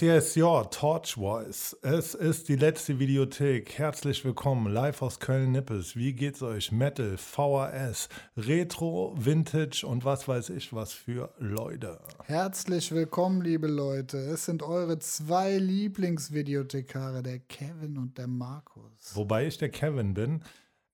Yes, 0.00 0.34
yes, 0.34 0.36
your 0.38 0.70
Torch 0.70 1.14
Voice. 1.16 1.76
Es 1.82 2.14
ist 2.14 2.48
die 2.48 2.56
letzte 2.56 2.98
Videothek. 2.98 3.76
Herzlich 3.76 4.24
willkommen, 4.24 4.72
live 4.72 5.02
aus 5.02 5.20
Köln-Nippes. 5.20 5.94
Wie 5.94 6.14
geht's 6.14 6.42
euch? 6.42 6.72
Metal, 6.72 7.18
VHS, 7.18 8.08
Retro, 8.34 9.12
Vintage 9.18 9.86
und 9.86 10.02
was 10.06 10.26
weiß 10.26 10.50
ich 10.50 10.72
was 10.72 10.94
für 10.94 11.34
Leute. 11.38 11.98
Herzlich 12.24 12.92
willkommen, 12.92 13.42
liebe 13.42 13.66
Leute. 13.66 14.16
Es 14.16 14.46
sind 14.46 14.62
eure 14.62 14.98
zwei 15.00 15.58
Lieblingsvideothekare, 15.58 17.22
der 17.22 17.40
Kevin 17.40 17.98
und 17.98 18.16
der 18.16 18.28
Markus. 18.28 19.14
Wobei 19.14 19.46
ich 19.46 19.58
der 19.58 19.68
Kevin 19.68 20.14
bin. 20.14 20.42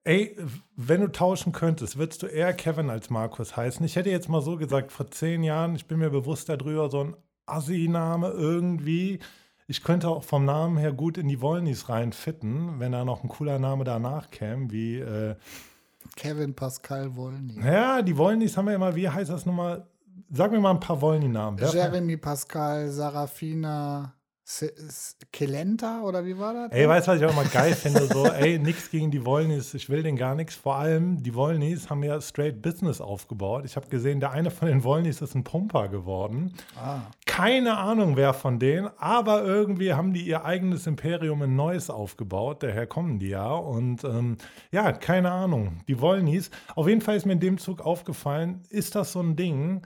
Ey, 0.03 0.37
wenn 0.75 1.03
du 1.03 1.13
tauschen 1.13 1.53
könntest, 1.53 1.97
würdest 1.97 2.25
du 2.25 2.27
eher 2.27 2.55
Kevin 2.55 2.91
als 2.91 3.11
Markus 3.11 3.57
heißen? 3.57 3.87
Ich 3.87 3.95
hätte 3.95 4.11
jetzt 4.11 4.29
mal 4.29 4.43
so 4.43 4.57
gesagt, 4.57 4.91
vor 4.91 5.09
zehn 5.13 5.45
Jahren, 5.45 5.77
ich 5.77 5.87
bin 5.87 5.99
mir 5.99 6.11
bewusst 6.11 6.49
darüber, 6.49 6.91
so 6.91 7.05
ein 7.05 7.17
Assi-Name 7.47 8.29
irgendwie. 8.29 9.21
Ich 9.69 9.83
könnte 9.83 10.09
auch 10.09 10.23
vom 10.23 10.45
Namen 10.45 10.77
her 10.77 10.93
gut 10.93 11.19
in 11.19 11.29
die 11.29 11.41
Wollnis 11.41 11.89
reinfitten, 11.89 12.79
wenn 12.79 12.93
da 12.93 13.05
noch 13.05 13.25
ein 13.25 13.29
cooler 13.29 13.59
Name 13.59 13.85
danach 13.85 14.31
käme, 14.31 14.71
wie 14.71 14.99
äh, 14.99 15.35
Kevin 16.15 16.55
Pascal 16.55 17.17
Wollny. 17.17 17.61
Ja, 17.61 18.03
die 18.03 18.17
Wollnis 18.17 18.57
haben 18.57 18.67
wir 18.67 18.75
immer, 18.75 18.95
wie 18.95 19.09
heißt 19.09 19.31
das 19.31 19.45
nochmal? 19.45 19.87
Sag 20.31 20.51
mir 20.51 20.61
mal 20.61 20.71
ein 20.71 20.81
paar 20.81 21.01
Wollny-Namen. 21.01 21.59
Jeremy 21.59 22.17
Pascal, 22.17 22.91
Sarafina, 22.91 24.15
Kelenta 25.33 26.03
oder 26.03 26.25
wie 26.25 26.39
war 26.39 26.55
das? 26.55 26.71
Ey, 26.71 26.89
weißt 26.89 27.09
du, 27.09 27.13
was 27.13 27.21
ich 27.21 27.27
auch 27.27 27.33
immer 27.33 27.45
geil 27.45 27.75
finde? 27.75 28.07
So, 28.07 28.27
ey, 28.27 28.61
nix 28.61 28.93
gegen 28.93 29.11
die 29.11 29.25
Wollnis, 29.25 29.75
ich 29.75 29.91
will 29.91 30.05
den 30.05 30.17
gar 30.17 30.37
nichts. 30.37 30.55
Vor 30.55 30.77
allem, 30.77 31.21
die 31.21 31.35
Wollnis 31.35 31.91
haben 31.91 32.05
ja 32.05 32.21
straight 32.21 32.63
Business 32.63 33.01
aufgebaut. 33.01 33.65
Ich 33.65 33.75
habe 33.75 33.89
gesehen, 33.89 34.21
der 34.21 34.31
eine 34.31 34.53
von 34.53 34.69
den 34.69 34.85
Wollnis 34.85 35.21
ist 35.21 35.35
ein 35.35 35.43
Pumper 35.43 35.89
geworden. 35.89 36.55
Ah. 36.77 37.01
Keine 37.27 37.77
Ahnung, 37.77 38.17
wer 38.17 38.35
von 38.35 38.61
denen, 38.61 38.89
aber 38.99 39.45
irgendwie 39.45 39.95
haben 39.95 40.13
die 40.13 40.25
ihr 40.25 40.45
eigenes 40.45 40.87
Imperium 40.87 41.43
in 41.43 41.57
Neues 41.57 41.91
aufgebaut. 41.91 42.63
Daher 42.63 42.87
kommen 42.87 43.19
die 43.19 43.31
ja. 43.31 43.53
Und 43.53 44.05
ähm, 44.05 44.37
ja, 44.71 44.93
keine 44.93 45.33
Ahnung. 45.33 45.81
Die 45.89 46.01
Wollnis. 46.01 46.53
Auf 46.77 46.87
jeden 46.87 47.01
Fall 47.01 47.17
ist 47.17 47.27
mir 47.27 47.33
in 47.33 47.41
dem 47.41 47.59
Zug 47.59 47.81
aufgefallen, 47.81 48.63
ist 48.71 48.95
das 48.95 49.11
so 49.11 49.21
ein 49.21 49.35
Ding, 49.35 49.83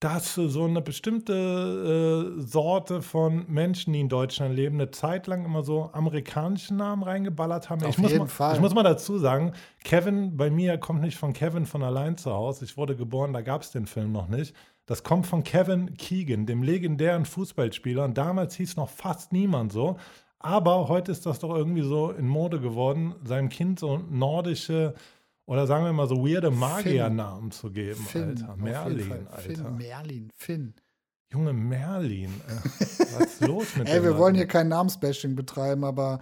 dass 0.00 0.34
so 0.34 0.64
eine 0.64 0.82
bestimmte 0.82 2.34
äh, 2.36 2.40
Sorte 2.42 3.00
von 3.00 3.46
Menschen, 3.48 3.94
die 3.94 4.00
in 4.00 4.10
Deutschland 4.10 4.54
leben, 4.54 4.76
eine 4.76 4.90
Zeit 4.90 5.26
lang 5.26 5.44
immer 5.44 5.62
so 5.62 5.90
amerikanische 5.92 6.74
Namen 6.74 7.02
reingeballert 7.02 7.70
haben. 7.70 7.82
Auf 7.82 7.90
ich, 7.90 7.98
muss 7.98 8.10
jeden 8.10 8.24
mal, 8.24 8.28
Fall. 8.28 8.54
ich 8.54 8.60
muss 8.60 8.74
mal 8.74 8.82
dazu 8.82 9.18
sagen, 9.18 9.52
Kevin 9.84 10.36
bei 10.36 10.50
mir 10.50 10.76
kommt 10.76 11.00
nicht 11.00 11.16
von 11.16 11.32
Kevin 11.32 11.64
von 11.64 11.82
allein 11.82 12.18
zu 12.18 12.32
Hause. 12.32 12.66
Ich 12.66 12.76
wurde 12.76 12.94
geboren, 12.94 13.32
da 13.32 13.40
gab 13.40 13.62
es 13.62 13.70
den 13.70 13.86
Film 13.86 14.12
noch 14.12 14.28
nicht. 14.28 14.54
Das 14.84 15.02
kommt 15.02 15.26
von 15.26 15.42
Kevin 15.42 15.96
Keegan, 15.96 16.44
dem 16.44 16.62
legendären 16.62 17.24
Fußballspieler. 17.24 18.04
Und 18.04 18.18
damals 18.18 18.54
hieß 18.54 18.76
noch 18.76 18.90
fast 18.90 19.32
niemand 19.32 19.72
so. 19.72 19.96
Aber 20.38 20.88
heute 20.88 21.10
ist 21.10 21.24
das 21.24 21.38
doch 21.38 21.54
irgendwie 21.56 21.82
so 21.82 22.10
in 22.10 22.28
Mode 22.28 22.60
geworden, 22.60 23.14
seinem 23.24 23.48
Kind 23.48 23.80
so 23.80 23.96
nordische 24.10 24.94
oder 25.46 25.66
sagen 25.66 25.84
wir 25.84 25.92
mal 25.92 26.08
so 26.08 26.26
weirde 26.26 26.50
Magiernamen 26.50 27.50
zu 27.50 27.70
geben, 27.70 28.04
Finn, 28.04 28.30
Alter. 28.30 28.56
Merlin, 28.56 29.12
Alter. 29.12 29.40
Finn, 29.40 29.76
Merlin, 29.76 30.30
Finn. 30.34 30.74
Junge 31.32 31.52
Merlin. 31.52 32.32
Was 33.18 33.32
ist 33.32 33.46
los 33.46 33.76
mit 33.76 33.88
Ey, 33.88 34.02
wir 34.02 34.16
wollen 34.16 34.34
hier 34.34 34.46
kein 34.46 34.68
Namensbashing 34.68 35.34
betreiben, 35.34 35.84
aber 35.84 36.20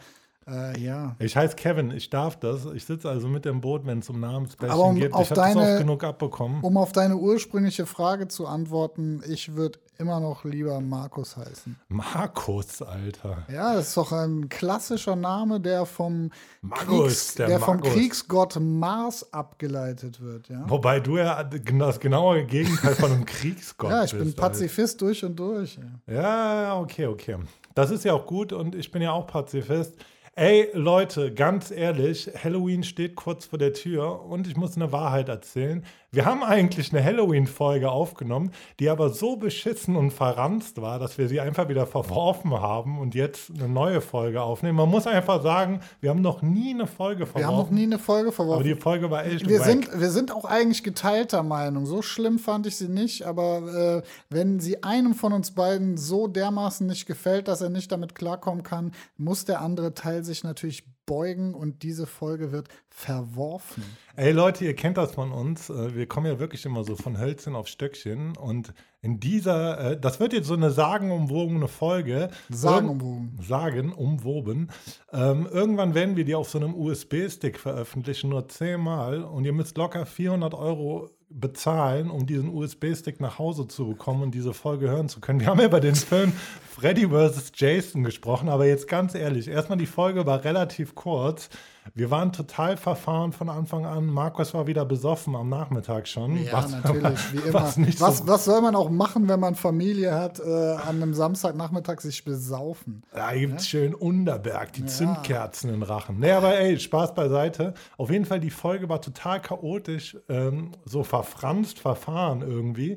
äh, 0.48 0.78
ja. 0.78 1.16
Ich 1.18 1.36
heiße 1.36 1.56
Kevin, 1.56 1.90
ich 1.90 2.10
darf 2.10 2.36
das. 2.36 2.66
Ich 2.66 2.84
sitze 2.84 3.08
also 3.08 3.28
mit 3.28 3.44
dem 3.44 3.60
Boot, 3.60 3.86
wenn 3.86 4.00
es 4.00 4.10
um 4.10 4.22
Aber 4.22 4.84
um 4.84 4.94
geht. 4.96 5.08
Ich 5.08 5.14
habe 5.14 5.34
das 5.34 5.56
oft 5.56 5.78
genug 5.78 6.04
abbekommen. 6.04 6.62
Um 6.62 6.76
auf 6.76 6.92
deine 6.92 7.16
ursprüngliche 7.16 7.86
Frage 7.86 8.28
zu 8.28 8.46
antworten, 8.46 9.22
ich 9.28 9.54
würde 9.54 9.78
immer 9.98 10.20
noch 10.20 10.44
lieber 10.44 10.80
Markus 10.80 11.36
heißen. 11.36 11.76
Markus, 11.88 12.82
Alter. 12.82 13.46
Ja, 13.50 13.74
das 13.74 13.88
ist 13.88 13.96
doch 13.96 14.12
ein 14.12 14.48
klassischer 14.48 15.16
Name, 15.16 15.60
der 15.60 15.86
vom, 15.86 16.30
Magus, 16.62 16.86
Kriegs, 16.86 17.34
der 17.36 17.46
der 17.48 17.60
vom. 17.60 17.80
Kriegsgott 17.80 18.58
Mars 18.60 19.32
abgeleitet 19.32 20.20
wird. 20.20 20.48
Ja, 20.48 20.68
Wobei 20.68 21.00
du 21.00 21.18
ja 21.18 21.42
das 21.44 22.00
genaue 22.00 22.44
Gegenteil 22.44 22.94
von 22.94 23.12
einem 23.12 23.24
Kriegsgott 23.24 23.90
ja 23.90 24.04
ich 24.04 24.12
bist. 24.12 24.24
bin 24.24 24.34
Pazifist 24.34 25.00
durch 25.00 25.24
und 25.24 25.36
durch. 25.36 25.78
Ja. 26.06 26.14
Ja, 26.14 26.78
okay, 26.78 27.06
okay. 27.06 27.36
Das 27.74 27.90
ist 27.90 28.04
ja 28.04 28.12
auch 28.14 28.26
gut 28.26 28.52
und 28.52 28.74
ich 28.74 28.90
bin 28.90 29.02
ja 29.02 29.12
auch 29.12 29.26
Pazifist. 29.26 29.96
Ey, 30.36 30.68
Leute, 30.72 31.32
ganz 31.32 31.70
ehrlich, 31.70 32.28
Halloween 32.42 32.82
steht 32.82 33.14
kurz 33.14 33.46
vor 33.46 33.56
der 33.56 33.72
Tür 33.72 34.22
und 34.22 34.48
ich 34.48 34.56
muss 34.56 34.74
eine 34.74 34.90
Wahrheit 34.90 35.28
erzählen. 35.28 35.84
Wir 36.14 36.24
haben 36.24 36.42
eigentlich 36.44 36.92
eine 36.92 37.04
Halloween-Folge 37.04 37.90
aufgenommen, 37.90 38.52
die 38.78 38.88
aber 38.88 39.10
so 39.10 39.36
beschissen 39.36 39.96
und 39.96 40.12
verranzt 40.12 40.80
war, 40.80 40.98
dass 40.98 41.18
wir 41.18 41.28
sie 41.28 41.40
einfach 41.40 41.68
wieder 41.68 41.86
verworfen 41.86 42.52
haben 42.52 42.98
und 42.98 43.14
jetzt 43.14 43.50
eine 43.50 43.68
neue 43.68 44.00
Folge 44.00 44.42
aufnehmen. 44.42 44.76
Man 44.76 44.88
muss 44.88 45.06
einfach 45.06 45.42
sagen, 45.42 45.80
wir 46.00 46.10
haben 46.10 46.22
noch 46.22 46.42
nie 46.42 46.70
eine 46.70 46.86
Folge 46.86 47.26
verworfen. 47.26 47.40
Wir 47.40 47.46
haben 47.46 47.64
noch 47.64 47.70
nie 47.70 47.84
eine 47.84 47.98
Folge 47.98 48.28
aber 48.28 48.36
verworfen. 48.36 48.64
die 48.64 48.74
Folge 48.74 49.10
war 49.10 49.24
echt 49.24 49.48
Wir 49.48 49.62
sind, 49.62 49.88
wir 49.98 50.10
sind 50.10 50.32
auch 50.32 50.44
eigentlich 50.44 50.82
geteilter 50.82 51.42
Meinung. 51.42 51.86
So 51.86 52.02
schlimm 52.02 52.38
fand 52.38 52.66
ich 52.66 52.76
sie 52.76 52.88
nicht, 52.88 53.24
aber 53.24 54.02
äh, 54.04 54.08
wenn 54.30 54.60
sie 54.60 54.82
einem 54.82 55.14
von 55.14 55.32
uns 55.32 55.50
beiden 55.50 55.96
so 55.96 56.28
dermaßen 56.28 56.86
nicht 56.86 57.06
gefällt, 57.06 57.48
dass 57.48 57.60
er 57.60 57.70
nicht 57.70 57.90
damit 57.90 58.14
klarkommen 58.14 58.62
kann, 58.62 58.92
muss 59.16 59.44
der 59.44 59.60
andere 59.60 59.94
Teil 59.94 60.24
sich 60.24 60.44
natürlich 60.44 60.84
beugen 61.06 61.54
und 61.54 61.82
diese 61.82 62.06
Folge 62.06 62.52
wird 62.52 62.68
verworfen. 62.88 63.82
Ey 64.16 64.32
Leute, 64.32 64.64
ihr 64.64 64.74
kennt 64.74 64.96
das 64.96 65.12
von 65.12 65.32
uns. 65.32 65.68
Äh, 65.70 65.94
Wir 65.94 66.06
kommen 66.06 66.26
ja 66.26 66.38
wirklich 66.38 66.64
immer 66.64 66.84
so 66.84 66.96
von 66.96 67.18
Hölzchen 67.18 67.54
auf 67.54 67.68
Stöckchen. 67.68 68.36
Und 68.36 68.72
in 69.02 69.20
dieser, 69.20 69.92
äh, 69.92 70.00
das 70.00 70.20
wird 70.20 70.32
jetzt 70.32 70.46
so 70.46 70.54
eine 70.54 70.70
sagenumwogene 70.70 71.68
Folge. 71.68 72.30
Sagenumwogen. 72.50 73.36
Irg- 73.40 73.46
Sagenumwoben. 73.46 74.70
Ähm, 75.12 75.46
irgendwann 75.50 75.94
werden 75.94 76.16
wir 76.16 76.24
die 76.24 76.34
auf 76.34 76.48
so 76.48 76.58
einem 76.58 76.74
USB-Stick 76.74 77.58
veröffentlichen, 77.58 78.30
nur 78.30 78.48
zehnmal. 78.48 79.22
Und 79.22 79.44
ihr 79.44 79.52
müsst 79.52 79.76
locker 79.76 80.06
400 80.06 80.54
Euro 80.54 81.10
bezahlen, 81.34 82.10
um 82.10 82.26
diesen 82.26 82.48
USB-Stick 82.48 83.20
nach 83.20 83.38
Hause 83.38 83.66
zu 83.66 83.88
bekommen 83.88 84.22
und 84.22 84.34
diese 84.34 84.54
Folge 84.54 84.88
hören 84.88 85.08
zu 85.08 85.20
können. 85.20 85.40
Wir 85.40 85.48
haben 85.48 85.58
ja 85.58 85.66
über 85.66 85.80
den 85.80 85.96
Film 85.96 86.32
Freddy 86.70 87.08
vs. 87.08 87.52
Jason 87.56 88.04
gesprochen, 88.04 88.48
aber 88.48 88.66
jetzt 88.66 88.86
ganz 88.86 89.14
ehrlich, 89.14 89.48
erstmal 89.48 89.78
die 89.78 89.86
Folge 89.86 90.26
war 90.26 90.44
relativ 90.44 90.94
kurz. 90.94 91.48
Wir 91.92 92.10
waren 92.10 92.32
total 92.32 92.76
verfahren 92.76 93.32
von 93.32 93.48
Anfang 93.50 93.84
an. 93.84 94.06
Markus 94.06 94.54
war 94.54 94.66
wieder 94.66 94.84
besoffen 94.86 95.36
am 95.36 95.50
Nachmittag 95.50 96.08
schon. 96.08 96.42
Ja, 96.42 96.66
natürlich, 96.66 97.32
wie 97.32 97.38
immer. 97.48 97.54
Was, 97.54 97.78
was, 98.00 98.18
so, 98.18 98.26
was 98.26 98.44
soll 98.46 98.62
man 98.62 98.74
auch 98.74 98.88
machen, 98.88 99.28
wenn 99.28 99.40
man 99.40 99.54
Familie 99.54 100.14
hat, 100.14 100.40
äh, 100.40 100.42
an 100.42 101.02
einem 101.02 101.14
Samstagnachmittag 101.14 102.00
sich 102.00 102.24
besaufen? 102.24 103.02
Da 103.12 103.34
gibt 103.34 103.60
es 103.60 103.68
schön 103.68 103.94
Unterberg, 103.94 104.72
die 104.72 104.86
Zündkerzen 104.86 105.72
in 105.74 105.82
Rachen. 105.82 106.18
Nee, 106.18 106.32
aber 106.32 106.58
ey, 106.58 106.78
Spaß 106.78 107.14
beiseite. 107.14 107.74
Auf 107.98 108.10
jeden 108.10 108.24
Fall, 108.24 108.40
die 108.40 108.50
Folge 108.50 108.88
war 108.88 109.02
total 109.02 109.40
chaotisch, 109.40 110.16
ähm, 110.28 110.72
so 110.84 111.02
verfranst, 111.02 111.78
verfahren 111.78 112.42
irgendwie. 112.42 112.96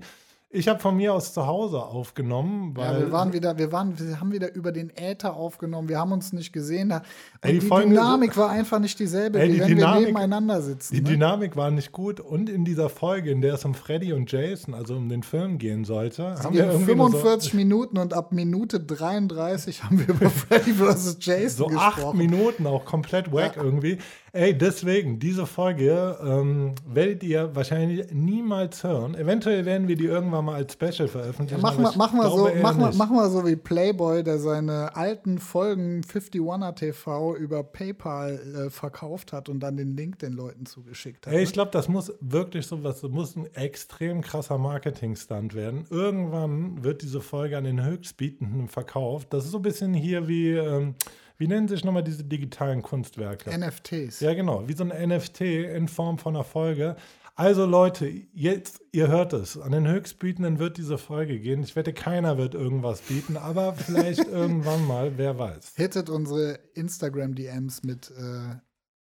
Ich 0.57 0.68
habe 0.68 0.80
von 0.80 0.95
mir 0.95 1.13
aus 1.13 1.33
zu 1.33 1.45
Hause 1.45 1.80
aufgenommen, 1.81 2.71
weil 2.75 2.94
Ja, 2.94 3.00
wir 3.00 3.12
waren 3.12 3.33
wieder, 3.33 3.57
wir 3.57 3.71
waren, 3.71 3.98
wir 4.00 4.19
haben 4.19 4.31
wieder 4.31 4.54
über 4.56 4.71
den 4.71 4.89
Äther 4.95 5.36
aufgenommen. 5.36 5.88
Wir 5.89 6.00
haben 6.00 6.12
uns 6.12 6.33
nicht 6.33 6.51
gesehen. 6.51 6.89
Da- 6.89 7.04
Ey, 7.42 7.54
die 7.54 7.59
die 7.59 7.69
Dynamik 7.69 8.36
war 8.36 8.50
einfach 8.50 8.80
nicht 8.80 9.00
dieselbe, 9.00 9.39
Ey, 9.39 9.50
wie 9.50 9.54
die 9.54 9.59
wenn 9.62 9.68
Dynamik- 9.77 10.00
wir 10.00 10.07
nebeneinander 10.07 10.62
sitzen. 10.62 10.95
die 10.95 11.01
ne? 11.01 11.09
Dynamik 11.12 11.56
war 11.56 11.69
nicht 11.71 11.92
gut. 11.92 12.19
Und 12.19 12.50
in 12.50 12.65
dieser 12.65 12.89
Folge, 12.89 13.30
in 13.31 13.42
der 13.42 13.54
es 13.54 13.65
um 13.65 13.74
Freddy 13.75 14.13
und 14.13 14.31
Jason, 14.31 14.74
also 14.74 14.95
um 14.95 15.09
den 15.09 15.24
Film 15.24 15.57
gehen 15.59 15.86
sollte, 15.86 16.36
haben 16.44 16.54
wir 16.56 16.63
In 16.65 16.71
irgendwie 16.71 16.95
nur 16.95 17.09
45 17.12 17.54
Minuten 17.54 17.98
und 17.98 18.13
ab 18.13 18.31
Minute 18.31 18.80
33 18.80 19.83
haben 19.83 20.00
wir 20.00 20.09
über 20.09 20.30
Freddy 20.30 20.74
vs. 20.74 21.18
Jason 21.21 21.50
so, 21.50 21.69
so 21.69 21.77
acht 21.77 21.95
gesprochen. 21.95 22.18
Minuten 22.18 22.68
auch 22.68 22.86
komplett 22.86 23.31
wack 23.31 23.56
irgendwie. 23.57 23.98
Ey, 24.38 24.56
deswegen, 24.56 25.18
diese 25.18 25.48
Folge 25.48 26.16
ähm, 26.24 26.75
werdet 26.86 27.24
ihr 27.24 27.56
wahrscheinlich 27.56 28.12
niemals 28.12 28.84
hören. 28.84 29.16
Eventuell 29.16 29.66
werden 29.66 29.88
wir 29.88 29.95
die 29.95 30.06
irgendwann 30.06 30.45
mal 30.45 30.54
als 30.54 30.74
Special 30.74 31.07
veröffentlichen. 31.07 31.60
Machen 31.60 31.80
aber 31.80 31.86
wir, 31.86 31.89
ich 31.89 31.98
machen, 31.98 32.19
wir 32.19 32.92
so, 32.92 32.98
machen 33.00 33.16
wir 33.16 33.30
so 33.31 33.48
wie 33.48 33.56
Playboy, 33.56 34.24
der 34.24 34.38
seine 34.38 34.95
alten 34.95 35.39
Folgen 35.39 36.01
51er 36.01 36.75
TV 36.75 37.36
über 37.36 37.63
PayPal 37.63 38.68
äh, 38.68 38.69
verkauft 38.69 39.34
hat 39.34 39.50
und 39.50 39.60
dann 39.60 39.75
den 39.75 39.98
Link 39.98 40.19
den 40.19 40.34
Leuten 40.34 40.68
zugeschickt 40.68 41.25
hat. 41.25 41.33
Ey, 41.33 41.42
ich 41.42 41.54
glaube, 41.54 41.72
das 41.72 41.88
muss 41.88 42.13
wirklich 42.19 42.68
so 42.68 42.83
was, 42.83 43.01
das 43.01 43.10
muss 43.10 43.36
ein 43.36 43.48
extrem 43.56 44.22
krasser 44.22 44.60
Marketing-Stunt 44.60 45.56
werden. 45.56 45.86
Irgendwann 45.90 46.83
wird 46.83 47.01
diese 47.01 47.22
Folge 47.22 47.57
an 47.57 47.63
den 47.63 47.83
Höchstbietenden 47.83 48.68
verkauft. 48.68 49.33
Das 49.33 49.45
ist 49.45 49.51
so 49.51 49.57
ein 49.57 49.63
bisschen 49.63 49.95
hier 49.95 50.28
wie, 50.28 50.51
ähm, 50.51 50.94
wie 51.38 51.48
nennen 51.48 51.68
sich 51.68 51.84
nochmal 51.84 52.04
diese 52.04 52.24
digitalen 52.24 52.81
Kunstwerke? 52.81 53.50
NFTs. 53.57 54.19
Ja, 54.19 54.34
genau, 54.34 54.68
wie 54.68 54.74
so 54.74 54.84
ein 54.84 55.10
NFT 55.10 55.42
in 55.42 55.88
Form 55.88 56.18
von 56.18 56.36
einer 56.36 56.44
Folge. 56.44 56.95
Also 57.36 57.66
Leute, 57.68 58.07
jetzt, 58.34 58.81
ihr 58.92 59.10
hört 59.10 59.31
es, 59.34 59.60
an 59.60 59.72
den 59.72 59.88
Höchstbietenden 59.88 60.57
wird 60.57 60.78
diese 60.78 60.98
Folge 60.98 61.39
gehen. 61.39 61.62
Ich 61.62 61.75
wette, 61.75 61.94
keiner 61.94 62.39
wird 62.39 62.56
irgendwas 62.56 63.01
bieten, 63.01 63.38
aber 63.38 63.74
vielleicht 63.74 64.25
irgendwann 64.28 64.88
mal, 64.88 65.19
wer 65.19 65.38
weiß. 65.38 65.74
Hittet 65.75 66.10
unsere 66.10 66.57
Instagram-DMs 66.74 67.83
mit 67.83 68.10
äh, 68.10 68.56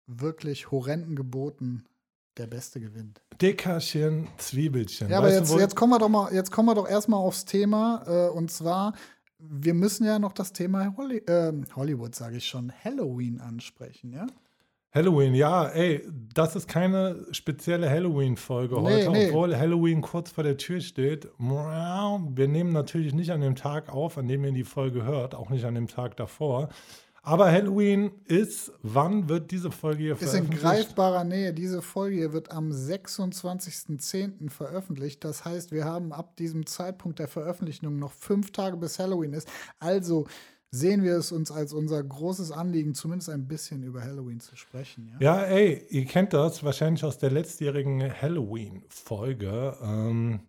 wirklich 0.07 0.71
horrenden 0.71 1.15
Geboten. 1.17 1.85
Der 2.39 2.47
Beste 2.47 2.79
gewinnt. 2.81 3.21
Dickerchen, 3.43 4.29
Zwiebelchen. 4.37 5.09
Ja, 5.09 5.19
aber 5.19 5.27
Weißt 5.27 5.37
du, 5.39 5.41
jetzt, 5.41 5.53
wo- 5.55 5.59
jetzt 5.59 5.75
kommen 5.75 5.93
wir 5.93 5.99
doch 5.99 6.09
mal, 6.09 6.33
jetzt 6.33 6.53
kommen 6.53 6.69
wir 6.69 6.75
doch 6.77 6.89
erstmal 6.89 7.19
aufs 7.19 7.45
Thema. 7.45 8.05
Äh, 8.07 8.29
und 8.31 8.49
zwar 8.53 8.95
wir 9.39 9.75
müssen 9.75 10.05
ja 10.05 10.19
noch 10.19 10.33
das 10.33 10.53
Thema 10.53 10.95
Holly 10.97 11.19
äh, 11.27 11.53
Hollywood, 11.75 12.15
sage 12.15 12.37
ich 12.39 12.47
schon, 12.47 12.73
Halloween 12.85 13.41
ansprechen, 13.41 14.13
ja? 14.13 14.27
Halloween, 14.91 15.35
ja, 15.35 15.69
ey, 15.69 16.03
das 16.35 16.57
ist 16.57 16.67
keine 16.67 17.27
spezielle 17.31 17.91
Halloween-Folge 17.91 18.75
nee, 18.77 18.83
heute, 18.83 19.11
nee. 19.11 19.29
obwohl 19.29 19.55
Halloween 19.55 20.01
kurz 20.01 20.31
vor 20.31 20.45
der 20.45 20.57
Tür 20.57 20.81
steht. 20.81 21.29
Wir 21.39 22.49
nehmen 22.49 22.73
natürlich 22.73 23.13
nicht 23.13 23.31
an 23.31 23.43
dem 23.43 23.55
Tag 23.55 23.91
auf, 23.91 24.17
an 24.17 24.29
dem 24.29 24.45
ihr 24.45 24.53
die 24.53 24.65
Folge 24.65 25.05
hört, 25.05 25.35
auch 25.35 25.51
nicht 25.51 25.67
an 25.67 25.75
dem 25.75 25.89
Tag 25.89 26.17
davor. 26.17 26.71
Aber 27.29 27.53
Halloween 27.53 28.11
ist, 28.25 28.73
wann 28.83 29.29
wird 29.29 29.51
diese 29.51 29.71
Folge 29.71 30.03
hier 30.03 30.17
veröffentlicht? 30.17 30.55
Ist 30.55 30.65
in 30.65 30.67
greifbarer 30.67 31.25
Nähe. 31.25 31.53
Diese 31.53 31.83
Folge 31.83 32.17
hier 32.17 32.33
wird 32.33 32.51
am 32.51 32.71
26.10. 32.71 34.49
veröffentlicht. 34.49 35.23
Das 35.25 35.45
heißt, 35.45 35.71
wir 35.71 35.85
haben 35.85 36.15
ab 36.15 36.39
diesem 36.39 36.65
Zeitpunkt 36.65 37.19
der 37.19 37.29
Veröffentlichung 37.29 37.99
noch 37.99 38.13
fünf 38.13 38.51
Tage 38.53 38.79
bis 38.79 38.99
Halloween 38.99 39.35
ist. 39.35 39.47
Also 39.79 40.27
sehen 40.71 41.03
wir 41.03 41.19
es 41.19 41.31
uns 41.31 41.51
als 41.51 41.75
unser 41.75 42.03
großes 42.03 42.51
Anliegen, 42.51 42.95
zumindest 42.95 43.29
ein 43.29 43.47
bisschen 43.47 43.83
über 43.83 44.03
Halloween 44.03 44.41
zu 44.41 44.57
sprechen. 44.57 45.15
Ja, 45.21 45.43
ja 45.43 45.45
ey, 45.49 45.85
ihr 45.91 46.07
kennt 46.07 46.33
das 46.33 46.65
wahrscheinlich 46.65 47.05
aus 47.05 47.19
der 47.19 47.31
letztjährigen 47.31 48.11
Halloween-Folge. 48.23 49.77
Ähm, 49.83 50.41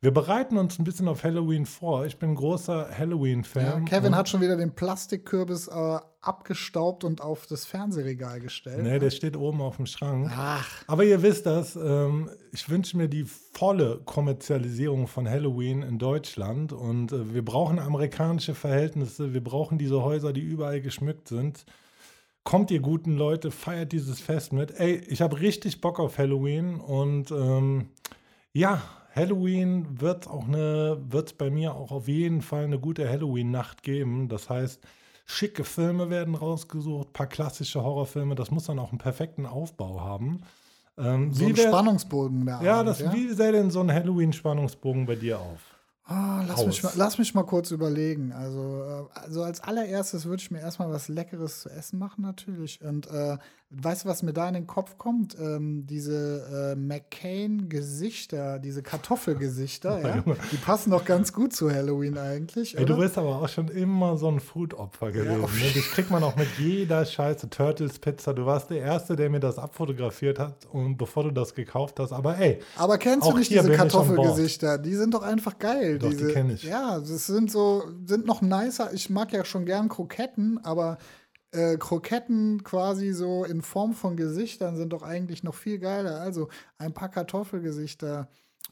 wir 0.00 0.10
bereiten 0.10 0.58
uns 0.58 0.78
ein 0.78 0.84
bisschen 0.84 1.08
auf 1.08 1.24
Halloween 1.24 1.64
vor. 1.64 2.04
Ich 2.04 2.18
bin 2.18 2.30
ein 2.30 2.34
großer 2.34 2.90
Halloween-Fan. 2.96 3.64
Ja, 3.64 3.80
Kevin 3.80 4.14
hat 4.14 4.28
schon 4.28 4.40
wieder 4.40 4.56
den 4.56 4.74
Plastikkürbis 4.74 5.68
äh, 5.68 5.98
abgestaubt 6.20 7.02
und 7.02 7.22
auf 7.22 7.46
das 7.46 7.64
Fernsehregal 7.64 8.40
gestellt. 8.40 8.82
Nee, 8.82 8.98
der 8.98 9.10
steht 9.10 9.36
oben 9.36 9.62
auf 9.62 9.76
dem 9.76 9.86
Schrank. 9.86 10.30
Ach. 10.34 10.68
Aber 10.86 11.04
ihr 11.04 11.22
wisst 11.22 11.46
das, 11.46 11.76
ähm, 11.76 12.30
ich 12.52 12.68
wünsche 12.68 12.96
mir 12.96 13.08
die 13.08 13.24
volle 13.24 14.00
Kommerzialisierung 14.04 15.06
von 15.06 15.28
Halloween 15.28 15.82
in 15.82 15.98
Deutschland. 15.98 16.72
Und 16.72 17.12
äh, 17.12 17.32
wir 17.32 17.44
brauchen 17.44 17.78
amerikanische 17.78 18.54
Verhältnisse. 18.54 19.32
Wir 19.32 19.42
brauchen 19.42 19.78
diese 19.78 20.02
Häuser, 20.02 20.34
die 20.34 20.42
überall 20.42 20.82
geschmückt 20.82 21.28
sind. 21.28 21.64
Kommt 22.44 22.70
ihr 22.70 22.80
guten 22.80 23.16
Leute, 23.16 23.50
feiert 23.50 23.92
dieses 23.92 24.20
Fest 24.20 24.52
mit. 24.52 24.78
Ey, 24.78 24.98
ich 25.08 25.20
habe 25.20 25.40
richtig 25.40 25.80
Bock 25.80 25.98
auf 25.98 26.18
Halloween 26.18 26.76
und 26.76 27.32
ähm, 27.32 27.88
ja, 28.52 28.82
Halloween 29.16 30.00
wird 30.00 30.28
auch 30.28 30.46
eine, 30.46 30.98
wird 31.08 31.38
bei 31.38 31.50
mir 31.50 31.74
auch 31.74 31.90
auf 31.90 32.06
jeden 32.06 32.42
Fall 32.42 32.64
eine 32.64 32.78
gute 32.78 33.08
Halloween-Nacht 33.08 33.82
geben. 33.82 34.28
Das 34.28 34.50
heißt, 34.50 34.80
schicke 35.24 35.64
Filme 35.64 36.10
werden 36.10 36.34
rausgesucht, 36.34 37.14
paar 37.14 37.26
klassische 37.26 37.82
Horrorfilme. 37.82 38.34
Das 38.34 38.50
muss 38.50 38.66
dann 38.66 38.78
auch 38.78 38.90
einen 38.90 38.98
perfekten 38.98 39.46
Aufbau 39.46 40.00
haben. 40.02 40.42
Ähm, 40.98 41.32
so 41.32 41.46
ein 41.46 41.56
Spannungsbogen 41.56 42.44
der 42.44 42.60
Ja, 42.62 42.84
das, 42.84 43.00
ja? 43.00 43.12
wie 43.12 43.28
sähe 43.30 43.52
denn 43.52 43.70
so 43.70 43.80
ein 43.80 43.92
Halloween-Spannungsbogen 43.92 45.06
bei 45.06 45.16
dir 45.16 45.38
auf? 45.38 45.76
Oh, 46.08 46.40
lass, 46.46 46.64
mich 46.64 46.82
mal, 46.84 46.92
lass 46.94 47.18
mich 47.18 47.34
mal 47.34 47.42
kurz 47.42 47.72
überlegen. 47.72 48.32
Also, 48.32 49.08
äh, 49.14 49.18
also 49.18 49.42
als 49.42 49.60
allererstes 49.60 50.24
würde 50.24 50.40
ich 50.40 50.50
mir 50.52 50.60
erstmal 50.60 50.88
was 50.88 51.08
Leckeres 51.08 51.62
zu 51.62 51.68
essen 51.68 51.98
machen, 51.98 52.22
natürlich. 52.22 52.80
Und 52.80 53.08
äh, 53.08 53.38
weißt 53.70 54.04
du, 54.04 54.08
was 54.08 54.22
mir 54.22 54.32
da 54.32 54.46
in 54.46 54.54
den 54.54 54.66
Kopf 54.66 54.96
kommt? 54.96 55.36
Ähm, 55.38 55.86
diese 55.86 56.74
äh, 56.74 56.76
McCain-Gesichter, 56.76 58.58
diese 58.60 58.82
Kartoffelgesichter, 58.82 60.00
ja, 60.26 60.34
die 60.52 60.56
passen 60.56 60.90
doch 60.90 61.04
ganz 61.04 61.32
gut 61.32 61.52
zu 61.52 61.70
Halloween 61.70 62.16
eigentlich. 62.16 62.78
Ey, 62.78 62.84
du 62.84 62.96
bist 62.96 63.18
aber 63.18 63.42
auch 63.42 63.48
schon 63.48 63.68
immer 63.68 64.16
so 64.16 64.28
ein 64.28 64.38
Food-Opfer 64.38 65.10
gewesen. 65.10 65.42
Ja, 65.42 65.66
ne? 65.66 65.72
Das 65.74 65.84
kriegt 65.90 66.10
man 66.10 66.22
auch 66.22 66.36
mit 66.36 66.48
jeder 66.58 67.04
Scheiße 67.04 67.50
Turtles-Pizza. 67.50 68.34
Du 68.34 68.46
warst 68.46 68.70
der 68.70 68.78
Erste, 68.78 69.16
der 69.16 69.30
mir 69.30 69.40
das 69.40 69.58
abfotografiert 69.58 70.38
hat, 70.38 70.66
und 70.70 70.96
bevor 70.96 71.24
du 71.24 71.32
das 71.32 71.54
gekauft 71.54 71.98
hast. 71.98 72.12
Aber 72.12 72.38
ey. 72.38 72.60
Aber 72.76 72.98
kennst 72.98 73.28
du 73.28 73.36
nicht 73.36 73.50
diese 73.50 73.72
Kartoffelgesichter? 73.72 74.78
Die 74.78 74.94
sind 74.94 75.12
doch 75.14 75.22
einfach 75.22 75.58
geil. 75.58 75.98
Doch, 75.98 76.10
diese, 76.10 76.28
die 76.28 76.32
kenne 76.32 76.52
ich. 76.52 76.62
Ja, 76.62 77.00
das 77.00 77.26
sind 77.26 77.50
so, 77.50 77.82
sind 78.04 78.26
noch 78.26 78.42
nicer. 78.42 78.92
Ich 78.92 79.10
mag 79.10 79.32
ja 79.32 79.44
schon 79.44 79.66
gern 79.66 79.88
Kroketten, 79.88 80.60
aber 80.64 80.98
äh, 81.52 81.76
Kroketten 81.76 82.64
quasi 82.64 83.12
so 83.12 83.44
in 83.44 83.62
Form 83.62 83.94
von 83.94 84.16
Gesichtern 84.16 84.76
sind 84.76 84.92
doch 84.92 85.02
eigentlich 85.02 85.42
noch 85.42 85.54
viel 85.54 85.78
geiler. 85.78 86.20
Also 86.20 86.48
ein 86.78 86.92
paar 86.92 87.08
Kartoffelgesichter 87.08 88.28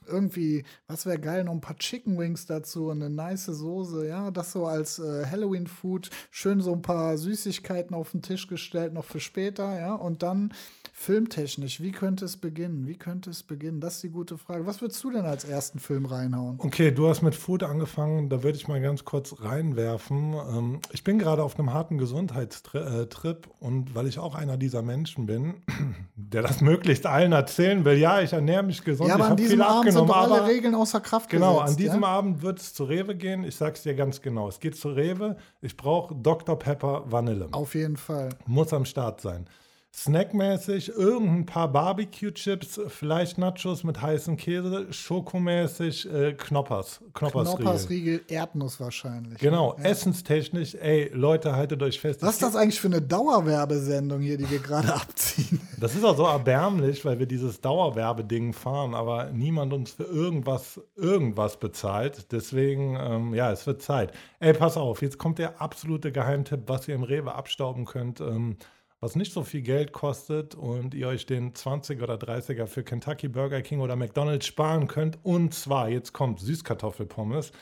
irgendwie, 0.07 0.65
was 0.87 1.07
wäre 1.07 1.19
geil, 1.19 1.45
noch 1.45 1.53
ein 1.53 1.61
paar 1.61 1.79
Chicken 1.79 2.19
Wings 2.19 2.47
dazu 2.47 2.89
und 2.89 3.03
eine 3.03 3.15
nice 3.15 3.47
Soße, 3.47 4.07
ja, 4.07 4.31
das 4.31 4.53
so 4.53 4.67
als 4.67 4.99
äh, 4.99 5.25
Halloween-Food, 5.27 6.11
schön 6.31 6.61
so 6.61 6.73
ein 6.73 6.83
paar 6.83 7.17
Süßigkeiten 7.17 7.95
auf 7.95 8.11
den 8.11 8.23
Tisch 8.23 8.47
gestellt, 8.47 8.93
noch 8.93 9.05
für 9.05 9.21
später, 9.21 9.79
ja, 9.79 9.95
und 9.95 10.23
dann 10.23 10.53
filmtechnisch, 10.97 11.81
wie 11.81 11.91
könnte 11.91 12.25
es 12.25 12.37
beginnen? 12.37 12.87
Wie 12.87 12.95
könnte 12.95 13.29
es 13.29 13.43
beginnen? 13.43 13.81
Das 13.81 13.97
ist 13.97 14.05
die 14.05 14.11
gute 14.11 14.39
Frage. 14.39 14.65
Was 14.65 14.81
würdest 14.81 15.03
du 15.03 15.11
denn 15.11 15.25
als 15.25 15.45
ersten 15.45 15.81
Film 15.81 16.07
reinhauen? 16.07 16.55
Okay, 16.59 16.93
du 16.93 17.09
hast 17.09 17.21
mit 17.21 17.35
Food 17.35 17.65
angefangen, 17.65 18.29
da 18.31 18.45
würde 18.45 18.57
ich 18.57 18.69
mal 18.69 18.81
ganz 18.81 19.05
kurz 19.05 19.35
reinwerfen. 19.41 20.35
Ähm, 20.35 20.79
ich 20.93 21.03
bin 21.03 21.19
gerade 21.19 21.43
auf 21.43 21.59
einem 21.59 21.75
harten 21.75 21.99
Gesundheitstrip 21.99 23.49
und 23.59 23.97
weil 23.97 24.07
ich 24.07 24.21
auch 24.21 24.37
einer 24.37 24.57
dieser 24.57 24.83
Menschen 24.83 25.27
bin, 25.27 25.55
der 26.15 26.43
das 26.43 26.61
möglichst 26.61 27.07
allen 27.07 27.33
erzählen 27.33 27.85
will, 27.85 27.99
ja, 27.99 28.21
ich 28.21 28.33
ernähre 28.33 28.63
mich 28.63 28.85
gesund, 28.85 29.09
ja, 29.09 29.17
aber 29.17 29.25
ich 29.25 29.31
habe 29.31 29.43
viel 29.43 29.63
Abend 29.63 29.89
abgenommen, 29.89 30.09
sind 30.09 30.33
alle 30.33 30.47
Regeln 30.47 30.75
außer 30.77 31.01
Kraft 31.01 31.29
Genau, 31.29 31.55
gesetzt, 31.55 31.71
an 31.71 31.77
diesem 31.77 32.03
ja? 32.03 32.09
Abend 32.09 32.43
wird 32.43 32.61
es 32.61 32.73
zu 32.73 32.85
Rewe 32.85 33.17
gehen. 33.17 33.43
Ich 33.43 33.57
sag's 33.57 33.83
dir 33.83 33.95
ganz 33.95 34.23
genau. 34.23 34.49
Es 34.49 34.61
geht 34.61 34.77
zu 34.77 34.91
Rewe. 34.91 35.37
Ich 35.61 35.77
brauche 35.77 36.15
Dr. 36.15 36.57
Pepper 36.57 37.03
Vanille. 37.11 37.49
Auf 37.51 37.75
jeden 37.75 37.97
Fall. 37.97 38.29
Muss 38.47 38.73
am 38.73 38.85
Start 38.85 39.21
sein 39.21 39.49
snackmäßig 39.97 40.89
irgendein 40.89 41.47
paar 41.47 41.69
Barbecue-Chips, 41.71 42.81
vielleicht 42.89 43.39
Nachos 43.39 43.85
mit 43.85 44.03
heißem 44.03 44.37
Käse, 44.37 44.93
schokomäßig 44.93 46.13
äh, 46.13 46.33
Knoppers. 46.33 47.01
Knoppersriegel. 47.15 47.63
Knoppersriegel, 47.63 48.21
Erdnuss 48.27 48.81
wahrscheinlich. 48.81 49.39
Genau, 49.39 49.77
ja. 49.79 49.85
essenstechnisch, 49.85 50.75
ey, 50.75 51.11
Leute, 51.15 51.55
haltet 51.55 51.81
euch 51.83 52.01
fest. 52.01 52.23
Was 52.23 52.35
ist 52.35 52.43
das 52.43 52.57
eigentlich 52.57 52.81
für 52.81 52.89
eine 52.89 53.03
Dauerwerbesendung 53.03 54.21
hier, 54.21 54.37
die 54.37 54.51
wir 54.51 54.59
gerade 54.59 54.93
abziehen? 54.95 55.61
Das 55.79 55.95
ist 55.95 56.05
auch 56.05 56.17
so 56.17 56.25
erbärmlich, 56.25 57.05
weil 57.05 57.21
wir 57.21 57.27
dieses 57.27 57.61
Dauerwerbeding 57.61 58.53
fahren, 58.53 58.95
aber 58.95 59.31
niemand 59.31 59.73
uns 59.73 59.93
für 59.93 60.05
irgendwas, 60.05 60.81
irgendwas 60.97 61.59
bezahlt. 61.59 62.33
Deswegen, 62.33 62.99
ähm, 63.01 63.33
ja, 63.33 63.53
es 63.53 63.65
wird 63.67 63.81
Zeit. 63.81 64.13
Ey, 64.41 64.55
pass 64.55 64.77
auf, 64.77 65.03
jetzt 65.03 65.19
kommt 65.19 65.39
der 65.39 65.63
absolute 65.63 66.11
Geheimtipp, 66.11 66.63
was 66.67 66.89
ihr 66.89 66.97
im 66.97 67.05
Rewe 67.05 67.33
abstauben 67.35 67.85
könnt. 67.85 68.21
Ähm, 68.21 68.57
was 69.05 69.17
nicht 69.17 69.35
so 69.35 69.45
viel 69.45 69.61
Geld 69.61 69.93
kostet 69.93 70.55
und 70.55 70.95
ihr 70.95 71.09
euch 71.09 71.27
den 71.27 71.55
20 71.55 72.01
oder 72.01 72.15
30er 72.15 72.67
für 72.67 72.83
Kentucky 72.83 73.29
Burger 73.29 73.61
King 73.61 73.81
oder 73.81 73.97
McDonald's 73.97 74.47
sparen 74.47 74.89
könnt. 74.89 75.19
Und 75.23 75.53
zwar, 75.53 75.91
jetzt 75.91 76.15
kommt 76.15 76.41
Süßkartoffelpommes. 76.41 77.53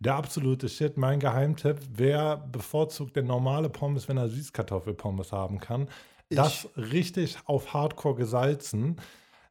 Der 0.00 0.14
absolute 0.14 0.70
Shit, 0.70 0.96
mein 0.96 1.20
Geheimtipp. 1.20 1.80
Wer 1.92 2.38
bevorzugt 2.38 3.14
denn 3.14 3.26
normale 3.26 3.68
Pommes, 3.68 4.08
wenn 4.08 4.16
er 4.16 4.30
Süßkartoffelpommes 4.30 5.32
haben 5.32 5.60
kann? 5.60 5.88
Ich. 6.30 6.36
Das 6.38 6.66
richtig 6.76 7.36
auf 7.44 7.74
Hardcore 7.74 8.14
gesalzen. 8.14 8.96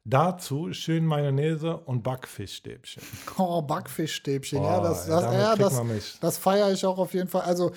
Dazu 0.03 0.73
schön 0.73 1.05
Mayonnaise 1.05 1.77
und 1.77 2.01
Backfischstäbchen. 2.01 3.03
Oh, 3.37 3.61
Backfischstäbchen, 3.61 4.59
oh, 4.59 4.63
ja, 4.63 4.79
das, 4.79 5.05
das, 5.05 5.23
ja, 5.23 5.55
das, 5.55 6.19
das 6.19 6.37
feiere 6.39 6.71
ich 6.71 6.83
auch 6.87 6.97
auf 6.97 7.13
jeden 7.13 7.27
Fall. 7.27 7.41
Also, 7.41 7.71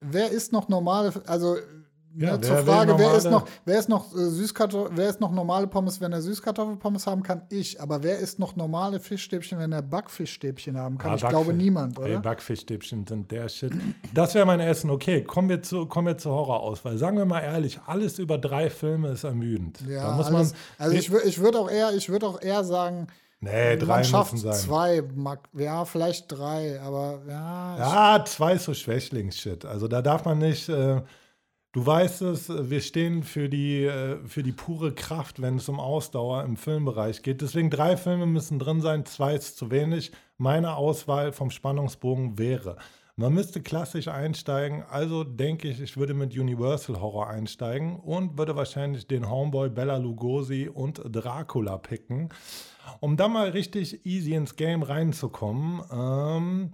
wer 0.00 0.30
ist 0.30 0.52
noch 0.52 0.68
normale, 0.68 1.12
also 1.26 1.58
ja, 2.16 2.40
zur 2.40 2.58
Frage, 2.58 2.98
wer 2.98 3.14
ist 3.14 3.30
noch, 3.30 3.46
wer 3.64 3.78
ist 3.78 3.88
noch 3.88 4.14
äh, 4.14 4.28
Süßkartoffel, 4.28 4.96
wer 4.96 5.08
ist 5.08 5.20
noch 5.20 5.32
normale 5.32 5.66
Pommes, 5.66 6.00
wenn 6.00 6.12
er 6.12 6.20
Süßkartoffelpommes 6.22 7.06
haben 7.06 7.22
kann? 7.22 7.42
Ich. 7.50 7.80
Aber 7.80 8.02
wer 8.02 8.18
ist 8.18 8.38
noch 8.38 8.56
normale 8.56 9.00
Fischstäbchen, 9.00 9.58
wenn 9.58 9.72
er 9.72 9.82
Backfischstäbchen 9.82 10.76
haben 10.76 10.98
kann? 10.98 11.12
Ah, 11.12 11.14
ich 11.16 11.28
glaube 11.28 11.52
niemand, 11.54 11.98
oder? 11.98 12.08
Ey, 12.08 12.18
Backfischstäbchen 12.18 13.06
sind 13.06 13.30
der 13.30 13.48
Shit. 13.48 13.72
Das 14.14 14.34
wäre 14.34 14.46
mein 14.46 14.60
Essen. 14.60 14.90
Okay, 14.90 15.22
kommen 15.22 15.48
wir 15.48 15.62
zu, 15.62 15.86
kommen 15.86 16.08
wir 16.08 16.18
zur 16.18 16.32
Horrorauswahl. 16.32 16.98
Sagen 16.98 17.16
wir 17.16 17.24
mal 17.24 17.40
ehrlich, 17.40 17.80
alles 17.86 18.18
über 18.18 18.38
drei 18.38 18.70
Filme 18.70 19.08
ist 19.08 19.24
ermüdend. 19.24 19.80
Ja, 19.88 20.08
da 20.08 20.16
muss 20.16 20.26
alles, 20.26 20.52
man, 20.52 20.60
also 20.78 20.96
ich, 20.96 21.12
ich 21.12 21.38
würde 21.38 21.58
auch 21.58 21.70
eher, 21.70 21.92
ich 21.94 22.08
würde 22.08 22.26
auch 22.26 22.40
eher 22.40 22.64
sagen, 22.64 23.06
Nee, 23.44 23.76
drei 23.76 23.86
man 23.86 24.04
schafft 24.04 24.38
sein. 24.38 24.52
zwei, 24.52 25.02
ja, 25.54 25.84
vielleicht 25.84 26.30
drei, 26.30 26.80
aber 26.80 27.22
ja. 27.28 27.76
Ja, 28.18 28.24
zwei 28.24 28.52
ist 28.52 28.64
so 28.64 28.72
Schwächlings-Shit. 28.72 29.64
Also 29.64 29.88
da 29.88 30.00
darf 30.00 30.24
man 30.24 30.38
nicht. 30.38 30.68
Äh, 30.68 31.02
Du 31.72 31.86
weißt 31.86 32.20
es, 32.22 32.50
wir 32.50 32.82
stehen 32.82 33.22
für 33.22 33.48
die, 33.48 33.84
äh, 33.84 34.18
für 34.26 34.42
die 34.42 34.52
pure 34.52 34.94
Kraft, 34.94 35.40
wenn 35.40 35.56
es 35.56 35.70
um 35.70 35.80
Ausdauer 35.80 36.44
im 36.44 36.58
Filmbereich 36.58 37.22
geht. 37.22 37.40
Deswegen 37.40 37.70
drei 37.70 37.96
Filme 37.96 38.26
müssen 38.26 38.58
drin 38.58 38.82
sein, 38.82 39.06
zwei 39.06 39.34
ist 39.34 39.56
zu 39.56 39.70
wenig. 39.70 40.12
Meine 40.36 40.76
Auswahl 40.76 41.32
vom 41.32 41.50
Spannungsbogen 41.50 42.38
wäre, 42.38 42.76
man 43.16 43.34
müsste 43.34 43.60
klassisch 43.60 44.08
einsteigen, 44.08 44.84
also 44.88 45.22
denke 45.22 45.68
ich, 45.68 45.80
ich 45.80 45.98
würde 45.98 46.14
mit 46.14 46.36
Universal 46.36 46.98
Horror 46.98 47.28
einsteigen 47.28 47.96
und 47.96 48.38
würde 48.38 48.56
wahrscheinlich 48.56 49.06
den 49.06 49.28
Homeboy 49.28 49.68
Bella 49.68 49.98
Lugosi 49.98 50.70
und 50.72 51.02
Dracula 51.04 51.76
picken, 51.76 52.30
um 53.00 53.18
da 53.18 53.28
mal 53.28 53.50
richtig 53.50 54.06
easy 54.06 54.32
ins 54.34 54.56
Game 54.56 54.82
reinzukommen. 54.82 55.82
Ähm, 55.92 56.72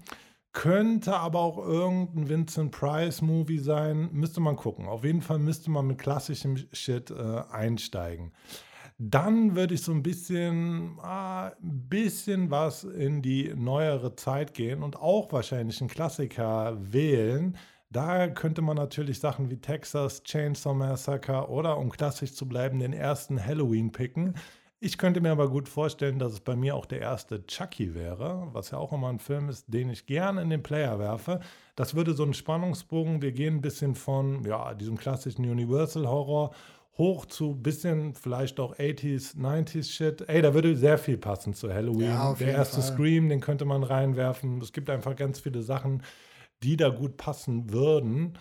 könnte 0.52 1.16
aber 1.16 1.40
auch 1.40 1.58
irgendein 1.58 2.28
Vincent 2.28 2.72
Price-Movie 2.72 3.58
sein. 3.58 4.08
Müsste 4.12 4.40
man 4.40 4.56
gucken. 4.56 4.86
Auf 4.86 5.04
jeden 5.04 5.22
Fall 5.22 5.38
müsste 5.38 5.70
man 5.70 5.86
mit 5.86 5.98
klassischem 5.98 6.56
Shit 6.72 7.10
äh, 7.10 7.42
einsteigen. 7.50 8.32
Dann 9.00 9.54
würde 9.54 9.74
ich 9.74 9.82
so 9.82 9.92
ein 9.92 10.02
bisschen, 10.02 10.98
ah, 11.00 11.52
ein 11.62 11.88
bisschen 11.88 12.50
was 12.50 12.82
in 12.82 13.22
die 13.22 13.54
neuere 13.54 14.16
Zeit 14.16 14.54
gehen 14.54 14.82
und 14.82 14.96
auch 14.96 15.30
wahrscheinlich 15.30 15.80
einen 15.80 15.88
Klassiker 15.88 16.76
wählen. 16.80 17.56
Da 17.90 18.26
könnte 18.28 18.60
man 18.60 18.76
natürlich 18.76 19.20
Sachen 19.20 19.50
wie 19.50 19.60
Texas 19.60 20.22
Chainsaw 20.24 20.74
Massacre 20.74 21.48
oder, 21.48 21.78
um 21.78 21.90
klassisch 21.90 22.34
zu 22.34 22.48
bleiben, 22.48 22.80
den 22.80 22.92
ersten 22.92 23.42
Halloween 23.42 23.92
picken. 23.92 24.34
Ich 24.80 24.96
könnte 24.96 25.20
mir 25.20 25.32
aber 25.32 25.50
gut 25.50 25.68
vorstellen, 25.68 26.20
dass 26.20 26.32
es 26.32 26.40
bei 26.40 26.54
mir 26.54 26.76
auch 26.76 26.86
der 26.86 27.00
erste 27.00 27.44
Chucky 27.46 27.96
wäre, 27.96 28.48
was 28.52 28.70
ja 28.70 28.78
auch 28.78 28.92
immer 28.92 29.08
ein 29.08 29.18
Film 29.18 29.48
ist, 29.48 29.64
den 29.66 29.90
ich 29.90 30.06
gerne 30.06 30.40
in 30.40 30.50
den 30.50 30.62
Player 30.62 31.00
werfe. 31.00 31.40
Das 31.74 31.96
würde 31.96 32.14
so 32.14 32.22
einen 32.22 32.34
Spannungsbogen, 32.34 33.20
wir 33.20 33.32
gehen 33.32 33.56
ein 33.56 33.60
bisschen 33.60 33.96
von 33.96 34.44
ja, 34.44 34.74
diesem 34.74 34.96
klassischen 34.96 35.50
Universal 35.50 36.06
Horror 36.06 36.52
hoch 36.96 37.26
zu 37.26 37.52
ein 37.52 37.62
bisschen 37.62 38.14
vielleicht 38.14 38.60
auch 38.60 38.76
80s, 38.76 39.36
90s 39.36 39.90
Shit. 39.90 40.28
Ey, 40.28 40.42
da 40.42 40.52
würde 40.52 40.76
sehr 40.76 40.98
viel 40.98 41.16
passen 41.16 41.54
zu 41.54 41.72
Halloween. 41.72 42.10
Ja, 42.10 42.34
der 42.34 42.52
erste 42.52 42.80
Fall. 42.80 42.94
Scream, 42.94 43.28
den 43.28 43.40
könnte 43.40 43.64
man 43.64 43.84
reinwerfen. 43.84 44.60
Es 44.60 44.72
gibt 44.72 44.90
einfach 44.90 45.14
ganz 45.16 45.40
viele 45.40 45.62
Sachen, 45.62 46.02
die 46.62 46.76
da 46.76 46.88
gut 46.88 47.16
passen 47.16 47.72
würden. 47.72 48.36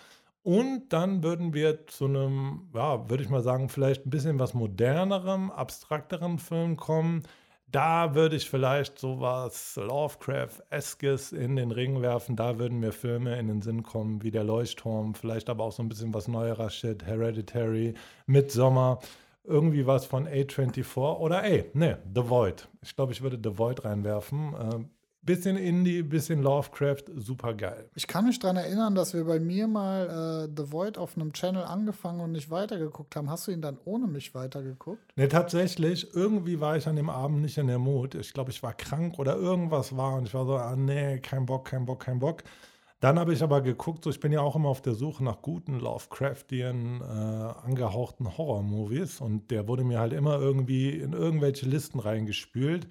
Und 0.47 0.93
dann 0.93 1.23
würden 1.23 1.53
wir 1.53 1.87
zu 1.87 2.05
einem, 2.05 2.69
ja, 2.73 3.09
würde 3.09 3.21
ich 3.21 3.29
mal 3.29 3.43
sagen, 3.43 3.67
vielleicht 3.67 4.05
ein 4.05 4.09
bisschen 4.09 4.39
was 4.39 4.53
modernerem, 4.53 5.51
abstrakterem 5.51 6.39
Film 6.39 6.77
kommen. 6.77 7.23
Da 7.69 8.15
würde 8.15 8.37
ich 8.37 8.49
vielleicht 8.49 8.97
sowas 8.97 9.75
Lovecraft-eskes 9.75 11.33
in 11.33 11.57
den 11.57 11.71
Ring 11.71 12.01
werfen. 12.01 12.37
Da 12.37 12.59
würden 12.59 12.79
mir 12.79 12.93
Filme 12.93 13.37
in 13.37 13.47
den 13.47 13.61
Sinn 13.61 13.83
kommen, 13.83 14.23
wie 14.23 14.31
Der 14.31 14.45
Leuchtturm, 14.45 15.15
vielleicht 15.15 15.49
aber 15.49 15.65
auch 15.65 15.73
so 15.73 15.83
ein 15.83 15.89
bisschen 15.89 16.13
was 16.13 16.29
neuerer 16.29 16.69
Shit, 16.69 17.05
Hereditary, 17.05 17.95
Midsommar, 18.25 18.99
irgendwie 19.43 19.85
was 19.85 20.05
von 20.05 20.29
A24 20.29 21.17
oder 21.17 21.43
ey, 21.43 21.69
ne, 21.73 21.97
The 22.15 22.29
Void. 22.29 22.69
Ich 22.81 22.95
glaube, 22.95 23.11
ich 23.11 23.21
würde 23.21 23.37
The 23.43 23.57
Void 23.57 23.83
reinwerfen. 23.83 24.87
Bisschen 25.27 25.57
Indie, 25.57 26.03
bisschen 26.03 26.41
Lovecraft, 26.41 27.03
super 27.17 27.53
geil. 27.53 27.89
Ich 27.95 28.07
kann 28.07 28.25
mich 28.25 28.39
daran 28.39 28.55
erinnern, 28.55 28.95
dass 28.95 29.13
wir 29.13 29.25
bei 29.25 29.41
mir 29.41 29.67
mal 29.67 30.47
äh, 30.47 30.53
The 30.55 30.71
Void 30.71 30.97
auf 30.97 31.17
einem 31.17 31.33
Channel 31.33 31.65
angefangen 31.65 32.21
und 32.21 32.31
nicht 32.31 32.49
weitergeguckt 32.49 33.13
haben. 33.17 33.29
Hast 33.29 33.45
du 33.45 33.51
ihn 33.51 33.61
dann 33.61 33.77
ohne 33.83 34.07
mich 34.07 34.33
weitergeguckt? 34.33 35.01
Ne, 35.17 35.27
tatsächlich. 35.27 36.15
Irgendwie 36.15 36.61
war 36.61 36.77
ich 36.77 36.87
an 36.87 36.95
dem 36.95 37.09
Abend 37.09 37.41
nicht 37.41 37.57
in 37.57 37.67
der 37.67 37.77
Mut. 37.77 38.15
Ich 38.15 38.31
glaube, 38.31 38.51
ich 38.51 38.63
war 38.63 38.73
krank 38.73 39.19
oder 39.19 39.35
irgendwas 39.35 39.97
war 39.97 40.15
und 40.15 40.29
ich 40.29 40.33
war 40.33 40.45
so, 40.45 40.55
ah 40.55 40.77
nee, 40.77 41.19
kein 41.19 41.45
Bock, 41.45 41.65
kein 41.65 41.85
Bock, 41.85 42.05
kein 42.05 42.19
Bock. 42.19 42.43
Dann 43.01 43.19
habe 43.19 43.33
ich 43.33 43.43
aber 43.43 43.59
geguckt, 43.59 44.05
so 44.05 44.09
ich 44.09 44.21
bin 44.21 44.31
ja 44.31 44.39
auch 44.39 44.55
immer 44.55 44.69
auf 44.69 44.81
der 44.81 44.95
Suche 44.95 45.25
nach 45.25 45.41
guten 45.41 45.77
Lovecraftian 45.77 47.01
äh, 47.01 47.67
angehauchten 47.67 48.37
Horror-Movies 48.37 49.19
und 49.19 49.51
der 49.51 49.67
wurde 49.67 49.83
mir 49.83 49.99
halt 49.99 50.13
immer 50.13 50.39
irgendwie 50.39 50.91
in 50.91 51.11
irgendwelche 51.11 51.65
Listen 51.65 51.99
reingespült. 51.99 52.87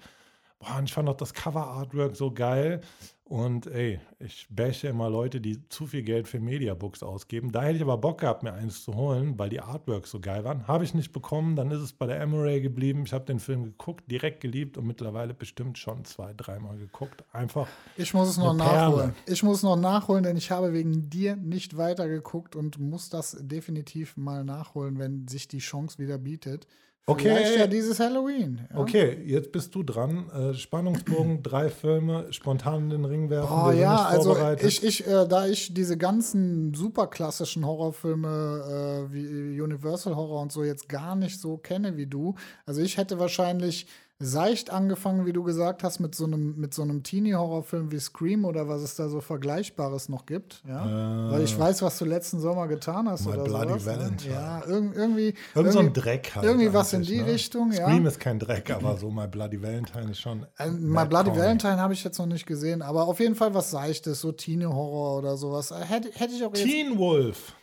Boah, 0.59 0.77
und 0.79 0.85
ich 0.85 0.93
fand 0.93 1.07
auch 1.07 1.17
das 1.17 1.33
Cover-Artwork 1.33 2.15
so 2.15 2.31
geil. 2.31 2.81
Und 3.29 3.67
ey, 3.67 3.99
ich 4.19 4.47
bäche 4.49 4.87
immer 4.87 5.09
Leute, 5.09 5.41
die 5.41 5.67
zu 5.67 5.85
viel 5.85 6.01
Geld 6.01 6.29
für 6.29 6.39
Mediabooks 6.39 7.03
ausgeben. 7.03 7.51
Da 7.51 7.61
hätte 7.61 7.75
ich 7.75 7.81
aber 7.81 7.97
Bock 7.97 8.21
gehabt, 8.21 8.41
mir 8.41 8.53
eins 8.53 8.85
zu 8.85 8.95
holen, 8.95 9.37
weil 9.37 9.49
die 9.49 9.59
Artworks 9.59 10.11
so 10.11 10.21
geil 10.21 10.45
waren. 10.45 10.65
Habe 10.65 10.85
ich 10.85 10.93
nicht 10.93 11.11
bekommen, 11.11 11.57
dann 11.57 11.69
ist 11.69 11.81
es 11.81 11.91
bei 11.91 12.05
der 12.07 12.21
Emery 12.21 12.61
geblieben. 12.61 13.03
Ich 13.05 13.11
habe 13.11 13.25
den 13.25 13.41
Film 13.41 13.65
geguckt, 13.65 14.09
direkt 14.09 14.39
geliebt 14.39 14.77
und 14.77 14.87
mittlerweile 14.87 15.33
bestimmt 15.33 15.77
schon 15.77 16.05
zwei, 16.05 16.33
dreimal 16.33 16.77
geguckt. 16.77 17.25
Einfach. 17.33 17.67
Ich 17.97 18.13
muss 18.13 18.29
es 18.29 18.37
noch 18.37 18.53
nachholen. 18.53 19.13
Ich 19.25 19.43
muss 19.43 19.57
es 19.57 19.63
noch 19.63 19.75
nachholen, 19.75 20.23
denn 20.23 20.37
ich 20.37 20.49
habe 20.49 20.71
wegen 20.71 21.09
dir 21.09 21.35
nicht 21.35 21.75
weitergeguckt 21.75 22.55
und 22.55 22.79
muss 22.79 23.09
das 23.09 23.37
definitiv 23.41 24.15
mal 24.15 24.45
nachholen, 24.45 24.99
wenn 24.99 25.27
sich 25.27 25.49
die 25.49 25.59
Chance 25.59 25.99
wieder 25.99 26.17
bietet. 26.17 26.65
Okay. 27.09 27.29
Vielleicht 27.29 27.57
ja 27.57 27.67
dieses 27.67 28.01
Halloween. 28.01 28.67
Ja. 28.69 28.79
Okay, 28.79 29.23
jetzt 29.25 29.53
bist 29.53 29.73
du 29.73 29.81
dran. 29.81 30.29
Äh, 30.29 30.53
Spannungsbogen, 30.53 31.41
drei 31.43 31.69
Filme, 31.69 32.27
spontan 32.31 32.83
in 32.83 32.89
den 32.89 33.05
Ring 33.05 33.29
werfen. 33.29 33.49
Oh 33.49 33.71
ja, 33.71 34.03
also 34.03 34.35
ich, 34.61 34.83
ich 34.83 35.07
äh, 35.07 35.25
da 35.25 35.47
ich 35.47 35.73
diese 35.73 35.97
ganzen 35.97 36.73
super 36.73 37.07
klassischen 37.07 37.65
Horrorfilme 37.65 39.07
äh, 39.07 39.13
wie 39.13 39.61
Universal 39.61 40.17
Horror 40.17 40.41
und 40.41 40.51
so 40.51 40.65
jetzt 40.65 40.89
gar 40.89 41.15
nicht 41.15 41.39
so 41.39 41.55
kenne 41.55 41.95
wie 41.95 42.07
du, 42.07 42.35
also 42.65 42.81
ich 42.81 42.97
hätte 42.97 43.19
wahrscheinlich 43.19 43.87
seicht 44.19 44.71
angefangen, 44.71 45.27
wie 45.27 45.33
du 45.33 45.43
gesagt 45.43 45.83
hast, 45.83 45.99
mit 45.99 46.15
so 46.15 46.25
einem, 46.25 46.59
mit 46.59 46.73
so 46.73 46.81
einem 46.81 47.03
Teenie-Horrorfilm 47.03 47.91
wie 47.91 47.99
Scream 47.99 48.45
oder 48.45 48.67
was 48.67 48.81
es 48.81 48.95
da 48.95 49.09
so 49.09 49.21
Vergleichbares 49.21 50.09
noch 50.09 50.25
gibt. 50.25 50.63
Ja? 50.67 51.27
Äh, 51.27 51.31
Weil 51.31 51.43
ich 51.43 51.57
weiß, 51.57 51.83
was 51.83 51.99
du 51.99 52.05
letzten 52.05 52.39
Sommer 52.39 52.67
getan 52.67 53.07
hast. 53.07 53.25
My 53.25 53.33
oder 53.33 53.43
Bloody 53.43 53.67
sowas, 53.67 53.85
ne? 53.85 53.91
Valentine. 53.91 54.33
Ne? 54.33 54.39
Ja, 54.39 54.65
irg 54.65 54.95
irgendwie. 54.95 55.33
Irgend 55.53 55.73
so 55.73 55.79
ein 55.79 55.93
Dreck 55.93 56.31
halt. 56.35 56.45
Irgendwie 56.45 56.73
was 56.73 56.93
in 56.93 57.03
die 57.03 57.21
ne? 57.21 57.27
Richtung, 57.27 57.71
ja. 57.71 57.85
Scream 57.85 58.07
ist 58.07 58.19
kein 58.19 58.39
Dreck, 58.39 58.71
aber 58.71 58.97
so 58.97 59.11
My 59.11 59.27
Bloody 59.27 59.61
Valentine 59.61 60.11
ist 60.11 60.19
schon. 60.19 60.47
Äh, 60.57 60.71
My 60.71 61.05
Bloody 61.05 61.35
Valentine 61.35 61.77
habe 61.77 61.93
ich 61.93 62.03
jetzt 62.03 62.17
noch 62.17 62.25
nicht 62.25 62.47
gesehen, 62.47 62.81
aber 62.81 63.07
auf 63.07 63.19
jeden 63.19 63.35
Fall 63.35 63.53
was 63.53 63.69
Seichtes, 63.69 64.21
so 64.21 64.31
Teenie-Horror 64.31 65.19
oder 65.19 65.37
sowas. 65.37 65.71
Hätte, 65.71 66.09
hätte 66.13 66.33
ich 66.33 66.43
auch 66.43 66.53
Teen 66.53 66.97
Wolf. 66.97 67.53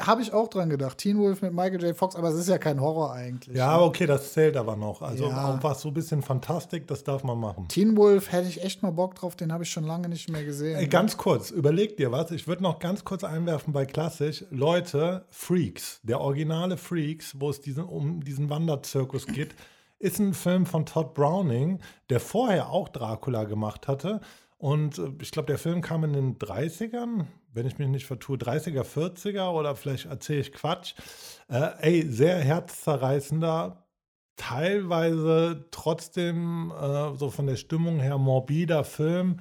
Habe 0.00 0.22
ich 0.22 0.32
auch 0.32 0.48
dran 0.48 0.70
gedacht. 0.70 0.98
Teen 0.98 1.18
Wolf 1.18 1.42
mit 1.42 1.52
Michael 1.52 1.82
J. 1.82 1.96
Fox, 1.96 2.16
aber 2.16 2.28
es 2.28 2.36
ist 2.36 2.48
ja 2.48 2.58
kein 2.58 2.80
Horror 2.80 3.12
eigentlich. 3.12 3.56
Ja, 3.56 3.76
ne? 3.76 3.82
okay, 3.82 4.06
das 4.06 4.32
zählt 4.32 4.56
aber 4.56 4.76
noch. 4.76 5.02
Also 5.02 5.28
ja. 5.28 5.54
auch 5.54 5.62
was 5.62 5.80
so 5.80 5.88
ein 5.88 5.94
bisschen 5.94 6.22
Fantastik, 6.22 6.86
das 6.86 7.04
darf 7.04 7.24
man 7.24 7.38
machen. 7.38 7.68
Teen 7.68 7.96
Wolf 7.96 8.32
hätte 8.32 8.48
ich 8.48 8.62
echt 8.62 8.82
mal 8.82 8.90
Bock 8.90 9.14
drauf, 9.14 9.36
den 9.36 9.52
habe 9.52 9.64
ich 9.64 9.70
schon 9.70 9.84
lange 9.84 10.08
nicht 10.08 10.30
mehr 10.30 10.44
gesehen. 10.44 10.78
Ey, 10.78 10.88
ganz 10.88 11.16
kurz, 11.16 11.50
überleg 11.50 11.96
dir 11.96 12.12
was. 12.12 12.30
Ich 12.30 12.46
würde 12.46 12.62
noch 12.62 12.78
ganz 12.78 13.04
kurz 13.04 13.24
einwerfen 13.24 13.72
bei 13.72 13.86
Klassisch. 13.86 14.44
Leute, 14.50 15.24
Freaks, 15.30 16.00
der 16.02 16.20
originale 16.20 16.76
Freaks, 16.76 17.40
wo 17.40 17.50
es 17.50 17.60
diesen, 17.60 17.84
um 17.84 18.22
diesen 18.22 18.50
Wanderzirkus 18.50 19.26
geht, 19.26 19.54
ist 20.02 20.18
ein 20.18 20.34
Film 20.34 20.66
von 20.66 20.84
Todd 20.84 21.14
Browning, 21.14 21.78
der 22.10 22.18
vorher 22.18 22.70
auch 22.70 22.88
Dracula 22.88 23.44
gemacht 23.44 23.86
hatte. 23.86 24.20
Und 24.62 24.98
äh, 24.98 25.10
ich 25.20 25.32
glaube, 25.32 25.46
der 25.46 25.58
Film 25.58 25.80
kam 25.80 26.04
in 26.04 26.12
den 26.12 26.38
30ern, 26.38 27.26
wenn 27.52 27.66
ich 27.66 27.78
mich 27.78 27.88
nicht 27.88 28.06
vertue, 28.06 28.36
30er, 28.36 28.84
40er 28.84 29.50
oder 29.50 29.74
vielleicht 29.74 30.06
erzähle 30.06 30.38
ich 30.38 30.52
Quatsch. 30.52 30.94
Äh, 31.48 31.70
ey, 31.80 32.06
sehr 32.08 32.36
herzzerreißender, 32.38 33.84
teilweise 34.36 35.66
trotzdem 35.72 36.70
äh, 36.80 37.16
so 37.16 37.30
von 37.30 37.48
der 37.48 37.56
Stimmung 37.56 37.98
her 37.98 38.18
morbider 38.18 38.84
Film 38.84 39.40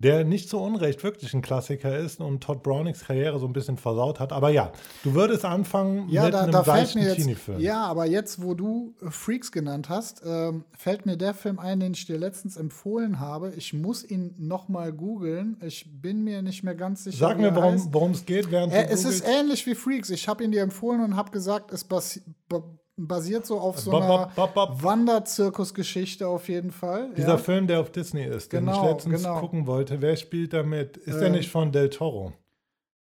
der 0.00 0.24
nicht 0.24 0.48
so 0.48 0.58
unrecht 0.62 1.04
wirklich 1.04 1.34
ein 1.34 1.42
Klassiker 1.42 1.96
ist 1.96 2.20
und 2.20 2.42
Todd 2.42 2.62
Brownings 2.62 3.04
Karriere 3.04 3.38
so 3.38 3.46
ein 3.46 3.52
bisschen 3.52 3.76
versaut 3.76 4.18
hat. 4.18 4.32
Aber 4.32 4.48
ja, 4.48 4.72
du 5.04 5.14
würdest 5.14 5.44
anfangen 5.44 6.08
ja, 6.08 6.24
mit 6.24 6.34
da, 6.34 6.40
einem 6.40 6.52
da 6.52 6.64
fällt 6.64 6.94
mir 6.94 7.14
jetzt, 7.14 7.38
Ja, 7.58 7.84
aber 7.84 8.06
jetzt, 8.06 8.42
wo 8.42 8.54
du 8.54 8.94
äh, 9.02 9.10
Freaks 9.10 9.52
genannt 9.52 9.90
hast, 9.90 10.22
ähm, 10.24 10.64
fällt 10.76 11.04
mir 11.04 11.18
der 11.18 11.34
Film 11.34 11.58
ein, 11.58 11.80
den 11.80 11.92
ich 11.92 12.06
dir 12.06 12.16
letztens 12.16 12.56
empfohlen 12.56 13.20
habe. 13.20 13.52
Ich 13.56 13.74
muss 13.74 14.02
ihn 14.02 14.34
noch 14.38 14.70
mal 14.70 14.90
googeln. 14.90 15.58
Ich 15.62 15.86
bin 16.00 16.24
mir 16.24 16.40
nicht 16.40 16.64
mehr 16.64 16.74
ganz 16.74 17.04
sicher. 17.04 17.18
Sag 17.18 17.38
mir, 17.38 17.54
worum 17.54 18.12
es 18.12 18.24
geht, 18.24 18.50
während 18.50 18.72
äh, 18.72 18.86
Es 18.88 19.04
ist 19.04 19.22
ähnlich 19.26 19.66
wie 19.66 19.74
Freaks. 19.74 20.08
Ich 20.08 20.28
habe 20.28 20.42
ihn 20.42 20.50
dir 20.50 20.62
empfohlen 20.62 21.04
und 21.04 21.14
habe 21.14 21.30
gesagt, 21.30 21.72
es 21.72 21.84
basiert 21.84 22.24
basiert 23.06 23.46
so 23.46 23.58
auf 23.58 23.78
so 23.78 23.96
einer 23.96 24.30
Wanderzirkusgeschichte 24.36 26.26
auf 26.28 26.48
jeden 26.48 26.70
Fall. 26.70 27.10
Dieser 27.16 27.28
ja. 27.28 27.38
Film, 27.38 27.66
der 27.66 27.80
auf 27.80 27.90
Disney 27.90 28.24
ist, 28.24 28.52
den 28.52 28.66
genau, 28.66 28.84
ich 28.84 28.90
letztens 28.90 29.22
genau. 29.22 29.40
gucken 29.40 29.66
wollte. 29.66 30.00
Wer 30.00 30.16
spielt 30.16 30.52
damit? 30.52 30.96
Ist 30.96 31.16
äh, 31.16 31.20
der 31.20 31.30
nicht 31.30 31.50
von 31.50 31.72
Del 31.72 31.90
Toro? 31.90 32.32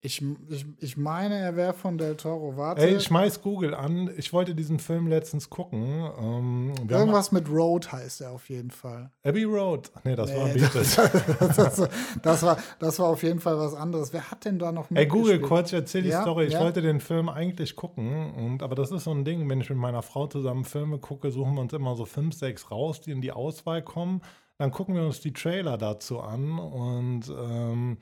Ich, 0.05 0.21
ich, 0.49 0.65
ich 0.81 0.97
meine, 0.97 1.35
er 1.35 1.55
wäre 1.55 1.71
von 1.71 1.97
Del 1.97 2.17
Toro. 2.17 2.57
Warte. 2.57 2.81
Ey, 2.81 2.97
ich 2.97 3.03
schmeiß 3.03 3.41
Google 3.41 3.73
an. 3.73 4.11
Ich 4.17 4.33
wollte 4.33 4.53
diesen 4.53 4.79
Film 4.79 5.07
letztens 5.07 5.49
gucken. 5.49 5.81
Ähm, 6.19 6.73
Irgendwas 6.89 7.31
mit 7.31 7.49
Road 7.49 7.89
heißt 7.89 8.19
er 8.19 8.31
auf 8.31 8.49
jeden 8.49 8.69
Fall. 8.69 9.11
Abbey 9.23 9.45
Road? 9.45 9.89
Nee, 10.03 10.17
das 10.17 10.29
nee, 10.29 10.37
war 10.37 10.49
Beatles. 10.49 10.97
Das, 11.39 11.55
das, 11.55 11.89
das, 12.21 12.43
war, 12.43 12.57
das 12.79 12.99
war 12.99 13.07
auf 13.07 13.23
jeden 13.23 13.39
Fall 13.39 13.57
was 13.57 13.73
anderes. 13.75 14.11
Wer 14.11 14.29
hat 14.29 14.43
denn 14.43 14.59
da 14.59 14.73
noch 14.73 14.91
Ey, 14.93 15.05
Google 15.05 15.39
kurz, 15.39 15.69
ich 15.69 15.75
erzähl 15.75 16.01
die 16.01 16.09
ja? 16.09 16.21
Story. 16.21 16.47
Ich 16.47 16.53
ja? 16.53 16.59
wollte 16.59 16.81
den 16.81 16.99
Film 16.99 17.29
eigentlich 17.29 17.77
gucken. 17.77 18.33
Und, 18.33 18.61
aber 18.61 18.75
das 18.75 18.91
ist 18.91 19.05
so 19.05 19.11
ein 19.11 19.23
Ding, 19.23 19.49
wenn 19.49 19.61
ich 19.61 19.69
mit 19.69 19.79
meiner 19.79 20.01
Frau 20.01 20.27
zusammen 20.27 20.65
Filme 20.65 20.99
gucke, 20.99 21.31
suchen 21.31 21.53
wir 21.53 21.61
uns 21.61 21.71
immer 21.71 21.95
so 21.95 22.03
fünf, 22.03 22.35
sechs 22.35 22.71
raus, 22.71 22.99
die 22.99 23.11
in 23.11 23.21
die 23.21 23.31
Auswahl 23.31 23.81
kommen. 23.81 24.21
Dann 24.57 24.71
gucken 24.71 24.95
wir 24.95 25.03
uns 25.03 25.21
die 25.21 25.33
Trailer 25.33 25.77
dazu 25.77 26.19
an. 26.19 26.59
Und 26.59 27.29
ähm, 27.29 27.97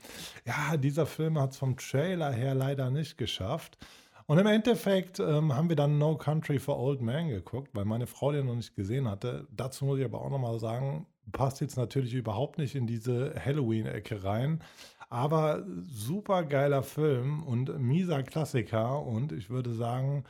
ja, 0.46 0.76
dieser 0.76 1.06
Film 1.06 1.38
hat 1.38 1.52
es 1.52 1.58
vom 1.58 1.76
Trailer 1.76 2.32
her 2.32 2.54
leider 2.54 2.90
nicht 2.90 3.18
geschafft. 3.18 3.78
Und 4.26 4.38
im 4.38 4.46
Endeffekt 4.46 5.18
ähm, 5.18 5.54
haben 5.54 5.68
wir 5.68 5.76
dann 5.76 5.98
No 5.98 6.16
Country 6.16 6.58
for 6.58 6.78
Old 6.78 7.02
Men 7.02 7.28
geguckt, 7.28 7.70
weil 7.74 7.84
meine 7.84 8.06
Frau 8.06 8.32
den 8.32 8.46
noch 8.46 8.54
nicht 8.54 8.74
gesehen 8.74 9.08
hatte. 9.08 9.46
Dazu 9.50 9.84
muss 9.84 9.98
ich 9.98 10.04
aber 10.04 10.22
auch 10.22 10.30
nochmal 10.30 10.58
sagen, 10.58 11.06
passt 11.32 11.60
jetzt 11.60 11.76
natürlich 11.76 12.14
überhaupt 12.14 12.58
nicht 12.58 12.74
in 12.74 12.86
diese 12.86 13.34
Halloween-Ecke 13.44 14.24
rein. 14.24 14.62
Aber 15.10 15.66
super 15.86 16.44
geiler 16.44 16.82
Film 16.82 17.42
und 17.42 17.78
mieser 17.78 18.22
Klassiker. 18.22 19.02
Und 19.02 19.32
ich 19.32 19.50
würde 19.50 19.74
sagen, 19.74 20.24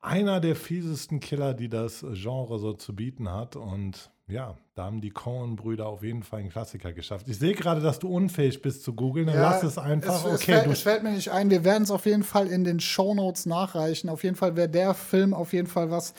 einer 0.00 0.38
der 0.38 0.54
fiesesten 0.54 1.18
Killer, 1.18 1.54
die 1.54 1.68
das 1.68 2.06
Genre 2.12 2.60
so 2.60 2.74
zu 2.74 2.94
bieten 2.94 3.28
hat. 3.28 3.56
Und 3.56 4.11
ja, 4.28 4.56
da 4.74 4.84
haben 4.84 5.00
die 5.00 5.10
Cohen-Brüder 5.10 5.86
auf 5.86 6.02
jeden 6.02 6.22
Fall 6.22 6.40
einen 6.40 6.50
Klassiker 6.50 6.92
geschafft. 6.92 7.28
Ich 7.28 7.38
sehe 7.38 7.54
gerade, 7.54 7.80
dass 7.80 7.98
du 7.98 8.08
unfähig 8.08 8.62
bist 8.62 8.82
zu 8.84 8.94
googeln. 8.94 9.26
Dann 9.26 9.36
ja, 9.36 9.50
lass 9.50 9.62
es 9.62 9.78
einfach. 9.78 10.24
Es, 10.24 10.24
okay, 10.24 10.34
es, 10.34 10.44
fällt, 10.44 10.66
es 10.66 10.82
fällt 10.82 11.02
mir 11.02 11.10
nicht 11.10 11.30
ein. 11.30 11.50
Wir 11.50 11.64
werden 11.64 11.82
es 11.82 11.90
auf 11.90 12.06
jeden 12.06 12.22
Fall 12.22 12.46
in 12.46 12.64
den 12.64 12.80
Shownotes 12.80 13.46
nachreichen. 13.46 14.08
Auf 14.08 14.24
jeden 14.24 14.36
Fall 14.36 14.56
wäre 14.56 14.68
der 14.68 14.94
Film 14.94 15.34
auf 15.34 15.52
jeden 15.52 15.66
Fall 15.66 15.90
was. 15.90 16.14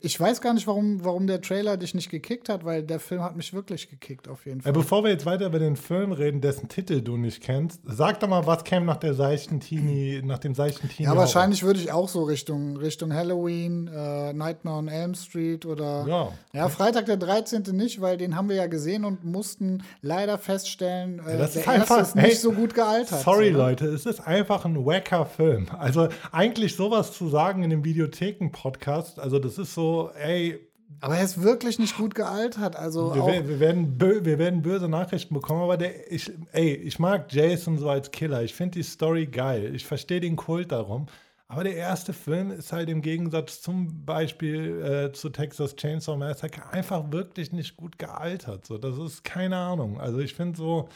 Ich 0.00 0.18
weiß 0.18 0.40
gar 0.40 0.54
nicht, 0.54 0.66
warum, 0.66 1.04
warum 1.04 1.26
der 1.26 1.40
Trailer 1.40 1.76
dich 1.76 1.94
nicht 1.94 2.08
gekickt 2.08 2.48
hat, 2.48 2.64
weil 2.64 2.84
der 2.84 3.00
Film 3.00 3.20
hat 3.22 3.36
mich 3.36 3.52
wirklich 3.52 3.90
gekickt, 3.90 4.28
auf 4.28 4.46
jeden 4.46 4.60
Fall. 4.60 4.72
Bevor 4.72 5.02
wir 5.02 5.10
jetzt 5.10 5.26
weiter 5.26 5.46
über 5.46 5.58
den 5.58 5.74
Film 5.74 6.12
reden, 6.12 6.40
dessen 6.40 6.68
Titel 6.68 7.00
du 7.00 7.16
nicht 7.16 7.42
kennst, 7.42 7.80
sag 7.84 8.20
doch 8.20 8.28
mal, 8.28 8.46
was 8.46 8.62
käme 8.62 8.86
nach 8.86 8.98
der 8.98 9.14
seichten 9.14 9.58
Teenie, 9.58 10.22
nach 10.22 10.38
dem 10.38 10.54
seichten 10.54 10.88
Teenie? 10.88 11.08
Ja, 11.08 11.16
wahrscheinlich 11.16 11.64
würde 11.64 11.80
ich 11.80 11.90
auch 11.90 12.08
so 12.08 12.22
Richtung, 12.22 12.76
Richtung 12.76 13.12
Halloween, 13.12 13.88
äh, 13.88 14.32
Nightmare 14.32 14.78
on 14.78 14.88
Elm 14.88 15.14
Street 15.14 15.66
oder 15.66 16.06
ja. 16.06 16.28
ja, 16.52 16.68
Freitag 16.68 17.06
der 17.06 17.16
13. 17.16 17.62
nicht, 17.72 18.00
weil 18.00 18.16
den 18.16 18.36
haben 18.36 18.48
wir 18.48 18.56
ja 18.56 18.68
gesehen 18.68 19.04
und 19.04 19.24
mussten 19.24 19.82
leider 20.00 20.38
feststellen, 20.38 21.18
äh, 21.26 21.32
ja, 21.32 21.38
das 21.38 21.54
der 21.54 21.62
ist 21.62 21.68
einfach 21.68 22.00
ist 22.00 22.14
nicht 22.14 22.24
hey, 22.24 22.34
so 22.34 22.52
gut 22.52 22.74
gealtert. 22.74 23.22
Sorry, 23.22 23.46
so, 23.46 23.52
ne? 23.52 23.58
Leute, 23.58 23.86
es 23.86 24.06
ist 24.06 24.20
einfach 24.20 24.64
ein 24.64 24.86
wacker 24.86 25.26
Film. 25.26 25.66
Also 25.76 26.08
eigentlich 26.30 26.76
sowas 26.76 27.12
zu 27.12 27.28
sagen 27.28 27.64
in 27.64 27.70
dem 27.70 27.84
Videotheken-Podcast, 27.84 29.18
also 29.18 29.40
das 29.40 29.58
ist 29.58 29.71
so, 29.72 30.10
ey, 30.14 30.60
aber 31.00 31.16
er 31.16 31.24
ist 31.24 31.42
wirklich 31.42 31.78
nicht 31.78 31.96
gut 31.96 32.14
gealtert. 32.14 32.76
Also 32.76 33.14
wir, 33.14 33.48
wir, 33.48 33.60
werden, 33.60 34.00
wir 34.00 34.38
werden 34.38 34.62
böse 34.62 34.88
Nachrichten 34.88 35.34
bekommen, 35.34 35.62
aber 35.62 35.76
der, 35.76 36.12
ich, 36.12 36.30
ey, 36.52 36.74
ich 36.74 36.98
mag 36.98 37.32
Jason 37.32 37.76
so 37.78 37.88
als 37.88 38.10
Killer. 38.10 38.42
Ich 38.42 38.54
finde 38.54 38.78
die 38.78 38.84
Story 38.84 39.26
geil. 39.26 39.74
Ich 39.74 39.84
verstehe 39.84 40.20
den 40.20 40.36
Kult 40.36 40.70
darum. 40.70 41.06
Aber 41.48 41.64
der 41.64 41.74
erste 41.74 42.12
Film 42.12 42.50
ist 42.50 42.72
halt 42.72 42.88
im 42.88 43.02
Gegensatz 43.02 43.60
zum 43.60 44.06
Beispiel 44.06 44.80
äh, 44.80 45.12
zu 45.12 45.28
Texas 45.28 45.76
Chainsaw 45.76 46.16
Massacre 46.16 46.70
einfach 46.70 47.10
wirklich 47.10 47.52
nicht 47.52 47.76
gut 47.76 47.98
gealtert. 47.98 48.64
So, 48.64 48.78
das 48.78 48.96
ist 48.96 49.24
keine 49.24 49.56
Ahnung. 49.56 50.00
Also 50.00 50.20
ich 50.20 50.34
finde 50.34 50.56
so, 50.56 50.88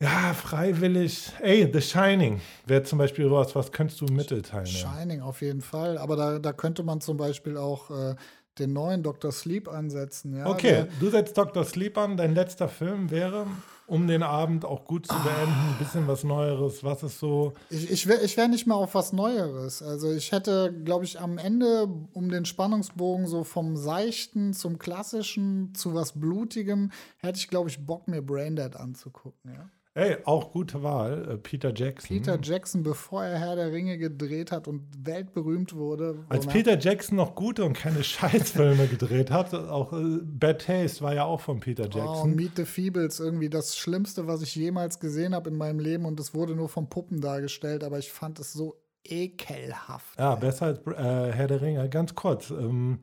ja, 0.00 0.32
freiwillig. 0.32 1.32
Ey, 1.40 1.68
The 1.72 1.80
Shining 1.80 2.40
wäre 2.66 2.82
zum 2.84 2.98
Beispiel 2.98 3.30
was, 3.30 3.54
was 3.56 3.72
könntest 3.72 4.00
du 4.00 4.06
im 4.06 4.14
Mittelteil 4.14 4.66
Shining 4.66 5.20
auf 5.20 5.40
jeden 5.40 5.60
Fall. 5.60 5.98
Aber 5.98 6.16
da, 6.16 6.38
da 6.38 6.52
könnte 6.52 6.82
man 6.82 7.00
zum 7.00 7.16
Beispiel 7.16 7.56
auch 7.56 7.90
äh, 7.90 8.14
den 8.58 8.72
neuen 8.72 9.02
Dr. 9.02 9.32
Sleep 9.32 9.68
ansetzen. 9.68 10.36
Ja? 10.36 10.46
Okay, 10.46 10.72
Der, 10.72 10.88
du 11.00 11.10
setzt 11.10 11.36
Dr. 11.36 11.64
Sleep 11.64 11.96
an. 11.98 12.16
Dein 12.16 12.34
letzter 12.34 12.68
Film 12.68 13.10
wäre, 13.10 13.46
um 13.86 14.06
den 14.06 14.22
Abend 14.22 14.64
auch 14.64 14.84
gut 14.84 15.06
zu 15.06 15.14
beenden, 15.14 15.52
ein 15.52 15.76
bisschen 15.78 16.06
was 16.06 16.24
Neueres. 16.24 16.84
Was 16.84 17.02
ist 17.02 17.18
so? 17.18 17.54
Ich, 17.70 17.90
ich 17.90 18.06
wäre 18.06 18.22
ich 18.22 18.36
wär 18.36 18.48
nicht 18.48 18.66
mehr 18.66 18.76
auf 18.76 18.94
was 18.94 19.12
Neueres. 19.12 19.82
Also 19.82 20.12
ich 20.12 20.32
hätte, 20.32 20.72
glaube 20.84 21.04
ich, 21.04 21.20
am 21.20 21.38
Ende 21.38 21.88
um 22.12 22.28
den 22.30 22.44
Spannungsbogen 22.44 23.26
so 23.26 23.44
vom 23.44 23.76
Seichten 23.76 24.52
zum 24.52 24.78
Klassischen 24.78 25.74
zu 25.74 25.94
was 25.94 26.18
Blutigem, 26.18 26.90
hätte 27.18 27.38
ich, 27.38 27.48
glaube 27.48 27.68
ich, 27.68 27.84
Bock, 27.84 28.08
mir 28.08 28.22
Braindead 28.22 28.76
anzugucken. 28.76 29.52
Ja? 29.54 29.68
Ey, 29.98 30.16
auch 30.26 30.52
gute 30.52 30.84
Wahl, 30.84 31.28
äh, 31.28 31.36
Peter 31.38 31.74
Jackson. 31.74 32.16
Peter 32.16 32.38
Jackson, 32.40 32.84
bevor 32.84 33.24
er 33.24 33.36
Herr 33.40 33.56
der 33.56 33.72
Ringe 33.72 33.98
gedreht 33.98 34.52
hat 34.52 34.68
und 34.68 34.86
weltberühmt 35.04 35.74
wurde. 35.74 36.24
Als 36.28 36.46
Peter 36.46 36.78
Jackson 36.78 37.16
noch 37.16 37.34
gute 37.34 37.64
und 37.64 37.72
keine 37.72 38.04
Scheißfilme 38.04 38.86
gedreht 38.86 39.32
hat, 39.32 39.52
auch 39.52 39.92
äh, 39.92 40.20
Bad 40.22 40.64
Taste 40.64 41.02
war 41.02 41.14
ja 41.14 41.24
auch 41.24 41.40
von 41.40 41.58
Peter 41.58 41.86
oh, 41.86 41.98
Jackson. 41.98 42.32
Oh, 42.32 42.36
Meet 42.36 42.52
the 42.54 42.64
Feebles, 42.64 43.18
irgendwie 43.18 43.50
das 43.50 43.76
Schlimmste, 43.76 44.28
was 44.28 44.40
ich 44.42 44.54
jemals 44.54 45.00
gesehen 45.00 45.34
habe 45.34 45.50
in 45.50 45.56
meinem 45.56 45.80
Leben 45.80 46.04
und 46.04 46.20
es 46.20 46.32
wurde 46.32 46.54
nur 46.54 46.68
von 46.68 46.88
Puppen 46.88 47.20
dargestellt, 47.20 47.82
aber 47.82 47.98
ich 47.98 48.12
fand 48.12 48.38
es 48.38 48.52
so 48.52 48.80
ekelhaft. 49.02 50.16
Ja, 50.16 50.34
ey. 50.34 50.40
besser 50.40 50.66
als 50.66 50.78
äh, 50.86 51.32
Herr 51.32 51.48
der 51.48 51.60
Ringe. 51.60 51.88
Ganz 51.88 52.14
kurz, 52.14 52.50
ähm, 52.50 53.00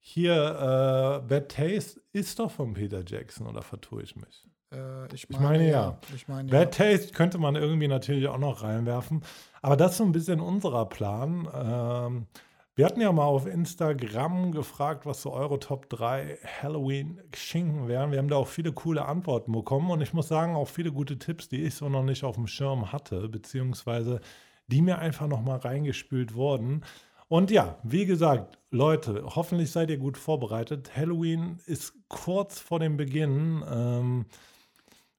hier 0.00 0.34
äh, 0.34 1.26
Bad 1.26 1.48
Taste 1.48 1.98
ist 2.12 2.38
doch 2.38 2.50
von 2.50 2.74
Peter 2.74 3.02
Jackson, 3.06 3.46
oder 3.46 3.62
vertue 3.62 4.02
ich 4.02 4.16
mich? 4.16 4.46
Äh, 4.76 5.14
ich, 5.14 5.28
meine, 5.28 5.44
ich, 5.44 5.50
meine, 5.50 5.70
ja. 5.70 5.98
Ich 6.14 6.28
meine, 6.28 6.50
Bad 6.50 6.78
ja. 6.78 6.92
Taste 6.92 7.12
könnte 7.12 7.38
man 7.38 7.56
irgendwie 7.56 7.88
natürlich 7.88 8.28
auch 8.28 8.38
noch 8.38 8.62
reinwerfen. 8.62 9.22
Aber 9.62 9.76
das 9.76 9.92
ist 9.92 9.98
so 9.98 10.04
ein 10.04 10.12
bisschen 10.12 10.40
unserer 10.40 10.86
Plan. 10.86 11.48
Ähm, 11.54 12.26
wir 12.74 12.84
hatten 12.84 13.00
ja 13.00 13.10
mal 13.10 13.24
auf 13.24 13.46
Instagram 13.46 14.52
gefragt, 14.52 15.06
was 15.06 15.22
so 15.22 15.32
eure 15.32 15.58
Top 15.58 15.88
3 15.88 16.36
Halloween-Schinken 16.62 17.88
wären. 17.88 18.12
Wir 18.12 18.18
haben 18.18 18.28
da 18.28 18.36
auch 18.36 18.48
viele 18.48 18.72
coole 18.72 19.06
Antworten 19.06 19.52
bekommen 19.52 19.90
und 19.90 20.02
ich 20.02 20.12
muss 20.12 20.28
sagen, 20.28 20.54
auch 20.54 20.68
viele 20.68 20.92
gute 20.92 21.18
Tipps, 21.18 21.48
die 21.48 21.64
ich 21.64 21.74
so 21.74 21.88
noch 21.88 22.02
nicht 22.02 22.22
auf 22.22 22.34
dem 22.34 22.46
Schirm 22.46 22.92
hatte, 22.92 23.30
beziehungsweise 23.30 24.20
die 24.66 24.82
mir 24.82 24.98
einfach 24.98 25.26
noch 25.26 25.40
mal 25.40 25.56
reingespült 25.56 26.34
wurden. 26.34 26.84
Und 27.28 27.50
ja, 27.50 27.78
wie 27.82 28.04
gesagt, 28.04 28.58
Leute, 28.70 29.24
hoffentlich 29.24 29.70
seid 29.70 29.88
ihr 29.90 29.98
gut 29.98 30.18
vorbereitet. 30.18 30.94
Halloween 30.94 31.58
ist 31.64 31.94
kurz 32.08 32.60
vor 32.60 32.78
dem 32.78 32.98
Beginn. 32.98 33.64
Ähm, 33.68 34.26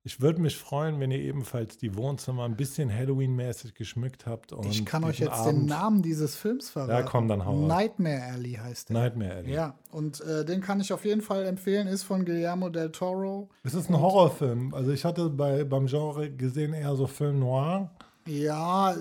ich 0.07 0.21
würde 0.21 0.39
mich 0.41 0.55
freuen, 0.55 1.01
wenn 1.01 1.11
ihr 1.11 1.19
ebenfalls 1.19 1.77
die 1.77 1.97
Wohnzimmer 1.97 2.45
ein 2.45 2.55
bisschen 2.55 2.89
Halloween-mäßig 2.89 3.73
geschmückt 3.73 4.25
habt. 4.25 4.53
ich 4.63 4.85
kann 4.85 5.03
euch 5.03 5.19
jetzt 5.19 5.33
Abend 5.33 5.63
den 5.63 5.65
Namen 5.65 6.01
dieses 6.01 6.37
Films 6.37 6.69
verraten. 6.69 6.91
Ja, 6.91 7.01
komm, 7.01 7.27
dann 7.27 7.45
hau 7.45 7.67
Nightmare 7.67 8.23
Alley 8.31 8.53
heißt 8.53 8.87
der. 8.87 8.93
Nightmare 9.01 9.35
Alley. 9.35 9.53
Ja, 9.53 9.75
und 9.91 10.21
äh, 10.21 10.45
den 10.45 10.61
kann 10.61 10.79
ich 10.79 10.93
auf 10.93 11.03
jeden 11.03 11.21
Fall 11.21 11.45
empfehlen. 11.45 11.87
Ist 11.87 12.03
von 12.03 12.23
Guillermo 12.23 12.69
del 12.69 12.89
Toro. 12.93 13.49
Es 13.63 13.73
ist 13.73 13.89
ein 13.89 13.99
Horrorfilm. 13.99 14.73
Also 14.73 14.91
ich 14.91 15.03
hatte 15.03 15.29
bei, 15.29 15.65
beim 15.65 15.87
Genre 15.87 16.31
gesehen 16.31 16.71
eher 16.71 16.95
so 16.95 17.05
Film 17.05 17.39
Noir. 17.39 17.91
Ja, 18.25 18.95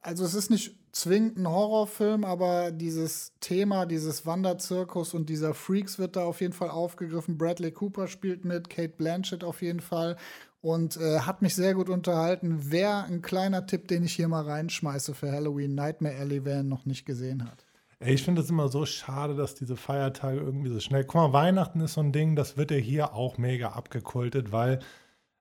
also 0.00 0.24
es 0.24 0.32
ist 0.32 0.50
nicht 0.50 0.74
zwingend 0.96 1.36
ein 1.36 1.48
Horrorfilm, 1.48 2.24
aber 2.24 2.70
dieses 2.70 3.32
Thema, 3.40 3.84
dieses 3.84 4.24
Wanderzirkus 4.24 5.12
und 5.12 5.28
dieser 5.28 5.52
Freaks 5.52 5.98
wird 5.98 6.16
da 6.16 6.24
auf 6.24 6.40
jeden 6.40 6.54
Fall 6.54 6.70
aufgegriffen. 6.70 7.36
Bradley 7.36 7.70
Cooper 7.70 8.08
spielt 8.08 8.44
mit, 8.46 8.70
Kate 8.70 8.94
Blanchett 8.96 9.44
auf 9.44 9.60
jeden 9.60 9.80
Fall 9.80 10.16
und 10.62 10.96
äh, 10.96 11.20
hat 11.20 11.42
mich 11.42 11.54
sehr 11.54 11.74
gut 11.74 11.90
unterhalten. 11.90 12.70
Wäre 12.70 13.04
ein 13.04 13.20
kleiner 13.20 13.66
Tipp, 13.66 13.88
den 13.88 14.04
ich 14.04 14.14
hier 14.14 14.28
mal 14.28 14.44
reinschmeiße 14.44 15.12
für 15.14 15.30
Halloween, 15.30 15.74
Nightmare 15.74 16.16
Alley, 16.16 16.44
wer 16.46 16.60
ihn 16.60 16.68
noch 16.68 16.86
nicht 16.86 17.04
gesehen 17.04 17.44
hat. 17.44 17.66
Ey, 17.98 18.14
ich 18.14 18.22
finde 18.22 18.40
es 18.40 18.48
immer 18.48 18.68
so 18.68 18.86
schade, 18.86 19.36
dass 19.36 19.54
diese 19.54 19.76
Feiertage 19.76 20.40
irgendwie 20.40 20.70
so 20.70 20.80
schnell. 20.80 21.04
Guck 21.04 21.14
mal, 21.16 21.32
Weihnachten 21.34 21.80
ist 21.80 21.94
so 21.94 22.00
ein 22.00 22.12
Ding, 22.12 22.36
das 22.36 22.56
wird 22.56 22.70
ja 22.70 22.78
hier 22.78 23.14
auch 23.14 23.36
mega 23.36 23.70
abgekultet, 23.70 24.50
weil, 24.50 24.80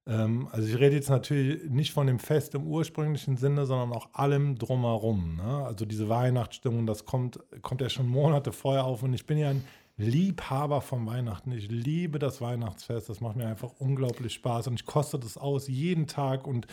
also 0.06 0.68
ich 0.68 0.78
rede 0.80 0.96
jetzt 0.96 1.10
natürlich 1.10 1.68
nicht 1.68 1.92
von 1.92 2.06
dem 2.06 2.20
Fest 2.20 2.54
im 2.54 2.68
ursprünglichen 2.68 3.38
Sinne, 3.38 3.66
sondern 3.66 3.92
auch 3.92 4.10
allem 4.14 4.56
drumherum. 4.56 5.38
Ne? 5.38 5.66
Also 5.66 5.86
diese 5.86 6.10
Weihnachtsstimmung, 6.10 6.86
das 6.86 7.06
kommt, 7.06 7.40
kommt 7.64 7.82
ja 7.82 7.90
schon 7.90 8.08
Monate 8.08 8.52
vorher 8.52 8.86
auf 8.86 9.02
und 9.02 9.16
ich 9.16 9.26
bin 9.26 9.40
ja 9.40 9.50
ein 9.50 9.64
Liebhaber 9.98 10.82
von 10.82 11.06
Weihnachten. 11.08 11.52
Ich 11.54 11.70
liebe 11.72 12.20
das 12.20 12.42
Weihnachtsfest. 12.42 13.10
Das 13.10 13.22
macht 13.22 13.36
mir 13.36 13.48
einfach 13.48 13.72
unglaublich 13.80 14.34
Spaß 14.34 14.68
und 14.68 14.76
ich 14.76 14.86
koste 14.86 15.18
das 15.18 15.38
aus 15.38 15.68
jeden 15.68 16.06
Tag 16.06 16.46
und 16.46 16.68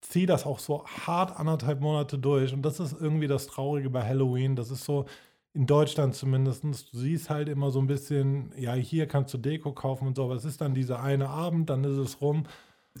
ziehe 0.00 0.26
das 0.26 0.46
auch 0.46 0.58
so 0.58 0.84
hart 0.86 1.36
anderthalb 1.36 1.80
Monate 1.80 2.18
durch. 2.18 2.52
Und 2.52 2.62
das 2.62 2.78
ist 2.78 2.94
irgendwie 3.00 3.26
das 3.26 3.46
Traurige 3.46 3.90
bei 3.90 4.06
Halloween. 4.06 4.54
Das 4.54 4.70
ist 4.70 4.84
so 4.84 5.06
in 5.54 5.66
Deutschland 5.66 6.14
zumindest. 6.14 6.62
Du 6.62 6.98
siehst 6.98 7.30
halt 7.30 7.48
immer 7.48 7.70
so 7.70 7.80
ein 7.80 7.86
bisschen, 7.86 8.52
ja, 8.56 8.74
hier 8.74 9.08
kannst 9.08 9.32
du 9.34 9.38
Deko 9.38 9.72
kaufen 9.72 10.06
und 10.06 10.16
so, 10.16 10.24
aber 10.24 10.34
es 10.34 10.44
ist 10.44 10.60
dann 10.60 10.74
dieser 10.74 11.02
eine 11.02 11.30
Abend, 11.30 11.70
dann 11.70 11.82
ist 11.82 11.96
es 11.96 12.20
rum. 12.20 12.44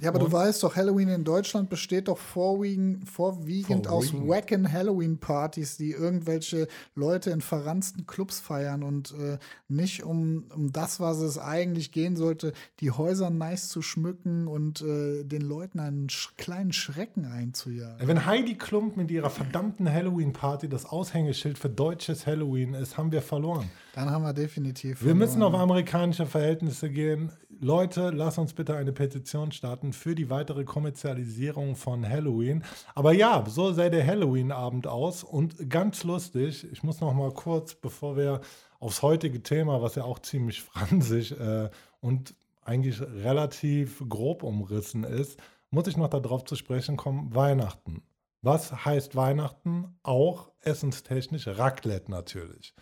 Ja, 0.00 0.10
aber 0.10 0.20
und 0.20 0.26
du 0.26 0.32
weißt 0.32 0.62
doch, 0.62 0.76
Halloween 0.76 1.08
in 1.08 1.24
Deutschland 1.24 1.70
besteht 1.70 2.08
doch 2.08 2.18
vorwiegend, 2.18 3.08
vorwiegend, 3.08 3.88
aus 3.88 4.12
wacken 4.12 4.70
Halloween-Partys, 4.70 5.76
die 5.76 5.92
irgendwelche 5.92 6.68
Leute 6.94 7.30
in 7.30 7.40
verranzten 7.40 8.06
Clubs 8.06 8.40
feiern 8.40 8.82
und 8.82 9.12
äh, 9.12 9.38
nicht 9.68 10.02
um, 10.02 10.44
um 10.54 10.72
das, 10.72 11.00
was 11.00 11.18
es 11.18 11.38
eigentlich 11.38 11.92
gehen 11.92 12.16
sollte, 12.16 12.52
die 12.80 12.90
Häuser 12.90 13.30
nice 13.30 13.68
zu 13.68 13.82
schmücken 13.82 14.46
und 14.46 14.82
äh, 14.82 15.24
den 15.24 15.42
Leuten 15.42 15.80
einen 15.80 16.08
sch 16.08 16.34
kleinen 16.36 16.72
Schrecken 16.72 17.24
einzujagen. 17.24 18.06
Wenn 18.06 18.26
Heidi 18.26 18.54
Klump 18.54 18.96
mit 18.96 19.10
ihrer 19.10 19.30
verdammten 19.30 19.90
Halloween-Party 19.90 20.68
das 20.68 20.86
Aushängeschild 20.86 21.58
für 21.58 21.68
deutsches 21.68 22.26
Halloween 22.26 22.74
ist, 22.74 22.96
haben 22.98 23.12
wir 23.12 23.22
verloren. 23.22 23.70
Dann 23.96 24.10
haben 24.10 24.24
wir 24.24 24.34
definitiv. 24.34 25.02
Wir 25.02 25.14
müssen 25.14 25.42
auf 25.42 25.54
amerikanische 25.54 26.26
Verhältnisse 26.26 26.90
gehen. 26.90 27.32
Leute, 27.48 28.10
lass 28.10 28.36
uns 28.36 28.52
bitte 28.52 28.76
eine 28.76 28.92
Petition 28.92 29.52
starten 29.52 29.94
für 29.94 30.14
die 30.14 30.28
weitere 30.28 30.64
Kommerzialisierung 30.64 31.76
von 31.76 32.06
Halloween. 32.06 32.62
Aber 32.94 33.14
ja, 33.14 33.42
so 33.48 33.72
sähe 33.72 33.90
der 33.90 34.06
Halloween-Abend 34.06 34.86
aus. 34.86 35.24
Und 35.24 35.70
ganz 35.70 36.04
lustig, 36.04 36.70
ich 36.70 36.82
muss 36.82 37.00
noch 37.00 37.14
mal 37.14 37.32
kurz, 37.32 37.74
bevor 37.74 38.18
wir 38.18 38.42
aufs 38.80 39.00
heutige 39.00 39.42
Thema, 39.42 39.80
was 39.80 39.94
ja 39.94 40.04
auch 40.04 40.18
ziemlich 40.18 40.60
fransig 40.62 41.32
äh, 41.40 41.70
und 42.02 42.34
eigentlich 42.66 43.00
relativ 43.00 44.04
grob 44.06 44.42
umrissen 44.42 45.04
ist, 45.04 45.40
muss 45.70 45.86
ich 45.86 45.96
noch 45.96 46.10
darauf 46.10 46.44
zu 46.44 46.54
sprechen 46.54 46.98
kommen, 46.98 47.34
Weihnachten. 47.34 48.02
Was 48.42 48.84
heißt 48.84 49.16
Weihnachten? 49.16 49.96
Auch 50.02 50.50
essenstechnisch 50.60 51.46
Raclette 51.48 52.10
natürlich. 52.10 52.74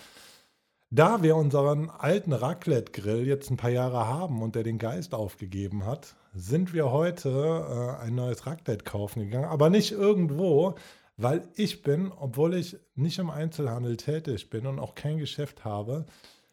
Da 0.91 1.23
wir 1.23 1.37
unseren 1.37 1.91
alten 1.91 2.33
Raclette-Grill 2.33 3.27
jetzt 3.27 3.51
ein 3.51 3.57
paar 3.57 3.71
Jahre 3.71 4.07
haben 4.07 4.43
und 4.43 4.55
der 4.55 4.63
den 4.63 4.79
Geist 4.79 5.15
aufgegeben 5.15 5.87
hat, 5.87 6.15
sind 6.35 6.73
wir 6.73 6.91
heute 6.91 7.31
äh, 7.31 8.05
ein 8.05 8.15
neues 8.15 8.47
Raclette 8.47 8.85
kaufen 8.85 9.21
gegangen. 9.21 9.47
Aber 9.47 9.71
nicht 9.71 9.93
irgendwo, 9.93 10.75
weil 11.17 11.49
ich 11.57 11.83
bin, 11.83 12.13
obwohl 12.13 12.55
ich 12.55 12.77
nicht 12.95 13.19
im 13.19 13.31
Einzelhandel 13.31 13.97
tätig 13.97 14.51
bin 14.51 14.67
und 14.67 14.79
auch 14.79 14.95
kein 14.95 15.19
Geschäft 15.19 15.65
habe, 15.65 16.07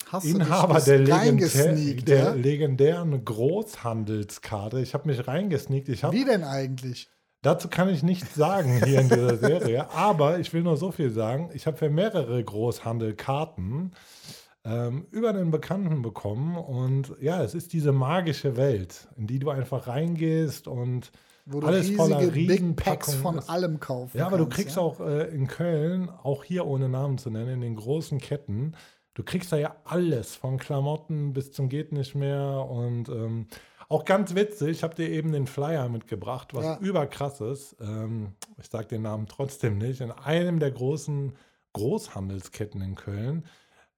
Hast 0.07 0.25
Inhaber 0.25 0.81
der, 0.81 0.99
legendär, 0.99 1.75
der 2.01 2.17
ja? 2.17 2.33
legendären 2.33 3.23
Großhandelskarte. 3.23 4.81
Ich 4.81 4.93
habe 4.93 5.07
mich 5.07 5.27
reingesneakt. 5.27 5.89
Ich 5.89 6.03
hab, 6.03 6.11
Wie 6.13 6.25
denn 6.25 6.43
eigentlich? 6.43 7.07
Dazu 7.43 7.69
kann 7.69 7.89
ich 7.89 8.03
nichts 8.03 8.35
sagen 8.35 8.83
hier 8.85 9.01
in 9.01 9.09
dieser 9.09 9.37
Serie, 9.49 9.89
aber 9.91 10.39
ich 10.39 10.53
will 10.53 10.61
nur 10.61 10.77
so 10.77 10.91
viel 10.91 11.09
sagen. 11.09 11.49
Ich 11.53 11.65
habe 11.65 11.75
für 11.77 11.89
mehrere 11.89 12.43
Großhandelkarten 12.43 13.93
ähm, 14.63 15.07
über 15.09 15.29
einen 15.29 15.49
Bekannten 15.49 16.03
bekommen 16.03 16.55
und 16.55 17.15
ja, 17.19 17.43
es 17.43 17.55
ist 17.55 17.73
diese 17.73 17.91
magische 17.91 18.57
Welt, 18.57 19.07
in 19.17 19.25
die 19.25 19.39
du 19.39 19.49
einfach 19.49 19.87
reingehst 19.87 20.67
und 20.67 21.11
Wo 21.47 21.61
du 21.61 21.67
alles 21.67 21.89
voller 21.89 22.21
Packs 22.75 23.15
von 23.15 23.39
ist. 23.39 23.49
allem 23.49 23.79
kaufen 23.79 24.19
Ja, 24.19 24.27
aber 24.27 24.37
du 24.37 24.43
kannst, 24.43 24.57
kriegst 24.57 24.75
ja? 24.75 24.83
auch 24.83 24.99
äh, 24.99 25.33
in 25.33 25.47
Köln, 25.47 26.09
auch 26.09 26.43
hier 26.43 26.67
ohne 26.67 26.89
Namen 26.89 27.17
zu 27.17 27.31
nennen, 27.31 27.53
in 27.53 27.61
den 27.61 27.75
großen 27.75 28.19
Ketten, 28.19 28.75
du 29.15 29.23
kriegst 29.23 29.51
da 29.51 29.57
ja 29.57 29.75
alles, 29.83 30.35
von 30.35 30.59
Klamotten 30.59 31.33
bis 31.33 31.51
zum 31.51 31.69
geht 31.69 31.91
nicht 31.91 32.13
mehr 32.13 32.67
und 32.69 33.09
ähm, 33.09 33.47
auch 33.91 34.05
ganz 34.05 34.35
witzig, 34.35 34.69
ich 34.69 34.83
habe 34.83 34.95
dir 34.95 35.09
eben 35.09 35.31
den 35.31 35.47
Flyer 35.47 35.89
mitgebracht, 35.89 36.53
was 36.53 36.65
Ja. 36.65 36.77
überkrass 36.79 37.41
ist. 37.41 37.75
Ähm, 37.81 38.33
ich 38.57 38.67
sage 38.69 38.87
den 38.87 39.01
Namen 39.03 39.27
trotzdem 39.27 39.77
nicht. 39.77 40.01
In 40.01 40.11
einem 40.11 40.59
der 40.59 40.71
großen 40.71 41.33
Großhandelsketten 41.73 42.81
in 42.81 42.95
Köln 42.95 43.45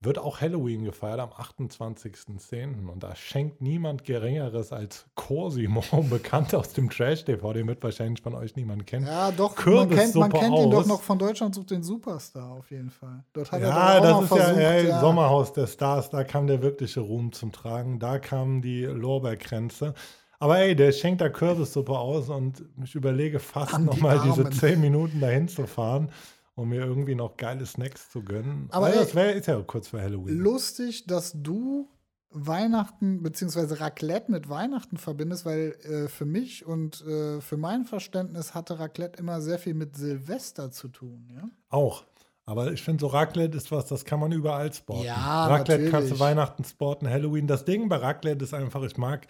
wird 0.04 0.20
auch 0.20 0.42
Halloween 0.42 0.84
gefeiert 0.84 1.20
am 1.20 1.30
28.10. 1.30 2.88
Und 2.88 3.04
da 3.04 3.16
schenkt 3.16 3.62
niemand 3.62 4.04
Geringeres 4.04 4.72
als 4.72 5.06
Cosimo, 5.16 5.84
bekannt 6.10 6.54
aus 6.56 6.74
dem 6.74 6.90
Trash-TV, 6.90 7.54
den 7.54 7.68
wird 7.68 7.84
wahrscheinlich 7.84 8.22
von 8.22 8.36
euch 8.36 8.56
niemand 8.56 8.88
kennen. 8.88 9.06
Ja, 9.06 9.32
doch, 9.32 9.56
man 9.66 9.90
kennt, 9.90 10.16
man 10.16 10.32
kennt 10.32 10.58
ihn 10.58 10.72
doch 10.72 10.86
noch 10.86 11.02
von 11.02 11.20
Deutschland 11.20 11.56
sucht 11.56 11.72
den 11.72 11.84
Superstar 11.84 12.52
auf 12.52 12.70
jeden 12.72 12.90
Fall. 12.90 13.24
Dort 13.34 13.52
hat 13.52 13.62
er 13.62 13.70
Ja, 13.70 14.00
doch 14.00 14.16
auch 14.16 14.22
das 14.22 14.24
ist 14.24 14.38
ja, 14.38 14.44
versucht, 14.44 14.62
ey, 14.62 14.88
ja. 14.88 15.00
Sommerhaus 15.00 15.54
der 15.54 15.68
Stars, 15.68 16.10
da 16.10 16.24
kam 16.24 16.48
der 16.48 16.62
wirkliche 16.62 17.00
Ruhm 17.00 17.32
zum 17.32 17.52
Tragen, 17.52 18.00
da 18.00 18.20
kamen 18.20 18.62
die 18.62 18.84
Lorbeerkränze. 18.84 19.94
Aber 20.40 20.60
ey, 20.60 20.76
der 20.76 20.92
schenkt 20.92 21.22
da 21.22 21.30
Kürbissuppe 21.30 21.98
aus 21.98 22.30
und 22.30 22.66
ich 22.84 22.96
überlege 22.96 23.40
fast 23.40 23.80
nochmal 23.80 24.20
diese 24.26 24.50
zehn 24.50 24.82
Minuten 24.82 25.22
dahin 25.22 25.48
zu 25.48 25.68
fahren, 25.68 26.10
um 26.56 26.70
mir 26.70 26.82
irgendwie 26.86 27.16
noch 27.16 27.38
geile 27.38 27.66
Snacks 27.66 28.10
zu 28.12 28.24
gönnen. 28.24 28.68
Aber 28.72 28.90
ey, 28.94 28.96
das 29.00 29.16
wär, 29.16 29.34
ist 29.36 29.48
ja 29.48 29.60
kurz 29.62 29.88
vor 29.88 30.02
Halloween. 30.02 30.38
lustig, 30.38 31.06
dass 31.08 31.34
du 31.36 31.90
Weihnachten 32.36 33.22
bzw. 33.22 33.76
Raclette 33.76 34.32
mit 34.32 34.50
Weihnachten 34.50 34.98
verbindest, 34.98 35.46
weil 35.46 35.76
äh, 35.84 36.08
für 36.08 36.26
mich 36.26 36.66
und 36.66 37.02
äh, 37.06 37.42
für 37.42 37.58
mein 37.58 37.86
Verständnis 37.86 38.54
hatte 38.56 38.80
Raclette 38.80 39.20
immer 39.20 39.40
sehr 39.42 39.60
viel 39.60 39.74
mit 39.76 39.96
Silvester 39.96 40.72
zu 40.72 40.88
tun. 40.88 41.30
Ja? 41.34 41.48
Auch. 41.70 42.04
Aber 42.46 42.74
ich 42.74 42.82
finde, 42.82 43.02
so 43.02 43.08
Raclette 43.08 43.56
ist 43.56 43.72
was, 43.72 43.86
das 43.86 44.04
kann 44.04 44.20
man 44.20 44.32
überall 44.32 44.74
sporten. 44.74 45.06
Ja, 45.06 45.46
Raclette 45.48 45.84
kannst 45.84 45.94
du 45.94 46.16
natürlich. 46.16 46.20
Weihnachten 46.20 46.64
sporten, 46.66 47.10
Halloween. 47.10 47.48
Das 47.48 47.64
Ding 47.66 47.88
bei 47.88 47.98
Raclette 47.98 48.44
ist 48.44 48.54
einfach, 48.54 48.82
ich 48.84 48.98
mag, 48.98 49.28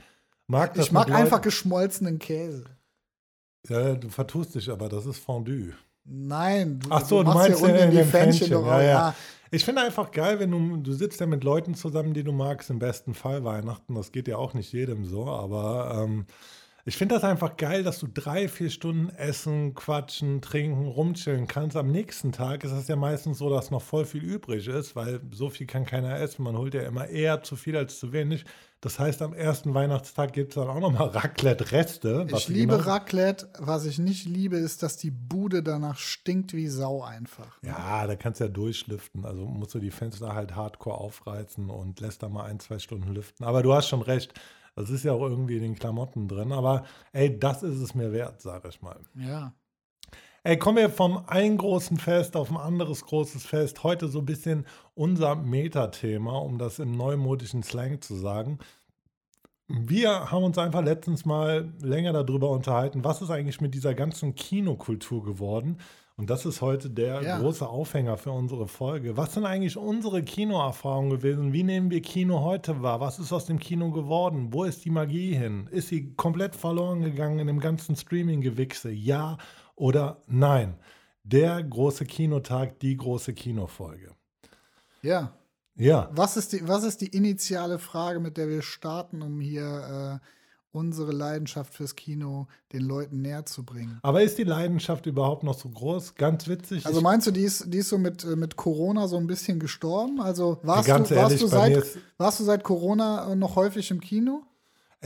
mag 0.48 0.74
das 0.74 0.86
Ich 0.88 0.92
mag 0.92 1.10
einfach 1.12 1.32
Leuten- 1.38 1.44
geschmolzenen 1.44 2.20
Käse. 2.20 2.64
Ja, 3.68 3.94
du 3.96 4.10
vertust 4.10 4.56
dich, 4.56 4.70
aber 4.72 4.90
das 4.90 5.06
ist 5.06 5.20
Fondue. 5.20 5.74
Nein, 6.06 6.80
du, 6.80 6.89
Ach 6.92 7.06
so, 7.06 7.24
du, 7.24 7.26
machst 7.26 7.38
meinst 7.38 7.62
ja 7.62 7.68
unten 7.68 7.84
in 7.84 7.92
die 7.92 8.04
Fännchen. 8.04 8.52
noch 8.52 8.66
Ja, 8.66 8.82
ja. 8.82 9.16
Ich 9.52 9.66
finde 9.66 9.84
einfach 9.84 10.12
geil, 10.12 10.39
wenn 10.39 10.52
du, 10.52 10.78
du 10.78 10.94
sitzt 10.94 11.20
ja 11.20 11.28
mit 11.28 11.44
Leuten 11.44 11.76
zusammen, 11.76 12.13
die 12.13 12.24
du 12.24 12.32
magst, 12.32 12.70
im 12.70 12.80
besten 12.80 13.13
Fall 13.13 13.44
Weihnachten. 13.44 13.94
Das 13.94 14.12
geht 14.12 14.28
ja 14.28 14.38
auch 14.38 14.54
nicht 14.54 14.74
jedem 14.74 15.06
so, 15.06 15.28
aber 15.28 16.04
ähm, 16.04 16.26
ich 16.86 16.98
finde 16.98 17.16
das 17.16 17.24
einfach 17.24 17.56
geil, 17.56 17.84
dass 17.84 18.00
du 18.00 18.08
drei, 18.08 18.50
vier 18.50 18.70
Stunden 18.70 19.10
essen, 19.10 19.74
quatschen, 19.74 20.42
trinken, 20.42 20.88
rumchillen 20.88 21.48
kannst. 21.48 21.78
Am 21.78 21.92
nächsten 21.92 22.34
Tag 22.34 22.66
ist 22.66 22.74
es 22.74 22.89
ja 22.89 22.98
meistens 22.98 23.38
so, 23.38 23.50
dass 23.50 23.72
noch 23.72 23.82
voll 23.82 24.06
viel 24.06 24.24
übrig 24.24 24.68
ist, 24.68 24.96
weil 24.96 25.22
so 25.32 25.50
viel 25.50 25.66
kann 25.68 25.86
keiner 25.86 26.20
essen. 26.20 26.44
Man 26.44 26.58
holt 26.58 26.74
ja 26.74 26.82
immer 26.82 27.08
eher 27.08 27.42
zu 27.44 27.56
viel 27.56 27.78
als 27.78 28.00
zu 28.00 28.12
wenig. 28.12 28.44
Das 28.84 29.00
heißt, 29.00 29.22
am 29.22 29.34
ersten 29.34 29.74
Weihnachtstag 29.74 30.34
gibt 30.34 30.50
es 30.50 30.56
dann 30.56 30.67
auch 30.67 30.82
nochmal 30.82 31.08
Raclette-Reste. 31.08 32.28
Ich 32.36 32.50
liebe 32.50 32.76
genau- 32.76 32.89
Raclette. 32.89 33.48
Was 33.58 33.86
ich 33.86 33.98
nicht 33.98 34.26
liebe, 34.26 34.58
ist, 34.58 34.84
dass 34.84 34.98
die 34.98 35.10
Bude 35.10 35.63
danach 35.63 35.98
stinkt 35.98 36.52
wie 36.54 36.67
Sau 36.67 37.02
einfach. 37.02 37.58
Ja, 37.62 38.06
da 38.06 38.17
kannst 38.17 38.41
du 38.41 38.43
ja 38.43 38.50
durchlüften. 38.50 39.24
Also 39.26 39.46
musst 39.46 39.74
du 39.74 39.80
die 39.80 39.89
Fenster 39.89 40.36
halt 40.36 40.58
hardcore 40.58 40.98
aufreißen 40.98 41.69
und 41.69 42.02
lässt 42.02 42.24
da 42.24 42.28
mal 42.28 42.43
ein, 42.43 42.60
zwei 42.60 42.78
Stunden 42.78 43.13
lüften. 43.13 43.46
Aber 43.46 43.63
du 43.63 43.74
hast 43.74 43.88
schon 43.88 44.02
recht. 44.02 44.34
Das 44.76 44.89
ist 44.89 45.06
ja 45.06 45.13
auch 45.13 45.22
irgendwie 45.22 45.56
in 45.56 45.63
den 45.63 45.76
Klamotten 45.76 46.28
drin. 46.28 46.52
Aber 46.52 46.84
ey, 47.13 47.39
das 47.39 47.63
ist 47.63 47.80
es 47.80 47.96
mir 47.96 48.12
wert, 48.12 48.41
sage 48.41 48.67
ich 48.67 48.82
mal. 48.82 49.00
Ja. 49.15 49.54
Ey, 50.45 50.58
kommen 50.58 50.75
wir 50.77 50.89
vom 50.89 51.23
einen 51.27 51.58
großen 51.58 51.95
Fest 51.95 52.36
auf 52.36 52.51
ein 52.51 52.58
anderes 52.58 53.06
großes 53.06 53.45
Fest. 53.45 53.82
Heute 53.84 54.10
so 54.10 54.19
ein 54.19 54.25
bisschen 54.25 54.65
unser 54.93 55.36
Metathema, 55.38 56.38
um 56.38 56.58
das 56.58 56.79
im 56.79 56.91
neumodischen 56.97 57.63
Slang 57.63 58.01
zu 58.01 58.15
sagen. 58.15 58.60
Wir 59.69 60.32
haben 60.32 60.43
uns 60.43 60.58
einfach 60.58 60.84
letztens 60.84 61.23
mal 61.23 61.71
länger 61.82 62.12
darüber 62.12 62.49
unterhalten, 62.49 63.06
was 63.06 63.21
ist 63.21 63.29
eigentlich 63.29 63.62
mit 63.62 63.73
dieser 63.73 63.93
ganzen 63.93 64.36
Kinokultur 64.36 65.23
geworden. 65.23 65.77
Und 66.17 66.29
das 66.29 66.45
ist 66.45 66.62
heute 66.62 66.89
der 66.89 67.21
Ja. 67.23 67.39
große 67.39 67.65
Aufhänger 67.67 68.17
für 68.17 68.32
unsere 68.32 68.67
Folge. 68.67 69.15
Was 69.15 69.34
sind 69.34 69.45
eigentlich 69.45 69.77
unsere 69.77 70.23
Kinoerfahrungen 70.23 71.12
gewesen? 71.12 71.53
Wie 71.53 71.63
nehmen 71.63 71.89
wir 71.89 72.01
Kino 72.01 72.41
heute 72.41 72.82
wahr? 72.84 72.99
Was 72.99 73.17
ist 73.17 73.32
aus 73.32 73.45
dem 73.45 73.60
Kino 73.60 73.91
geworden? 73.91 74.49
Wo 74.51 74.65
ist 74.65 74.84
die 74.84 74.91
Magie 74.91 75.34
hin? 75.36 75.67
Ist 75.71 75.88
sie 75.88 76.13
komplett 76.15 76.53
verloren 76.53 77.01
gegangen 77.01 77.39
in 77.39 77.47
dem 77.47 77.62
ganzen 77.62 77.95
Streaming-Gewichse? 77.95 78.91
Ja 78.91 79.38
oder 79.84 80.22
nein? 80.28 80.76
Der 81.26 81.62
große 81.62 82.06
Kinotag, 82.06 82.80
die 82.80 82.96
große 82.96 83.34
Kinofolge. 83.34 84.12
Ja. 85.02 85.34
Ja, 85.76 86.10
Was 86.13 86.38
ist, 86.38 86.54
die, 86.54 86.67
was 86.67 86.84
ist 86.84 87.02
die 87.02 87.08
initiale 87.08 87.80
Frage, 87.80 88.19
mit 88.19 88.38
der 88.38 88.48
wir 88.48 88.62
starten, 88.62 89.24
um 89.24 89.41
hier 89.41 90.22
äh, 90.22 90.28
unsere 90.72 91.12
Leidenschaft 91.12 91.74
fürs 91.74 91.96
Kino 91.96 92.48
den 92.72 92.84
Leuten 92.84 93.22
näher 93.24 93.46
zu 93.46 93.65
bringen? 93.65 94.00
aber 94.04 94.22
ist 94.22 94.38
die 94.38 94.43
Leidenschaft 94.43 95.08
überhaupt 95.08 95.43
noch 95.43 95.58
so 95.58 95.67
groß? 95.69 96.13
Ganz 96.15 96.48
witzig. 96.48 96.86
Also 96.86 97.02
meinst 97.02 97.26
du, 97.26 97.32
die 97.32 97.41
ist, 97.41 97.74
die 97.74 97.80
ist 97.80 97.89
so 97.89 97.98
mit, 97.98 98.24
äh, 98.24 98.36
mit 98.36 98.56
Corona 98.56 99.08
so 99.08 99.17
ein 99.17 99.28
bisschen 99.28 99.60
gestorben? 99.60 100.22
Also 100.22 100.60
warst, 100.62 100.88
du, 100.88 100.93
warst, 100.93 101.12
ehrlich, 101.12 101.41
du, 101.41 101.48
seit, 101.48 101.84
warst 102.17 102.39
du 102.39 102.43
seit 102.43 102.63
Corona 102.63 103.36
noch 103.36 103.56
häufig 103.56 103.89
im 103.89 104.00
Kino? 104.00 104.43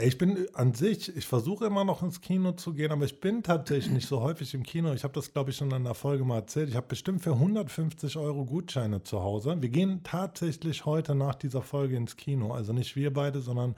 Ich 0.00 0.16
bin 0.16 0.46
an 0.54 0.74
sich, 0.74 1.14
ich 1.16 1.26
versuche 1.26 1.66
immer 1.66 1.84
noch 1.84 2.02
ins 2.02 2.20
Kino 2.20 2.52
zu 2.52 2.72
gehen, 2.72 2.92
aber 2.92 3.04
ich 3.04 3.20
bin 3.20 3.42
tatsächlich 3.42 3.92
nicht 3.92 4.06
so 4.08 4.20
häufig 4.20 4.54
im 4.54 4.62
Kino. 4.62 4.92
Ich 4.92 5.02
habe 5.02 5.14
das, 5.14 5.32
glaube 5.32 5.50
ich, 5.50 5.56
schon 5.56 5.70
in 5.72 5.84
der 5.84 5.94
Folge 5.94 6.24
mal 6.24 6.36
erzählt. 6.36 6.68
Ich 6.68 6.76
habe 6.76 6.86
bestimmt 6.86 7.20
für 7.22 7.32
150 7.32 8.16
Euro 8.16 8.44
Gutscheine 8.44 9.02
zu 9.02 9.22
Hause. 9.22 9.56
Wir 9.60 9.68
gehen 9.70 10.02
tatsächlich 10.04 10.86
heute 10.86 11.16
nach 11.16 11.34
dieser 11.34 11.62
Folge 11.62 11.96
ins 11.96 12.16
Kino. 12.16 12.52
Also 12.52 12.72
nicht 12.72 12.94
wir 12.94 13.12
beide, 13.12 13.40
sondern 13.40 13.74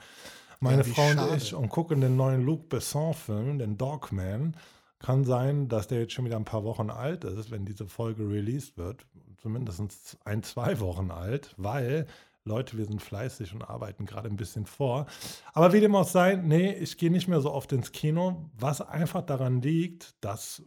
meine 0.59 0.83
Ja, 0.83 0.83
Frau 0.83 1.09
und 1.09 1.15
schade. 1.15 1.37
ich 1.37 1.55
und 1.55 1.69
gucken 1.69 2.01
den 2.01 2.15
neuen 2.17 2.43
Luc 2.43 2.69
Besson-Film, 2.69 3.57
den 3.57 3.77
Dogman. 3.77 4.55
Kann 4.99 5.23
sein, 5.25 5.67
dass 5.69 5.87
der 5.87 6.01
jetzt 6.01 6.13
schon 6.13 6.25
wieder 6.25 6.37
ein 6.37 6.45
paar 6.45 6.63
Wochen 6.63 6.91
alt 6.91 7.23
ist, 7.23 7.49
wenn 7.49 7.65
diese 7.65 7.87
Folge 7.87 8.29
released 8.29 8.77
wird. 8.77 9.07
Zumindest 9.41 10.19
ein, 10.23 10.43
zwei 10.43 10.79
Wochen 10.79 11.09
alt, 11.09 11.55
weil 11.57 12.05
Leute, 12.43 12.77
wir 12.77 12.85
sind 12.85 13.01
fleißig 13.01 13.53
und 13.53 13.61
arbeiten 13.63 14.05
gerade 14.05 14.27
ein 14.29 14.35
bisschen 14.37 14.65
vor. 14.65 15.05
Aber 15.53 15.73
wie 15.73 15.79
dem 15.79 15.95
auch 15.95 16.07
sei, 16.07 16.35
nee, 16.35 16.73
ich 16.73 16.97
gehe 16.97 17.11
nicht 17.11 17.27
mehr 17.27 17.39
so 17.41 17.51
oft 17.51 17.71
ins 17.71 17.91
Kino, 17.91 18.49
was 18.57 18.81
einfach 18.81 19.21
daran 19.21 19.61
liegt, 19.61 20.15
dass, 20.23 20.63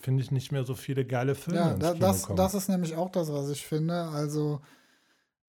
finde 0.00 0.22
ich, 0.22 0.30
nicht 0.30 0.52
mehr 0.52 0.64
so 0.64 0.74
viele 0.74 1.04
geile 1.04 1.34
Filme 1.34 1.56
Ja, 1.56 1.74
ins 1.74 1.80
da, 1.80 1.94
Kino 1.94 2.06
das, 2.06 2.22
kommen. 2.22 2.38
das 2.38 2.54
ist 2.54 2.68
nämlich 2.68 2.94
auch 2.96 3.10
das, 3.10 3.32
was 3.32 3.48
ich 3.50 3.66
finde. 3.66 3.94
Also, 4.08 4.60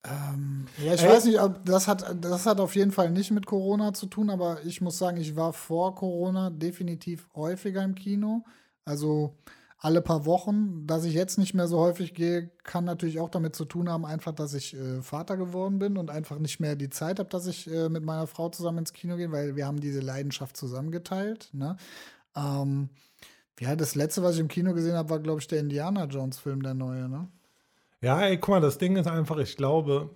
ähm, 0.04 0.68
ja, 0.78 0.94
ich 0.94 1.02
Ey. 1.02 1.10
weiß 1.10 1.26
nicht, 1.26 1.40
ob 1.42 1.66
das 1.66 1.88
hat, 1.88 2.06
das 2.24 2.46
hat 2.46 2.60
auf 2.60 2.76
jeden 2.76 2.92
Fall 2.92 3.12
nicht 3.12 3.32
mit 3.32 3.46
Corona 3.46 3.94
zu 3.94 4.08
tun, 4.08 4.30
aber 4.30 4.64
ich 4.66 4.82
muss 4.82 4.98
sagen, 4.98 5.18
ich 5.18 5.36
war 5.36 5.54
vor 5.54 5.96
Corona 5.96 6.50
definitiv 6.52 7.28
häufiger 7.36 7.84
im 7.84 7.96
Kino. 7.96 8.46
Also 8.86 9.36
alle 9.80 10.02
paar 10.02 10.26
Wochen. 10.26 10.86
Dass 10.86 11.06
ich 11.06 11.14
jetzt 11.14 11.38
nicht 11.38 11.54
mehr 11.54 11.68
so 11.68 11.80
häufig 11.80 12.14
gehe, 12.14 12.52
kann 12.64 12.86
natürlich 12.86 13.20
auch 13.20 13.30
damit 13.30 13.56
zu 13.56 13.66
tun 13.66 13.90
haben, 13.90 14.06
einfach, 14.06 14.34
dass 14.34 14.54
ich 14.54 14.76
äh, 14.76 15.02
Vater 15.02 15.38
geworden 15.38 15.80
bin 15.80 15.98
und 15.98 16.10
einfach 16.12 16.38
nicht 16.38 16.60
mehr 16.60 16.76
die 16.76 16.90
Zeit 16.90 17.20
habe, 17.20 17.30
dass 17.30 17.48
ich 17.48 17.72
äh, 17.72 17.90
mit 17.90 18.04
meiner 18.04 18.28
Frau 18.28 18.50
zusammen 18.50 18.80
ins 18.80 18.94
Kino 18.94 19.16
gehe, 19.16 19.32
weil 19.32 19.56
wir 19.56 19.66
haben 19.66 19.80
diese 19.80 20.02
Leidenschaft 20.02 20.58
zusammengeteilt. 20.58 21.50
Ne? 21.54 21.78
Ähm, 22.36 22.90
ja, 23.60 23.76
das 23.76 23.96
letzte, 23.96 24.24
was 24.24 24.36
ich 24.36 24.42
im 24.42 24.48
Kino 24.48 24.74
gesehen 24.74 24.96
habe, 24.96 25.10
war, 25.10 25.20
glaube 25.20 25.42
ich, 25.42 25.48
der 25.48 25.60
Indiana 25.60 26.06
Jones-Film, 26.06 26.62
der 26.62 26.74
neue, 26.74 27.10
ne? 27.10 27.28
Ja, 28.02 28.22
ey, 28.22 28.38
guck 28.38 28.50
mal, 28.50 28.62
das 28.62 28.78
Ding 28.78 28.96
ist 28.96 29.08
einfach, 29.08 29.38
ich 29.40 29.58
glaube, 29.58 30.10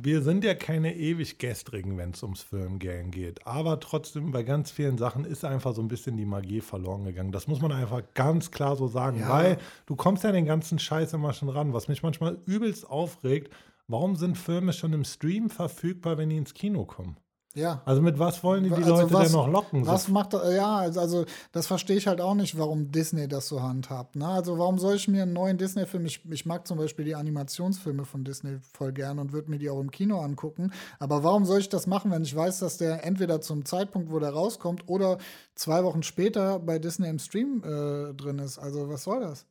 wir 0.00 0.22
sind 0.22 0.44
ja 0.44 0.54
keine 0.54 0.96
ewig 0.96 1.38
Gestrigen, 1.38 1.96
wenn 1.98 2.10
es 2.10 2.22
ums 2.22 2.42
Filmgehen 2.42 3.10
geht. 3.10 3.46
Aber 3.46 3.80
trotzdem, 3.80 4.30
bei 4.32 4.42
ganz 4.42 4.70
vielen 4.70 4.98
Sachen 4.98 5.24
ist 5.24 5.44
einfach 5.44 5.74
so 5.74 5.82
ein 5.82 5.88
bisschen 5.88 6.16
die 6.16 6.24
Magie 6.26 6.60
verloren 6.60 7.04
gegangen. 7.04 7.32
Das 7.32 7.46
muss 7.48 7.60
man 7.60 7.72
einfach 7.72 8.02
ganz 8.14 8.50
klar 8.50 8.76
so 8.76 8.86
sagen, 8.88 9.20
Ja. 9.20 9.28
weil 9.30 9.58
du 9.86 9.96
kommst 9.96 10.24
ja 10.24 10.32
den 10.32 10.46
ganzen 10.46 10.78
Scheiß 10.78 11.12
immer 11.14 11.32
schon 11.32 11.48
ran. 11.48 11.72
Was 11.72 11.88
mich 11.88 12.02
manchmal 12.02 12.38
übelst 12.46 12.88
aufregt, 12.88 13.52
warum 13.86 14.16
sind 14.16 14.36
Filme 14.38 14.72
schon 14.72 14.92
im 14.92 15.04
Stream 15.04 15.50
verfügbar, 15.50 16.18
wenn 16.18 16.28
die 16.30 16.36
ins 16.36 16.54
Kino 16.54 16.84
kommen? 16.84 17.16
Ja. 17.54 17.82
Also 17.86 18.02
mit 18.02 18.18
was 18.18 18.44
wollen 18.44 18.62
die, 18.64 18.68
die 18.70 18.76
Also 18.76 18.90
Leute 18.94 19.12
was- 19.12 19.22
denn 19.24 19.32
noch 19.32 19.48
locken? 19.48 19.86
Was 19.86 20.04
So- 20.04 20.12
macht 20.12 20.32
ja, 20.34 20.76
also, 20.76 21.00
also 21.00 21.24
das 21.50 21.66
verstehe 21.66 21.96
ich 21.96 22.06
halt 22.06 22.20
auch 22.20 22.34
nicht, 22.34 22.56
warum 22.58 22.92
Disney 22.92 23.26
das 23.26 23.48
so 23.48 23.62
handhabt. 23.62 24.16
Ne? 24.16 24.28
Also 24.28 24.58
warum 24.58 24.78
soll 24.78 24.94
ich 24.96 25.08
mir 25.08 25.22
einen 25.22 25.32
neuen 25.32 25.56
Disney-Film, 25.58 26.06
ich, 26.06 26.24
ich 26.30 26.46
mag 26.46 26.68
zum 26.68 26.78
Beispiel 26.78 27.04
die 27.06 27.14
Animationsfilme 27.16 28.04
von 28.04 28.22
Disney 28.22 28.58
voll 28.74 28.92
gern 28.92 29.18
und 29.18 29.32
würde 29.32 29.50
mir 29.50 29.58
die 29.58 29.70
auch 29.70 29.80
im 29.80 29.90
Kino 29.90 30.20
angucken, 30.20 30.72
aber 31.00 31.24
warum 31.24 31.44
soll 31.46 31.58
ich 31.58 31.68
das 31.68 31.86
machen, 31.86 32.10
wenn 32.10 32.22
ich 32.22 32.36
weiß, 32.36 32.60
dass 32.60 32.76
der 32.76 33.04
entweder 33.04 33.40
zum 33.40 33.64
Zeitpunkt, 33.64 34.12
wo 34.12 34.18
der 34.18 34.30
rauskommt 34.30 34.84
oder 34.86 35.18
zwei 35.54 35.82
Wochen 35.84 36.02
später 36.02 36.58
bei 36.60 36.78
Disney 36.78 37.08
im 37.08 37.18
Stream 37.18 37.62
äh, 37.64 38.14
drin 38.14 38.38
ist? 38.38 38.58
Also 38.58 38.88
was 38.88 39.02
soll 39.04 39.20
das? 39.20 39.46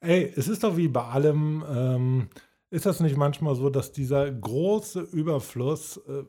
Ey, 0.00 0.32
es 0.36 0.46
ist 0.48 0.62
doch 0.62 0.76
wie 0.76 0.88
bei 0.88 1.02
allem, 1.04 1.64
ähm, 1.68 2.28
ist 2.70 2.86
das 2.86 3.00
nicht 3.00 3.16
manchmal 3.16 3.56
so, 3.56 3.68
dass 3.68 3.92
dieser 3.92 4.30
große 4.30 5.00
Überfluss, 5.00 5.96
äh, 6.08 6.22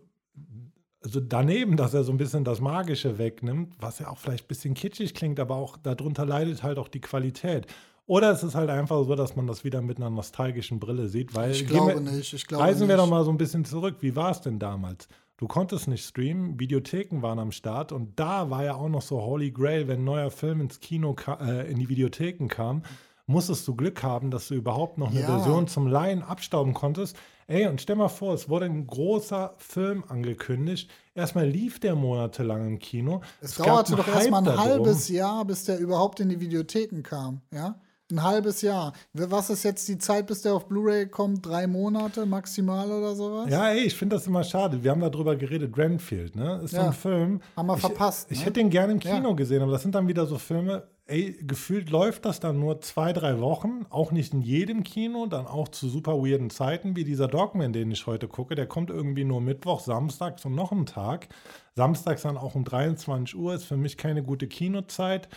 also 1.08 1.20
daneben, 1.22 1.78
dass 1.78 1.94
er 1.94 2.04
so 2.04 2.12
ein 2.12 2.18
bisschen 2.18 2.44
das 2.44 2.60
Magische 2.62 3.18
wegnimmt, 3.18 3.74
was 3.80 4.00
ja 4.00 4.10
auch 4.10 4.18
vielleicht 4.18 4.46
ein 4.46 4.48
bisschen 4.50 4.74
kitschig 4.74 5.14
klingt, 5.14 5.40
aber 5.40 5.56
auch 5.56 5.78
darunter 5.78 6.26
leidet 6.26 6.64
halt 6.64 6.78
auch 6.78 6.88
die 6.90 7.02
Qualität. 7.02 7.66
Oder 8.06 8.32
es 8.32 8.44
ist 8.44 8.56
halt 8.56 8.70
einfach 8.70 9.04
so, 9.06 9.16
dass 9.16 9.36
man 9.36 9.48
das 9.48 9.64
wieder 9.64 9.82
mit 9.82 9.98
einer 9.98 10.10
nostalgischen 10.10 10.80
Brille 10.80 11.08
sieht, 11.10 11.34
weil 11.36 11.52
Ich 11.52 11.66
glaube 11.68 11.94
wir- 11.96 12.00
nicht. 12.12 12.34
Ich 12.34 12.46
glaube 12.48 12.64
Reisen 12.64 12.82
nicht. 12.82 12.90
wir 12.90 12.98
doch 12.98 13.10
mal 13.10 13.24
so 13.26 13.32
ein 13.32 13.38
bisschen 13.38 13.66
zurück. 13.66 13.98
Wie 14.02 14.16
war 14.16 14.32
es 14.32 14.42
denn 14.42 14.60
damals? 14.60 15.08
Du 15.38 15.48
konntest 15.48 15.88
nicht 15.88 16.04
streamen, 16.06 16.60
Videotheken 16.60 17.22
waren 17.22 17.38
am 17.38 17.52
Start 17.52 17.92
und 17.92 18.20
da 18.20 18.50
war 18.50 18.64
ja 18.64 18.76
auch 18.76 18.90
noch 18.90 19.02
so 19.04 19.22
Holy 19.22 19.52
Grail, 19.52 19.88
wenn 19.88 20.00
ein 20.02 20.06
neuer 20.06 20.32
Film 20.32 20.62
ins 20.62 20.80
Kino, 20.80 21.16
äh, 21.42 21.70
in 21.72 21.78
die 21.80 21.90
Videotheken 21.90 22.48
kam, 22.48 22.82
musstest 23.28 23.68
du 23.68 23.76
Glück 23.76 24.02
haben, 24.04 24.32
dass 24.32 24.48
du 24.48 24.56
überhaupt 24.56 24.98
noch 24.98 25.12
eine 25.12 25.20
Ja. 25.22 25.28
Version 25.28 25.68
zum 25.68 25.88
Laien 25.88 26.24
abstauben 26.24 26.74
konntest. 26.74 27.16
Ey, 27.48 27.68
und 27.68 27.80
stell 27.82 27.96
mal 27.96 28.10
vor, 28.10 28.34
es 28.34 28.50
wurde 28.50 28.66
ein 28.66 28.88
großer 28.88 29.54
Film 29.58 30.04
angekündigt. 30.08 30.90
Erstmal 31.14 31.48
lief 31.48 31.80
der 31.80 31.96
monatelang 31.96 32.68
im 32.68 32.80
Kino. 32.80 33.22
Es, 33.42 33.56
gab 33.58 33.68
dauerte 33.68 33.96
doch 33.96 34.08
erst 34.08 34.30
mal 34.32 34.42
Hype 34.44 34.52
ein 34.54 34.58
halbes 34.60 35.08
Jahr, 35.10 35.46
bis 35.46 35.64
der 35.66 35.78
überhaupt 35.80 36.20
in 36.20 36.30
die 36.30 36.40
Videotheken 36.40 37.04
kam, 37.04 37.42
ja? 37.54 37.76
Ein 38.10 38.24
halbes 38.24 38.62
Jahr. 38.62 38.94
Was 39.12 39.50
ist 39.50 39.64
jetzt 39.64 39.86
die 39.90 39.98
Zeit, 39.98 40.28
bis 40.28 40.42
der 40.42 40.54
auf 40.54 40.70
Blu-ray 40.70 41.08
kommt? 41.08 41.46
Drei 41.46 41.68
Monate 41.68 42.26
maximal 42.26 42.90
oder 42.90 43.16
sowas? 43.16 43.50
Ja, 43.50 43.68
ey, 43.68 43.82
ich 43.82 43.96
finde 43.96 44.16
das 44.16 44.26
immer 44.28 44.46
schade. 44.46 44.82
Wir 44.82 44.92
haben 44.92 45.02
darüber 45.02 45.36
geredet, 45.36 45.78
Renfield, 45.78 46.34
ne? 46.38 46.62
Ist 46.64 46.72
so 46.72 46.78
Ja. 46.78 46.86
ein 46.88 46.94
Film. 46.94 47.42
Haben 47.58 47.66
wir 47.68 47.74
ich, 47.76 47.82
verpasst, 47.82 48.32
Ich 48.32 48.40
ne? 48.40 48.46
hätte 48.46 48.54
den 48.62 48.70
gerne 48.70 48.94
im 48.94 49.00
Ja. 49.02 49.14
Kino 49.16 49.36
gesehen, 49.36 49.62
aber 49.62 49.74
das 49.74 49.82
sind 49.82 49.94
dann 49.94 50.08
wieder 50.08 50.26
so 50.26 50.38
Filme, 50.38 50.88
ey, 51.08 51.38
gefühlt 51.42 51.90
läuft 51.90 52.26
das 52.26 52.40
dann 52.40 52.60
nur 52.60 52.82
zwei, 52.82 53.14
drei 53.14 53.40
Wochen, 53.40 53.86
auch 53.90 54.12
nicht 54.12 54.34
in 54.34 54.42
jedem 54.42 54.84
Kino, 54.84 55.26
dann 55.26 55.48
auch 55.48 55.70
zu 55.70 55.90
super 55.90 56.18
weirden 56.18 56.50
Zeiten, 56.50 56.96
wie 56.96 57.04
dieser 57.04 57.28
Dogman, 57.28 57.74
den 57.74 57.92
ich 57.92 58.06
heute 58.08 58.28
gucke. 58.28 58.56
Der 58.56 58.68
kommt 58.68 58.90
irgendwie 58.90 59.24
nur 59.24 59.42
Mittwoch, 59.42 59.80
Samstags 59.80 60.46
und 60.46 60.56
noch 60.56 60.72
einen 60.72 60.86
Tag. 60.86 61.30
Samstags 61.76 62.24
dann 62.24 62.38
auch 62.38 62.56
um 62.56 62.64
23 62.64 63.36
Uhr, 63.38 63.54
ist 63.54 63.66
für 63.66 63.78
mich 63.78 63.98
keine 63.98 64.22
gute 64.24 64.48
Kinozeit. 64.48 65.30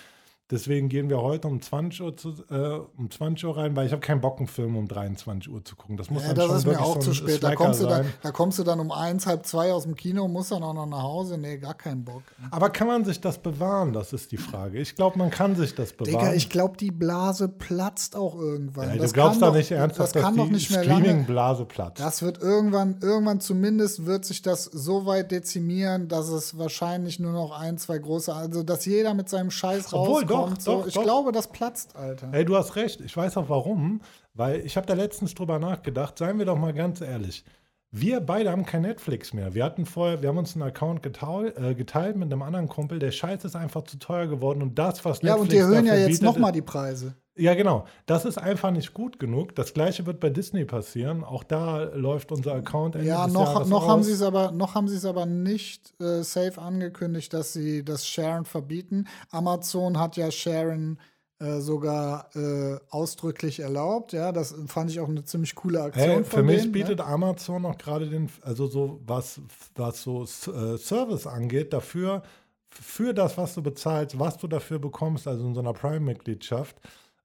Deswegen 0.50 0.88
gehen 0.88 1.08
wir 1.08 1.20
heute 1.22 1.48
um 1.48 1.60
20 1.62 2.00
Uhr, 2.02 2.16
zu, 2.16 2.34
äh, 2.50 2.80
um 2.98 3.10
20 3.10 3.44
Uhr 3.46 3.56
rein, 3.56 3.76
weil 3.76 3.86
ich 3.86 3.92
habe 3.92 4.00
keinen 4.00 4.20
Bock, 4.20 4.38
einen 4.38 4.48
Film 4.48 4.76
um 4.76 4.88
23 4.88 5.52
Uhr 5.52 5.64
zu 5.64 5.76
gucken. 5.76 5.96
Das 5.96 6.10
muss 6.10 6.22
Ja, 6.22 6.28
dann 6.34 6.36
das 6.36 6.46
schon 6.48 6.56
ist 6.58 6.66
mir 6.66 6.84
auch 6.84 6.94
so 6.94 7.00
zu 7.00 7.14
spät. 7.14 7.42
Da 7.42 7.54
kommst, 7.54 7.80
du 7.82 7.86
dann, 7.86 8.06
da 8.22 8.30
kommst 8.32 8.58
du 8.58 8.64
dann 8.64 8.80
um 8.80 8.90
eins, 8.90 9.26
halb 9.26 9.46
zwei 9.46 9.72
aus 9.72 9.84
dem 9.84 9.94
Kino 9.94 10.26
musst 10.28 10.50
dann 10.50 10.62
auch 10.62 10.74
noch 10.74 10.86
nach 10.86 11.02
Hause. 11.02 11.38
Nee, 11.38 11.58
gar 11.58 11.74
keinen 11.74 12.04
Bock. 12.04 12.22
Aber 12.50 12.70
kann 12.70 12.86
man 12.88 13.04
sich 13.04 13.20
das 13.20 13.38
bewahren? 13.38 13.92
Das 13.92 14.12
ist 14.12 14.32
die 14.32 14.36
Frage. 14.38 14.78
Ich 14.80 14.96
glaube, 14.96 15.18
man 15.18 15.30
kann 15.30 15.54
sich 15.56 15.74
das 15.74 15.92
bewahren. 15.92 16.18
Digga, 16.18 16.32
ich 16.34 16.50
glaube, 16.50 16.76
die 16.76 16.90
Blase 16.90 17.48
platzt 17.48 18.16
auch 18.16 18.34
irgendwann. 18.34 18.88
ja, 18.88 18.92
du 18.94 18.98
das 19.00 19.12
glaubst 19.12 19.40
kann 19.40 19.50
doch 19.50 19.56
nicht 19.56 19.70
ernsthaft, 19.70 20.14
das 20.16 20.22
kann 20.22 20.34
dass 20.36 20.44
doch 20.44 20.48
die 20.48 20.54
nicht 20.54 20.70
mehr 20.70 20.84
lange. 20.84 21.00
Streaming-Blase 21.04 21.64
platzt. 21.64 22.00
Das 22.00 22.22
wird 22.22 22.42
irgendwann, 22.42 22.96
irgendwann 23.00 23.40
zumindest 23.40 24.06
wird 24.06 24.24
sich 24.24 24.42
das 24.42 24.64
so 24.64 25.06
weit 25.06 25.30
dezimieren, 25.30 26.08
dass 26.08 26.28
es 26.28 26.58
wahrscheinlich 26.58 27.18
nur 27.20 27.32
noch 27.32 27.52
ein, 27.58 27.78
zwei 27.78 27.98
große, 27.98 28.34
also 28.34 28.62
dass 28.62 28.84
jeder 28.84 29.14
mit 29.14 29.28
seinem 29.28 29.50
Scheiß 29.50 29.92
Obwohl, 29.92 30.22
rauskommt. 30.22 30.30
doch, 30.30 30.39
so. 30.58 30.78
doch, 30.78 30.86
ich 30.86 30.94
doch. 30.94 31.02
glaube, 31.02 31.32
das 31.32 31.48
platzt, 31.48 31.96
Alter. 31.96 32.28
Ey, 32.32 32.44
du 32.44 32.56
hast 32.56 32.76
recht. 32.76 33.00
Ich 33.00 33.16
weiß 33.16 33.36
auch 33.36 33.48
warum. 33.48 34.00
Weil 34.34 34.64
ich 34.64 34.76
habe 34.76 34.86
da 34.86 34.94
letztens 34.94 35.34
drüber 35.34 35.58
nachgedacht. 35.58 36.18
Seien 36.18 36.38
wir 36.38 36.46
doch 36.46 36.56
mal 36.56 36.72
ganz 36.72 37.00
ehrlich. 37.00 37.44
Wir 37.92 38.20
beide 38.20 38.52
haben 38.52 38.64
kein 38.64 38.82
Netflix 38.82 39.32
mehr. 39.32 39.52
Wir 39.52 39.64
hatten 39.64 39.84
vorher, 39.84 40.22
wir 40.22 40.28
haben 40.28 40.38
uns 40.38 40.54
einen 40.54 40.62
Account 40.62 41.02
geteilt, 41.02 41.58
äh, 41.58 41.74
geteilt 41.74 42.16
mit 42.16 42.32
einem 42.32 42.42
anderen 42.42 42.68
Kumpel. 42.68 43.00
Der 43.00 43.10
Scheiß 43.10 43.44
ist 43.44 43.56
einfach 43.56 43.82
zu 43.82 43.98
teuer 43.98 44.28
geworden 44.28 44.62
und 44.62 44.78
das, 44.78 45.04
was 45.04 45.22
ja, 45.22 45.34
Netflix 45.34 45.42
und 45.42 45.52
die 45.52 45.56
erhöhen 45.56 45.86
ja 45.86 45.96
jetzt 45.96 46.22
nochmal 46.22 46.52
die 46.52 46.62
Preise. 46.62 47.16
Ja, 47.36 47.54
genau. 47.54 47.86
Das 48.06 48.24
ist 48.26 48.38
einfach 48.38 48.70
nicht 48.70 48.94
gut 48.94 49.18
genug. 49.18 49.56
Das 49.56 49.72
gleiche 49.74 50.06
wird 50.06 50.20
bei 50.20 50.30
Disney 50.30 50.64
passieren. 50.66 51.24
Auch 51.24 51.42
da 51.42 51.84
läuft 51.94 52.30
unser 52.30 52.54
Account 52.54 52.94
Ende 52.94 53.08
Ja, 53.08 53.24
des 53.24 53.34
noch, 53.34 53.54
Jahres 53.54 53.68
noch 53.68 53.88
haben 53.88 54.00
aus. 54.00 54.06
sie 54.06 54.12
es 54.12 54.22
aber, 54.22 54.52
noch 54.52 54.74
haben 54.74 54.88
sie 54.88 54.96
es 54.96 55.04
aber 55.04 55.26
nicht 55.26 55.94
äh, 56.00 56.22
safe 56.22 56.60
angekündigt, 56.60 57.32
dass 57.32 57.52
sie 57.52 57.84
das 57.84 58.06
Sharen 58.06 58.44
verbieten. 58.44 59.06
Amazon 59.30 59.98
hat 59.98 60.16
ja 60.16 60.30
Sharen 60.30 60.98
äh, 60.98 61.19
sogar 61.40 62.28
äh, 62.36 62.78
ausdrücklich 62.90 63.60
erlaubt. 63.60 64.12
Ja, 64.12 64.30
das 64.30 64.54
fand 64.66 64.90
ich 64.90 65.00
auch 65.00 65.08
eine 65.08 65.24
ziemlich 65.24 65.54
coole 65.54 65.82
Aktion 65.82 66.08
Hey, 66.08 66.24
für 66.24 66.42
mich 66.42 66.62
denen, 66.62 66.66
ne? 66.66 66.72
bietet 66.72 67.00
Amazon 67.00 67.64
auch 67.64 67.78
gerade 67.78 68.08
den, 68.08 68.28
also 68.42 68.66
so 68.66 69.00
was, 69.06 69.40
was 69.74 70.02
so 70.02 70.24
äh, 70.24 70.76
Service 70.76 71.26
angeht, 71.26 71.72
dafür, 71.72 72.22
für 72.70 73.14
das, 73.14 73.36
was 73.38 73.54
du 73.54 73.62
bezahlst, 73.62 74.18
was 74.18 74.36
du 74.36 74.48
dafür 74.48 74.78
bekommst, 74.78 75.26
also 75.26 75.46
in 75.46 75.54
so 75.54 75.60
einer 75.60 75.72
Prime-Mitgliedschaft, 75.72 76.76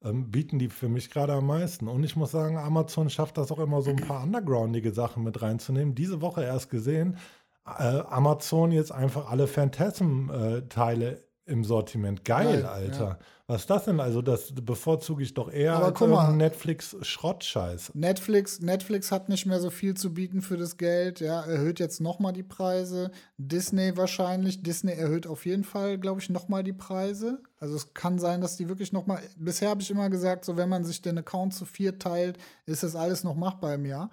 ähm, 0.04 0.32
bieten 0.32 0.60
die 0.60 0.70
für 0.70 0.88
mich 0.90 1.10
gerade 1.10 1.34
am 1.34 1.48
meisten. 1.48 1.88
Und 1.88 2.04
ich 2.04 2.16
muss 2.16 2.32
sagen, 2.32 2.58
Amazon 2.58 3.10
schafft 3.10 3.38
das 3.38 3.52
auch 3.52 3.60
immer 3.60 3.82
so 3.82 3.90
ein 3.90 3.98
paar 3.98 4.24
undergroundige 4.24 4.92
Sachen 4.94 5.24
mit 5.24 5.42
reinzunehmen. 5.42 5.94
Diese 5.94 6.22
Woche 6.22 6.44
erst 6.44 6.70
gesehen, 6.70 7.18
äh, 7.66 8.00
Amazon 8.10 8.72
jetzt 8.72 8.92
einfach 8.92 9.30
alle 9.30 9.48
Phantasm-Teile 9.48 11.25
im 11.46 11.64
Sortiment. 11.64 12.26
Geil, 12.26 12.62
Geil, 12.62 12.66
Alter. 12.66 13.20
Was 13.48 13.62
ist 13.62 13.70
das 13.70 13.86
denn? 13.86 14.00
Also, 14.00 14.24
das 14.24 14.52
bevorzuge 14.54 15.22
ich 15.22 15.36
doch 15.36 15.52
eher 15.52 15.76
Aber 15.76 15.86
als 15.88 16.00
guck 16.00 16.10
mal. 16.10 16.34
Netflix-Schrottscheiß. 16.36 17.92
Netflix, 17.94 18.60
Netflix 18.60 19.12
hat 19.12 19.30
nicht 19.30 19.46
mehr 19.46 19.60
so 19.60 19.70
viel 19.70 19.94
zu 19.94 20.16
bieten 20.16 20.42
für 20.42 20.58
das 20.58 20.78
Geld, 20.78 21.20
ja, 21.20 21.42
erhöht 21.42 21.80
jetzt 21.80 22.02
nochmal 22.02 22.34
die 22.34 22.44
Preise. 22.44 23.12
Disney 23.38 23.96
wahrscheinlich. 23.96 24.64
Disney 24.64 24.94
erhöht 24.94 25.28
auf 25.28 25.46
jeden 25.46 25.64
Fall, 25.64 26.00
glaube 26.00 26.22
ich, 26.22 26.30
nochmal 26.32 26.64
die 26.64 26.74
Preise. 26.74 27.44
Also 27.60 27.76
es 27.76 27.94
kann 27.94 28.18
sein, 28.18 28.42
dass 28.42 28.58
die 28.58 28.68
wirklich 28.68 28.92
nochmal. 28.92 29.22
Bisher 29.38 29.70
habe 29.70 29.82
ich 29.84 29.92
immer 29.92 30.10
gesagt, 30.10 30.46
so 30.46 30.58
wenn 30.58 30.70
man 30.70 30.84
sich 30.84 31.04
den 31.04 31.20
Account 31.20 31.54
zu 31.54 31.66
vier 31.66 32.00
teilt, 32.00 32.40
ist 32.66 32.82
das 32.82 32.96
alles 32.96 33.24
noch 33.24 33.36
machbar 33.36 33.76
im 33.76 33.86
Jahr. 33.86 34.10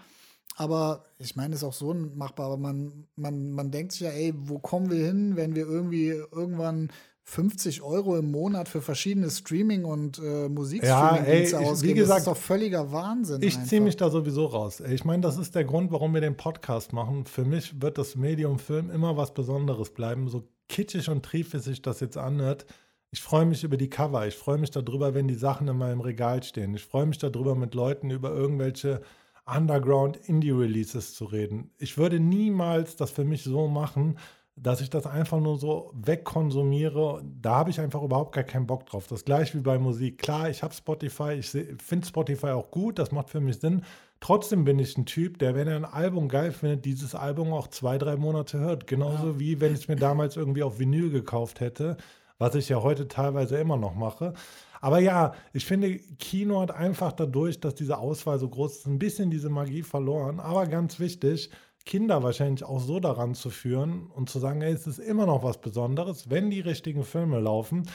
Aber 0.57 1.07
ich 1.19 1.37
meine, 1.37 1.55
ist 1.55 1.65
auch 1.65 1.73
so 1.73 1.95
machbar. 1.95 2.47
Aber 2.47 2.59
man, 2.59 3.07
man, 3.17 3.53
man 3.53 3.71
denkt 3.71 3.93
sich 3.93 4.03
ja, 4.03 4.11
ey, 4.11 4.35
wo 4.37 4.59
kommen 4.59 4.91
wir 4.91 5.05
hin, 5.05 5.37
wenn 5.37 5.55
wir 5.55 5.65
irgendwie 5.67 6.09
irgendwann 6.09 6.91
50 7.25 7.83
Euro 7.83 8.17
im 8.17 8.31
Monat 8.31 8.69
für 8.69 8.83
verschiedene 8.83 9.31
Streaming- 9.31 9.85
und 9.85 10.19
äh, 10.19 10.49
Musikstreaming-Dienste 10.49 11.57
Ja, 11.57 11.61
wie 11.63 11.67
ausgeben? 11.67 11.95
gesagt, 11.95 12.27
das 12.27 12.27
ist 12.27 12.27
doch 12.27 12.37
völliger 12.37 12.93
Wahnsinn. 12.93 13.43
Ich 13.43 13.63
ziehe 13.65 13.81
mich 13.81 13.97
da 13.97 14.11
sowieso 14.11 14.47
raus. 14.47 14.81
Ich 14.81 15.05
meine, 15.05 15.23
das 15.23 15.39
ist 15.39 15.55
der 15.55 15.65
Grund, 15.65 15.93
warum 15.93 16.15
wir 16.15 16.21
den 16.21 16.37
Podcast 16.37 16.93
machen. 16.93 17.25
Für 17.25 17.45
mich 17.45 17.81
wird 17.81 17.97
das 17.97 18.17
Medium 18.17 18.59
Film 18.59 18.91
immer 18.91 19.17
was 19.17 19.35
Besonderes 19.35 19.91
bleiben. 19.91 20.29
So 20.29 20.49
kitschig 20.69 21.09
und 21.09 21.25
triefig 21.25 21.63
sich 21.63 21.81
das 21.81 22.01
jetzt 22.01 22.17
anhört. 22.19 22.67
Ich 23.11 23.21
freue 23.23 23.45
mich 23.47 23.63
über 23.63 23.77
die 23.77 23.91
Cover. 23.91 24.27
Ich 24.27 24.35
freue 24.37 24.59
mich 24.59 24.71
darüber, 24.71 25.15
wenn 25.15 25.29
die 25.29 25.35
Sachen 25.35 25.69
in 25.69 25.77
meinem 25.77 26.01
Regal 26.01 26.43
stehen. 26.43 26.75
Ich 26.75 26.85
freue 26.85 27.07
mich 27.07 27.19
darüber, 27.19 27.55
mit 27.55 27.75
Leuten 27.75 28.11
über 28.11 28.31
irgendwelche 28.31 29.03
Underground-Indie-Releases 29.47 31.15
zu 31.15 31.27
reden. 31.27 31.71
Ich 31.79 31.99
würde 31.99 32.21
niemals 32.21 32.97
das 32.97 33.11
für 33.11 33.25
mich 33.25 33.43
so 33.45 33.69
machen, 33.69 34.19
dass 34.57 34.81
ich 34.81 34.91
das 34.91 35.07
einfach 35.07 35.41
nur 35.41 35.59
so 35.59 35.93
wegkonsumiere. 35.95 37.23
Da 37.41 37.57
habe 37.57 37.71
ich 37.71 37.81
einfach 37.81 38.03
überhaupt 38.03 38.35
gar 38.35 38.45
keinen 38.45 38.67
Bock 38.67 38.87
drauf. 38.87 39.07
Das 39.07 39.25
gleiche 39.25 39.59
wie 39.59 39.63
bei 39.63 39.79
Musik. 39.79 40.19
Klar, 40.19 40.51
ich 40.51 40.63
habe 40.63 40.75
Spotify, 40.75 41.33
ich 41.33 41.51
finde 41.51 42.07
Spotify 42.07 42.49
auch 42.49 42.71
gut, 42.71 42.99
das 42.99 43.13
macht 43.13 43.31
für 43.31 43.41
mich 43.41 43.59
Sinn. 43.61 43.83
Trotzdem 44.21 44.65
bin 44.65 44.79
ich 44.79 44.97
ein 44.97 45.07
Typ, 45.07 45.39
der, 45.39 45.57
wenn 45.57 45.67
er 45.67 45.77
ein 45.77 45.85
Album 45.85 46.29
geil 46.29 46.53
findet, 46.53 46.85
dieses 46.85 47.15
Album 47.15 47.53
auch 47.53 47.67
zwei, 47.69 47.99
drei 47.99 48.17
Monate 48.17 48.59
hört. 48.61 48.87
Genauso 48.87 49.41
wie 49.41 49.61
wenn 49.61 49.73
ich 49.73 49.81
es 49.81 49.89
mir 49.89 49.97
damals 49.97 50.37
irgendwie 50.37 50.63
auf 50.63 50.79
Vinyl 50.79 51.11
gekauft 51.11 51.59
hätte, 51.61 51.97
was 52.39 52.55
ich 52.55 52.69
ja 52.69 52.83
heute 52.83 53.09
teilweise 53.09 53.57
immer 53.57 53.77
noch 53.77 53.95
mache. 53.95 54.35
Aber 54.81 54.99
ja, 54.99 55.33
ich 55.53 55.65
finde, 55.65 55.99
Kino 56.19 56.61
hat 56.61 56.73
einfach 56.73 57.13
dadurch, 57.13 57.61
dass 57.61 57.75
diese 57.75 57.99
Auswahl 57.99 58.39
so 58.39 58.49
groß 58.49 58.79
ist, 58.79 58.87
ein 58.87 58.99
bisschen 58.99 59.31
diese 59.31 59.49
Magie 59.49 59.83
verloren. 59.83 60.41
Aber 60.41 60.67
ganz 60.67 60.99
wichtig, 60.99 61.51
Kinder 61.85 62.23
wahrscheinlich 62.23 62.65
auch 62.65 62.81
so 62.81 63.01
daran 63.01 63.35
zu 63.35 63.51
führen 63.51 64.07
und 64.07 64.31
zu 64.31 64.39
sagen, 64.39 64.63
ey, 64.63 64.73
es 64.73 64.87
ist 64.87 64.99
immer 64.99 65.27
noch 65.27 65.43
was 65.43 65.61
Besonderes, 65.61 66.31
wenn 66.31 66.51
die 66.51 66.61
richtigen 66.61 67.05
Filme 67.05 67.41
laufen. 67.41 67.89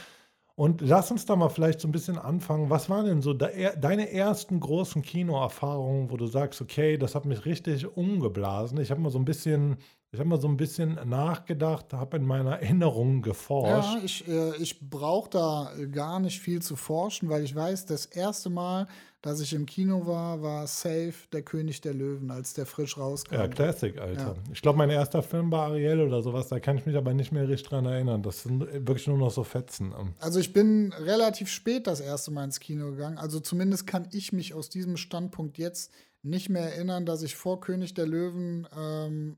Und 0.58 0.80
lass 0.80 1.12
uns 1.12 1.24
da 1.24 1.36
mal 1.36 1.50
vielleicht 1.50 1.80
so 1.80 1.86
ein 1.86 1.92
bisschen 1.92 2.18
anfangen. 2.18 2.68
Was 2.68 2.90
waren 2.90 3.06
denn 3.06 3.22
so 3.22 3.32
de 3.32 3.78
deine 3.78 4.10
ersten 4.10 4.58
großen 4.58 5.02
Kinoerfahrungen, 5.02 6.10
wo 6.10 6.16
du 6.16 6.26
sagst, 6.26 6.60
okay, 6.60 6.98
das 6.98 7.14
hat 7.14 7.26
mich 7.26 7.44
richtig 7.44 7.96
umgeblasen? 7.96 8.80
Ich 8.80 8.90
habe 8.90 9.00
mal 9.00 9.10
so 9.10 9.20
ein 9.20 9.24
bisschen, 9.24 9.76
ich 10.10 10.18
habe 10.18 10.28
mal 10.28 10.40
so 10.40 10.48
ein 10.48 10.56
bisschen 10.56 10.98
nachgedacht, 11.08 11.92
habe 11.92 12.16
in 12.16 12.26
meiner 12.26 12.58
Erinnerung 12.58 13.22
geforscht. 13.22 13.98
Ja, 13.98 14.04
ich, 14.04 14.26
äh, 14.26 14.56
ich 14.56 14.80
brauche 14.80 15.30
da 15.30 15.70
gar 15.92 16.18
nicht 16.18 16.40
viel 16.40 16.60
zu 16.60 16.74
forschen, 16.74 17.28
weil 17.28 17.44
ich 17.44 17.54
weiß, 17.54 17.86
das 17.86 18.06
erste 18.06 18.50
Mal, 18.50 18.88
dass 19.22 19.40
ich 19.40 19.52
im 19.52 19.66
Kino 19.66 20.06
war, 20.06 20.42
war 20.42 20.66
Safe, 20.66 21.14
der 21.32 21.42
König 21.42 21.80
der 21.80 21.92
Löwen, 21.92 22.30
als 22.30 22.54
der 22.54 22.66
frisch 22.66 22.96
rauskam. 22.96 23.34
Ja, 23.34 23.48
Classic, 23.48 23.98
Alter. 23.98 24.36
Ja. 24.36 24.52
Ich 24.52 24.62
glaube, 24.62 24.78
mein 24.78 24.90
erster 24.90 25.22
Film 25.22 25.50
war 25.50 25.68
Ariel 25.68 26.00
oder 26.00 26.22
sowas, 26.22 26.48
da 26.48 26.60
kann 26.60 26.78
ich 26.78 26.86
mich 26.86 26.96
aber 26.96 27.14
nicht 27.14 27.32
mehr 27.32 27.48
richtig 27.48 27.68
dran 27.68 27.86
erinnern. 27.86 28.22
Das 28.22 28.42
sind 28.42 28.60
wirklich 28.60 29.06
nur 29.08 29.18
noch 29.18 29.32
so 29.32 29.42
Fetzen. 29.42 29.92
Also 30.20 30.38
ich 30.38 30.52
bin 30.52 30.92
relativ 30.92 31.48
spät 31.48 31.86
das 31.86 32.00
erste 32.00 32.30
Mal 32.30 32.44
ins 32.44 32.60
Kino 32.60 32.90
gegangen. 32.90 33.18
Also 33.18 33.40
zumindest 33.40 33.86
kann 33.86 34.08
ich 34.12 34.32
mich 34.32 34.54
aus 34.54 34.68
diesem 34.68 34.96
Standpunkt 34.96 35.58
jetzt 35.58 35.92
nicht 36.22 36.48
mehr 36.48 36.74
erinnern, 36.74 37.06
dass 37.06 37.22
ich 37.22 37.34
vor 37.36 37.60
König 37.60 37.94
der 37.94 38.06
Löwen 38.06 38.66
ähm, 38.76 39.36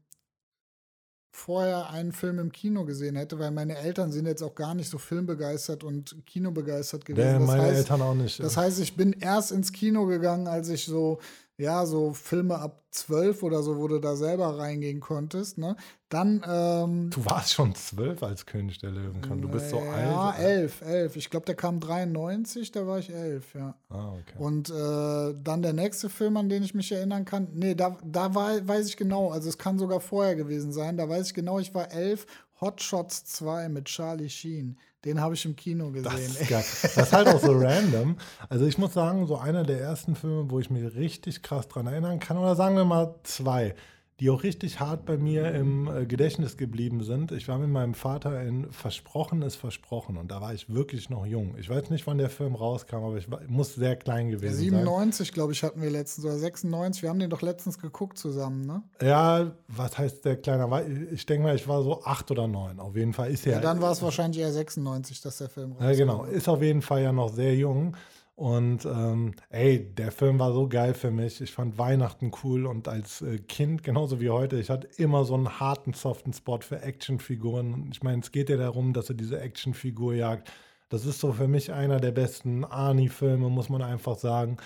vorher 1.33 1.91
einen 1.91 2.13
Film 2.13 2.39
im 2.39 2.51
Kino 2.51 2.85
gesehen 2.85 3.17
hätte, 3.17 3.39
weil 3.39 3.51
meine 3.51 3.77
Eltern 3.77 4.11
sind 4.11 4.27
jetzt 4.27 4.43
auch 4.43 4.55
gar 4.55 4.75
nicht 4.75 4.91
so 4.91 4.99
filmbegeistert 4.99 5.85
und 5.85 6.17
kinobegeistert 6.27 7.05
gewesen. 7.05 7.33
Ja, 7.33 7.39
meine 7.39 7.63
heißt, 7.63 7.77
Eltern 7.77 8.03
auch 8.03 8.15
nicht. 8.15 8.41
Das 8.41 8.57
heißt, 8.57 8.81
ich 8.81 8.97
bin 8.97 9.13
erst 9.13 9.53
ins 9.53 9.73
Kino 9.73 10.07
gegangen, 10.07 10.49
als 10.49 10.69
ich 10.69 10.85
so 10.85 11.21
ja, 11.61 11.85
so 11.85 12.13
Filme 12.13 12.59
ab 12.59 12.83
zwölf 12.91 13.43
oder 13.43 13.63
so, 13.63 13.77
wo 13.77 13.87
du 13.87 13.99
da 13.99 14.17
selber 14.17 14.59
reingehen 14.59 14.99
konntest, 15.01 15.59
ne? 15.59 15.77
Dann, 16.09 16.43
ähm, 16.49 17.11
Du 17.11 17.25
warst 17.25 17.53
schon 17.53 17.75
zwölf 17.75 18.23
als 18.23 18.47
König 18.47 18.79
der 18.79 18.91
Löwen, 18.91 19.21
kann. 19.21 19.41
Du 19.41 19.49
bist 19.49 19.71
so 19.71 19.77
ja, 19.77 19.93
alt. 19.93 20.07
Ja, 20.07 20.33
elf, 20.45 20.81
elf. 20.83 21.17
Ich 21.17 21.31
glaube, 21.31 21.47
der 21.47 21.55
kam 21.55 21.79
93, 21.79 22.73
da 22.73 22.87
war 22.87 22.99
ich 22.99 23.11
elf, 23.11 23.55
ja. 23.55 23.75
Ah, 23.91 24.15
okay. 24.15 24.39
Und 24.39 24.71
äh, 24.71 25.35
dann 25.43 25.63
der 25.63 25.73
nächste 25.73 26.09
Film, 26.09 26.37
an 26.37 26.49
den 26.49 26.63
ich 26.63 26.75
mich 26.75 26.91
erinnern 26.91 27.25
kann, 27.25 27.49
nee, 27.53 27.75
da, 27.75 27.97
da 28.05 28.35
war, 28.35 28.67
weiß 28.67 28.89
ich 28.89 28.97
genau, 28.97 29.31
also 29.31 29.49
es 29.49 29.59
kann 29.59 29.79
sogar 29.79 30.01
vorher 30.01 30.35
gewesen 30.35 30.73
sein, 30.73 30.97
da 30.97 31.09
weiß 31.09 31.29
ich 31.29 31.35
genau, 31.35 31.59
ich 31.59 31.75
war 31.75 31.93
elf, 31.93 32.27
Hot 32.61 32.83
Shots 32.83 33.25
2 33.25 33.69
mit 33.69 33.87
Charlie 33.87 34.29
Sheen. 34.29 34.79
Den 35.05 35.21
habe 35.21 35.35
ich 35.35 35.45
im 35.47 35.57
Kino 35.57 35.91
gesehen. 35.91 36.13
Das 36.13 36.21
ist, 36.21 36.49
geil. 36.49 36.65
das 36.83 36.97
ist 36.97 37.13
halt 37.13 37.29
auch 37.29 37.41
so 37.41 37.53
random. 37.53 38.17
Also 38.49 38.67
ich 38.67 38.77
muss 38.77 38.93
sagen, 38.93 39.27
so 39.27 39.39
einer 39.39 39.63
der 39.63 39.81
ersten 39.81 40.15
Filme, 40.15 40.51
wo 40.51 40.61
ich 40.61 40.69
mich 40.69 40.95
richtig 40.95 41.43
krass 41.43 41.69
dran 41.69 41.87
erinnern 41.87 42.21
kann, 42.21 42.37
oder 42.37 42.55
sagen 42.57 42.77
wir 42.77 42.85
mal 42.85 43.15
zwei 43.23 43.75
die 44.21 44.29
auch 44.29 44.43
richtig 44.43 44.81
hart 44.81 45.07
bei 45.07 45.17
mir 45.17 45.53
im 45.55 45.89
äh, 45.89 46.05
Gedächtnis 46.05 46.59
geblieben 46.59 47.03
sind. 47.03 47.33
Ich 47.33 47.49
war 47.49 47.59
mit 47.59 47.71
meinem 47.71 47.95
Vater 47.95 48.43
in 48.43 48.71
Versprochen 48.71 49.41
ist 49.43 49.57
Versprochen 49.57 50.19
und 50.19 50.31
da 50.31 50.43
war 50.43 50.53
ich 50.53 50.69
wirklich 50.69 51.09
noch 51.09 51.25
jung. 51.25 51.55
Ich 51.59 51.71
weiß 51.71 51.89
nicht, 51.91 52.07
wann 52.07 52.19
der 52.19 52.29
Film 52.29 52.55
rauskam, 52.55 52.97
aber 52.97 53.17
ich, 53.17 53.31
war, 53.31 53.41
muss 53.49 53.75
sehr 53.75 53.97
klein 53.97 54.29
gewesen 54.29 54.57
97, 54.57 55.29
sein. 55.29 55.35
glaube 55.35 55.53
ich, 55.53 55.63
hatten 55.63 55.81
wir 55.81 55.91
letztens 55.91 56.27
oder 56.27 56.37
96. 56.37 57.03
Wir 57.03 57.09
haben 57.09 57.19
den 57.19 57.31
doch 57.31 57.41
letztens 57.41 57.79
geguckt 57.79 58.19
zusammen, 58.19 58.67
ne? 58.67 58.83
Ja, 59.01 59.53
was 59.69 59.97
heißt 59.97 60.25
der 60.25 60.37
kleine? 60.37 60.85
Ich 61.13 61.25
denke 61.25 61.45
mal, 61.45 61.57
ich 61.57 61.67
war 61.67 61.83
so 61.83 62.03
acht 62.05 62.31
oder 62.31 62.47
neun. 62.47 62.79
Auf 62.79 62.97
jeden 62.97 63.15
Fall 63.15 63.31
ist 63.31 63.47
er. 63.47 63.55
Ja, 63.55 63.61
dann 63.61 63.81
war 63.81 63.93
es 63.93 64.03
wahrscheinlich 64.03 64.41
eher 64.41 64.53
96, 64.53 65.23
dass 65.23 65.39
der 65.39 65.49
Film 65.49 65.73
rauskam. 65.73 65.85
Ja, 65.85 65.95
genau. 65.95 66.25
Ist 66.25 66.49
auf 66.49 66.63
jeden 66.63 66.83
Fall 66.83 67.03
ja 67.03 67.13
noch 67.13 67.33
sehr 67.33 67.55
jung. 67.55 67.97
Und 68.41 68.87
ähm, 68.87 69.35
ey, 69.51 69.95
der 69.95 70.11
Film 70.11 70.39
war 70.39 70.55
so 70.55 70.67
geil 70.67 70.95
für 70.95 71.11
mich. 71.11 71.43
Ich 71.43 71.53
fand 71.53 71.77
Weihnachten 71.77 72.33
cool 72.43 72.65
und 72.65 72.89
als 72.89 73.21
äh, 73.21 73.37
Kind, 73.37 73.85
genauso 73.85 74.19
wie 74.19 74.31
heute, 74.31 74.59
ich 74.59 74.71
hatte 74.71 74.89
immer 74.97 75.27
so 75.27 75.35
einen 75.35 75.61
harten, 75.61 75.93
soften 75.93 76.33
Spot 76.33 76.59
für 76.63 76.81
Actionfiguren. 76.81 77.91
Ich 77.93 78.03
meine, 78.03 78.23
es 78.23 78.33
geht 78.33 78.49
ja 78.49 78.57
darum, 78.57 78.95
dass 78.95 79.11
er 79.11 79.15
diese 79.15 79.39
Actionfigur 79.39 80.15
jagt. 80.15 80.51
Das 80.89 81.05
ist 81.05 81.21
so 81.21 81.35
für 81.35 81.49
mich 81.49 81.71
einer 81.71 82.01
der 82.01 82.13
besten 82.13 82.65
Arnie-Filme, 82.65 83.51
muss 83.51 83.69
man 83.69 83.83
einfach 83.83 84.17
sagen. 84.17 84.57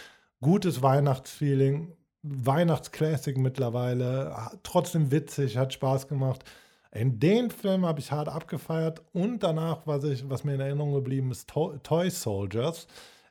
Gutes 0.41 0.81
Weihnachtsfeeling, 0.81 1.97
Weihnachtsklassik 2.23 3.37
mittlerweile, 3.39 4.37
trotzdem 4.63 5.11
witzig, 5.11 5.57
hat 5.57 5.73
Spaß 5.73 6.07
gemacht. 6.07 6.45
In 6.93 7.19
den 7.19 7.51
Film 7.51 7.85
habe 7.85 7.99
ich 7.99 8.13
hart 8.13 8.29
abgefeiert 8.29 9.03
und 9.13 9.43
danach, 9.43 9.85
was, 9.85 10.05
ich, 10.05 10.31
was 10.31 10.45
mir 10.45 10.55
in 10.55 10.61
Erinnerung 10.61 10.95
geblieben 10.95 11.33
ist, 11.33 11.51
to 11.51 11.77
Toy 11.83 12.09
Soldiers. 12.09 12.87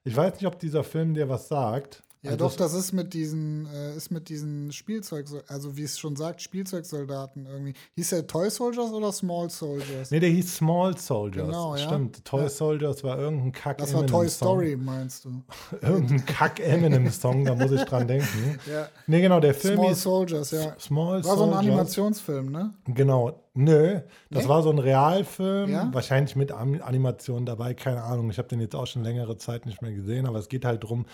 Ich 0.06 0.16
weiß 0.16 0.34
nicht, 0.34 0.46
ob 0.46 0.60
dieser 0.60 0.84
Film 0.84 1.14
dir 1.14 1.30
was 1.30 1.48
sagt. 1.48 2.04
Ja, 2.24 2.32
also 2.32 2.48
doch, 2.48 2.56
das 2.56 2.74
ist 2.74 2.94
mit 2.94 3.14
diesen, 3.14 3.66
äh, 3.66 3.98
ist 3.98 4.10
mit 4.10 4.30
diesen 4.30 4.72
Spielzeug, 4.72 5.26
also 5.50 5.76
wie 5.76 5.84
es 5.84 6.00
schon 6.00 6.16
sagt, 6.16 6.42
Spielzeugsoldaten 6.42 7.46
irgendwie. 7.46 7.74
Hieß 7.96 8.12
der 8.12 8.26
Toy 8.26 8.50
Soldiers 8.50 8.94
oder 8.94 9.12
Small 9.12 9.50
Soldiers? 9.50 10.10
Nee, 10.10 10.22
der 10.22 10.30
hieß 10.30 10.56
Small 10.56 10.98
Soldiers. 10.98 11.48
Genau, 11.48 11.76
ja. 11.76 11.86
Stimmt, 11.86 12.24
Toy 12.24 12.44
ja. 12.44 12.50
Soldiers 12.50 13.04
war 13.04 13.20
irgendein 13.20 13.52
Kack 13.52 13.80
Das 13.80 13.94
war 13.94 14.08
Toy 14.08 14.30
Story, 14.30 14.78
meinst 14.78 15.26
du? 15.26 15.44
irgendein 15.82 16.26
Kack 16.26 16.62
Eminem-Song, 16.62 17.44
da 17.44 17.56
muss 17.56 17.72
ich 17.72 17.84
dran 17.84 18.08
denken. 18.08 18.58
ja. 18.72 18.88
Nee, 19.06 19.20
genau, 19.20 19.42
der 19.42 19.54
Film 19.54 19.80
Small 19.80 19.96
Soldiers, 19.96 20.52
ja. 20.52 20.80
Small 20.80 21.26
war 21.26 21.36
so 21.36 21.44
ein 21.44 21.54
Animationsfilm, 21.54 22.54
ne? 22.54 22.74
Genau. 22.86 23.38
Nö, 23.56 24.00
das 24.32 24.44
nee? 24.44 24.50
war 24.50 24.64
so 24.64 24.72
ein 24.72 24.80
Realfilm, 24.80 25.70
ja? 25.70 25.90
wahrscheinlich 25.92 26.36
mit 26.36 26.52
Animationen 26.52 27.46
dabei, 27.46 27.76
keine 27.76 28.02
Ahnung. 28.02 28.32
Ich 28.32 28.40
habe 28.40 28.48
den 28.48 28.60
jetzt 28.60 28.76
auch 28.76 28.88
schon 28.88 29.04
längere 29.04 29.38
Zeit 29.38 29.68
nicht 29.68 29.82
mehr 29.82 29.92
gesehen, 29.92 30.26
aber 30.26 30.40
es 30.40 30.50
geht 30.50 30.66
halt 30.66 30.84
darum, 30.84 31.06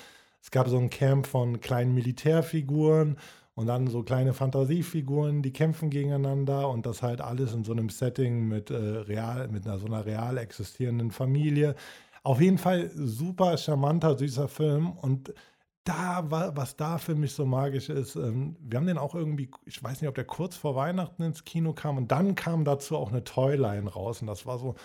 es 0.42 0.52
gab 0.52 0.68
so 0.68 0.78
ein 0.78 0.90
Camp 0.90 1.28
von 1.28 1.60
kleinen 1.62 1.94
Militärfiguren 1.94 3.18
und 3.56 3.68
dann 3.68 3.88
so 3.88 4.04
kleine 4.04 4.34
Fantasiefiguren, 4.34 5.42
die 5.42 5.52
kämpfen 5.52 5.90
gegeneinander 5.90 6.70
und 6.70 6.86
das 6.86 7.04
halt 7.04 7.20
alles 7.22 7.54
in 7.54 7.64
so 7.64 7.74
einem 7.74 7.90
Setting 7.90 8.48
mit, 8.48 8.72
äh, 8.72 8.76
real, 8.76 9.50
mit 9.50 9.66
einer, 9.66 9.80
so 9.80 9.86
einer 9.86 10.06
real 10.06 10.38
existierenden 10.38 11.12
Familie. 11.12 11.76
Auf 12.24 12.40
jeden 12.42 12.58
Fall 12.58 12.90
super 12.96 13.58
charmanter, 13.58 14.18
süßer 14.18 14.48
Film 14.48 14.92
und 14.92 15.34
da, 15.84 16.24
was 16.30 16.76
da 16.76 16.98
für 17.00 17.16
mich 17.16 17.34
so 17.34 17.46
magisch 17.46 17.90
ist, 17.90 18.16
ähm, 18.16 18.56
wir 18.62 18.78
haben 18.78 18.86
den 18.86 18.98
auch 18.98 19.16
irgendwie, 19.16 19.50
ich 19.66 19.82
weiß 19.84 20.02
nicht, 20.02 20.08
ob 20.08 20.16
der 20.16 20.26
kurz 20.26 20.56
vor 20.56 20.76
Weihnachten 20.76 21.24
ins 21.24 21.46
Kino 21.46 21.74
kam 21.74 21.98
und 21.98 22.12
dann 22.12 22.36
kam 22.36 22.64
dazu 22.64 22.96
auch 22.96 23.10
eine 23.10 23.24
Toyline 23.24 23.90
raus 23.90 24.22
und 24.22 24.28
das 24.28 24.46
war 24.46 24.60
so, 24.60 24.76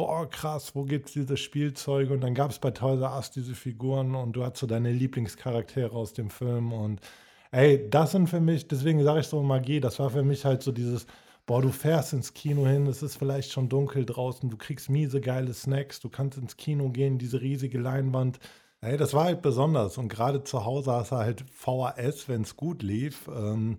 boah, 0.00 0.30
krass, 0.30 0.74
wo 0.74 0.84
gibt 0.84 1.08
es 1.08 1.12
diese 1.12 1.36
Spielzeuge? 1.36 2.14
Und 2.14 2.22
dann 2.22 2.34
gab 2.34 2.50
es 2.50 2.58
bei 2.58 2.70
Toys 2.70 3.02
R 3.02 3.14
Us 3.16 3.30
diese 3.30 3.54
Figuren 3.54 4.14
und 4.14 4.32
du 4.32 4.42
hast 4.42 4.56
so 4.56 4.66
deine 4.66 4.92
Lieblingscharaktere 4.92 5.92
aus 5.92 6.14
dem 6.14 6.30
Film. 6.30 6.72
Und 6.72 7.02
ey, 7.50 7.86
das 7.90 8.12
sind 8.12 8.28
für 8.28 8.40
mich, 8.40 8.66
deswegen 8.66 9.04
sage 9.04 9.20
ich 9.20 9.26
so 9.26 9.42
Magie, 9.42 9.78
das 9.78 9.98
war 9.98 10.08
für 10.08 10.22
mich 10.22 10.46
halt 10.46 10.62
so 10.62 10.72
dieses, 10.72 11.06
boah, 11.44 11.60
du 11.60 11.68
fährst 11.68 12.14
ins 12.14 12.32
Kino 12.32 12.66
hin, 12.66 12.86
es 12.86 13.02
ist 13.02 13.16
vielleicht 13.16 13.52
schon 13.52 13.68
dunkel 13.68 14.06
draußen, 14.06 14.48
du 14.48 14.56
kriegst 14.56 14.88
miese 14.88 15.20
geile 15.20 15.52
Snacks, 15.52 16.00
du 16.00 16.08
kannst 16.08 16.38
ins 16.38 16.56
Kino 16.56 16.88
gehen, 16.88 17.18
diese 17.18 17.42
riesige 17.42 17.78
Leinwand. 17.78 18.40
Ey, 18.80 18.96
das 18.96 19.12
war 19.12 19.24
halt 19.24 19.42
besonders. 19.42 19.98
Und 19.98 20.08
gerade 20.08 20.42
zu 20.44 20.64
Hause 20.64 20.92
hast 20.92 21.12
du 21.12 21.16
halt 21.16 21.44
VHS, 21.50 22.26
wenn 22.26 22.40
es 22.40 22.56
gut 22.56 22.82
lief. 22.82 23.28
Ähm, 23.28 23.76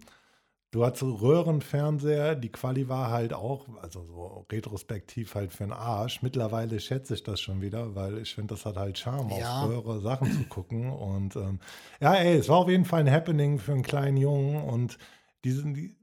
Du 0.71 0.85
hattest 0.85 1.03
Röhrenfernseher, 1.03 2.35
die 2.35 2.49
Quali 2.49 2.87
war 2.87 3.11
halt 3.11 3.33
auch, 3.33 3.67
also 3.81 4.05
so 4.05 4.45
retrospektiv 4.49 5.35
halt 5.35 5.51
für 5.51 5.65
den 5.65 5.73
Arsch. 5.73 6.21
Mittlerweile 6.21 6.79
schätze 6.79 7.13
ich 7.13 7.23
das 7.23 7.41
schon 7.41 7.61
wieder, 7.61 7.93
weil 7.93 8.19
ich 8.19 8.33
finde, 8.33 8.53
das 8.53 8.65
hat 8.65 8.77
halt 8.77 8.97
Charme, 8.97 9.31
ja. 9.37 9.63
auf 9.63 9.69
Röhre 9.69 9.99
Sachen 9.99 10.31
zu 10.31 10.43
gucken. 10.45 10.89
Und 10.89 11.35
ähm, 11.35 11.59
ja, 11.99 12.13
ey, 12.15 12.37
es 12.37 12.47
war 12.47 12.59
auf 12.59 12.69
jeden 12.69 12.85
Fall 12.85 13.01
ein 13.01 13.11
Happening 13.11 13.59
für 13.59 13.73
einen 13.73 13.83
kleinen 13.83 14.15
Jungen. 14.15 14.63
Und 14.63 14.97
diesen, 15.43 15.73
die, 15.73 15.97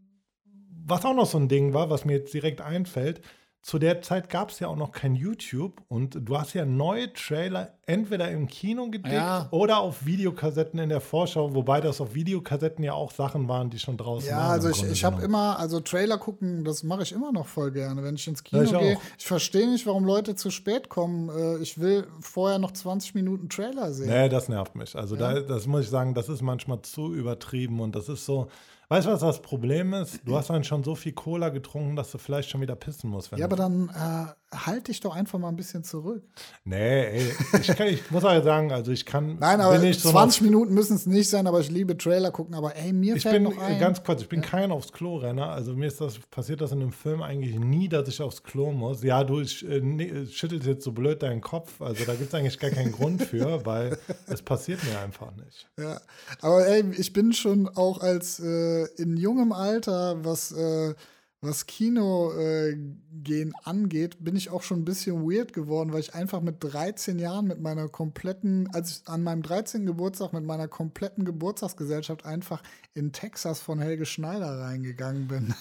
was 0.85 1.03
auch 1.07 1.15
noch 1.15 1.27
so 1.27 1.39
ein 1.39 1.49
Ding 1.49 1.73
war, 1.73 1.89
was 1.89 2.05
mir 2.05 2.19
jetzt 2.19 2.35
direkt 2.35 2.61
einfällt, 2.61 3.23
zu 3.63 3.79
der 3.79 4.01
Zeit 4.03 4.31
gab 4.31 4.51
es 4.51 4.61
ja 4.61 4.69
auch 4.69 4.77
noch 4.77 4.93
kein 4.93 5.15
YouTube 5.15 5.83
und 5.89 6.17
du 6.21 6.39
hast 6.39 6.55
ja 6.55 6.65
neue 6.65 7.13
Trailer 7.13 7.75
entweder 7.87 8.31
im 8.31 8.47
Kino 8.47 8.89
gedickt 8.91 9.13
ja. 9.15 9.49
oder 9.51 9.79
auf 9.79 10.07
Videokassetten 10.07 10.79
in 10.79 10.89
der 10.89 11.01
Vorschau, 11.01 11.55
wobei 11.55 11.81
das 11.81 12.01
auf 12.01 12.15
Videokassetten 12.15 12.85
ja 12.85 12.93
auch 12.93 13.11
Sachen 13.11 13.49
waren, 13.49 13.69
die 13.69 13.79
schon 13.79 13.97
draußen 13.97 14.31
ja, 14.31 14.37
waren. 14.37 14.47
Ja, 14.47 14.53
also 14.53 14.71
ich, 14.71 14.85
ich 14.85 15.05
habe 15.05 15.23
immer, 15.23 15.59
also 15.59 15.81
Trailer 15.81 16.19
gucken, 16.19 16.65
das 16.65 16.83
mache 16.83 17.03
ich 17.03 17.13
immer 17.13 17.33
noch 17.33 17.47
voll 17.47 17.73
gerne, 17.73 18.03
wenn 18.03 18.15
ich 18.15 18.27
ins 18.29 18.45
Kino 18.45 18.63
gehe. 18.79 18.97
Ich 19.19 19.27
verstehe 19.27 19.69
nicht, 19.69 19.87
warum 19.87 20.05
Leute 20.05 20.35
zu 20.35 20.51
spät 20.51 20.89
kommen. 20.89 21.29
Äh, 21.29 21.59
ich 21.59 21.79
will 21.79 22.07
vorher 22.21 22.59
noch 22.59 22.73
20 22.73 23.15
Minuten 23.15 23.49
Trailer 23.49 23.93
sehen. 23.93 24.09
Nee, 24.09 24.29
das 24.29 24.49
nervt 24.49 24.77
mich. 24.77 24.97
Also 24.97 25.17
ja. 25.17 25.35
da, 25.35 25.41
das 25.41 25.67
muss 25.67 25.83
ich 25.83 25.91
sagen, 25.91 26.15
das 26.15 26.29
ist 26.29 26.43
manchmal 26.43 26.81
zu 26.83 27.13
übertrieben 27.13 27.81
und 27.81 27.97
das 27.97 28.09
ist 28.09 28.25
so, 28.25 28.49
Weißt 28.91 29.07
du, 29.07 29.11
was 29.13 29.21
das 29.21 29.43
Problem 29.43 29.93
ist? 29.93 30.21
Du 30.25 30.35
hast 30.35 30.49
dann 30.49 30.65
schon 30.65 30.83
so 30.83 30.95
viel 30.95 31.13
Cola 31.13 31.51
getrunken, 31.51 31.95
dass 31.95 32.11
du 32.11 32.17
vielleicht 32.17 32.49
schon 32.49 32.63
wieder 32.63 32.75
pissen 32.75 33.11
musst. 33.11 33.31
ja, 33.37 33.45
aber 33.45 33.57
dann 33.57 33.91
äh, 33.91 34.48
halt 34.55 34.89
dich 34.89 35.01
doch 35.01 35.15
einfach 35.15 35.39
mal 35.39 35.49
ein 35.49 35.57
bisschen 35.57 35.85
zurück. 35.85 36.23
Nee, 36.65 37.05
ey, 37.05 37.33
ich, 37.61 37.67
kann, 37.69 37.87
ich 37.89 38.11
muss 38.11 38.25
auch 38.25 38.43
sagen, 38.43 38.73
also 38.73 38.93
ich 38.93 39.05
kann. 39.05 39.39
Nein, 39.39 39.61
aber 39.61 39.79
20 39.79 40.39
so 40.39 40.45
Minuten 40.45 40.75
müssen 40.75 40.97
es 40.97 41.07
nicht 41.07 41.29
sein, 41.29 41.47
aber 41.47 41.61
ich 41.61 41.71
liebe 41.71 41.97
Trailer 41.97 42.31
gucken. 42.31 42.55
Aber 42.55 42.75
ey, 42.77 42.93
mir 42.93 43.17
ich 43.17 43.23
fällt 43.23 43.35
bin, 43.35 43.43
noch 43.45 43.59
ein. 43.59 43.79
Ganz 43.79 44.03
kurz, 44.03 44.23
ich 44.23 44.29
bin 44.29 44.43
ja. 44.43 44.49
kein 44.49 44.73
aufs 44.73 44.93
Klo-Renner. 44.93 45.51
Also 45.51 45.75
mir 45.75 45.87
ist 45.87 46.01
das, 46.01 46.19
passiert 46.19 46.61
das 46.61 46.73
in 46.73 46.81
einem 46.81 46.93
Film 46.93 47.23
eigentlich 47.23 47.59
nie, 47.59 47.89
dass 47.89 48.09
ich 48.09 48.21
aufs 48.23 48.43
Klo 48.43 48.73
muss. 48.73 49.03
Ja, 49.03 49.25
du 49.25 49.41
ich, 49.41 49.67
äh, 49.69 50.27
schüttelst 50.27 50.67
jetzt 50.67 50.85
so 50.85 50.93
blöd 50.93 51.23
deinen 51.23 51.41
Kopf. 51.41 51.81
Also 51.81 52.05
da 52.05 52.15
gibt 52.15 52.29
es 52.29 52.35
eigentlich 52.35 52.59
gar 52.59 52.71
keinen 52.71 52.93
Grund 52.93 53.23
für, 53.23 53.65
weil 53.67 53.99
es 54.27 54.43
passiert 54.43 54.83
mir 54.85 54.99
einfach 54.99 55.31
nicht. 55.37 55.69
Ja, 55.79 56.01
aber 56.41 56.67
ey, 56.67 56.85
ich 56.97 57.13
bin 57.13 57.33
schon 57.33 57.69
auch 57.69 58.01
als. 58.01 58.41
Äh, 58.41 58.87
in 58.97 59.17
jungem 59.17 59.53
Alter, 59.53 60.25
was, 60.25 60.53
äh, 60.53 60.95
was 61.41 61.67
Kino 61.67 62.33
äh, 62.33 62.77
gehen 63.13 63.53
angeht, 63.63 64.17
bin 64.25 64.35
ich 64.35 64.51
auch 64.51 64.63
schon 64.63 64.81
ein 64.81 64.85
bisschen 64.85 65.23
weird 65.23 65.53
geworden, 65.53 65.93
weil 65.93 66.01
ich 66.01 66.15
einfach 66.15 66.41
mit 66.41 66.57
13 66.61 67.19
Jahren 67.19 67.47
mit 67.47 67.61
meiner 67.61 67.89
kompletten, 67.89 68.69
als 68.73 68.91
ich 68.91 69.09
an 69.09 69.23
meinem 69.23 69.43
13. 69.43 69.87
Geburtstag 69.87 70.33
mit 70.33 70.45
meiner 70.45 70.67
kompletten 70.67 71.25
Geburtstagsgesellschaft 71.25 72.25
einfach 72.25 72.63
in 72.95 73.13
Texas 73.13 73.61
von 73.61 73.79
Helge 73.79 74.05
Schneider 74.05 74.59
reingegangen 74.61 75.29
bin. 75.29 75.55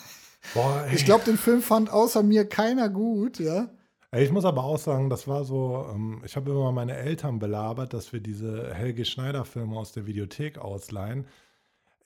Boah, 0.53 0.87
ich 0.91 1.05
glaube, 1.05 1.25
den 1.25 1.37
Film 1.37 1.61
fand 1.61 1.91
außer 1.91 2.23
mir 2.23 2.45
keiner 2.45 2.89
gut, 2.89 3.39
ja. 3.39 3.69
Ich 4.15 4.31
muss 4.31 4.45
aber 4.45 4.63
auch 4.63 4.79
sagen, 4.79 5.09
das 5.09 5.27
war 5.27 5.43
so, 5.43 5.85
ähm, 5.93 6.21
ich 6.25 6.35
habe 6.37 6.49
immer 6.49 6.71
meine 6.71 6.95
Eltern 6.95 7.39
belabert, 7.39 7.93
dass 7.93 8.13
wir 8.13 8.21
diese 8.21 8.73
Helge 8.73 9.03
Schneider-Filme 9.03 9.75
aus 9.75 9.91
der 9.91 10.07
Videothek 10.07 10.57
ausleihen. 10.57 11.27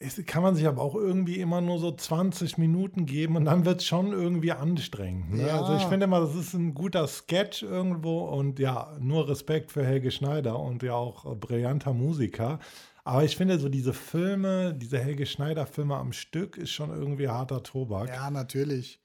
Es 0.04 0.20
kann 0.26 0.42
man 0.42 0.56
sich 0.56 0.68
aber 0.68 0.82
auch 0.82 0.96
irgendwie 0.96 1.40
immer 1.40 1.62
nur 1.62 1.78
so 1.78 1.92
20 1.92 2.58
Minuten 2.58 3.06
geben 3.06 3.36
und 3.36 3.46
dann 3.46 3.66
wird 3.66 3.82
es 3.82 3.88
schon 3.88 4.12
irgendwie 4.12 4.52
anstrengend. 4.52 5.34
Ne? 5.34 5.48
Ja. 5.48 5.62
Also 5.62 5.76
ich 5.76 5.84
finde 5.84 6.06
immer, 6.06 6.22
das 6.22 6.36
ist 6.36 6.54
ein 6.54 6.74
guter 6.74 7.08
Sketch 7.08 7.62
irgendwo 7.64 8.26
und 8.26 8.60
ja, 8.60 8.98
nur 9.00 9.30
Respekt 9.30 9.72
für 9.72 9.86
Helge 9.86 10.12
Schneider 10.12 10.60
und 10.60 10.82
ja 10.82 10.94
auch 10.94 11.36
brillanter 11.36 11.94
Musiker. 11.94 12.60
Aber 13.04 13.24
ich 13.24 13.36
finde, 13.36 13.60
so 13.60 13.70
diese 13.70 13.94
Filme, 13.94 14.74
diese 14.76 15.00
Helge 15.00 15.26
Schneider-Filme 15.26 15.96
am 15.96 16.14
Stück 16.14 16.58
ist 16.58 16.72
schon 16.72 16.90
irgendwie 16.90 17.28
harter 17.28 17.64
Tobak. 17.64 18.10
Ja, 18.10 18.30
natürlich. 18.30 19.00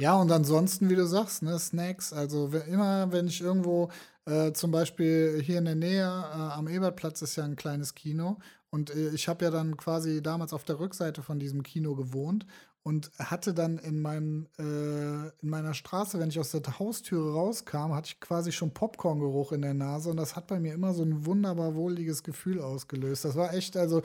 Ja, 0.00 0.20
und 0.20 0.30
ansonsten, 0.30 0.90
wie 0.90 0.94
du 0.94 1.06
sagst, 1.06 1.42
ne, 1.42 1.58
Snacks. 1.58 2.12
Also 2.12 2.48
immer, 2.66 3.10
wenn 3.12 3.28
ich 3.28 3.40
irgendwo, 3.40 3.90
äh, 4.26 4.52
zum 4.52 4.70
Beispiel 4.70 5.40
hier 5.42 5.58
in 5.58 5.64
der 5.64 5.74
Nähe 5.74 6.04
äh, 6.04 6.52
am 6.52 6.68
Ebertplatz 6.68 7.22
ist 7.22 7.36
ja 7.36 7.44
ein 7.44 7.56
kleines 7.56 7.94
Kino. 7.94 8.38
Und 8.76 8.90
äh, 8.94 9.08
ich 9.14 9.26
habe 9.26 9.46
ja 9.46 9.50
dann 9.50 9.78
quasi 9.78 10.22
damals 10.22 10.52
auf 10.52 10.62
der 10.64 10.78
Rückseite 10.78 11.22
von 11.22 11.38
diesem 11.38 11.62
Kino 11.62 11.94
gewohnt 11.94 12.46
und 12.86 13.10
hatte 13.18 13.52
dann 13.52 13.78
in 13.78 14.00
meinem 14.00 14.46
äh, 14.60 14.62
in 14.62 15.50
meiner 15.50 15.74
Straße, 15.74 16.20
wenn 16.20 16.28
ich 16.28 16.38
aus 16.38 16.52
der 16.52 16.62
Haustüre 16.78 17.32
rauskam, 17.32 17.92
hatte 17.92 18.10
ich 18.10 18.20
quasi 18.20 18.52
schon 18.52 18.70
Popcorn-Geruch 18.70 19.50
in 19.50 19.62
der 19.62 19.74
Nase 19.74 20.08
und 20.08 20.16
das 20.18 20.36
hat 20.36 20.46
bei 20.46 20.60
mir 20.60 20.72
immer 20.72 20.94
so 20.94 21.02
ein 21.02 21.26
wunderbar 21.26 21.74
wohliges 21.74 22.22
Gefühl 22.22 22.60
ausgelöst. 22.60 23.24
Das 23.24 23.34
war 23.34 23.52
echt, 23.54 23.76
also 23.76 24.02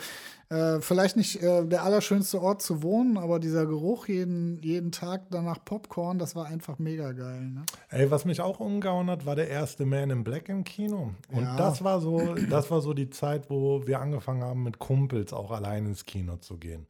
äh, 0.49 0.81
vielleicht 0.81 1.15
nicht 1.15 1.43
äh, 1.43 1.63
der 1.63 1.83
allerschönste 1.83 2.41
Ort 2.41 2.63
zu 2.63 2.81
wohnen, 2.81 3.19
aber 3.19 3.37
dieser 3.37 3.67
Geruch 3.67 4.07
jeden, 4.07 4.59
jeden 4.63 4.91
Tag 4.91 5.29
danach 5.29 5.63
Popcorn, 5.63 6.17
das 6.17 6.35
war 6.35 6.47
einfach 6.47 6.79
mega 6.79 7.11
geil. 7.11 7.51
Ne? 7.51 7.61
Ey, 7.89 8.09
was 8.09 8.25
mich 8.25 8.41
auch 8.41 8.59
umgehauen 8.59 9.11
hat, 9.11 9.27
war 9.27 9.35
der 9.35 9.47
erste 9.47 9.85
Man 9.85 10.09
in 10.09 10.23
Black 10.23 10.49
im 10.49 10.63
Kino. 10.63 11.13
Und 11.31 11.43
ja. 11.43 11.55
das 11.55 11.83
war 11.83 12.01
so, 12.01 12.33
das 12.49 12.71
war 12.71 12.81
so 12.81 12.95
die 12.95 13.11
Zeit, 13.11 13.51
wo 13.51 13.85
wir 13.85 13.99
angefangen 13.99 14.43
haben, 14.43 14.63
mit 14.63 14.79
Kumpels 14.79 15.33
auch 15.33 15.51
allein 15.51 15.85
ins 15.85 16.05
Kino 16.05 16.37
zu 16.37 16.57
gehen. 16.57 16.87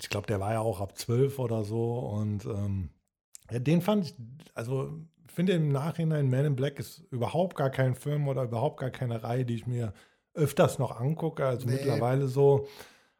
Ich 0.00 0.10
glaube, 0.10 0.26
der 0.26 0.40
war 0.40 0.52
ja 0.52 0.60
auch 0.60 0.80
ab 0.80 0.96
zwölf 0.96 1.38
oder 1.38 1.64
so. 1.64 1.98
Und 1.98 2.44
ähm, 2.44 2.90
ja, 3.50 3.58
den 3.58 3.80
fand 3.80 4.04
ich, 4.04 4.14
also 4.54 4.92
finde 5.26 5.52
im 5.52 5.70
Nachhinein 5.70 6.30
Man 6.30 6.44
in 6.44 6.56
Black 6.56 6.78
ist 6.78 7.04
überhaupt 7.10 7.56
gar 7.56 7.70
kein 7.70 7.94
Film 7.94 8.28
oder 8.28 8.44
überhaupt 8.44 8.80
gar 8.80 8.90
keine 8.90 9.22
Reihe, 9.22 9.44
die 9.44 9.54
ich 9.54 9.66
mir 9.66 9.92
öfters 10.34 10.78
noch 10.78 11.00
angucke. 11.00 11.46
Also 11.46 11.66
nee. 11.66 11.74
mittlerweile 11.74 12.28
so, 12.28 12.66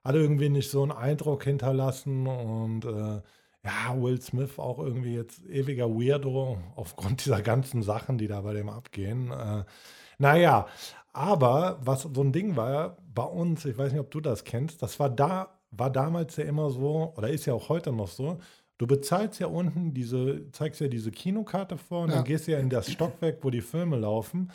hat 0.05 0.15
irgendwie 0.15 0.49
nicht 0.49 0.71
so 0.71 0.83
einen 0.83 0.93
Eindruck 0.93 1.45
hinterlassen 1.45 2.27
und 2.27 2.85
äh, 2.85 3.21
ja, 3.65 4.01
Will 4.01 4.21
Smith 4.21 4.59
auch 4.59 4.79
irgendwie 4.79 5.15
jetzt 5.15 5.45
ewiger 5.47 5.89
Weirdo 5.91 6.59
aufgrund 6.77 7.25
dieser 7.25 7.43
ganzen 7.43 7.83
Sachen, 7.83 8.19
die 8.19 8.29
da 8.29 8.41
bei 8.41 8.55
dem 8.55 8.69
abgehen. 8.69 9.31
Äh, 9.31 9.65
naja, 10.19 10.67
aber 11.13 11.79
was 11.83 12.03
so 12.03 12.23
ein 12.23 12.33
Ding 12.33 12.57
war 12.57 12.97
bei 13.15 13.25
uns, 13.25 13.65
ich 13.65 13.77
weiß 13.77 13.93
nicht, 13.93 14.01
ob 14.01 14.11
du 14.11 14.21
das 14.21 14.45
kennst, 14.45 14.83
das 14.83 14.99
war 14.99 15.11
da 15.11 15.58
war 15.71 15.91
damals 15.91 16.37
ja 16.37 16.45
immer 16.45 16.71
so, 16.71 17.13
oder 17.17 17.31
ist 17.31 17.47
ja 17.47 17.55
auch 17.55 17.69
heute 17.69 17.93
noch 17.93 18.09
so, 18.09 18.39
du 18.79 18.87
bezahlst 18.87 19.41
ja 19.41 19.49
unten 19.49 19.93
diese, 19.93 20.51
zeigst 20.53 20.81
ja 20.81 20.89
diese 20.89 21.11
Kinokarte 21.11 21.77
vor 21.77 22.03
und 22.03 22.11
ja. 22.11 22.17
dann 22.17 22.25
gehst 22.25 22.47
ja 22.47 22.59
in 22.59 22.71
das 22.71 22.91
Stockwerk, 22.91 23.39
wo 23.43 23.51
die 23.51 23.61
Filme 23.61 23.97
laufen. 23.97 24.51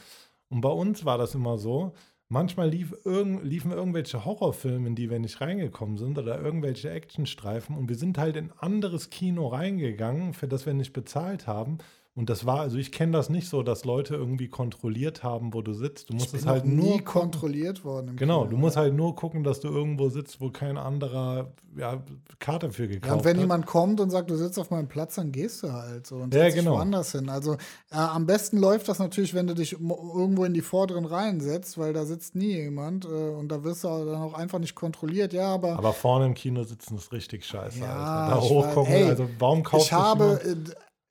Und 0.49 0.61
bei 0.61 0.69
uns 0.69 1.05
war 1.05 1.17
das 1.17 1.35
immer 1.35 1.57
so, 1.57 1.93
manchmal 2.29 2.69
lief 2.69 2.93
irg 3.05 3.43
liefen 3.43 3.71
irgendwelche 3.71 4.25
Horrorfilme, 4.25 4.87
in 4.87 4.95
die 4.95 5.09
wir 5.09 5.19
nicht 5.19 5.41
reingekommen 5.41 5.97
sind, 5.97 6.17
oder 6.17 6.41
irgendwelche 6.41 6.89
Actionstreifen 6.89 7.77
und 7.77 7.89
wir 7.89 7.95
sind 7.95 8.17
halt 8.17 8.35
in 8.35 8.45
ein 8.45 8.59
anderes 8.59 9.09
Kino 9.09 9.47
reingegangen, 9.47 10.33
für 10.33 10.47
das 10.47 10.65
wir 10.65 10.73
nicht 10.73 10.93
bezahlt 10.93 11.47
haben. 11.47 11.77
Und 12.15 12.29
das 12.29 12.45
war, 12.45 12.59
also 12.59 12.77
ich 12.77 12.91
kenne 12.91 13.11
das 13.13 13.31
nicht 13.31 13.49
so, 13.49 13.63
dass 13.63 13.85
Leute 13.85 14.13
irgendwie 14.13 14.47
kontrolliert 14.47 15.23
haben, 15.23 15.51
wo 15.51 15.63
du 15.63 15.73
sitzt. 15.73 16.11
Du 16.11 16.13
musst 16.13 16.35
es 16.35 16.45
halt 16.45 16.63
nur 16.63 17.01
kontrolliert 17.01 17.83
worden. 17.83 18.15
genau, 18.15 18.41
Kino, 18.41 18.51
du 18.51 18.57
musst 18.57 18.77
halt 18.77 18.93
nur 18.93 19.15
gucken, 19.15 19.43
dass 19.43 19.61
du 19.61 19.69
irgendwo 19.69 20.09
sitzt, 20.09 20.39
wo 20.39 20.51
kein 20.51 20.77
anderer 20.77 21.53
ja, 21.75 22.03
Karte 22.37 22.69
für 22.69 22.87
gekauft 22.87 23.05
hat. 23.05 23.09
Ja, 23.09 23.17
und 23.17 23.25
wenn 23.25 23.37
hat. 23.37 23.41
jemand 23.41 23.65
kommt 23.65 23.99
und 23.99 24.11
sagt, 24.11 24.29
du 24.29 24.35
sitzt 24.35 24.59
auf 24.59 24.69
meinem 24.69 24.87
Platz, 24.87 25.15
dann 25.15 25.31
gehst 25.31 25.63
du 25.63 25.73
halt 25.73 26.05
so 26.05 26.17
und 26.17 26.35
ja, 26.35 26.43
setzt 26.43 26.57
genau. 26.57 26.73
woanders 26.73 27.13
hin. 27.13 27.29
Also 27.29 27.53
äh, 27.89 27.95
am 27.95 28.27
besten 28.27 28.57
läuft 28.57 28.89
das 28.89 28.99
natürlich, 28.99 29.33
wenn 29.33 29.47
du 29.47 29.55
dich 29.55 29.73
irgendwo 29.73 30.45
in 30.45 30.53
die 30.53 30.61
vorderen 30.61 31.05
Reihen 31.05 31.41
setzt, 31.41 31.79
weil 31.79 31.93
da 31.93 32.05
sitzt 32.05 32.35
nie 32.35 32.53
jemand 32.53 33.05
äh, 33.05 33.07
und 33.07 33.47
da 33.47 33.63
wirst 33.63 33.85
du 33.85 33.87
dann 33.87 34.21
auch 34.21 34.35
einfach 34.35 34.59
nicht 34.59 34.75
kontrolliert. 34.75 35.33
Ja, 35.33 35.47
aber 35.47 35.79
aber 35.79 35.93
vorne 35.93 36.27
im 36.27 36.35
Kino 36.35 36.63
sitzen 36.63 36.95
ist 36.95 37.11
richtig 37.11 37.43
scheiße. 37.43 37.79
Ja, 37.79 38.25
Alter. 38.27 38.35
Da 38.35 38.41
hochgucken, 38.41 38.93
ey, 38.93 39.03
also 39.05 39.27
warum 39.39 39.63
kaufst 39.63 39.87
ich 39.87 39.93
habe 39.93 40.39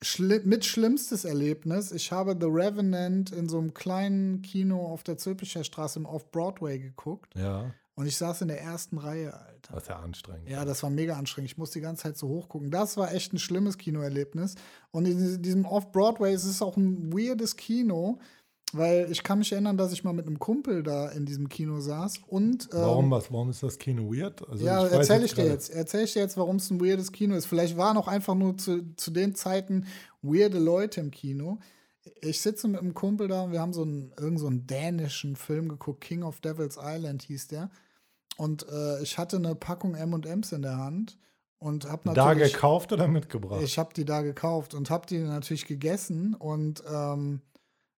Schli 0.02 0.40
mit 0.44 0.64
schlimmstes 0.64 1.24
Erlebnis. 1.24 1.92
Ich 1.92 2.12
habe 2.12 2.36
The 2.38 2.46
Revenant 2.46 3.30
in 3.32 3.48
so 3.48 3.58
einem 3.58 3.72
kleinen 3.72 4.42
Kino 4.42 4.86
auf 4.86 5.02
der 5.02 5.16
Zülpicher 5.16 5.64
Straße 5.64 5.98
im 5.98 6.06
Off-Broadway 6.06 6.78
geguckt. 6.78 7.34
Ja. 7.36 7.72
Und 7.94 8.06
ich 8.06 8.16
saß 8.16 8.42
in 8.42 8.48
der 8.48 8.60
ersten 8.60 8.98
Reihe, 8.98 9.34
Alter. 9.34 9.74
Das 9.74 9.82
ist 9.84 9.88
ja 9.88 9.98
anstrengend. 10.00 10.48
Ja, 10.48 10.64
das 10.64 10.82
war 10.82 10.90
mega 10.90 11.16
anstrengend. 11.16 11.50
Ich 11.52 11.58
musste 11.58 11.78
die 11.78 11.84
ganze 11.84 12.04
Zeit 12.04 12.16
so 12.16 12.26
hochgucken. 12.26 12.70
Das 12.70 12.96
war 12.96 13.12
echt 13.12 13.32
ein 13.32 13.38
schlimmes 13.38 13.78
Kinoerlebnis. 13.78 14.54
Und 14.90 15.06
in 15.06 15.42
diesem 15.42 15.66
Off-Broadway 15.66 16.34
ist 16.34 16.44
es 16.44 16.62
auch 16.62 16.76
ein 16.76 17.12
weirdes 17.12 17.56
Kino. 17.56 18.18
Weil 18.74 19.10
ich 19.10 19.22
kann 19.22 19.38
mich 19.38 19.52
erinnern, 19.52 19.76
dass 19.76 19.92
ich 19.92 20.02
mal 20.02 20.14
mit 20.14 20.26
einem 20.26 20.38
Kumpel 20.38 20.82
da 20.82 21.10
in 21.10 21.26
diesem 21.26 21.48
Kino 21.48 21.80
saß 21.80 22.20
und. 22.26 22.64
Ähm, 22.72 22.80
warum 22.80 23.10
was? 23.10 23.30
Warum 23.30 23.50
ist 23.50 23.62
das 23.62 23.78
Kino 23.78 24.10
weird? 24.10 24.48
Also 24.48 24.64
ja, 24.64 24.86
erzähle 24.86 25.26
ich 25.26 25.34
dir 25.34 25.44
jetzt. 25.44 25.68
Erzähle 25.68 26.04
ich 26.04 26.14
dir 26.14 26.20
jetzt, 26.20 26.38
warum 26.38 26.56
es 26.56 26.70
ein 26.70 26.80
weirdes 26.80 27.12
Kino 27.12 27.34
ist. 27.34 27.46
Vielleicht 27.46 27.76
waren 27.76 27.98
auch 27.98 28.08
einfach 28.08 28.34
nur 28.34 28.56
zu, 28.56 28.94
zu 28.96 29.10
den 29.10 29.34
Zeiten 29.34 29.86
weirde 30.22 30.58
Leute 30.58 31.00
im 31.00 31.10
Kino. 31.10 31.58
Ich 32.20 32.40
sitze 32.40 32.66
mit 32.66 32.80
einem 32.80 32.94
Kumpel 32.94 33.28
da 33.28 33.42
und 33.42 33.52
wir 33.52 33.60
haben 33.60 33.74
so 33.74 33.82
einen, 33.82 34.12
irgend 34.18 34.40
so 34.40 34.46
einen 34.46 34.66
dänischen 34.66 35.36
Film 35.36 35.68
geguckt, 35.68 36.00
King 36.00 36.22
of 36.22 36.40
Devil's 36.40 36.78
Island 36.82 37.22
hieß 37.22 37.48
der. 37.48 37.70
Und 38.36 38.66
äh, 38.68 39.02
ich 39.02 39.18
hatte 39.18 39.36
eine 39.36 39.54
Packung 39.54 39.94
M&M's 39.94 40.52
in 40.52 40.62
der 40.62 40.78
Hand 40.78 41.18
und 41.58 41.84
habe 41.84 42.08
natürlich 42.08 42.52
da 42.52 42.56
gekauft 42.56 42.92
oder 42.92 43.06
mitgebracht. 43.06 43.62
Ich 43.62 43.78
habe 43.78 43.92
die 43.94 44.04
da 44.04 44.22
gekauft 44.22 44.74
und 44.74 44.90
habe 44.90 45.06
die 45.06 45.18
natürlich 45.18 45.66
gegessen 45.66 46.34
und 46.34 46.82
ähm, 46.90 47.42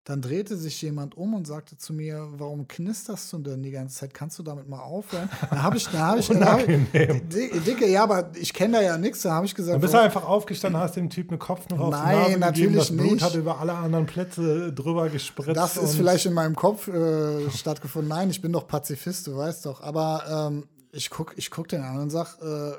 dann 0.05 0.21
drehte 0.21 0.57
sich 0.57 0.83
jemand 0.83 1.17
um 1.17 1.33
und 1.33 1.47
sagte 1.47 1.79
zu 1.79 1.95
mir, 1.95 2.29
warum 2.37 2.69
knisterst 2.69 3.33
du 3.33 3.39
denn 3.39 3.63
die 3.63 3.71
ganze 3.71 3.97
Zeit? 3.97 4.13
Kannst 4.13 4.39
du 4.39 4.43
damit 4.43 4.69
mal 4.69 4.81
aufhören? 4.81 5.31
Da 5.51 5.63
habe 5.63 5.79
ich, 5.79 5.87
da 5.89 5.99
habe 5.99 6.21
ich, 6.21 6.29
da 6.29 6.53
hab 6.53 6.69
ich, 6.69 6.79
Dicke, 7.65 7.89
ja, 7.89 8.03
aber 8.03 8.31
ich 8.35 8.53
kenne 8.53 8.79
da 8.79 8.83
ja 8.83 8.99
nichts. 8.99 9.23
Da 9.23 9.33
habe 9.33 9.47
ich 9.47 9.55
gesagt, 9.55 9.75
dann 9.75 9.81
bist 9.81 9.95
du 9.95 9.99
einfach 9.99 10.29
aufgestanden, 10.29 10.79
hast 10.81 10.97
dem 10.97 11.09
Typ 11.09 11.31
eine 11.31 11.39
Kopfnuss 11.39 11.81
auf 11.81 11.91
Nein, 11.91 12.19
Nase 12.19 12.39
natürlich 12.39 12.55
gegeben, 12.55 12.77
das 12.77 12.91
Blut 12.91 13.13
nicht. 13.13 13.25
hat 13.25 13.35
über 13.35 13.59
alle 13.61 13.73
anderen 13.73 14.05
Plätze 14.05 14.73
drüber 14.75 15.09
gespritzt. 15.09 15.57
Das 15.57 15.79
ist 15.79 15.97
vielleicht 15.97 16.27
in 16.27 16.35
meinem 16.35 16.55
Kopf 16.55 16.87
äh, 16.89 17.51
stattgefunden. 17.51 18.11
Nein, 18.11 18.29
ich 18.29 18.43
bin 18.43 18.53
doch 18.53 18.67
Pazifist, 18.67 19.27
du 19.27 19.37
weißt 19.39 19.65
doch. 19.65 19.81
Aber 19.81 20.51
ähm, 20.51 20.69
ich 20.93 21.09
gucke 21.09 21.33
ich 21.37 21.51
guck 21.51 21.69
den 21.69 21.81
an 21.81 21.99
und 21.99 22.11
sag, 22.11 22.37
äh, 22.43 22.73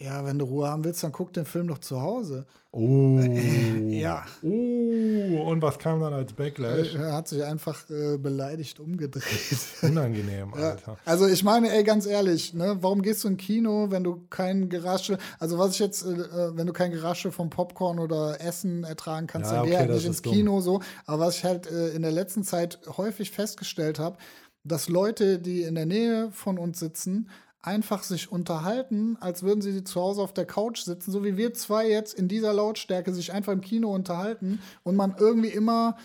ja, 0.00 0.24
wenn 0.24 0.38
du 0.38 0.46
Ruhe 0.46 0.68
haben 0.68 0.82
willst, 0.82 1.02
dann 1.02 1.12
guck 1.12 1.32
den 1.34 1.44
Film 1.44 1.68
doch 1.68 1.78
zu 1.78 2.00
Hause. 2.00 2.46
Oh. 2.72 3.18
ja. 3.88 4.24
Oh, 4.42 5.50
und 5.50 5.60
was 5.60 5.78
kam 5.78 6.00
dann 6.00 6.14
als 6.14 6.32
Backlash? 6.32 6.94
Er 6.94 7.12
hat 7.12 7.28
sich 7.28 7.44
einfach 7.44 7.88
äh, 7.90 8.16
beleidigt 8.16 8.80
umgedreht. 8.80 9.58
Unangenehm, 9.82 10.54
Alter. 10.54 10.92
Ja. 10.92 10.96
Also 11.04 11.26
ich 11.26 11.44
meine, 11.44 11.70
ey, 11.70 11.84
ganz 11.84 12.06
ehrlich, 12.06 12.54
ne, 12.54 12.78
warum 12.80 13.02
gehst 13.02 13.24
du 13.24 13.28
in 13.28 13.36
Kino, 13.36 13.90
wenn 13.90 14.02
du 14.02 14.24
kein 14.30 14.70
Gerasche, 14.70 15.18
also 15.38 15.58
was 15.58 15.72
ich 15.72 15.80
jetzt, 15.80 16.06
äh, 16.06 16.12
äh 16.12 16.56
wenn 16.56 16.66
du 16.66 16.72
kein 16.72 16.92
Gerasche 16.92 17.30
vom 17.30 17.50
Popcorn 17.50 17.98
oder 17.98 18.40
Essen 18.40 18.84
ertragen 18.84 19.26
kannst, 19.26 19.50
ja, 19.50 19.58
dann 19.58 19.66
geh 19.66 19.76
halt 19.76 19.90
nicht 19.90 20.06
ins 20.06 20.22
Kino 20.22 20.52
dumm. 20.52 20.62
so. 20.62 20.80
Aber 21.04 21.26
was 21.26 21.36
ich 21.36 21.44
halt 21.44 21.70
äh, 21.70 21.90
in 21.90 22.00
der 22.00 22.12
letzten 22.12 22.42
Zeit 22.42 22.78
häufig 22.96 23.32
festgestellt 23.32 23.98
habe, 23.98 24.16
dass 24.64 24.88
Leute, 24.88 25.38
die 25.38 25.62
in 25.62 25.74
der 25.74 25.86
Nähe 25.86 26.30
von 26.32 26.58
uns 26.58 26.78
sitzen, 26.78 27.28
einfach 27.62 28.02
sich 28.02 28.32
unterhalten, 28.32 29.16
als 29.20 29.42
würden 29.42 29.60
sie 29.60 29.84
zu 29.84 30.00
Hause 30.00 30.22
auf 30.22 30.32
der 30.32 30.46
Couch 30.46 30.80
sitzen, 30.80 31.12
so 31.12 31.24
wie 31.24 31.36
wir 31.36 31.52
zwei 31.52 31.88
jetzt 31.88 32.14
in 32.14 32.28
dieser 32.28 32.54
Lautstärke 32.54 33.12
sich 33.12 33.32
einfach 33.32 33.52
im 33.52 33.60
Kino 33.60 33.94
unterhalten 33.94 34.60
und 34.82 34.96
man 34.96 35.14
irgendwie 35.18 35.50
immer 35.50 35.96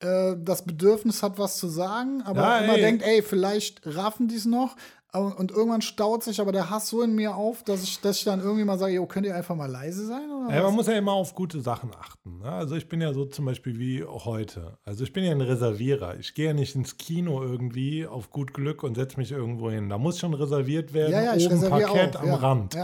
äh, 0.00 0.34
das 0.38 0.64
Bedürfnis 0.64 1.22
hat, 1.22 1.38
was 1.38 1.56
zu 1.56 1.68
sagen, 1.68 2.22
aber 2.22 2.42
ja, 2.42 2.58
immer 2.58 2.74
ey. 2.74 2.80
denkt, 2.82 3.04
ey, 3.04 3.22
vielleicht 3.22 3.80
raffen 3.86 4.28
die 4.28 4.36
es 4.36 4.44
noch, 4.44 4.76
und 5.20 5.50
irgendwann 5.50 5.82
staut 5.82 6.22
sich 6.22 6.40
aber 6.40 6.52
der 6.52 6.70
Hass 6.70 6.88
so 6.88 7.02
in 7.02 7.14
mir 7.14 7.36
auf, 7.36 7.62
dass 7.64 7.82
ich, 7.82 8.00
dass 8.00 8.18
ich 8.18 8.24
dann 8.24 8.40
irgendwie 8.40 8.64
mal 8.64 8.78
sage, 8.78 8.94
jo, 8.94 9.04
könnt 9.04 9.26
ihr 9.26 9.36
einfach 9.36 9.54
mal 9.54 9.70
leise 9.70 10.06
sein? 10.06 10.22
ja, 10.48 10.62
man 10.62 10.74
muss 10.74 10.86
ja 10.86 10.94
immer 10.94 11.12
auf 11.12 11.34
gute 11.34 11.60
Sachen 11.60 11.90
achten. 11.94 12.38
Ne? 12.38 12.50
Also 12.50 12.76
ich 12.76 12.88
bin 12.88 13.00
ja 13.02 13.12
so 13.12 13.26
zum 13.26 13.44
Beispiel 13.44 13.78
wie 13.78 14.04
heute. 14.04 14.78
Also 14.84 15.04
ich 15.04 15.12
bin 15.12 15.24
ja 15.24 15.32
ein 15.32 15.42
Reservierer. 15.42 16.18
Ich 16.18 16.34
gehe 16.34 16.46
ja 16.46 16.52
nicht 16.54 16.74
ins 16.74 16.96
Kino 16.96 17.42
irgendwie 17.42 18.06
auf 18.06 18.30
gut 18.30 18.54
Glück 18.54 18.82
und 18.82 18.94
setze 18.94 19.18
mich 19.18 19.32
irgendwo 19.32 19.70
hin. 19.70 19.90
Da 19.90 19.98
muss 19.98 20.18
schon 20.18 20.32
reserviert 20.32 20.94
werden, 20.94 21.12
ja, 21.12 21.34
ja, 21.34 21.46
oben 21.46 21.60
Parkett 21.68 22.16
auch. 22.16 22.22
am 22.22 22.28
ja, 22.28 22.34
Rand. 22.36 22.78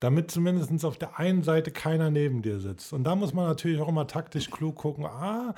Damit 0.00 0.30
zumindest 0.30 0.84
auf 0.84 0.96
der 0.96 1.18
einen 1.18 1.42
Seite 1.42 1.70
keiner 1.70 2.10
neben 2.10 2.40
dir 2.40 2.60
sitzt. 2.60 2.94
Und 2.94 3.04
da 3.04 3.14
muss 3.14 3.34
man 3.34 3.46
natürlich 3.46 3.80
auch 3.80 3.88
immer 3.88 4.06
taktisch 4.06 4.50
klug 4.50 4.76
gucken, 4.76 5.04
ah, 5.04 5.54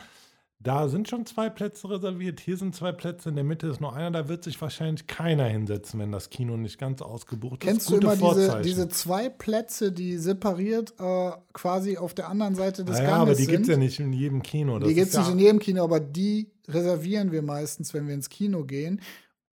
da 0.63 0.89
sind 0.89 1.09
schon 1.09 1.25
zwei 1.25 1.49
Plätze 1.49 1.89
reserviert, 1.89 2.39
hier 2.39 2.59
sind 2.59 2.75
zwei 2.75 2.93
Plätze, 2.93 3.31
in 3.31 3.35
der 3.35 3.45
Mitte 3.45 3.67
ist 3.69 3.81
nur 3.81 3.95
einer, 3.95 4.11
da 4.11 4.29
wird 4.29 4.45
sich 4.45 4.61
wahrscheinlich 4.61 5.07
keiner 5.07 5.45
hinsetzen, 5.45 5.99
wenn 5.99 6.13
das 6.13 6.29
Kino 6.29 6.59
nicht 6.59 6.79
ganz 6.79 7.01
ausgebucht 7.01 7.61
Kennst 7.61 7.91
ist. 7.91 8.01
Kennst 8.01 8.21
du 8.21 8.27
immer 8.27 8.35
diese, 8.35 8.61
diese, 8.61 8.89
zwei 8.89 9.31
Plätze, 9.31 9.91
die 9.91 10.19
separiert 10.19 10.93
äh, 10.99 11.31
quasi 11.55 11.97
auf 11.97 12.13
der 12.13 12.29
anderen 12.29 12.57
Seite 12.57 12.85
des 12.85 12.99
naja, 12.99 13.11
Ganges 13.11 13.23
aber 13.23 13.35
die 13.37 13.47
gibt 13.47 13.63
es 13.63 13.69
ja 13.69 13.77
nicht 13.79 14.01
in 14.01 14.13
jedem 14.13 14.43
Kino. 14.43 14.79
Das 14.79 14.89
die 14.89 14.95
gibt 14.95 15.09
es 15.09 15.17
nicht 15.17 15.29
ja 15.29 15.33
in 15.33 15.39
jedem 15.39 15.59
Kino, 15.61 15.83
aber 15.83 15.99
die 15.99 16.51
reservieren 16.69 17.33
wir 17.33 17.41
meistens, 17.41 17.95
wenn 17.95 18.07
wir 18.07 18.15
ins 18.15 18.29
Kino 18.29 18.65
gehen. 18.65 19.01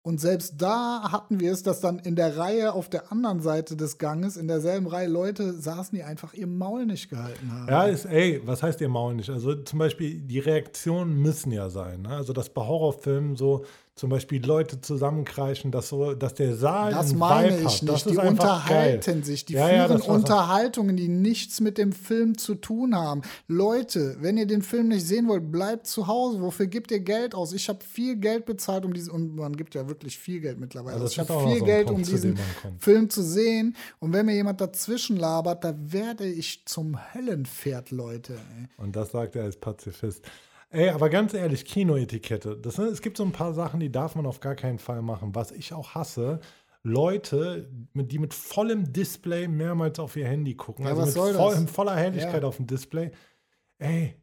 Und 0.04 0.20
selbst 0.20 0.60
da 0.60 1.12
hatten 1.12 1.38
wir 1.38 1.52
es, 1.52 1.62
dass 1.62 1.80
dann 1.80 2.00
in 2.00 2.16
der 2.16 2.36
Reihe 2.36 2.72
auf 2.72 2.90
der 2.90 3.12
anderen 3.12 3.40
Seite 3.40 3.76
des 3.76 3.98
Ganges, 3.98 4.36
in 4.36 4.48
derselben 4.48 4.88
Reihe 4.88 5.06
Leute 5.06 5.52
saßen, 5.52 5.96
die 5.96 6.02
einfach 6.02 6.34
ihr 6.34 6.48
Maul 6.48 6.86
nicht 6.86 7.08
gehalten 7.08 7.52
haben. 7.52 7.68
Ja, 7.68 7.84
ist, 7.84 8.06
ey, 8.06 8.42
was 8.44 8.64
heißt 8.64 8.80
ihr 8.80 8.88
Maul 8.88 9.14
nicht? 9.14 9.30
Also 9.30 9.54
zum 9.54 9.78
Beispiel, 9.78 10.20
die 10.20 10.40
Reaktionen 10.40 11.22
müssen 11.22 11.52
ja 11.52 11.70
sein. 11.70 12.02
Ne? 12.02 12.16
Also, 12.16 12.32
dass 12.32 12.48
bei 12.48 12.62
Horrorfilmen 12.62 13.36
so 13.36 13.64
zum 14.02 14.10
Beispiel 14.10 14.44
Leute 14.44 14.80
zusammenkreischen, 14.80 15.70
dass, 15.70 15.90
so, 15.90 16.14
dass 16.14 16.34
der 16.34 16.56
Saal 16.56 16.90
Das 16.90 17.14
meine 17.14 17.56
ich 17.56 17.82
hat. 17.82 17.82
nicht. 17.84 18.10
die 18.10 18.16
unterhalten 18.16 19.12
geil. 19.12 19.24
sich, 19.24 19.44
die 19.44 19.52
ja, 19.52 19.68
führen 19.86 20.02
ja, 20.02 20.12
Unterhaltungen, 20.12 20.96
die 20.96 21.06
nichts 21.06 21.60
mit 21.60 21.78
dem 21.78 21.92
Film 21.92 22.36
zu 22.36 22.56
tun 22.56 22.96
haben. 22.96 23.22
Leute, 23.46 24.16
wenn 24.18 24.36
ihr 24.36 24.48
den 24.48 24.62
Film 24.62 24.88
nicht 24.88 25.06
sehen 25.06 25.28
wollt, 25.28 25.52
bleibt 25.52 25.86
zu 25.86 26.08
Hause. 26.08 26.42
Wofür 26.42 26.66
gebt 26.66 26.90
ihr 26.90 26.98
Geld 26.98 27.36
aus? 27.36 27.52
Ich 27.52 27.68
habe 27.68 27.78
viel 27.84 28.16
Geld 28.16 28.44
bezahlt, 28.44 28.84
um 28.84 28.92
diesen, 28.92 29.12
und 29.12 29.36
man 29.36 29.54
gibt 29.54 29.76
ja 29.76 29.86
wirklich 29.86 30.18
viel 30.18 30.40
Geld 30.40 30.58
mittlerweile. 30.58 31.00
Also 31.00 31.06
ich 31.06 31.20
habe 31.20 31.48
viel 31.48 31.60
so 31.60 31.64
Geld, 31.64 31.88
um 31.88 32.02
diesen 32.02 32.36
Film 32.80 33.08
zu 33.08 33.22
sehen. 33.22 33.76
Und 34.00 34.12
wenn 34.12 34.26
mir 34.26 34.34
jemand 34.34 34.60
dazwischen 34.60 35.16
labert, 35.16 35.62
da 35.62 35.76
werde 35.78 36.26
ich 36.26 36.66
zum 36.66 36.98
Höllenpferd, 37.14 37.92
Leute. 37.92 38.34
Und 38.78 38.96
das 38.96 39.12
sagt 39.12 39.36
er 39.36 39.44
als 39.44 39.54
Pazifist. 39.54 40.24
Ey, 40.72 40.88
aber 40.88 41.10
ganz 41.10 41.34
ehrlich, 41.34 41.66
Kinoetikette. 41.66 42.56
Das, 42.56 42.78
es 42.78 43.02
gibt 43.02 43.18
so 43.18 43.24
ein 43.24 43.32
paar 43.32 43.52
Sachen, 43.52 43.78
die 43.78 43.92
darf 43.92 44.14
man 44.14 44.24
auf 44.24 44.40
gar 44.40 44.54
keinen 44.54 44.78
Fall 44.78 45.02
machen. 45.02 45.34
Was 45.34 45.52
ich 45.52 45.74
auch 45.74 45.94
hasse, 45.94 46.40
Leute, 46.82 47.68
die 47.94 48.18
mit 48.18 48.32
vollem 48.32 48.90
Display 48.90 49.48
mehrmals 49.48 49.98
auf 49.98 50.16
ihr 50.16 50.26
Handy 50.26 50.54
gucken. 50.54 50.86
Ja, 50.86 50.92
also 50.92 51.04
mit 51.04 51.36
voll, 51.36 51.66
voller 51.68 51.94
Helligkeit 51.94 52.42
ja. 52.42 52.48
auf 52.48 52.56
dem 52.56 52.66
Display. 52.66 53.10
Ey, 53.78 54.16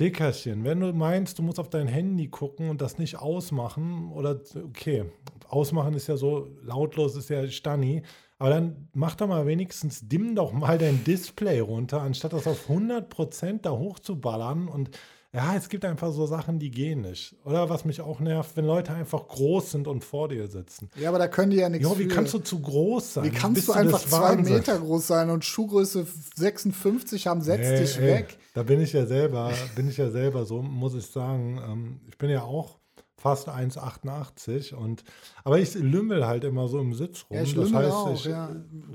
Dickerchen, 0.00 0.64
wenn 0.64 0.80
du 0.80 0.92
meinst, 0.92 1.38
du 1.38 1.44
musst 1.44 1.60
auf 1.60 1.70
dein 1.70 1.86
Handy 1.86 2.26
gucken 2.26 2.70
und 2.70 2.80
das 2.80 2.98
nicht 2.98 3.16
ausmachen, 3.16 4.10
oder 4.12 4.40
okay, 4.64 5.04
ausmachen 5.48 5.94
ist 5.94 6.08
ja 6.08 6.16
so, 6.16 6.48
lautlos 6.62 7.14
ist 7.14 7.30
ja 7.30 7.46
Stanni, 7.46 8.02
aber 8.38 8.50
dann 8.50 8.88
mach 8.92 9.14
doch 9.14 9.28
mal 9.28 9.46
wenigstens, 9.46 10.08
dimm 10.08 10.34
doch 10.34 10.52
mal 10.52 10.78
dein 10.78 11.04
Display 11.04 11.60
runter, 11.60 12.02
anstatt 12.02 12.32
das 12.32 12.48
auf 12.48 12.68
100% 12.68 13.60
da 13.62 13.70
hochzuballern 13.70 14.66
und 14.66 14.90
ja, 15.34 15.56
es 15.56 15.68
gibt 15.68 15.84
einfach 15.84 16.12
so 16.12 16.26
Sachen, 16.26 16.60
die 16.60 16.70
gehen 16.70 17.00
nicht. 17.00 17.34
Oder 17.44 17.68
was 17.68 17.84
mich 17.84 18.00
auch 18.00 18.20
nervt, 18.20 18.56
wenn 18.56 18.66
Leute 18.66 18.92
einfach 18.92 19.26
groß 19.26 19.72
sind 19.72 19.88
und 19.88 20.04
vor 20.04 20.28
dir 20.28 20.46
sitzen. 20.46 20.88
Ja, 20.94 21.08
aber 21.08 21.18
da 21.18 21.26
können 21.26 21.50
die 21.50 21.56
ja 21.56 21.68
nichts 21.68 21.88
Jo, 21.88 21.98
wie 21.98 22.04
für. 22.04 22.14
kannst 22.14 22.34
du 22.34 22.38
zu 22.38 22.60
groß 22.60 23.14
sein? 23.14 23.24
Wie 23.24 23.30
kannst 23.30 23.56
Bist 23.56 23.68
du 23.68 23.72
einfach 23.72 24.00
zwei 24.00 24.36
Wahnsinn? 24.36 24.54
Meter 24.54 24.78
groß 24.78 25.08
sein 25.08 25.30
und 25.30 25.44
Schuhgröße 25.44 26.06
56 26.36 27.26
haben, 27.26 27.40
setz 27.40 27.66
hey, 27.66 27.80
dich 27.80 27.98
hey, 27.98 28.06
weg. 28.06 28.38
Da 28.54 28.62
bin 28.62 28.80
ich 28.80 28.92
ja 28.92 29.06
selber, 29.06 29.52
bin 29.74 29.88
ich 29.88 29.96
ja 29.96 30.08
selber 30.10 30.44
so, 30.44 30.62
muss 30.62 30.94
ich 30.94 31.06
sagen. 31.06 31.60
Ähm, 31.68 32.00
ich 32.08 32.16
bin 32.16 32.30
ja 32.30 32.42
auch 32.42 32.78
fast 33.16 33.48
1,88 33.48 34.74
und 34.74 35.02
aber 35.42 35.58
ich 35.58 35.74
lümmel 35.74 36.26
halt 36.26 36.44
immer 36.44 36.68
so 36.68 36.78
im 36.78 36.92
Sitz 36.94 37.24
rum. 37.28 37.38
Ja, 37.38 37.42
ich 37.42 37.54
das 37.54 37.72
heißt, 37.72 37.90
auch, 37.90 38.14
ich 38.14 38.26
ja. 38.26 38.50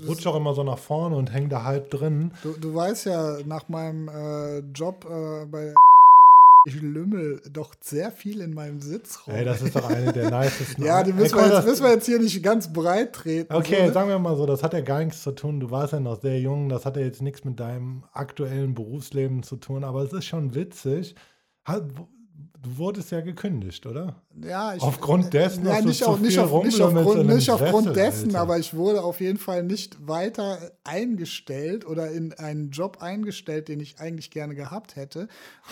rutsche 0.06 0.30
auch 0.30 0.36
immer 0.36 0.54
so 0.54 0.62
nach 0.62 0.78
vorne 0.78 1.16
und 1.16 1.32
hänge 1.32 1.48
da 1.48 1.64
halb 1.64 1.90
drin. 1.90 2.32
Du, 2.42 2.52
du 2.52 2.74
weißt 2.74 3.06
ja, 3.06 3.38
nach 3.44 3.68
meinem 3.68 4.08
äh, 4.08 4.60
Job 4.72 5.04
äh, 5.04 5.46
bei 5.46 5.74
ich 6.66 6.80
lümmel 6.80 7.40
doch 7.50 7.74
sehr 7.80 8.10
viel 8.10 8.40
in 8.40 8.52
meinem 8.52 8.80
Sitzraum. 8.80 9.34
Ey, 9.34 9.44
das 9.44 9.62
ist 9.62 9.74
doch 9.74 9.88
eine 9.88 10.12
der 10.12 10.30
nicesten. 10.30 10.84
ja, 10.84 11.02
die 11.02 11.12
müssen, 11.12 11.38
Ey, 11.38 11.48
wir 11.48 11.56
jetzt, 11.56 11.66
müssen 11.66 11.84
wir 11.84 11.90
jetzt 11.92 12.06
hier 12.06 12.18
nicht 12.18 12.42
ganz 12.42 12.72
breit 12.72 13.14
treten. 13.14 13.52
Okay, 13.52 13.76
so, 13.78 13.86
ne? 13.86 13.92
sagen 13.92 14.08
wir 14.08 14.18
mal 14.18 14.36
so, 14.36 14.46
das 14.46 14.62
hat 14.62 14.74
ja 14.74 14.80
gar 14.80 15.02
nichts 15.02 15.22
zu 15.22 15.32
tun. 15.32 15.60
Du 15.60 15.70
warst 15.70 15.92
ja 15.92 16.00
noch 16.00 16.20
sehr 16.20 16.38
jung, 16.38 16.68
das 16.68 16.84
hat 16.84 16.96
ja 16.96 17.02
jetzt 17.02 17.22
nichts 17.22 17.44
mit 17.44 17.58
deinem 17.60 18.04
aktuellen 18.12 18.74
Berufsleben 18.74 19.42
zu 19.42 19.56
tun, 19.56 19.84
aber 19.84 20.02
es 20.02 20.12
ist 20.12 20.26
schon 20.26 20.54
witzig. 20.54 21.14
Du 22.62 22.76
wurdest 22.76 23.10
ja 23.10 23.22
gekündigt, 23.22 23.86
oder? 23.86 24.22
Ja, 24.42 24.74
ich, 24.74 24.82
aufgrund 24.82 25.32
dessen, 25.32 25.64
ja, 25.64 25.80
nicht, 25.80 26.04
auf, 26.04 26.20
nicht, 26.20 26.38
auf, 26.38 26.62
nicht, 26.62 26.80
aufgrund, 26.80 27.26
nicht 27.26 27.48
aufgrund 27.48 27.96
dessen, 27.96 28.28
Alter. 28.28 28.40
aber 28.40 28.58
ich 28.58 28.74
wurde 28.74 29.02
auf 29.02 29.20
jeden 29.20 29.38
Fall 29.38 29.62
nicht 29.62 30.06
weiter 30.06 30.58
eingestellt 30.84 31.86
oder 31.86 32.10
in 32.10 32.34
einen 32.34 32.70
Job 32.70 32.98
eingestellt, 33.00 33.68
den 33.68 33.80
ich 33.80 33.98
eigentlich 33.98 34.30
gerne 34.30 34.54
gehabt 34.54 34.96
hätte, 34.96 35.28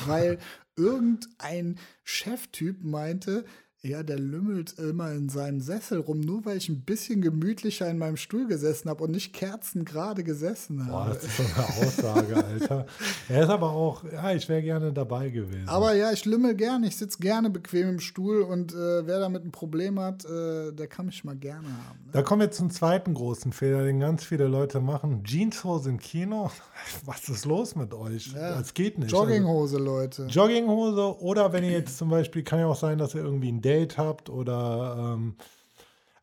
weil 0.06 0.38
irgendein 0.78 1.78
Cheftyp 2.04 2.82
meinte, 2.82 3.44
ja, 3.88 4.02
der 4.02 4.18
lümmelt 4.18 4.78
immer 4.78 5.12
in 5.12 5.28
seinem 5.28 5.60
Sessel 5.60 6.00
rum, 6.00 6.20
nur 6.20 6.44
weil 6.44 6.58
ich 6.58 6.68
ein 6.68 6.82
bisschen 6.82 7.22
gemütlicher 7.22 7.88
in 7.88 7.98
meinem 7.98 8.16
Stuhl 8.16 8.46
gesessen 8.46 8.90
habe 8.90 9.04
und 9.04 9.12
nicht 9.12 9.32
kerzengerade 9.32 10.22
gesessen 10.22 10.86
habe. 10.86 10.90
Boah, 10.90 11.14
das 11.14 11.24
ist 11.24 11.36
so 11.36 11.42
eine 11.42 11.86
Aussage, 11.86 12.36
Alter. 12.36 12.86
Er 13.28 13.42
ist 13.42 13.50
aber 13.50 13.70
auch, 13.70 14.04
ja, 14.04 14.32
ich 14.32 14.48
wäre 14.48 14.62
gerne 14.62 14.92
dabei 14.92 15.28
gewesen. 15.30 15.68
Aber 15.68 15.94
ja, 15.94 16.12
ich 16.12 16.24
lümmel 16.24 16.54
gerne, 16.54 16.86
ich 16.86 16.96
sitze 16.96 17.18
gerne 17.18 17.50
bequem 17.50 17.88
im 17.88 18.00
Stuhl 18.00 18.42
und 18.42 18.72
äh, 18.72 19.06
wer 19.06 19.20
damit 19.20 19.44
ein 19.44 19.50
Problem 19.50 20.00
hat, 20.00 20.24
äh, 20.24 20.72
der 20.72 20.86
kann 20.86 21.06
mich 21.06 21.24
mal 21.24 21.36
gerne 21.36 21.68
haben. 21.68 21.98
Ne? 22.04 22.12
Da 22.12 22.22
kommen 22.22 22.40
wir 22.40 22.50
zum 22.50 22.70
zweiten 22.70 23.14
großen 23.14 23.52
Fehler, 23.52 23.84
den 23.84 24.00
ganz 24.00 24.24
viele 24.24 24.46
Leute 24.48 24.80
machen. 24.80 25.24
Jeanshose 25.24 25.90
im 25.90 25.98
Kino, 25.98 26.50
was 27.04 27.28
ist 27.28 27.44
los 27.44 27.76
mit 27.76 27.94
euch? 27.94 28.32
Ja. 28.34 28.56
Das 28.58 28.74
geht 28.74 28.98
nicht. 28.98 29.10
Jogginghose, 29.10 29.76
also, 29.76 29.84
Leute. 29.84 30.26
Jogginghose 30.26 31.20
oder 31.20 31.52
wenn 31.52 31.64
ihr 31.64 31.72
jetzt 31.72 31.98
zum 31.98 32.08
Beispiel, 32.08 32.42
kann 32.42 32.60
ja 32.60 32.66
auch 32.66 32.76
sein, 32.76 32.98
dass 32.98 33.14
ihr 33.14 33.22
irgendwie 33.22 33.52
ein 33.52 33.60
Date 33.60 33.77
habt 33.98 34.30
oder 34.30 35.14
ähm, 35.14 35.36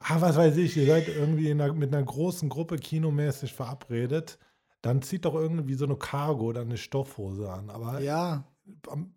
ah, 0.07 0.17
was 0.19 0.35
weiß 0.35 0.57
ich, 0.57 0.77
ihr 0.77 0.85
seid 0.85 1.07
irgendwie 1.07 1.51
einer, 1.51 1.73
mit 1.73 1.93
einer 1.93 2.03
großen 2.03 2.49
Gruppe 2.49 2.77
kinomäßig 2.77 3.53
verabredet, 3.53 4.37
dann 4.81 5.01
zieht 5.01 5.25
doch 5.25 5.33
irgendwie 5.33 5.73
so 5.73 5.85
eine 5.85 5.95
Cargo 5.95 6.45
oder 6.45 6.61
eine 6.61 6.77
Stoffhose 6.77 7.51
an. 7.51 7.71
Aber 7.71 8.01
ja. 8.01 8.43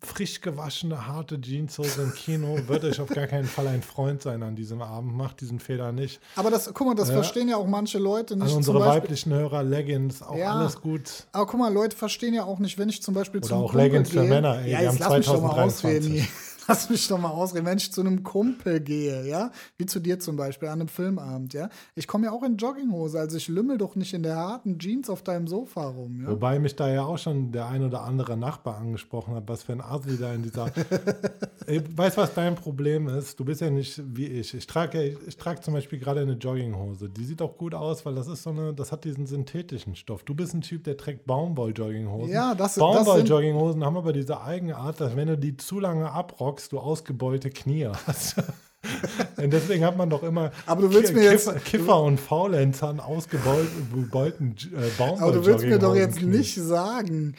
frisch 0.01 0.41
gewaschene, 0.41 1.07
harte 1.07 1.39
Jeanshose 1.39 2.01
im 2.01 2.13
Kino 2.13 2.57
wird 2.67 2.83
euch 2.85 2.99
auf 2.99 3.09
gar 3.09 3.27
keinen 3.27 3.45
Fall 3.45 3.67
ein 3.67 3.83
Freund 3.83 4.23
sein 4.23 4.41
an 4.41 4.55
diesem 4.55 4.81
Abend. 4.81 5.15
Macht 5.15 5.41
diesen 5.41 5.59
Fehler 5.59 5.91
nicht. 5.91 6.19
Aber 6.35 6.49
das, 6.49 6.73
guck 6.73 6.87
mal, 6.87 6.95
das 6.95 7.09
ja. 7.09 7.15
verstehen 7.15 7.49
ja 7.49 7.57
auch 7.57 7.67
manche 7.67 7.99
Leute 7.99 8.33
nicht. 8.33 8.43
Also 8.43 8.57
unsere 8.57 8.79
weiblichen 8.79 9.31
Hörer, 9.31 9.61
Leggings, 9.61 10.23
auch 10.23 10.35
ja. 10.35 10.55
alles 10.55 10.81
gut. 10.81 11.27
Aber 11.33 11.45
guck 11.45 11.59
mal, 11.59 11.71
Leute 11.71 11.95
verstehen 11.95 12.33
ja 12.33 12.45
auch 12.45 12.57
nicht, 12.57 12.79
wenn 12.79 12.89
ich 12.89 13.03
zum 13.03 13.13
Beispiel 13.13 13.39
Oder 13.39 13.49
zum 13.49 13.57
auch 13.59 13.71
Kumpel 13.71 13.81
Leggings 13.81 14.09
gehe. 14.09 14.23
für 14.23 14.27
Männer, 14.27 14.59
ey, 14.61 14.71
ja, 14.71 14.79
die 14.79 14.87
haben 14.87 14.97
2023 14.97 16.27
lass 16.69 16.89
mich 16.89 17.07
doch 17.07 17.19
mal 17.19 17.29
ausreden, 17.29 17.65
wenn 17.65 17.77
ich 17.77 17.91
zu 17.91 18.01
einem 18.01 18.23
Kumpel 18.23 18.79
gehe, 18.79 19.25
ja, 19.27 19.51
wie 19.77 19.85
zu 19.85 19.99
dir 19.99 20.19
zum 20.19 20.35
Beispiel 20.37 20.69
an 20.69 20.79
einem 20.79 20.87
Filmabend, 20.87 21.53
ja, 21.53 21.69
ich 21.95 22.07
komme 22.07 22.27
ja 22.27 22.31
auch 22.31 22.43
in 22.43 22.57
Jogginghose, 22.57 23.19
also 23.19 23.37
ich 23.37 23.47
lümmel 23.47 23.77
doch 23.77 23.95
nicht 23.95 24.13
in 24.13 24.23
der 24.23 24.35
harten 24.35 24.77
Jeans 24.77 25.09
auf 25.09 25.23
deinem 25.23 25.47
Sofa 25.47 25.87
rum. 25.87 26.21
Ja? 26.21 26.29
Wobei 26.29 26.59
mich 26.59 26.75
da 26.75 26.87
ja 26.87 27.03
auch 27.03 27.17
schon 27.17 27.51
der 27.51 27.67
ein 27.67 27.83
oder 27.83 28.03
andere 28.03 28.37
Nachbar 28.37 28.77
angesprochen 28.77 29.33
hat, 29.35 29.43
was 29.47 29.63
für 29.63 29.73
ein 29.73 29.81
Assi 29.81 30.17
da 30.17 30.33
in 30.33 30.43
dieser. 30.43 30.67
Weißt 31.95 32.17
du, 32.17 32.21
was 32.21 32.33
dein 32.33 32.55
Problem 32.55 33.07
ist? 33.07 33.39
Du 33.39 33.45
bist 33.45 33.61
ja 33.61 33.69
nicht 33.69 34.01
wie 34.05 34.25
ich. 34.25 34.53
Ich 34.53 34.65
trage, 34.65 35.03
ich, 35.03 35.17
ich 35.27 35.37
trage 35.37 35.61
zum 35.61 35.73
Beispiel 35.73 35.99
gerade 35.99 36.21
eine 36.21 36.33
Jogginghose. 36.33 37.09
Die 37.09 37.23
sieht 37.25 37.41
auch 37.41 37.57
gut 37.57 37.73
aus, 37.75 38.05
weil 38.05 38.15
das 38.15 38.27
ist 38.27 38.43
so 38.43 38.49
eine, 38.51 38.73
das 38.73 38.91
hat 38.91 39.03
diesen 39.03 39.27
synthetischen 39.27 39.95
Stoff. 39.95 40.23
Du 40.23 40.33
bist 40.33 40.53
ein 40.53 40.61
Typ, 40.61 40.83
der 40.83 40.97
trägt 40.97 41.25
Baumwoll-Jogginghosen. 41.25 42.31
Ja, 42.31 42.55
das, 42.55 42.75
Baumwoll-Jogginghosen 42.75 43.83
haben 43.85 43.97
aber 43.97 44.13
diese 44.13 44.41
eigene 44.41 44.77
Art, 44.77 44.99
dass 44.99 45.15
wenn 45.15 45.27
du 45.27 45.37
die 45.37 45.57
zu 45.57 45.79
lange 45.79 46.11
abrockst, 46.11 46.58
rockst, 46.59 46.71
du 46.71 46.79
ausgebeulte 46.79 47.49
Knie 47.49 47.87
hast. 48.07 48.35
und 49.37 49.51
deswegen 49.51 49.83
hat 49.83 49.97
man 49.97 50.09
doch 50.09 50.23
immer 50.23 50.51
aber 50.65 50.83
du 50.83 50.93
willst 50.93 51.13
mir 51.13 51.29
Kiffer, 51.31 51.55
jetzt, 51.55 51.65
Kiffer 51.65 52.01
und 52.01 52.19
Faulenzer 52.19 52.89
an 52.89 52.99
ausgebeulten 52.99 54.55
äh, 54.73 54.89
Baumwoll 54.97 55.21
Aber 55.21 55.31
du 55.33 55.45
willst 55.45 55.65
mir 55.65 55.79
doch 55.79 55.95
jetzt 55.95 56.21
nicht 56.21 56.55
sagen, 56.55 57.35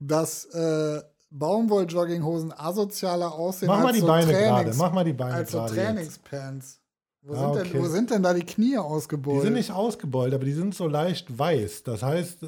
dass 0.00 0.46
äh, 0.46 1.02
Baumwoll-Jogginghosen 1.30 2.52
asozialer 2.56 3.32
aussehen 3.32 3.68
Mach 3.68 3.80
mal 3.80 3.86
als 3.88 3.96
die 3.96 4.00
so 4.00 4.06
Beine 4.06 4.32
gerade. 4.32 4.74
Mach 4.76 4.92
mal 4.92 5.04
die 5.04 5.12
Beine 5.12 5.34
als 5.34 5.50
so 5.50 5.66
Trainingspants. 5.66 6.80
Wo, 7.20 7.34
ah, 7.34 7.36
sind 7.36 7.48
okay. 7.48 7.70
denn, 7.70 7.82
wo 7.82 7.88
sind 7.88 8.10
denn 8.10 8.22
da 8.22 8.32
die 8.32 8.46
Knie 8.46 8.78
ausgebeult? 8.78 9.40
Die 9.40 9.44
sind 9.44 9.54
nicht 9.54 9.70
ausgebeult, 9.70 10.32
aber 10.32 10.44
die 10.46 10.52
sind 10.52 10.74
so 10.74 10.86
leicht 10.86 11.38
weiß. 11.38 11.82
Das 11.82 12.02
heißt, 12.02 12.46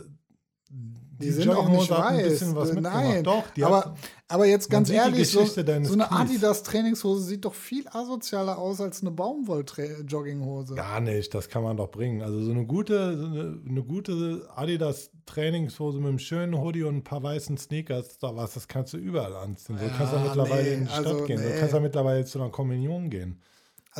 die, 1.20 1.26
die 1.26 1.32
sind 1.32 1.50
auch 1.50 1.68
nicht 1.68 1.90
weiß. 1.90 2.54
Nein, 2.80 3.22
Doch, 3.22 3.44
aber, 3.62 3.94
aber 4.28 4.46
jetzt 4.46 4.70
ganz 4.70 4.88
ehrlich, 4.88 5.30
so, 5.30 5.44
so, 5.44 5.60
eine 5.60 6.10
Adidas-Trainingshose 6.10 7.22
sieht 7.24 7.44
doch 7.44 7.54
viel 7.54 7.86
asozialer 7.88 8.58
aus 8.58 8.80
als 8.80 9.02
eine 9.02 9.10
Baumwoll-Jogginghose. 9.10 10.76
Gar 10.76 11.00
nicht, 11.00 11.34
das 11.34 11.48
kann 11.48 11.62
man 11.62 11.76
doch 11.76 11.90
bringen. 11.90 12.22
Also 12.22 12.40
so 12.40 12.50
eine 12.50 12.64
gute, 12.64 13.18
so 13.18 13.26
eine, 13.26 13.60
eine, 13.68 13.82
gute 13.82 14.48
Adidas-Trainingshose 14.54 15.98
mit 15.98 16.08
einem 16.08 16.18
schönen 16.18 16.58
Hoodie 16.58 16.84
und 16.84 16.96
ein 16.96 17.04
paar 17.04 17.22
weißen 17.22 17.58
Sneakers, 17.58 18.18
da 18.18 18.34
was, 18.34 18.54
das 18.54 18.66
kannst 18.66 18.94
du 18.94 18.96
überall 18.96 19.36
anziehen. 19.36 19.76
So 19.78 19.84
ja, 19.84 19.92
kannst 19.96 20.12
du 20.14 20.18
mittlerweile 20.18 20.62
nee, 20.62 20.74
in 20.74 20.84
die 20.84 20.90
Stadt 20.90 21.06
also, 21.06 21.24
gehen. 21.24 21.40
Nee. 21.40 21.52
So 21.52 21.58
kannst 21.58 21.74
du 21.74 21.80
mittlerweile 21.80 22.24
zu 22.24 22.40
einer 22.40 22.50
Kommunion 22.50 23.10
gehen. 23.10 23.42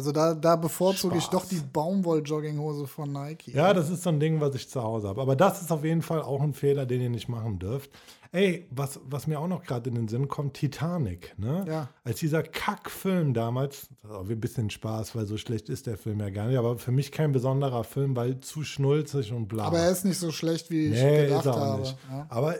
Also 0.01 0.12
da, 0.12 0.32
da 0.32 0.57
bevorzuge 0.57 1.20
Spaß. 1.20 1.24
ich 1.24 1.28
doch 1.28 1.44
die 1.44 1.61
Baumwoll-Jogginghose 1.61 2.86
von 2.86 3.12
Nike. 3.12 3.53
Ja, 3.53 3.74
das 3.74 3.90
ist 3.90 4.03
so 4.03 4.09
ein 4.09 4.18
Ding, 4.18 4.40
was 4.40 4.55
ich 4.55 4.66
zu 4.66 4.82
Hause 4.82 5.09
habe. 5.09 5.20
Aber 5.20 5.36
das 5.36 5.61
ist 5.61 5.70
auf 5.70 5.84
jeden 5.84 6.01
Fall 6.01 6.22
auch 6.22 6.40
ein 6.40 6.55
Fehler, 6.55 6.86
den 6.86 7.03
ihr 7.03 7.11
nicht 7.11 7.28
machen 7.28 7.59
dürft. 7.59 7.90
Ey, 8.32 8.66
was, 8.70 8.98
was 9.05 9.26
mir 9.26 9.38
auch 9.38 9.46
noch 9.46 9.62
gerade 9.62 9.90
in 9.90 9.96
den 9.96 10.09
Sinn 10.09 10.26
kommt, 10.26 10.55
Titanic, 10.55 11.34
ne? 11.36 11.66
Ja. 11.68 11.88
Als 12.03 12.20
dieser 12.20 12.42
Kackfilm 12.42 13.34
damals, 13.34 13.88
das 14.01 14.12
ist 14.12 14.16
auch 14.16 14.30
ein 14.30 14.40
bisschen 14.40 14.70
Spaß, 14.70 15.14
weil 15.16 15.26
so 15.26 15.36
schlecht 15.36 15.68
ist 15.68 15.86
der 15.86 15.98
Film 15.98 16.20
ja 16.20 16.30
gar 16.30 16.46
nicht, 16.46 16.57
aber 16.57 16.78
für 16.78 16.92
mich 16.92 17.12
kein 17.12 17.32
besonderer 17.32 17.84
Film, 17.84 18.16
weil 18.16 18.40
zu 18.40 18.62
schnulzig 18.62 19.32
und 19.32 19.48
bla. 19.48 19.64
Aber 19.64 19.80
er 19.80 19.90
ist 19.90 20.07
nicht 20.07 20.18
so 20.18 20.30
schlecht, 20.30 20.70
wie 20.70 20.86
ich 20.86 21.03
nee, 21.03 21.24
gedacht 21.24 21.44
habe. 21.44 21.82
Ja. 21.82 22.26
Aber 22.30 22.55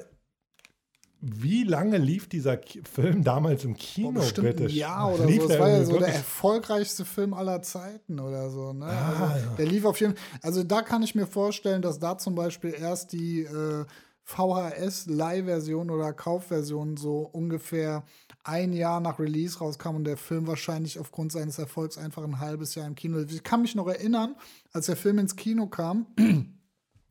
wie 1.23 1.65
lange 1.65 1.99
lief 1.99 2.29
dieser 2.29 2.59
Film 2.91 3.23
damals 3.23 3.65
im 3.65 3.77
Kino? 3.77 4.23
Bitte? 4.35 4.65
Ein 4.65 4.71
Jahr 4.71 5.13
oder 5.13 5.27
lief 5.27 5.43
so. 5.43 5.49
Das 5.49 5.59
war 5.59 5.69
ja 5.69 5.85
so 5.85 5.99
der 5.99 6.15
erfolgreichste 6.15 7.05
Film 7.05 7.35
aller 7.35 7.61
Zeiten 7.61 8.19
oder 8.19 8.49
so. 8.49 8.73
Ne? 8.73 8.87
Ah, 8.87 9.33
also, 9.33 9.47
ja. 9.47 9.55
Der 9.57 9.67
lief 9.67 9.85
auf 9.85 10.01
jeden 10.01 10.17
Fall. 10.17 10.39
Also 10.43 10.63
da 10.65 10.81
kann 10.81 11.03
ich 11.03 11.15
mir 11.15 11.27
vorstellen, 11.27 11.83
dass 11.83 11.99
da 11.99 12.17
zum 12.17 12.35
Beispiel 12.35 12.75
erst 12.79 13.13
die 13.13 13.43
äh, 13.43 13.85
VHS-Leihversion 14.25 15.91
oder 15.91 16.13
Kaufversion 16.15 16.97
so 16.97 17.29
ungefähr 17.33 18.05
ein 18.43 18.73
Jahr 18.73 19.01
nach 19.01 19.19
Release 19.19 19.59
rauskam 19.59 19.97
und 19.97 20.05
der 20.05 20.17
Film 20.17 20.47
wahrscheinlich 20.47 20.99
aufgrund 20.99 21.33
seines 21.33 21.59
Erfolgs 21.59 21.99
einfach 21.99 22.25
ein 22.25 22.41
halbes 22.41 22.75
Jahr 22.75 22.87
im 22.87 22.95
Kino. 22.95 23.19
Ich 23.19 23.43
kann 23.43 23.61
mich 23.61 23.75
noch 23.75 23.89
erinnern, 23.89 24.37
als 24.73 24.87
der 24.87 24.97
Film 24.97 25.19
ins 25.19 25.37
Kino 25.37 25.67
kam, 25.67 26.07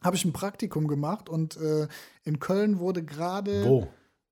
habe 0.04 0.16
ich 0.16 0.26
ein 0.26 0.34
Praktikum 0.34 0.88
gemacht 0.88 1.30
und 1.30 1.58
äh, 1.58 1.88
in 2.24 2.40
Köln 2.40 2.80
wurde 2.80 3.04
gerade. 3.04 3.66
Wo? 3.66 3.88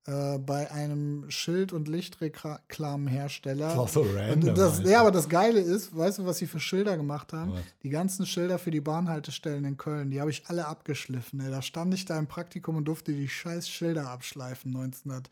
Äh, 0.07 0.37
bei 0.37 0.71
einem 0.71 1.29
Schild- 1.29 1.73
und 1.73 1.89
Lichtreklamenhersteller. 1.89 3.67
Das 3.67 3.77
auch 3.77 3.89
so 3.89 4.03
random. 4.03 4.55
Das, 4.55 4.81
ja, 4.83 5.01
aber 5.01 5.11
das 5.11 5.27
Geile 5.27 5.59
ist, 5.59 5.97
weißt 5.97 6.19
du, 6.19 6.25
was 6.25 6.37
sie 6.37 6.47
für 6.47 6.61
Schilder 6.61 6.95
gemacht 6.95 7.33
haben? 7.33 7.51
Was? 7.51 7.59
Die 7.83 7.89
ganzen 7.89 8.25
Schilder 8.25 8.57
für 8.57 8.71
die 8.71 8.79
Bahnhaltestellen 8.79 9.65
in 9.65 9.75
Köln, 9.75 10.09
die 10.09 10.21
habe 10.21 10.31
ich 10.31 10.43
alle 10.47 10.65
abgeschliffen. 10.65 11.41
Ey. 11.41 11.51
Da 11.51 11.61
stand 11.61 11.93
ich 11.93 12.05
da 12.05 12.17
im 12.17 12.27
Praktikum 12.27 12.77
und 12.77 12.85
durfte 12.85 13.11
die 13.11 13.27
scheiß 13.27 13.67
Schilder 13.67 14.09
abschleifen 14.09 14.73
1900 14.73 15.29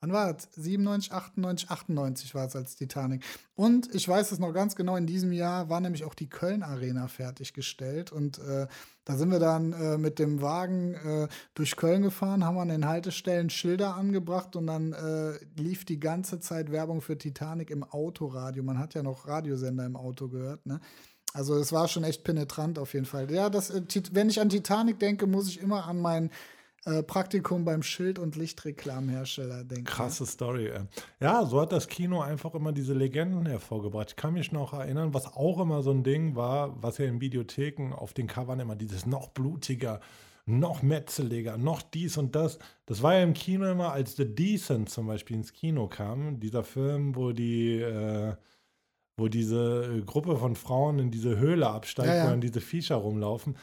wann 0.00 0.12
war 0.12 0.36
es? 0.36 0.48
97, 0.52 1.12
98, 1.12 1.70
98 1.70 2.34
war 2.34 2.46
es 2.46 2.56
als 2.56 2.76
Titanic. 2.76 3.24
Und 3.54 3.94
ich 3.94 4.08
weiß 4.08 4.32
es 4.32 4.38
noch 4.38 4.52
ganz 4.52 4.76
genau, 4.76 4.96
in 4.96 5.06
diesem 5.06 5.32
Jahr 5.32 5.68
war 5.68 5.80
nämlich 5.80 6.04
auch 6.04 6.14
die 6.14 6.28
Köln 6.28 6.62
Arena 6.62 7.08
fertiggestellt. 7.08 8.12
Und 8.12 8.38
äh, 8.38 8.66
da 9.04 9.16
sind 9.16 9.30
wir 9.30 9.38
dann 9.38 9.72
äh, 9.72 9.98
mit 9.98 10.18
dem 10.18 10.42
Wagen 10.42 10.94
äh, 10.94 11.28
durch 11.54 11.76
Köln 11.76 12.02
gefahren, 12.02 12.44
haben 12.44 12.58
an 12.58 12.68
den 12.68 12.86
Haltestellen 12.86 13.50
Schilder 13.50 13.96
angebracht 13.96 14.54
und 14.54 14.66
dann 14.66 14.92
äh, 14.92 15.38
lief 15.56 15.84
die 15.84 15.98
ganze 15.98 16.40
Zeit 16.40 16.70
Werbung 16.70 17.00
für 17.00 17.18
Titanic 17.18 17.70
im 17.70 17.84
Autoradio. 17.84 18.62
Man 18.62 18.78
hat 18.78 18.94
ja 18.94 19.02
noch 19.02 19.26
Radiosender 19.26 19.86
im 19.86 19.96
Auto 19.96 20.28
gehört, 20.28 20.66
ne? 20.66 20.80
Also 21.34 21.56
es 21.56 21.72
war 21.72 21.88
schon 21.88 22.04
echt 22.04 22.24
penetrant 22.24 22.78
auf 22.78 22.94
jeden 22.94 23.04
Fall. 23.04 23.30
Ja, 23.30 23.50
das, 23.50 23.70
äh, 23.70 23.82
wenn 24.12 24.30
ich 24.30 24.40
an 24.40 24.48
Titanic 24.48 24.98
denke, 24.98 25.26
muss 25.26 25.48
ich 25.48 25.60
immer 25.60 25.86
an 25.86 26.00
meinen 26.00 26.30
äh, 26.88 27.02
Praktikum 27.02 27.64
beim 27.64 27.82
Schild- 27.82 28.18
und 28.18 28.36
Lichtreklamhersteller 28.36 29.64
denken. 29.64 29.84
Krasse 29.84 30.24
Story. 30.24 30.68
Ey. 30.68 30.80
Ja, 31.20 31.44
so 31.44 31.60
hat 31.60 31.72
das 31.72 31.88
Kino 31.88 32.20
einfach 32.20 32.54
immer 32.54 32.72
diese 32.72 32.94
Legenden 32.94 33.46
hervorgebracht. 33.46 34.10
Ich 34.10 34.16
kann 34.16 34.32
mich 34.32 34.52
noch 34.52 34.72
erinnern, 34.72 35.12
was 35.12 35.26
auch 35.26 35.60
immer 35.60 35.82
so 35.82 35.90
ein 35.90 36.02
Ding 36.02 36.34
war, 36.34 36.82
was 36.82 36.98
ja 36.98 37.06
in 37.06 37.20
Videotheken 37.20 37.92
auf 37.92 38.14
den 38.14 38.26
Covern 38.26 38.60
immer 38.60 38.76
dieses 38.76 39.04
noch 39.04 39.28
blutiger, 39.28 40.00
noch 40.46 40.82
metzeliger, 40.82 41.58
noch 41.58 41.82
dies 41.82 42.16
und 42.16 42.34
das. 42.34 42.58
Das 42.86 43.02
war 43.02 43.14
ja 43.14 43.22
im 43.22 43.34
Kino 43.34 43.70
immer, 43.70 43.92
als 43.92 44.16
The 44.16 44.34
Decent 44.34 44.88
zum 44.88 45.06
Beispiel 45.06 45.36
ins 45.36 45.52
Kino 45.52 45.88
kam, 45.88 46.40
dieser 46.40 46.64
Film, 46.64 47.14
wo 47.16 47.32
die 47.32 47.80
äh, 47.80 48.34
wo 49.18 49.26
diese 49.26 50.00
Gruppe 50.06 50.36
von 50.36 50.54
Frauen 50.54 51.00
in 51.00 51.10
diese 51.10 51.38
Höhle 51.38 51.68
absteigt, 51.68 52.08
ja, 52.08 52.14
ja. 52.14 52.24
wo 52.24 52.30
dann 52.30 52.40
diese 52.40 52.60
Viecher 52.60 52.94
rumlaufen 52.94 53.56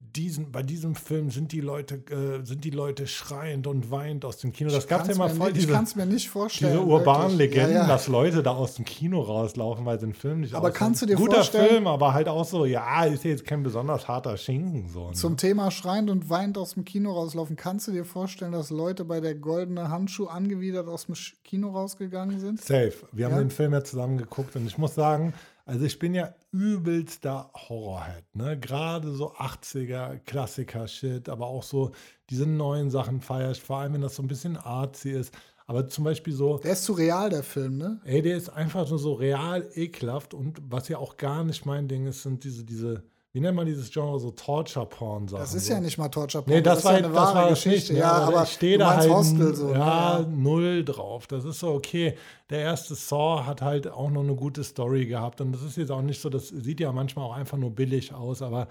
diesen, 0.00 0.50
bei 0.50 0.62
diesem 0.62 0.94
Film 0.94 1.30
sind 1.30 1.52
die 1.52 1.60
Leute, 1.60 1.96
äh, 2.10 2.44
sind 2.44 2.64
die 2.64 2.70
Leute 2.70 3.06
schreiend 3.06 3.66
und 3.66 3.90
weinend 3.90 4.24
aus 4.24 4.38
dem 4.38 4.52
Kino. 4.52 4.70
Das 4.70 4.88
gab 4.88 5.02
es 5.02 5.08
ja 5.08 5.14
immer 5.14 5.28
voll. 5.28 5.52
Diese, 5.52 5.66
ich 5.66 5.72
kann 5.72 5.84
es 5.84 5.94
mir 5.94 6.06
nicht 6.06 6.30
vorstellen. 6.30 6.72
Diese 6.72 6.84
urbanen 6.84 7.36
Legenden, 7.36 7.74
ja, 7.74 7.82
ja. 7.82 7.86
dass 7.86 8.08
Leute 8.08 8.42
da 8.42 8.52
aus 8.52 8.74
dem 8.74 8.84
Kino 8.84 9.20
rauslaufen, 9.20 9.84
weil 9.84 10.00
sie 10.00 10.06
den 10.06 10.14
Film 10.14 10.40
nicht 10.40 10.54
Aber 10.54 10.70
kannst 10.70 11.02
du 11.02 11.06
dir 11.06 11.16
Guter 11.16 11.36
vorstellen? 11.36 11.68
Film, 11.68 11.86
aber 11.86 12.14
halt 12.14 12.28
auch 12.28 12.44
so, 12.44 12.64
ja, 12.64 13.04
ist 13.04 13.24
ja 13.24 13.30
jetzt 13.30 13.44
kein 13.44 13.62
besonders 13.62 14.08
harter 14.08 14.36
Schinken. 14.36 14.88
So, 14.88 15.08
ne? 15.08 15.12
Zum 15.12 15.36
Thema 15.36 15.70
schreiend 15.70 16.10
und 16.10 16.30
weinend 16.30 16.56
aus 16.56 16.74
dem 16.74 16.84
Kino 16.84 17.12
rauslaufen, 17.12 17.56
kannst 17.56 17.86
du 17.86 17.92
dir 17.92 18.04
vorstellen, 18.04 18.52
dass 18.52 18.70
Leute 18.70 19.04
bei 19.04 19.20
der 19.20 19.34
goldene 19.34 19.90
Handschuh 19.90 20.26
angewidert 20.26 20.88
aus 20.88 21.06
dem 21.06 21.14
Kino 21.44 21.70
rausgegangen 21.70 22.40
sind? 22.40 22.60
Safe. 22.60 22.94
Wir 23.12 23.26
haben 23.26 23.36
den 23.36 23.50
Film 23.50 23.74
ja 23.74 23.84
zusammen 23.84 24.16
geguckt 24.16 24.56
und 24.56 24.66
ich 24.66 24.78
muss 24.78 24.94
sagen, 24.94 25.34
also 25.70 25.84
ich 25.84 26.00
bin 26.00 26.14
ja 26.14 26.34
übelster 26.50 27.48
Horrorhead, 27.54 28.24
ne? 28.34 28.58
Gerade 28.58 29.12
so 29.12 29.32
80er 29.34 30.18
Klassiker-Shit, 30.18 31.28
aber 31.28 31.46
auch 31.46 31.62
so 31.62 31.92
diese 32.28 32.44
neuen 32.44 32.90
Sachen 32.90 33.20
feiere 33.20 33.52
ich, 33.52 33.62
vor 33.62 33.78
allem 33.78 33.94
wenn 33.94 34.00
das 34.00 34.16
so 34.16 34.22
ein 34.24 34.26
bisschen 34.26 34.56
artsy 34.56 35.10
ist. 35.12 35.32
Aber 35.68 35.86
zum 35.86 36.02
Beispiel 36.02 36.32
so. 36.32 36.58
Der 36.58 36.72
ist 36.72 36.82
zu 36.82 36.94
real, 36.94 37.30
der 37.30 37.44
Film, 37.44 37.78
ne? 37.78 38.00
Ey, 38.04 38.20
der 38.20 38.36
ist 38.36 38.48
einfach 38.48 38.88
nur 38.90 38.98
so 38.98 39.12
real 39.12 39.64
ekelhaft 39.74 40.34
und 40.34 40.60
was 40.68 40.88
ja 40.88 40.98
auch 40.98 41.16
gar 41.16 41.44
nicht 41.44 41.64
mein 41.64 41.86
Ding 41.86 42.08
ist, 42.08 42.24
sind 42.24 42.42
diese, 42.42 42.64
diese 42.64 43.04
wie 43.32 43.40
nennt 43.40 43.56
man 43.56 43.64
dieses 43.64 43.92
Genre, 43.92 44.18
so 44.18 44.32
Torture-Porn-Sachen? 44.32 45.40
Das 45.40 45.54
ist 45.54 45.66
so. 45.66 45.72
ja 45.74 45.80
nicht 45.80 45.98
mal 45.98 46.08
Torture-Porn. 46.08 46.56
Nee, 46.56 46.62
das, 46.62 46.78
das 46.78 46.84
war, 46.84 46.92
ja 46.92 46.98
eine 46.98 47.14
wahre 47.14 47.50
Geschichte. 47.50 47.92
Nicht, 47.92 48.00
ja, 48.00 48.12
aber, 48.12 48.36
aber 48.36 48.42
ich 48.42 48.52
stehe 48.52 48.76
da 48.76 48.96
halt 48.96 49.10
Hostel 49.10 49.54
so. 49.54 49.70
Ja, 49.70 50.18
ja, 50.18 50.26
null 50.28 50.84
drauf. 50.84 51.28
Das 51.28 51.44
ist 51.44 51.60
so 51.60 51.68
okay. 51.68 52.16
Der 52.50 52.60
erste 52.60 52.96
Saw 52.96 53.44
hat 53.44 53.62
halt 53.62 53.86
auch 53.86 54.10
noch 54.10 54.22
eine 54.22 54.34
gute 54.34 54.64
Story 54.64 55.06
gehabt 55.06 55.40
und 55.40 55.52
das 55.52 55.62
ist 55.62 55.76
jetzt 55.76 55.92
auch 55.92 56.02
nicht 56.02 56.20
so, 56.20 56.28
das 56.28 56.48
sieht 56.48 56.80
ja 56.80 56.90
manchmal 56.90 57.24
auch 57.26 57.34
einfach 57.34 57.56
nur 57.56 57.70
billig 57.70 58.12
aus, 58.12 58.42
aber 58.42 58.66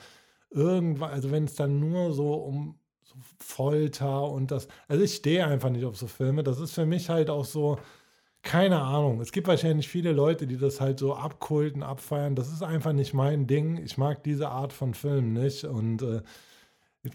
irgendwann, 0.49 1.11
also 1.11 1.31
wenn 1.31 1.45
es 1.45 1.55
dann 1.55 1.79
nur 1.79 2.13
so 2.13 2.33
um 2.33 2.75
so 3.03 3.15
Folter 3.39 4.29
und 4.29 4.51
das, 4.51 4.67
also 4.87 5.03
ich 5.03 5.15
stehe 5.15 5.45
einfach 5.47 5.69
nicht 5.69 5.85
auf 5.85 5.97
so 5.97 6.07
Filme. 6.07 6.43
Das 6.43 6.59
ist 6.59 6.73
für 6.73 6.85
mich 6.85 7.09
halt 7.09 7.29
auch 7.29 7.45
so, 7.45 7.79
keine 8.41 8.79
Ahnung. 8.81 9.19
Es 9.19 9.31
gibt 9.31 9.47
wahrscheinlich 9.47 9.89
viele 9.89 10.11
Leute, 10.11 10.47
die 10.47 10.57
das 10.57 10.79
halt 10.79 10.99
so 10.99 11.13
abkulten, 11.13 11.83
abfeiern. 11.83 12.35
Das 12.35 12.51
ist 12.51 12.63
einfach 12.63 12.93
nicht 12.93 13.13
mein 13.13 13.47
Ding. 13.47 13.77
Ich 13.77 13.97
mag 13.97 14.23
diese 14.23 14.49
Art 14.49 14.71
von 14.71 14.93
Film 14.93 15.33
nicht. 15.33 15.65
Und 15.65 16.01
äh, 16.01 16.21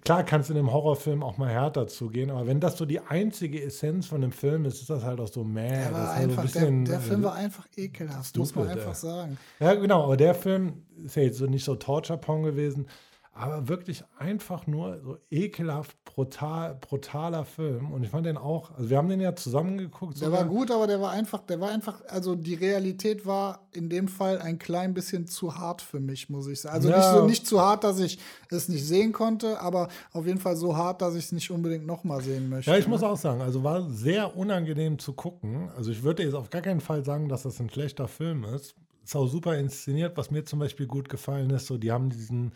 klar 0.02 0.22
kannst 0.24 0.48
du 0.48 0.52
in 0.52 0.58
einem 0.58 0.72
Horrorfilm 0.72 1.22
auch 1.22 1.38
mal 1.38 1.48
härter 1.48 1.86
zugehen, 1.86 2.30
aber 2.30 2.46
wenn 2.46 2.60
das 2.60 2.76
so 2.76 2.84
die 2.84 3.00
einzige 3.00 3.62
Essenz 3.62 4.06
von 4.06 4.20
dem 4.20 4.32
Film 4.32 4.64
ist, 4.66 4.80
ist 4.80 4.90
das 4.90 5.02
halt 5.02 5.20
auch 5.20 5.28
so 5.28 5.44
meh. 5.44 5.68
Der, 5.68 5.92
war 5.92 6.12
einfach, 6.12 6.36
halt 6.36 6.50
so 6.50 6.58
bisschen, 6.60 6.84
der, 6.84 6.98
der, 6.98 7.00
Film 7.00 7.22
war 7.22 7.34
einfach 7.34 7.66
ekelhaft, 7.76 8.28
stupid, 8.28 8.38
muss 8.38 8.54
man 8.54 8.68
einfach 8.68 8.94
sagen. 8.94 9.38
Ja, 9.60 9.74
genau, 9.74 10.04
aber 10.04 10.16
der 10.16 10.34
Film 10.34 10.84
ist 11.04 11.16
ja 11.16 11.22
jetzt 11.22 11.38
so 11.38 11.46
nicht 11.46 11.64
so 11.64 11.74
Torture-Pong 11.74 12.42
gewesen 12.42 12.86
aber 13.34 13.68
wirklich 13.68 14.04
einfach 14.16 14.66
nur 14.66 15.00
so 15.00 15.18
ekelhaft 15.30 16.03
brutal, 16.14 16.76
brutaler 16.80 17.44
Film. 17.44 17.90
Und 17.90 18.04
ich 18.04 18.10
fand 18.10 18.24
den 18.24 18.36
auch, 18.36 18.70
also 18.76 18.88
wir 18.88 18.98
haben 18.98 19.08
den 19.08 19.20
ja 19.20 19.34
zusammen 19.34 19.78
geguckt. 19.78 20.20
Der 20.20 20.30
war 20.30 20.44
gut, 20.44 20.70
aber 20.70 20.86
der 20.86 21.00
war 21.00 21.10
einfach, 21.10 21.42
der 21.42 21.60
war 21.60 21.70
einfach, 21.70 22.02
also 22.08 22.36
die 22.36 22.54
Realität 22.54 23.26
war 23.26 23.66
in 23.72 23.88
dem 23.88 24.06
Fall 24.06 24.38
ein 24.38 24.60
klein 24.60 24.94
bisschen 24.94 25.26
zu 25.26 25.58
hart 25.58 25.82
für 25.82 25.98
mich, 25.98 26.30
muss 26.30 26.46
ich 26.46 26.60
sagen. 26.60 26.76
Also 26.76 26.88
ja. 26.88 26.98
nicht, 26.98 27.06
so, 27.06 27.26
nicht 27.26 27.46
zu 27.48 27.60
hart, 27.60 27.82
dass 27.82 27.98
ich 27.98 28.20
es 28.48 28.68
nicht 28.68 28.86
sehen 28.86 29.12
konnte, 29.12 29.60
aber 29.60 29.88
auf 30.12 30.24
jeden 30.26 30.38
Fall 30.38 30.54
so 30.54 30.76
hart, 30.76 31.02
dass 31.02 31.16
ich 31.16 31.24
es 31.24 31.32
nicht 31.32 31.50
unbedingt 31.50 31.84
nochmal 31.84 32.22
sehen 32.22 32.48
möchte. 32.48 32.70
Ja, 32.70 32.76
ich 32.76 32.86
muss 32.86 33.02
auch 33.02 33.16
sagen, 33.16 33.42
also 33.42 33.64
war 33.64 33.90
sehr 33.90 34.36
unangenehm 34.36 35.00
zu 35.00 35.14
gucken. 35.14 35.68
Also 35.76 35.90
ich 35.90 36.04
würde 36.04 36.22
jetzt 36.22 36.34
auf 36.34 36.48
gar 36.48 36.62
keinen 36.62 36.80
Fall 36.80 37.04
sagen, 37.04 37.28
dass 37.28 37.42
das 37.42 37.58
ein 37.58 37.68
schlechter 37.70 38.06
Film 38.06 38.44
ist. 38.44 38.76
Ist 39.04 39.16
auch 39.16 39.26
super 39.26 39.58
inszeniert, 39.58 40.16
was 40.16 40.30
mir 40.30 40.44
zum 40.44 40.60
Beispiel 40.60 40.86
gut 40.86 41.08
gefallen 41.08 41.50
ist. 41.50 41.66
So, 41.66 41.76
die 41.76 41.90
haben 41.90 42.08
diesen 42.08 42.52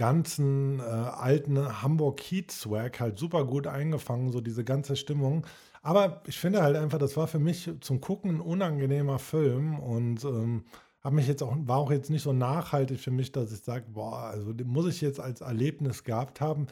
ganzen 0.00 0.80
äh, 0.80 0.82
alten 0.82 1.82
Hamburg-Heat-Swag 1.82 3.00
halt 3.00 3.18
super 3.18 3.44
gut 3.44 3.66
eingefangen, 3.66 4.32
so 4.32 4.40
diese 4.40 4.64
ganze 4.64 4.96
Stimmung. 4.96 5.46
Aber 5.82 6.22
ich 6.26 6.38
finde 6.38 6.62
halt 6.62 6.74
einfach, 6.74 6.96
das 6.96 7.18
war 7.18 7.26
für 7.26 7.38
mich 7.38 7.70
zum 7.82 8.00
Gucken 8.00 8.36
ein 8.36 8.40
unangenehmer 8.40 9.18
Film 9.18 9.78
und 9.78 10.24
ähm, 10.24 10.64
habe 11.02 11.16
mich 11.16 11.28
jetzt 11.28 11.42
auch, 11.42 11.54
war 11.54 11.76
auch 11.76 11.90
jetzt 11.90 12.08
nicht 12.08 12.22
so 12.22 12.32
nachhaltig 12.32 12.98
für 12.98 13.10
mich, 13.10 13.30
dass 13.30 13.52
ich 13.52 13.60
sage, 13.60 13.84
boah, 13.90 14.20
also 14.30 14.54
den 14.54 14.68
muss 14.68 14.86
ich 14.86 15.02
jetzt 15.02 15.20
als 15.20 15.42
Erlebnis 15.42 16.02
gehabt 16.02 16.40
haben. 16.40 16.66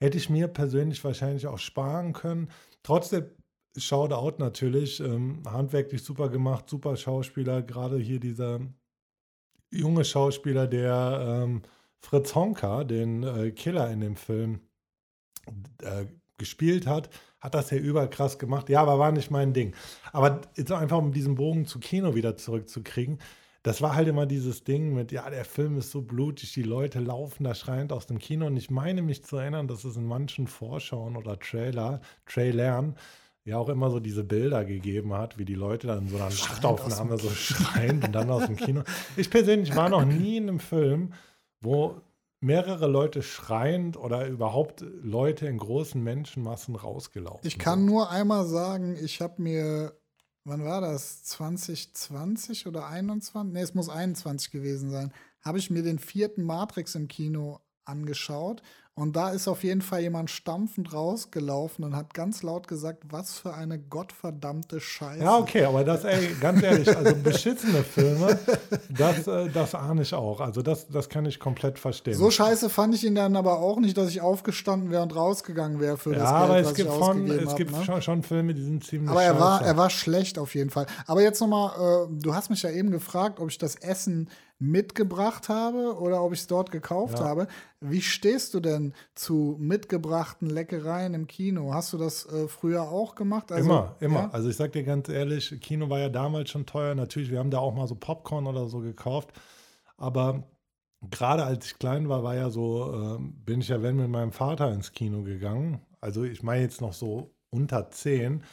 Hätte 0.00 0.18
ich 0.18 0.28
mir 0.28 0.48
persönlich 0.48 1.04
wahrscheinlich 1.04 1.46
auch 1.46 1.58
sparen 1.58 2.12
können. 2.12 2.48
Trotzdem, 2.82 3.26
Shoutout 3.76 4.38
natürlich, 4.38 4.98
ähm, 4.98 5.44
handwerklich 5.46 6.02
super 6.02 6.28
gemacht, 6.30 6.68
super 6.68 6.96
Schauspieler, 6.96 7.62
gerade 7.62 7.96
hier 7.96 8.18
dieser 8.18 8.58
junge 9.70 10.04
Schauspieler, 10.04 10.66
der 10.66 11.44
ähm, 11.44 11.62
Fritz 12.02 12.34
Honka, 12.34 12.84
den 12.84 13.22
äh, 13.22 13.50
Killer 13.52 13.90
in 13.90 14.00
dem 14.00 14.16
Film, 14.16 14.60
äh, 15.82 16.06
gespielt 16.38 16.86
hat, 16.86 17.08
hat 17.40 17.54
das 17.54 17.70
ja 17.70 17.78
überkrass 17.78 18.38
gemacht. 18.38 18.68
Ja, 18.68 18.82
aber 18.82 18.98
war 18.98 19.12
nicht 19.12 19.30
mein 19.30 19.52
Ding. 19.52 19.74
Aber 20.12 20.40
jetzt 20.56 20.72
einfach, 20.72 20.98
um 20.98 21.12
diesen 21.12 21.36
Bogen 21.36 21.66
zu 21.66 21.78
Kino 21.78 22.14
wieder 22.14 22.36
zurückzukriegen, 22.36 23.18
das 23.62 23.80
war 23.80 23.94
halt 23.94 24.08
immer 24.08 24.26
dieses 24.26 24.64
Ding 24.64 24.92
mit, 24.92 25.12
ja, 25.12 25.30
der 25.30 25.44
Film 25.44 25.78
ist 25.78 25.92
so 25.92 26.02
blutig, 26.02 26.52
die 26.52 26.64
Leute 26.64 26.98
laufen 26.98 27.44
da 27.44 27.54
schreiend 27.54 27.92
aus 27.92 28.06
dem 28.06 28.18
Kino. 28.18 28.46
Und 28.46 28.56
ich 28.56 28.70
meine 28.70 29.02
mich 29.02 29.24
zu 29.24 29.36
erinnern, 29.36 29.68
dass 29.68 29.84
es 29.84 29.96
in 29.96 30.04
manchen 30.04 30.48
Vorschauen 30.48 31.16
oder 31.16 31.38
Trailer, 31.38 32.00
Trailern 32.26 32.96
ja 33.44 33.58
auch 33.58 33.68
immer 33.68 33.90
so 33.90 34.00
diese 34.00 34.24
Bilder 34.24 34.64
gegeben 34.64 35.14
hat, 35.14 35.38
wie 35.38 35.44
die 35.44 35.54
Leute 35.54 35.86
dann 35.86 36.08
so 36.08 36.16
einer 36.16 36.30
Nachtaufnahme 36.30 37.18
so 37.18 37.30
schreien 37.30 38.02
und 38.02 38.12
dann 38.12 38.30
aus 38.30 38.46
dem 38.46 38.56
Kino. 38.56 38.82
Ich 39.16 39.30
persönlich 39.30 39.74
war 39.76 39.88
noch 39.88 40.04
nie 40.04 40.38
in 40.38 40.48
einem 40.48 40.60
Film, 40.60 41.12
wo 41.62 42.00
mehrere 42.40 42.88
Leute 42.88 43.22
schreiend 43.22 43.96
oder 43.96 44.26
überhaupt 44.26 44.80
Leute 44.80 45.46
in 45.46 45.58
großen 45.58 46.02
Menschenmassen 46.02 46.74
rausgelaufen 46.74 47.46
Ich 47.46 47.58
kann 47.58 47.78
sind. 47.80 47.86
nur 47.86 48.10
einmal 48.10 48.46
sagen, 48.46 48.96
ich 49.00 49.20
habe 49.20 49.40
mir, 49.40 49.96
wann 50.44 50.64
war 50.64 50.80
das? 50.80 51.22
2020 51.24 52.66
oder 52.66 52.88
21? 52.88 53.52
Ne, 53.52 53.60
es 53.60 53.74
muss 53.74 53.88
21 53.88 54.50
gewesen 54.50 54.90
sein. 54.90 55.12
Habe 55.40 55.58
ich 55.58 55.70
mir 55.70 55.82
den 55.82 55.98
vierten 56.00 56.42
Matrix 56.42 56.94
im 56.96 57.06
Kino 57.08 57.60
angeschaut 57.84 58.62
und 58.94 59.16
da 59.16 59.30
ist 59.30 59.48
auf 59.48 59.64
jeden 59.64 59.80
Fall 59.80 60.02
jemand 60.02 60.28
stampfend 60.28 60.92
rausgelaufen 60.92 61.82
und 61.82 61.96
hat 61.96 62.12
ganz 62.12 62.42
laut 62.42 62.68
gesagt, 62.68 63.04
was 63.08 63.38
für 63.38 63.54
eine 63.54 63.78
gottverdammte 63.78 64.80
Scheiße. 64.80 65.24
Ja, 65.24 65.38
okay, 65.38 65.64
aber 65.64 65.82
das, 65.82 66.04
ey, 66.04 66.36
ganz 66.38 66.62
ehrlich, 66.62 66.94
also 66.94 67.16
beschissene 67.16 67.84
Filme, 67.84 68.38
das, 68.90 69.26
äh, 69.26 69.48
das 69.48 69.74
ahne 69.74 70.02
ich 70.02 70.12
auch. 70.12 70.40
Also 70.40 70.60
das, 70.60 70.88
das 70.88 71.08
kann 71.08 71.24
ich 71.24 71.40
komplett 71.40 71.78
verstehen. 71.78 72.18
So 72.18 72.30
scheiße 72.30 72.68
fand 72.68 72.94
ich 72.94 73.04
ihn 73.04 73.14
dann 73.14 73.34
aber 73.34 73.60
auch 73.60 73.80
nicht, 73.80 73.96
dass 73.96 74.10
ich 74.10 74.20
aufgestanden 74.20 74.90
wäre 74.90 75.02
und 75.02 75.16
rausgegangen 75.16 75.80
wäre 75.80 75.96
für 75.96 76.12
ja, 76.12 76.18
das 76.18 76.30
Geld, 76.30 76.42
aber 76.42 76.58
es 76.58 76.74
gibt 76.74 76.92
von, 76.92 77.30
Es 77.30 77.48
hab, 77.48 77.56
gibt 77.56 77.72
ne? 77.72 77.84
schon, 77.86 78.02
schon, 78.02 78.22
Filme, 78.22 78.52
die 78.52 78.62
sind 78.62 78.84
ziemlich 78.84 79.10
Aber 79.10 79.22
er 79.22 79.40
war, 79.40 79.62
er 79.62 79.76
war 79.78 79.88
schlecht 79.88 80.38
auf 80.38 80.54
jeden 80.54 80.68
Fall. 80.68 80.84
Aber 81.06 81.22
jetzt 81.22 81.40
nochmal, 81.40 81.70
äh, 82.10 82.20
du 82.20 82.34
hast 82.34 82.50
mich 82.50 82.62
ja 82.62 82.68
eben 82.68 82.90
gefragt, 82.90 83.40
ob 83.40 83.48
ich 83.48 83.56
das 83.56 83.74
Essen 83.76 84.28
mitgebracht 84.62 85.48
habe 85.48 85.96
oder 85.98 86.22
ob 86.22 86.32
ich 86.32 86.40
es 86.40 86.46
dort 86.46 86.70
gekauft 86.70 87.18
ja. 87.18 87.24
habe. 87.24 87.48
Wie 87.80 88.00
stehst 88.00 88.54
du 88.54 88.60
denn 88.60 88.94
zu 89.14 89.56
mitgebrachten 89.58 90.48
Leckereien 90.48 91.14
im 91.14 91.26
Kino? 91.26 91.74
Hast 91.74 91.92
du 91.92 91.98
das 91.98 92.26
äh, 92.26 92.46
früher 92.46 92.82
auch 92.82 93.16
gemacht? 93.16 93.50
Also, 93.50 93.68
immer, 93.68 93.96
immer. 93.98 94.20
Ja? 94.20 94.30
Also 94.30 94.48
ich 94.48 94.56
sag 94.56 94.72
dir 94.72 94.84
ganz 94.84 95.08
ehrlich, 95.08 95.60
Kino 95.60 95.90
war 95.90 95.98
ja 95.98 96.08
damals 96.08 96.50
schon 96.50 96.64
teuer. 96.64 96.94
Natürlich, 96.94 97.30
wir 97.30 97.40
haben 97.40 97.50
da 97.50 97.58
auch 97.58 97.74
mal 97.74 97.88
so 97.88 97.96
Popcorn 97.96 98.46
oder 98.46 98.68
so 98.68 98.78
gekauft. 98.78 99.32
Aber 99.96 100.44
gerade 101.10 101.44
als 101.44 101.66
ich 101.66 101.78
klein 101.80 102.08
war, 102.08 102.22
war 102.22 102.36
ja 102.36 102.48
so, 102.48 103.18
äh, 103.18 103.18
bin 103.20 103.62
ich 103.62 103.68
ja 103.68 103.82
wenn 103.82 103.96
mit 103.96 104.10
meinem 104.10 104.32
Vater 104.32 104.72
ins 104.72 104.92
Kino 104.92 105.22
gegangen. 105.24 105.80
Also 106.00 106.22
ich 106.22 106.44
meine 106.44 106.62
jetzt 106.62 106.80
noch 106.80 106.92
so 106.92 107.34
unter 107.50 107.90
zehn. 107.90 108.44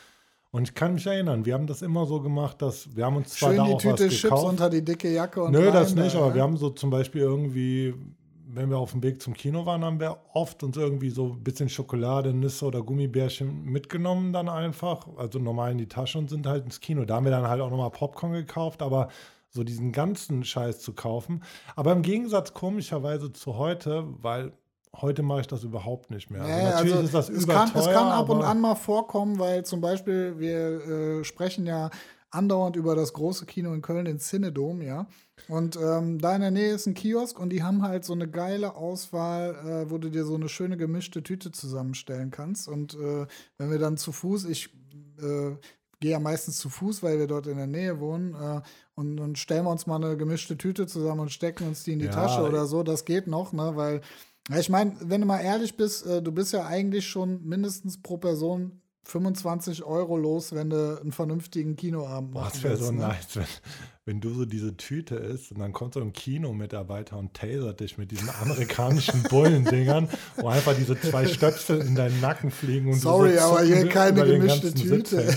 Und 0.52 0.64
ich 0.64 0.74
kann 0.74 0.96
mich 0.96 1.06
erinnern, 1.06 1.46
wir 1.46 1.54
haben 1.54 1.68
das 1.68 1.82
immer 1.82 2.06
so 2.08 2.22
gemacht, 2.22 2.62
dass 2.62 2.96
wir 2.96 3.06
haben 3.06 3.18
uns 3.18 3.30
zwar 3.36 3.50
Schön 3.50 3.58
da 3.58 3.66
die 3.66 3.74
auch 3.74 3.82
Tüte 3.82 4.06
was 4.06 4.14
Chips 4.14 4.22
gekauft. 4.24 4.46
unter 4.46 4.70
die 4.70 4.84
dicke 4.84 5.14
Jacke 5.14 5.44
und 5.44 5.52
Nö, 5.52 5.66
rein 5.66 5.74
das 5.74 5.94
nicht, 5.94 6.16
da, 6.16 6.20
aber 6.20 6.30
ja. 6.30 6.36
wir 6.36 6.42
haben 6.42 6.58
so 6.58 6.72
zum 6.72 6.90
Beispiel 6.90 7.22
irgendwie, 7.22 7.94
wenn 8.48 8.72
wir 8.72 8.80
auf 8.80 8.92
dem 8.92 9.04
Weg 9.04 9.22
zum 9.22 9.36
Kino 9.36 9.68
waren, 9.68 9.86
haben 9.86 10.00
wir 10.00 10.18
oft 10.34 10.64
uns 10.64 10.76
irgendwie 10.76 11.12
so 11.12 11.34
ein 11.34 11.44
bisschen 11.44 11.70
Schokolade, 11.70 12.34
Nüsse 12.34 12.66
oder 12.66 12.82
Gummibärchen 12.82 13.64
mitgenommen 13.64 14.34
dann 14.34 14.50
einfach, 14.50 15.08
also 15.18 15.38
normal 15.38 15.72
in 15.74 15.78
die 15.78 15.88
Tasche 15.88 16.18
und 16.18 16.32
sind 16.32 16.48
halt 16.48 16.66
ins 16.66 16.80
Kino. 16.80 17.06
Da 17.06 17.18
haben 17.18 17.26
wir 17.26 17.32
dann 17.32 17.48
halt 17.48 17.62
auch 17.62 17.70
nochmal 17.70 17.92
Popcorn 17.92 18.34
gekauft, 18.34 18.82
aber 18.82 19.10
so 19.50 19.64
diesen 19.64 19.92
ganzen 19.92 20.44
Scheiß 20.44 20.80
zu 20.80 20.94
kaufen. 20.94 21.44
Aber 21.76 21.92
im 21.92 22.02
Gegensatz 22.02 22.54
komischerweise 22.56 23.32
zu 23.32 23.58
heute, 23.58 24.06
weil 24.22 24.54
Heute 24.96 25.22
mache 25.22 25.42
ich 25.42 25.48
das 25.48 25.64
überhaupt 25.64 26.10
nicht 26.10 26.30
mehr. 26.30 26.42
Also 26.42 26.68
natürlich 26.68 26.94
also 26.94 27.06
ist 27.06 27.14
das 27.14 27.30
es 27.30 27.48
kann, 27.48 27.72
es 27.74 27.86
kann 27.86 28.08
ab 28.08 28.30
und 28.30 28.42
an 28.42 28.60
mal 28.60 28.76
vorkommen, 28.76 29.38
weil 29.40 29.64
zum 29.64 29.82
Beispiel 29.82 30.40
wir 30.40 31.20
äh, 31.20 31.24
sprechen 31.24 31.66
ja 31.66 31.90
andauernd 32.32 32.76
über 32.76 32.96
das 32.96 33.14
große 33.14 33.46
Kino 33.46 33.74
in 33.74 33.82
Köln, 33.82 34.06
den 34.06 34.20
Cinedom, 34.20 34.82
ja. 34.82 35.08
Und 35.48 35.78
ähm, 35.78 36.20
da 36.20 36.36
in 36.36 36.42
der 36.42 36.52
Nähe 36.52 36.74
ist 36.74 36.86
ein 36.86 36.94
Kiosk 36.94 37.40
und 37.40 37.50
die 37.50 37.64
haben 37.64 37.82
halt 37.82 38.04
so 38.04 38.14
eine 38.14 38.30
geile 38.30 38.76
Auswahl, 38.76 39.56
äh, 39.56 39.90
wo 39.90 39.98
du 39.98 40.10
dir 40.10 40.26
so 40.26 40.36
eine 40.36 40.50
schöne 40.50 40.78
gemischte 40.78 41.24
Tüte 41.24 41.52
zusammenstellen 41.52 42.30
kannst. 42.30 42.68
Und 42.68 42.94
äh, 42.96 43.26
wenn 43.58 43.72
wir 43.72 43.80
dann 43.80 43.98
zu 43.98 44.12
Fuß, 44.12 44.46
ich 44.46 44.70
äh, 45.20 45.56
gehe 46.00 46.12
ja 46.12 46.20
meistens 46.20 46.58
zu 46.58 46.70
Fuß, 46.70 47.04
weil 47.04 47.20
wir 47.20 47.28
dort 47.28 47.48
in 47.48 47.58
der 47.58 47.68
Nähe 47.68 48.00
wohnen. 48.00 48.36
Äh, 48.36 48.62
und 48.96 49.18
dann 49.18 49.36
stellen 49.36 49.66
wir 49.66 49.72
uns 49.72 49.88
mal 49.88 49.96
eine 49.96 50.18
gemischte 50.18 50.58
Tüte 50.58 50.88
zusammen 50.88 51.22
und 51.22 51.32
stecken 51.32 51.68
uns 51.68 51.84
die 51.84 51.94
in 51.94 52.00
die 52.00 52.06
ja, 52.06 52.12
Tasche 52.12 52.42
oder 52.42 52.66
so. 52.66 52.84
Das 52.84 53.06
geht 53.06 53.28
noch, 53.28 53.54
ne? 53.54 53.72
Weil 53.76 54.02
ich 54.58 54.70
meine, 54.70 54.96
wenn 55.02 55.22
du 55.22 55.28
mal 55.28 55.40
ehrlich 55.40 55.78
bist, 55.78 56.06
äh, 56.06 56.22
du 56.22 56.32
bist 56.32 56.54
ja 56.54 56.66
eigentlich 56.66 57.08
schon 57.08 57.46
mindestens 57.46 58.02
pro 58.02 58.18
Person 58.18 58.82
25 59.04 59.84
Euro 59.84 60.18
los, 60.18 60.54
wenn 60.54 60.70
du 60.70 61.00
einen 61.02 61.12
vernünftigen 61.12 61.76
Kinoabend 61.76 62.34
machst. 62.34 62.58
Das 62.58 62.64
wäre 62.64 62.78
so 62.78 62.92
ne? 62.92 63.00
nice, 63.00 63.36
wenn, 63.36 63.46
wenn, 64.06 64.22
du 64.22 64.34
so 64.34 64.46
diese 64.46 64.78
Tüte 64.78 65.16
isst 65.16 65.52
und 65.52 65.60
dann 65.60 65.74
kommt 65.74 65.96
so 65.96 66.02
ein 66.02 66.14
Kinomitarbeiter 66.14 67.18
und 67.18 67.34
tasert 67.34 67.80
dich 67.80 67.98
mit 67.98 68.12
diesen 68.12 68.30
amerikanischen 68.42 69.24
Bullendingern, 69.30 70.10
wo 70.38 70.48
einfach 70.48 70.76
diese 70.76 71.00
zwei 71.00 71.26
Stöpsel 71.28 71.82
in 71.82 71.96
deinen 71.96 72.20
Nacken 72.22 72.52
fliegen. 72.52 72.94
Und 72.94 73.00
Sorry, 73.00 73.38
so 73.38 73.42
aber 73.42 73.64
hier 73.64 73.90
keine 73.90 74.26
gemischte 74.26 74.74
Tüte. 74.74 75.36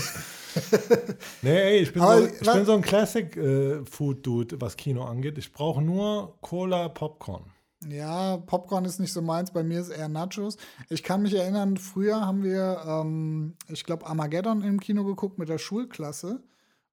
nee, 1.41 1.57
ey, 1.57 1.79
ich 1.79 1.93
bin, 1.93 2.03
so, 2.03 2.25
ich 2.25 2.51
bin 2.51 2.65
so 2.65 2.73
ein 2.73 2.81
Classic-Food-Dude, 2.81 4.55
äh, 4.55 4.61
was 4.61 4.77
Kino 4.77 5.03
angeht. 5.03 5.37
Ich 5.39 5.51
brauche 5.51 5.81
nur 5.81 6.37
Cola, 6.41 6.89
Popcorn. 6.89 7.43
Ja, 7.89 8.37
Popcorn 8.37 8.85
ist 8.85 8.99
nicht 8.99 9.13
so 9.13 9.21
meins, 9.21 9.51
bei 9.51 9.63
mir 9.63 9.79
ist 9.79 9.89
eher 9.89 10.09
Nachos. 10.09 10.57
Ich 10.89 11.03
kann 11.03 11.21
mich 11.21 11.33
erinnern, 11.33 11.77
früher 11.77 12.25
haben 12.25 12.43
wir, 12.43 12.83
ähm, 12.85 13.55
ich 13.67 13.83
glaube, 13.83 14.05
Armageddon 14.05 14.61
im 14.61 14.79
Kino 14.79 15.03
geguckt 15.03 15.37
mit 15.39 15.49
der 15.49 15.57
Schulklasse. 15.57 16.43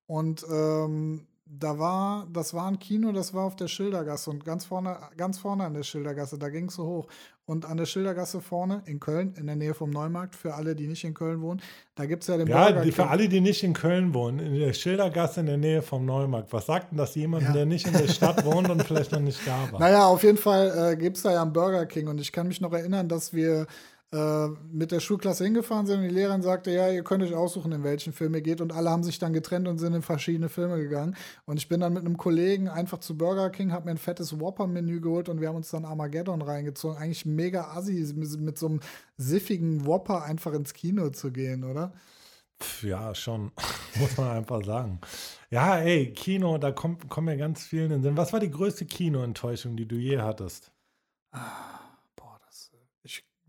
Und 0.07 0.45
ähm, 0.51 1.26
da 1.47 1.78
war, 1.78 2.26
das 2.32 2.55
war 2.55 2.68
ein 2.68 2.78
Kino, 2.78 3.12
das 3.12 3.34
war 3.34 3.45
auf 3.45 3.57
der 3.57 3.68
Schildergasse 3.68 4.30
und 4.30 4.45
ganz 4.45 4.64
vorne, 4.64 4.99
ganz 5.16 5.38
vorne 5.38 5.64
an 5.64 5.74
der 5.74 5.82
Schildergasse, 5.82 6.38
da 6.38 6.49
ging 6.49 6.66
es 6.66 6.74
so 6.74 6.86
hoch. 6.86 7.09
Und 7.51 7.66
an 7.66 7.78
der 7.78 7.86
Schildergasse 7.86 8.40
vorne 8.40 8.80
in 8.86 9.01
Köln, 9.01 9.34
in 9.36 9.48
der 9.48 9.57
Nähe 9.57 9.74
vom 9.74 9.90
Neumarkt, 9.90 10.36
für 10.36 10.55
alle, 10.55 10.76
die 10.76 10.86
nicht 10.86 11.03
in 11.03 11.14
Köln 11.14 11.40
wohnen, 11.40 11.61
da 11.96 12.07
gibt 12.07 12.22
es 12.22 12.28
ja 12.28 12.36
den 12.36 12.46
ja, 12.46 12.66
Burger 12.66 12.82
King. 12.82 12.92
für 12.92 13.09
alle, 13.09 13.28
die 13.28 13.40
nicht 13.40 13.64
in 13.64 13.72
Köln 13.72 14.14
wohnen, 14.14 14.38
in 14.38 14.55
der 14.55 14.72
Schildergasse 14.72 15.40
in 15.40 15.46
der 15.46 15.57
Nähe 15.57 15.82
vom 15.82 16.05
Neumarkt. 16.05 16.53
Was 16.53 16.66
sagt 16.66 16.92
denn 16.92 16.98
das 16.98 17.16
jemand, 17.16 17.42
ja. 17.42 17.53
der 17.53 17.66
nicht 17.66 17.88
in 17.88 17.92
der 17.92 18.07
Stadt 18.09 18.44
wohnt 18.44 18.70
und 18.70 18.84
vielleicht 18.84 19.11
noch 19.11 19.18
nicht 19.18 19.40
da 19.44 19.72
war? 19.72 19.80
Naja, 19.80 20.07
auf 20.07 20.22
jeden 20.22 20.38
Fall 20.38 20.92
äh, 20.92 20.96
gibt 20.96 21.16
es 21.16 21.24
da 21.24 21.32
ja 21.32 21.42
einen 21.42 21.53
Burger 21.53 21.86
King 21.86 22.07
und 22.07 22.20
ich 22.20 22.30
kann 22.30 22.46
mich 22.46 22.61
noch 22.61 22.72
erinnern, 22.72 23.09
dass 23.09 23.32
wir 23.32 23.66
äh, 24.12 24.48
mit 24.72 24.90
der 24.90 24.98
Schulklasse 24.98 25.44
hingefahren 25.44 25.86
sind 25.86 25.98
und 26.00 26.08
die 26.08 26.14
Lehrerin 26.14 26.42
sagte, 26.42 26.72
ja, 26.72 26.90
ihr 26.90 27.04
könnt 27.04 27.22
euch 27.22 27.34
aussuchen, 27.34 27.70
in 27.70 27.84
welchen 27.84 28.12
Film 28.12 28.34
ihr 28.34 28.40
geht. 28.40 28.61
Und 28.61 28.72
alle 28.72 28.90
haben 28.90 29.04
sich 29.04 29.20
dann 29.20 29.32
getrennt 29.32 29.68
und 29.68 29.78
sind 29.78 29.94
in 29.94 30.02
verschiedene 30.02 30.48
Filme 30.48 30.78
gegangen. 30.78 31.16
Und 31.46 31.58
ich 31.58 31.68
bin 31.68 31.80
dann 31.80 31.92
mit 31.92 32.04
einem 32.04 32.16
Kollegen 32.16 32.68
einfach 32.68 32.98
zu 32.98 33.16
Burger 33.16 33.50
King, 33.50 33.70
habe 33.70 33.84
mir 33.84 33.92
ein 33.92 33.98
fettes 33.98 34.40
Whopper-Menü 34.40 35.00
geholt 35.00 35.28
und 35.28 35.40
wir 35.40 35.46
haben 35.46 35.54
uns 35.54 35.70
dann 35.70 35.84
Armageddon 35.84 36.42
reingezogen. 36.42 36.96
Eigentlich 36.96 37.24
mega 37.24 37.68
assi, 37.70 38.12
mit, 38.16 38.40
mit 38.40 38.58
so 38.58 38.66
einem 38.66 38.80
siffigen 39.16 39.86
Whopper 39.86 40.24
einfach 40.24 40.54
ins 40.54 40.74
Kino 40.74 41.11
zu 41.11 41.30
gehen, 41.30 41.62
oder? 41.62 41.92
Ja, 42.82 43.14
schon, 43.14 43.52
muss 44.00 44.16
man 44.16 44.30
einfach 44.30 44.64
sagen. 44.64 45.00
Ja, 45.50 45.78
ey, 45.78 46.12
Kino, 46.12 46.58
da 46.58 46.72
kommt, 46.72 47.08
kommen 47.08 47.28
ja 47.28 47.36
ganz 47.36 47.62
viele 47.62 47.84
in 47.84 47.90
den 47.90 48.02
Sinn. 48.02 48.16
Was 48.16 48.32
war 48.32 48.40
die 48.40 48.50
größte 48.50 48.86
Kinoenttäuschung, 48.86 49.76
die 49.76 49.86
du 49.86 49.94
je 49.94 50.18
hattest? 50.18 50.72
Ah 51.30 51.80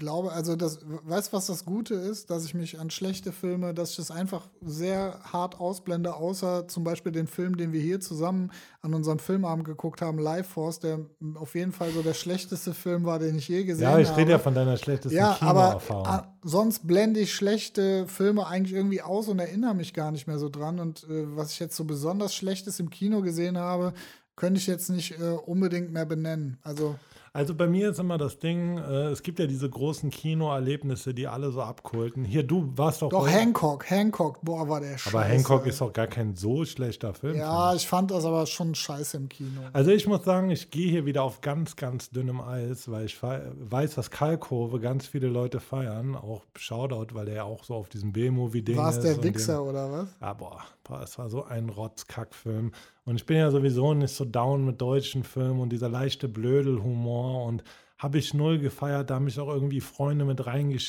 glaube, 0.02 0.32
also 0.32 0.56
das, 0.56 0.80
weißt 0.84 1.32
was 1.32 1.46
das 1.46 1.64
Gute 1.64 1.94
ist, 1.94 2.32
dass 2.32 2.44
ich 2.44 2.56
mich 2.56 2.80
an 2.80 2.90
schlechte 2.90 3.32
Filme, 3.32 3.74
dass 3.74 3.92
ich 3.92 3.98
das 3.98 4.10
einfach 4.10 4.50
sehr 4.66 5.20
hart 5.32 5.60
ausblende, 5.60 6.16
außer 6.16 6.68
zum 6.68 6.84
Beispiel 6.84 7.12
den 7.12 7.28
Film, 7.28 7.56
den 7.56 7.72
wir 7.72 7.80
hier 7.80 8.00
zusammen 8.00 8.52
an 8.82 8.96
unserem 8.96 9.20
Filmabend 9.20 9.64
geguckt 9.64 10.02
haben, 10.02 10.18
Life 10.18 10.50
Force, 10.50 10.80
der 10.80 11.02
auf 11.36 11.54
jeden 11.54 11.72
Fall 11.72 11.92
so 11.92 12.02
der 12.02 12.16
schlechteste 12.16 12.74
Film 12.74 13.06
war, 13.06 13.20
den 13.20 13.38
ich 13.38 13.48
je 13.48 13.64
gesehen 13.64 13.88
habe. 13.88 14.02
Ja, 14.02 14.12
ich 14.12 14.18
rede 14.18 14.32
ja 14.32 14.40
von 14.40 14.56
deiner 14.56 14.76
schlechtesten 14.76 15.16
ja, 15.16 15.36
Kinoerfahrung. 15.36 16.06
Aber 16.08 16.24
ah, 16.24 16.36
sonst 16.44 16.88
blende 16.88 17.20
ich 17.20 17.34
schlechte 17.34 18.08
Filme 18.08 18.48
eigentlich 18.48 18.74
irgendwie 18.74 19.04
aus 19.04 19.28
und 19.28 19.38
erinnere 19.38 19.76
mich 19.76 19.94
gar 19.94 20.12
nicht 20.12 20.26
mehr 20.26 20.40
so 20.40 20.50
dran. 20.50 20.80
Und 20.80 21.04
äh, 21.04 21.38
was 21.38 21.52
ich 21.52 21.60
jetzt 21.60 21.76
so 21.76 21.84
besonders 21.84 22.34
Schlechtes 22.34 22.80
im 22.80 22.90
Kino 22.90 23.22
gesehen 23.22 23.60
habe, 23.60 23.94
könnte 24.36 24.60
ich 24.60 24.66
jetzt 24.66 24.90
nicht 24.90 25.20
äh, 25.20 25.38
unbedingt 25.46 25.94
mehr 25.94 26.08
benennen. 26.08 26.58
Also 26.64 26.96
also 27.34 27.56
bei 27.56 27.68
mir 27.68 27.92
ist 27.92 28.00
immer 28.00 28.18
das 28.18 28.40
Ding, 28.40 28.78
äh, 28.78 29.06
es 29.06 29.24
gibt 29.24 29.40
ja 29.40 29.48
diese 29.48 29.70
großen 29.70 30.10
Kinoerlebnisse, 30.10 31.14
die 31.14 31.28
alle 31.28 31.52
so 31.52 31.62
abkulten. 31.62 32.26
Hier, 32.26 32.44
du 32.44 32.74
warst 32.76 33.02
doch. 33.02 33.10
Doch, 33.10 33.28
Hancock, 33.28 33.90
Hancock, 33.90 34.40
boah, 34.42 34.68
war 34.68 34.82
der 34.82 34.98
scheiße. 34.98 35.18
Aber 35.18 35.26
Hancock 35.26 35.66
ist 35.66 35.80
doch 35.80 35.94
gar 35.94 36.08
kein 36.08 36.36
so 36.36 36.66
schlechter 36.66 37.14
Film. 37.14 37.38
Ja, 37.38 37.74
ich 37.74 37.88
fand 37.88 38.12
das 38.12 38.26
aber 38.26 38.46
schon 38.48 38.76
scheiße 38.76 39.16
im 39.16 39.30
Kino. 39.30 39.62
Also 39.72 39.92
ich 39.92 40.08
muss 40.08 40.26
sagen, 40.26 40.50
ich 40.50 40.72
gehe 40.72 40.90
hier 40.90 41.06
wieder 41.06 41.24
auf 41.24 41.40
ganz, 41.42 41.76
ganz 41.78 42.10
dünnem 42.10 42.42
Eis, 42.42 42.92
weil 42.92 43.06
ich 43.06 43.18
weiß, 43.22 43.96
dass 43.96 44.12
Kalkove 44.12 44.80
ganz 44.80 45.08
viele 45.08 45.28
Leute 45.28 45.62
feiern. 45.62 46.16
Auch 46.16 46.44
Shoutout, 46.58 47.16
weil 47.16 47.26
der 47.26 47.36
ja 47.36 47.44
auch 47.44 47.64
so 47.64 47.76
auf 47.76 47.88
diesem 47.88 48.12
B-Movie-Ding 48.12 48.76
ist. 48.76 48.82
War 48.82 48.90
es 48.90 49.00
der 49.00 49.24
Wichser 49.24 49.64
oder 49.64 49.92
was? 49.92 50.10
Ja, 50.20 50.34
boah, 50.34 50.62
boah, 50.92 51.02
es 51.02 51.18
war 51.18 51.30
so 51.30 51.46
ein 51.46 51.70
Rotzkackfilm. 51.70 52.74
Und 53.06 53.16
ich 53.16 53.26
bin 53.26 53.38
ja 53.38 53.50
sowieso 53.50 53.94
nicht 53.94 54.14
so 54.14 54.26
down 54.26 54.66
mit 54.66 54.82
deutschen 54.82 55.24
Filmen 55.24 55.62
und 55.62 55.70
dieser 55.70 55.90
leichte 55.90 56.28
Blödelhumor 56.28 57.46
und 57.46 57.64
habe 57.98 58.18
ich 58.18 58.34
null 58.34 58.60
gefeiert. 58.60 59.10
Da 59.10 59.16
haben 59.16 59.26
mich 59.26 59.40
auch 59.40 59.48
irgendwie 59.48 59.80
Freunde 59.80 60.26
mit, 60.26 60.42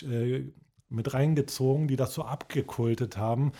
äh, 0.02 0.52
mit 0.88 1.14
reingezogen, 1.14 1.86
die 1.86 1.96
das 1.96 2.14
so 2.14 2.22
abgekultet 2.22 3.16
haben. 3.16 3.52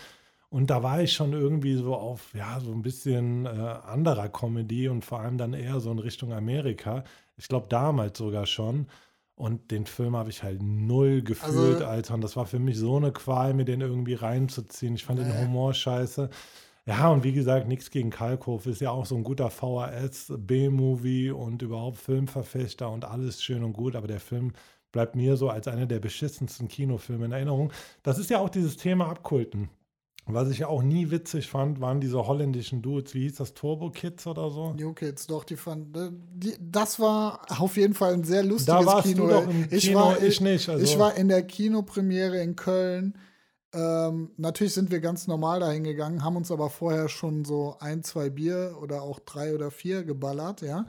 Und 0.49 0.69
da 0.69 0.83
war 0.83 1.01
ich 1.01 1.13
schon 1.13 1.33
irgendwie 1.33 1.75
so 1.75 1.95
auf, 1.95 2.33
ja, 2.35 2.59
so 2.59 2.73
ein 2.73 2.81
bisschen 2.81 3.45
äh, 3.45 3.49
anderer 3.49 4.27
Comedy 4.29 4.89
und 4.89 5.05
vor 5.05 5.21
allem 5.21 5.37
dann 5.37 5.53
eher 5.53 5.79
so 5.79 5.91
in 5.91 5.99
Richtung 5.99 6.33
Amerika. 6.33 7.05
Ich 7.37 7.47
glaube 7.47 7.67
damals 7.69 8.17
sogar 8.17 8.45
schon. 8.45 8.87
Und 9.35 9.71
den 9.71 9.85
Film 9.85 10.15
habe 10.15 10.29
ich 10.29 10.43
halt 10.43 10.61
null 10.61 11.23
gefühlt, 11.23 11.75
also, 11.75 11.85
Alter. 11.85 12.13
Und 12.13 12.21
das 12.21 12.35
war 12.35 12.45
für 12.45 12.59
mich 12.59 12.77
so 12.77 12.97
eine 12.97 13.11
Qual, 13.11 13.53
mir 13.53 13.65
den 13.65 13.81
irgendwie 13.81 14.13
reinzuziehen. 14.13 14.95
Ich 14.95 15.05
fand 15.05 15.19
nee. 15.19 15.25
den 15.25 15.41
Humor 15.41 15.73
scheiße. 15.73 16.29
Ja, 16.85 17.09
und 17.09 17.23
wie 17.23 17.31
gesagt, 17.31 17.67
nichts 17.67 17.89
gegen 17.89 18.09
Kalkhof. 18.09 18.67
Ist 18.67 18.81
ja 18.81 18.91
auch 18.91 19.05
so 19.05 19.15
ein 19.15 19.23
guter 19.23 19.49
VHS, 19.49 20.33
B-Movie 20.37 21.31
und 21.31 21.61
überhaupt 21.61 21.97
Filmverfechter 21.97 22.91
und 22.91 23.05
alles 23.05 23.41
schön 23.41 23.63
und 23.63 23.73
gut. 23.73 23.95
Aber 23.95 24.07
der 24.07 24.19
Film 24.19 24.53
bleibt 24.91 25.15
mir 25.15 25.37
so 25.37 25.49
als 25.49 25.67
einer 25.67 25.87
der 25.87 25.99
beschissensten 25.99 26.67
Kinofilme 26.67 27.25
in 27.25 27.31
Erinnerung. 27.31 27.71
Das 28.03 28.19
ist 28.19 28.29
ja 28.29 28.39
auch 28.39 28.49
dieses 28.49 28.77
Thema 28.77 29.07
Abkulten. 29.07 29.69
Was 30.25 30.49
ich 30.49 30.59
ja 30.59 30.67
auch 30.67 30.83
nie 30.83 31.11
witzig 31.11 31.49
fand, 31.49 31.81
waren 31.81 31.99
diese 31.99 32.25
holländischen 32.25 32.81
Dudes. 32.81 33.13
Wie 33.13 33.23
hieß 33.23 33.35
das? 33.35 33.53
Turbo 33.53 33.89
Kids 33.89 34.25
oder 34.25 34.49
so? 34.51 34.73
New 34.73 34.93
Kids, 34.93 35.27
doch, 35.27 35.43
die 35.43 35.57
fanden. 35.57 35.95
Äh, 35.95 36.11
die, 36.33 36.55
das 36.61 36.99
war 36.99 37.41
auf 37.59 37.75
jeden 37.75 37.93
Fall 37.93 38.13
ein 38.13 38.23
sehr 38.23 38.43
lustiges 38.43 38.65
da 38.65 38.85
warst 38.85 39.07
Kino. 39.07 39.27
Du 39.27 39.33
doch 39.33 39.49
im 39.49 39.67
ich 39.69 39.87
Kino, 39.87 39.99
war, 39.99 40.23
ich 40.23 40.39
nicht. 40.39 40.69
Also. 40.69 40.83
Ich 40.83 40.97
war 40.97 41.15
in 41.17 41.27
der 41.27 41.43
Kinopremiere 41.43 42.41
in 42.41 42.55
Köln. 42.55 43.17
Ähm, 43.73 44.31
natürlich 44.37 44.73
sind 44.73 44.91
wir 44.91 45.01
ganz 45.01 45.27
normal 45.27 45.59
dahin 45.59 45.83
gegangen, 45.83 46.23
haben 46.23 46.37
uns 46.37 46.51
aber 46.51 46.69
vorher 46.69 47.09
schon 47.09 47.43
so 47.43 47.75
ein, 47.79 48.03
zwei 48.03 48.29
Bier 48.29 48.77
oder 48.81 49.01
auch 49.01 49.19
drei 49.19 49.53
oder 49.53 49.71
vier 49.71 50.03
geballert, 50.03 50.61
ja. 50.61 50.85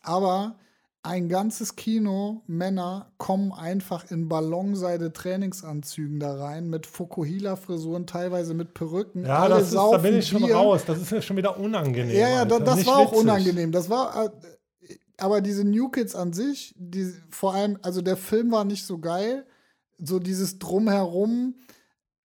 Aber 0.00 0.56
ein 1.02 1.28
ganzes 1.28 1.76
Kino 1.76 2.42
Männer 2.46 3.12
kommen 3.16 3.52
einfach 3.52 4.10
in 4.10 4.28
Ballonseide 4.28 5.12
Trainingsanzügen 5.12 6.20
da 6.20 6.34
rein 6.36 6.68
mit 6.68 6.86
Fukuhila 6.86 7.56
Frisuren, 7.56 8.06
teilweise 8.06 8.52
mit 8.52 8.74
Perücken. 8.74 9.24
Ja, 9.24 9.48
das 9.48 9.68
ist, 9.68 9.74
da 9.74 9.96
bin 9.96 10.18
ich 10.18 10.28
schon 10.28 10.42
Bier. 10.42 10.56
raus. 10.56 10.82
Das 10.86 11.00
ist 11.00 11.10
ja 11.10 11.22
schon 11.22 11.38
wieder 11.38 11.58
unangenehm. 11.58 12.14
Ja, 12.14 12.28
ja, 12.28 12.40
Alter. 12.40 12.60
das 12.60 12.86
war 12.86 12.98
auch 12.98 13.12
unangenehm. 13.12 13.72
Das 13.72 13.88
war 13.88 14.26
äh, 14.26 14.30
aber 15.16 15.40
diese 15.40 15.64
New 15.64 15.88
Kids 15.88 16.14
an 16.14 16.32
sich, 16.32 16.74
die 16.76 17.12
vor 17.30 17.54
allem, 17.54 17.78
also 17.82 18.02
der 18.02 18.16
Film 18.16 18.50
war 18.50 18.64
nicht 18.64 18.86
so 18.86 18.98
geil. 18.98 19.46
So 19.98 20.18
dieses 20.18 20.58
Drumherum, 20.58 21.54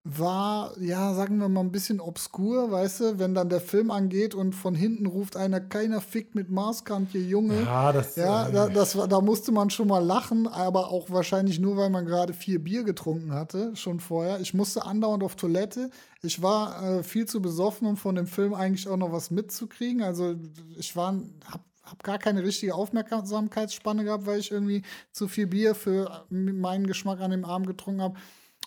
war, 0.07 0.79
ja, 0.79 1.15
sagen 1.15 1.39
wir 1.39 1.49
mal, 1.49 1.61
ein 1.61 1.71
bisschen 1.71 1.99
obskur, 1.99 2.69
weißt 2.69 2.99
du, 2.99 3.19
wenn 3.19 3.33
dann 3.33 3.49
der 3.49 3.59
Film 3.59 3.89
angeht 3.89 4.35
und 4.35 4.53
von 4.53 4.75
hinten 4.75 5.07
ruft 5.07 5.35
einer, 5.35 5.59
keiner 5.59 5.99
fickt 5.99 6.35
mit 6.35 6.51
Maßkant, 6.51 7.15
ihr 7.15 7.23
Junge. 7.23 7.63
Ja, 7.63 7.91
das, 7.91 8.15
ja, 8.15 8.47
äh, 8.47 8.51
da, 8.51 8.69
das, 8.69 8.93
da 8.93 9.19
musste 9.19 9.51
man 9.51 9.71
schon 9.71 9.87
mal 9.87 10.05
lachen, 10.05 10.47
aber 10.47 10.91
auch 10.91 11.09
wahrscheinlich 11.09 11.59
nur, 11.59 11.75
weil 11.75 11.89
man 11.89 12.05
gerade 12.05 12.33
vier 12.33 12.63
Bier 12.63 12.83
getrunken 12.83 13.33
hatte, 13.33 13.75
schon 13.75 13.99
vorher. 13.99 14.39
Ich 14.39 14.53
musste 14.53 14.85
andauernd 14.85 15.23
auf 15.23 15.35
Toilette. 15.35 15.89
Ich 16.21 16.39
war 16.39 16.83
äh, 16.83 17.03
viel 17.03 17.25
zu 17.25 17.41
besoffen, 17.41 17.87
um 17.87 17.97
von 17.97 18.13
dem 18.13 18.27
Film 18.27 18.53
eigentlich 18.53 18.87
auch 18.87 18.97
noch 18.97 19.11
was 19.11 19.31
mitzukriegen. 19.31 20.03
Also 20.03 20.35
ich 20.77 20.95
war, 20.95 21.15
hab 21.51 21.61
habe 21.81 21.99
gar 22.03 22.17
keine 22.17 22.43
richtige 22.43 22.75
Aufmerksamkeitsspanne 22.75 24.03
gehabt, 24.03 24.25
weil 24.25 24.39
ich 24.39 24.51
irgendwie 24.51 24.81
zu 25.11 25.27
viel 25.27 25.47
Bier 25.47 25.75
für 25.75 26.25
meinen 26.29 26.87
Geschmack 26.87 27.21
an 27.21 27.31
dem 27.31 27.45
Abend 27.45 27.67
getrunken 27.67 28.01
habe. 28.01 28.15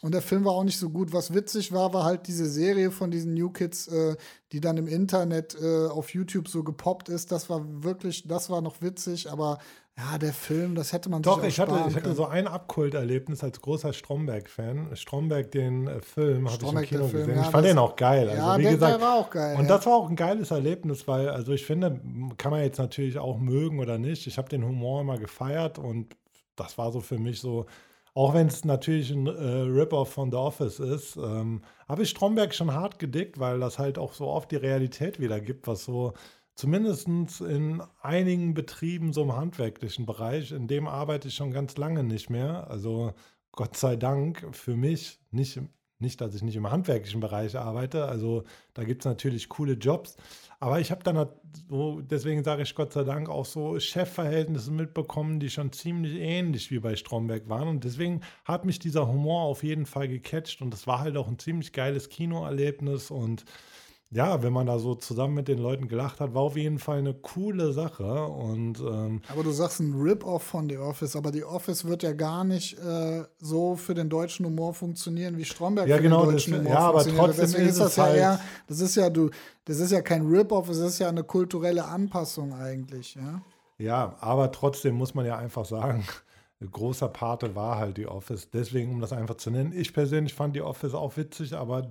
Und 0.01 0.13
der 0.13 0.23
Film 0.23 0.45
war 0.45 0.53
auch 0.53 0.65
nicht 0.65 0.79
so 0.79 0.91
gut. 0.91 1.13
Was 1.13 1.35
witzig 1.35 1.73
war, 1.73 1.93
war 1.93 2.05
halt 2.05 2.27
diese 2.27 2.47
Serie 2.47 2.91
von 2.91 3.11
diesen 3.11 3.35
New 3.35 3.51
Kids, 3.51 3.89
äh, 3.89 4.17
die 4.53 4.61
dann 4.61 4.77
im 4.77 4.87
Internet 4.87 5.57
äh, 5.61 5.87
auf 5.87 6.15
YouTube 6.15 6.49
so 6.49 6.63
gepoppt 6.63 7.09
ist. 7.09 7.33
Das 7.33 7.51
war 7.51 7.63
wirklich, 7.83 8.27
das 8.27 8.49
war 8.51 8.61
noch 8.61 8.81
witzig, 8.81 9.31
aber 9.31 9.59
ja, 9.99 10.17
der 10.17 10.33
Film, 10.33 10.77
das 10.77 10.93
hätte 10.93 11.11
man 11.11 11.23
Doch, 11.23 11.41
sich 11.41 11.49
ich 11.49 11.61
hatte, 11.61 11.75
ich 11.89 11.97
hatte 11.97 12.15
so 12.15 12.27
ein 12.27 12.47
Abkulterlebnis 12.47 13.43
als 13.43 13.61
großer 13.61 13.93
Stromberg-Fan. 13.93 14.95
Stromberg, 14.95 15.51
den 15.51 15.89
äh, 15.89 16.01
Film, 16.01 16.49
habe 16.49 16.63
ich 16.63 16.73
im 16.73 16.83
Kino 16.83 17.09
Film, 17.09 17.27
gesehen. 17.27 17.37
Ja, 17.37 17.43
ich 17.43 17.49
fand 17.49 17.67
den 17.67 17.79
auch 17.79 17.97
geil. 17.97 18.29
Also, 18.29 18.41
ja, 18.41 18.59
wie 18.59 18.63
der, 18.63 18.73
gesagt, 18.75 18.95
der 18.95 19.01
war 19.01 19.15
auch 19.17 19.31
geil. 19.31 19.57
Und 19.57 19.63
ja. 19.63 19.77
das 19.77 19.87
war 19.87 19.95
auch 19.95 20.09
ein 20.09 20.15
geiles 20.15 20.53
Erlebnis, 20.53 21.09
weil, 21.09 21.29
also 21.31 21.53
ich 21.53 21.67
finde, 21.67 22.01
kann 22.37 22.53
man 22.53 22.63
jetzt 22.63 22.79
natürlich 22.79 23.19
auch 23.19 23.39
mögen 23.39 23.81
oder 23.81 23.99
nicht. 23.99 24.29
Ich 24.29 24.39
habe 24.39 24.49
den 24.49 24.65
Humor 24.65 25.01
immer 25.01 25.19
gefeiert 25.19 25.81
und 25.81 26.15
das 26.55 26.79
war 26.79 26.93
so 26.93 27.01
für 27.01 27.19
mich 27.19 27.41
so 27.41 27.67
auch 28.19 28.35
wenn 28.35 28.49
es 28.49 28.65
natürlich 28.65 29.13
ein 29.13 29.29
äh, 29.29 29.31
Rip-Off 29.31 30.13
von 30.13 30.33
The 30.33 30.39
Office 30.39 30.81
ist, 30.81 31.17
ähm, 31.17 31.63
habe 31.89 32.03
ich 32.03 32.11
Stromberg 32.11 32.53
schon 32.53 32.75
hart 32.75 32.99
gedickt, 32.99 33.39
weil 33.39 33.61
das 33.61 33.79
halt 33.79 33.97
auch 33.97 34.13
so 34.13 34.27
oft 34.27 34.51
die 34.51 34.57
Realität 34.57 35.21
wiedergibt, 35.21 35.69
was 35.69 35.85
so 35.85 36.15
zumindest 36.57 37.07
in 37.41 37.81
einigen 38.03 38.55
Betrieben 38.55 39.13
so 39.13 39.23
im 39.23 39.37
handwerklichen 39.37 40.05
Bereich, 40.05 40.51
in 40.51 40.67
dem 40.67 40.89
arbeite 40.89 41.29
ich 41.29 41.37
schon 41.37 41.53
ganz 41.53 41.77
lange 41.77 42.03
nicht 42.03 42.29
mehr. 42.29 42.69
Also 42.69 43.13
Gott 43.53 43.77
sei 43.77 43.95
Dank 43.95 44.49
für 44.51 44.75
mich, 44.75 45.21
nicht, 45.31 45.61
nicht 46.01 46.21
dass 46.21 46.35
ich 46.35 46.43
nicht 46.43 46.57
im 46.57 46.69
handwerklichen 46.73 47.21
Bereich 47.21 47.57
arbeite, 47.57 48.07
also 48.07 48.43
da 48.75 48.83
gibt 48.83 49.03
es 49.03 49.07
natürlich 49.07 49.49
coole 49.49 49.75
Jobs, 49.75 50.17
aber 50.61 50.81
ich 50.81 50.91
habe 50.91 51.05
dann 51.05 51.29
so, 51.69 52.01
deswegen 52.01 52.43
sage 52.43 52.63
ich 52.63 52.75
Gott 52.75 52.93
sei 52.93 53.05
Dank, 53.05 53.29
auch 53.29 53.45
so 53.45 53.79
Chefverhältnisse 53.79 54.73
mitbekommen, 54.73 55.39
die 55.39 55.51
schon 55.51 55.73
ziemlich 55.73 56.17
ähnlich 56.17 56.73
wie 56.73 56.81
bei 56.81 56.97
Stromberg 56.97 57.49
waren. 57.49 57.69
Und 57.69 57.85
deswegen 57.85 58.23
hat 58.45 58.65
mich 58.65 58.81
dieser 58.81 59.07
Humor 59.07 59.43
auf 59.43 59.63
jeden 59.63 59.87
Fall 59.87 60.09
gecatcht. 60.09 60.61
Und 60.61 60.73
das 60.73 60.89
war 60.89 60.99
halt 60.99 61.17
auch 61.17 61.29
ein 61.29 61.39
ziemlich 61.39 61.73
geiles 61.73 62.09
Kinoerlebnis. 62.09 63.13
Und 63.13 63.45
ja, 64.11 64.43
wenn 64.43 64.55
man 64.55 64.67
da 64.67 64.79
so 64.79 64.95
zusammen 64.95 65.35
mit 65.35 65.49
den 65.49 65.59
Leuten 65.59 65.87
gelacht 65.87 66.21
hat, 66.21 66.33
war 66.33 66.43
auf 66.43 66.57
jeden 66.57 66.79
Fall 66.79 66.99
eine 66.99 67.13
coole 67.13 67.73
Sache. 67.73 68.25
Und, 68.25 68.81
ähm, 68.81 69.21
aber 69.29 69.43
du 69.43 69.51
sagst 69.51 69.81
ein 69.81 69.93
Rip-Off 69.95 70.43
von 70.43 70.69
The 70.69 70.79
Office, 70.79 71.15
aber 71.15 71.31
The 71.31 71.45
Office 71.45 71.85
wird 71.85 72.03
ja 72.03 72.13
gar 72.13 72.45
nicht 72.45 72.79
äh, 72.79 73.25
so 73.39 73.77
für 73.77 73.93
den 73.93 74.09
deutschen 74.09 74.47
Humor 74.47 74.73
funktionieren, 74.73 75.37
wie 75.37 75.45
Stromberg 75.45 75.89
ja, 75.89 75.97
für 75.97 76.03
genau, 76.03 76.25
den 76.25 76.33
deutschen 76.33 76.53
das, 76.53 76.61
Humor 76.61 76.73
ja, 76.73 76.81
aber 76.81 77.05
trotzdem 77.05 77.45
Deswegen 77.45 77.69
ist, 77.69 77.73
ist 77.73 77.81
das 77.81 77.97
ja 77.97 78.05
halt 78.05 78.17
eher, 78.17 78.41
das 78.67 78.81
ist 78.81 78.95
ja 78.95 79.11
du, 79.11 79.31
das 79.67 79.79
ist 79.79 79.93
ja 79.93 80.01
kein 80.01 80.27
Rip-Off, 80.27 80.71
es 80.71 80.79
ist 80.79 80.99
ja 80.99 81.09
eine 81.09 81.25
kulturelle 81.25 81.85
Anpassung 81.85 82.55
eigentlich, 82.55 83.15
ja. 83.15 83.43
Ja, 83.77 84.17
aber 84.21 84.51
trotzdem 84.53 84.95
muss 84.95 85.15
man 85.15 85.27
ja 85.27 85.37
einfach 85.37 85.67
sagen, 85.67 86.07
großer 86.73 87.09
Pate 87.09 87.55
war 87.55 87.77
halt 87.77 87.99
die 87.99 88.07
Office. 88.07 88.51
Deswegen, 88.51 88.91
um 88.91 89.01
das 89.01 89.13
einfach 89.13 89.37
zu 89.37 89.51
nennen. 89.51 89.73
Ich 89.73 89.93
persönlich 89.93 90.35
fand 90.35 90.57
die 90.57 90.63
Office 90.63 90.95
auch 90.95 91.17
witzig, 91.17 91.55
aber 91.55 91.87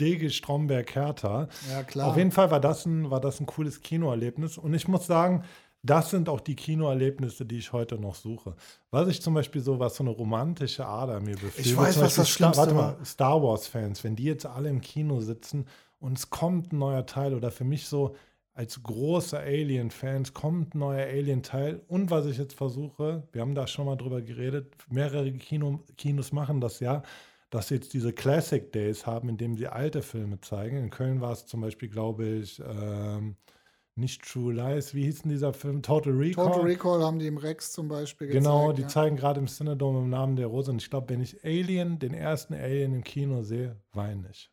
Dege 0.00 0.30
Stromberg 0.30 0.94
Hertha. 0.94 1.48
Ja, 1.70 1.82
klar. 1.82 2.08
Auf 2.08 2.16
jeden 2.16 2.32
Fall 2.32 2.50
war 2.50 2.60
das, 2.60 2.86
ein, 2.86 3.10
war 3.10 3.20
das 3.20 3.40
ein 3.40 3.46
cooles 3.46 3.80
Kinoerlebnis. 3.80 4.58
Und 4.58 4.74
ich 4.74 4.88
muss 4.88 5.06
sagen, 5.06 5.44
das 5.82 6.10
sind 6.10 6.28
auch 6.28 6.40
die 6.40 6.56
Kinoerlebnisse, 6.56 7.46
die 7.46 7.58
ich 7.58 7.72
heute 7.72 7.96
noch 7.96 8.14
suche. 8.14 8.56
Was 8.90 9.08
ich 9.08 9.22
zum 9.22 9.34
Beispiel 9.34 9.62
so, 9.62 9.78
was 9.78 9.96
so 9.96 10.02
eine 10.02 10.10
romantische 10.10 10.84
Ader 10.84 11.20
mir 11.20 11.36
befühlt. 11.36 11.66
Ich 11.66 11.76
weiß, 11.76 12.00
was 12.00 12.16
das 12.16 12.28
Star, 12.28 12.56
Warte 12.56 12.74
mal, 12.74 12.96
Star 13.04 13.42
Wars-Fans, 13.42 14.02
wenn 14.02 14.16
die 14.16 14.24
jetzt 14.24 14.46
alle 14.46 14.68
im 14.68 14.80
Kino 14.80 15.20
sitzen 15.20 15.66
und 15.98 16.18
es 16.18 16.30
kommt 16.30 16.72
ein 16.72 16.78
neuer 16.78 17.06
Teil 17.06 17.34
oder 17.34 17.50
für 17.50 17.64
mich 17.64 17.86
so 17.86 18.16
als 18.52 18.82
große 18.82 19.38
Alien-Fans 19.38 20.32
kommt 20.32 20.74
ein 20.74 20.78
neuer 20.78 21.06
Alien-Teil. 21.06 21.82
Und 21.88 22.10
was 22.10 22.24
ich 22.24 22.38
jetzt 22.38 22.54
versuche, 22.54 23.22
wir 23.32 23.42
haben 23.42 23.54
da 23.54 23.66
schon 23.66 23.84
mal 23.84 23.96
drüber 23.96 24.22
geredet, 24.22 24.74
mehrere 24.88 25.30
Kino, 25.32 25.80
Kinos 25.98 26.32
machen 26.32 26.60
das 26.60 26.80
ja, 26.80 27.02
dass 27.50 27.68
sie 27.68 27.76
jetzt 27.76 27.92
diese 27.92 28.12
Classic 28.12 28.72
Days 28.72 29.06
haben, 29.06 29.28
in 29.28 29.36
denen 29.36 29.56
sie 29.56 29.68
alte 29.68 30.02
Filme 30.02 30.40
zeigen. 30.40 30.76
In 30.76 30.90
Köln 30.90 31.20
war 31.20 31.32
es 31.32 31.46
zum 31.46 31.60
Beispiel, 31.60 31.88
glaube 31.88 32.26
ich, 32.26 32.60
ähm, 32.60 33.36
nicht 33.98 34.22
True 34.22 34.52
Lies, 34.52 34.94
wie 34.94 35.04
hieß 35.04 35.22
denn 35.22 35.30
dieser 35.30 35.54
Film? 35.54 35.82
Total 35.82 36.12
Recall. 36.12 36.46
Total 36.46 36.60
Recall 36.62 37.02
haben 37.02 37.18
die 37.18 37.26
im 37.26 37.38
Rex 37.38 37.72
zum 37.72 37.88
Beispiel 37.88 38.26
gezeigt. 38.26 38.44
Genau, 38.44 38.72
die 38.72 38.82
ja. 38.82 38.88
zeigen 38.88 39.16
gerade 39.16 39.40
im 39.40 39.46
Cinedome 39.46 40.00
im 40.00 40.10
Namen 40.10 40.36
der 40.36 40.48
Rose. 40.48 40.70
Und 40.70 40.82
ich 40.82 40.90
glaube, 40.90 41.08
wenn 41.08 41.22
ich 41.22 41.42
Alien, 41.44 41.98
den 41.98 42.12
ersten 42.12 42.52
Alien 42.52 42.92
im 42.92 43.04
Kino 43.04 43.42
sehe, 43.42 43.80
weine 43.92 44.28
ich. 44.30 44.50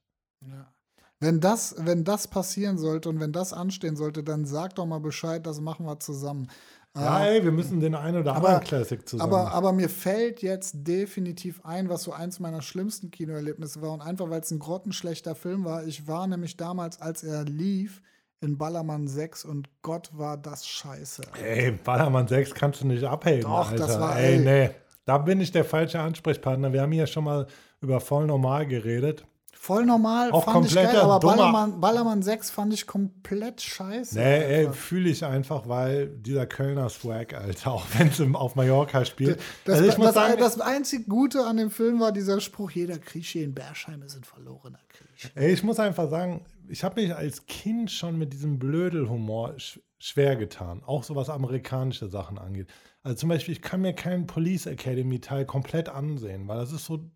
Ja. 0.48 0.74
Wenn 1.20 1.39
das, 1.39 1.76
wenn 1.78 2.04
das 2.04 2.28
passieren 2.28 2.78
sollte 2.78 3.10
und 3.10 3.20
wenn 3.20 3.32
das 3.32 3.54
anstehen 3.54 3.96
sollte, 3.96 4.24
dann 4.24 4.46
sag 4.46 4.76
doch 4.76 4.86
mal 4.86 5.00
Bescheid, 5.00 5.46
das 5.46 5.62
machen 5.62 5.86
wir 5.86 6.00
zusammen. 6.00 6.48
Ja, 6.96 7.26
ey, 7.26 7.44
wir 7.44 7.52
müssen 7.52 7.80
den 7.80 7.96
einen 7.96 8.18
oder 8.18 8.36
anderen 8.36 8.56
aber, 8.56 8.64
Classic 8.64 9.08
zusammen. 9.08 9.34
Aber, 9.34 9.52
aber 9.52 9.74
mir 9.74 9.89
fällt 9.89 10.44
jetzt 10.44 10.76
definitiv 10.88 11.66
ein, 11.66 11.89
was 11.89 12.04
so 12.04 12.14
eins 12.14 12.39
meiner 12.39 12.62
schlimmsten 12.62 13.10
Kinoerlebnisse 13.10 13.82
war. 13.82 13.91
Und 13.91 14.02
einfach, 14.02 14.30
weil 14.30 14.41
es 14.41 14.52
ein 14.52 14.60
grottenschlechter 14.60 15.34
Film 15.34 15.66
war. 15.66 15.86
Ich 15.86 16.08
war 16.08 16.28
nämlich 16.28 16.56
damals, 16.56 17.02
als 17.02 17.24
er 17.24 17.46
lief, 17.46 18.02
in 18.41 18.58
Ballermann 18.58 19.08
6 19.08 19.46
und 19.46 19.70
Gott 19.82 20.10
war 20.14 20.38
das 20.38 20.68
scheiße. 20.68 21.24
Ey, 21.41 21.72
Ballermann 21.72 22.28
6 22.28 22.54
kannst 22.54 22.82
du 22.82 22.88
nicht 22.88 23.04
abheben, 23.06 23.44
Doch, 23.44 23.72
Alter. 23.72 23.88
das 23.88 24.00
war, 24.00 24.20
ey, 24.20 24.36
ey, 24.36 24.39
nee. 24.39 24.70
Da 25.06 25.18
bin 25.18 25.41
ich 25.41 25.52
der 25.52 25.66
falsche 25.66 26.00
Ansprechpartner. 26.00 26.72
Wir 26.74 26.82
haben 26.82 26.91
hier 26.91 27.08
schon 27.08 27.24
mal 27.24 27.48
über 27.82 28.00
voll 28.00 28.26
normal 28.26 28.68
geredet. 28.68 29.26
Voll 29.56 29.86
normal 29.86 30.32
auch 30.32 30.43
fand 30.43 30.66
ich 30.66 30.76
geil, 30.76 30.95
aber 30.97 31.20
Ballermann, 31.20 31.80
Ballermann 31.80 32.22
6 32.22 32.49
fand 32.49 32.74
ich 32.74 32.86
komplett 32.86 33.62
scheiße. 33.62 34.20
Nee, 34.20 34.64
ey, 34.66 34.74
fühle 34.74 35.10
ich 35.10 35.24
einfach, 35.24 35.70
weil 35.70 36.08
dieser 36.10 36.45
Kölner 36.45 36.89
Swag, 36.89 37.34
Alter, 37.34 37.72
auch 37.74 37.86
wenn 37.97 38.10
es 38.10 38.22
auf 38.36 38.56
Mallorca 38.56 39.06
spielt. 39.06 39.39
Das, 39.64 39.78
also 39.78 39.89
ich 39.89 39.97
muss 39.97 40.08
das, 40.08 40.16
sagen, 40.16 40.36
das 40.38 40.60
einzig 40.60 41.08
Gute 41.08 41.45
an 41.45 41.56
dem 41.56 41.72
Film 41.72 42.01
war 42.01 42.12
dieser 42.12 42.41
Spruch, 42.41 42.72
jeder 42.72 42.97
Klischee 42.97 43.43
in 43.43 43.54
Bergheim 43.54 44.01
ist 44.01 44.18
ein 44.18 44.26
verlorener 44.26 44.80
Krieg. 44.89 45.32
Ey, 45.36 45.54
ich 45.54 45.64
muss 45.64 45.80
einfach 45.80 46.10
sagen, 46.10 46.43
ich 46.68 46.84
habe 46.84 47.01
mich 47.01 47.16
als 47.16 47.45
Kind 47.45 47.89
schon 47.89 48.18
mit 48.18 48.34
diesem 48.34 48.60
Blödelhumor 48.60 49.58
sch 49.60 49.80
schwer 49.99 50.36
getan, 50.36 50.84
auch 50.86 51.06
so 51.06 51.16
was 51.16 51.30
amerikanische 51.30 52.10
Sachen 52.10 52.38
angeht. 52.38 52.68
Also 53.04 53.16
zum 53.16 53.30
Beispiel, 53.30 53.54
ich 53.54 53.62
kann 53.62 53.80
mir 53.80 53.93
keinen 53.93 54.28
Police 54.28 54.66
Academy 54.66 55.22
Teil 55.22 55.45
komplett 55.45 55.88
ansehen, 55.88 56.45
weil 56.49 56.58
das 56.58 56.74
ist 56.74 56.84
so, 56.84 57.10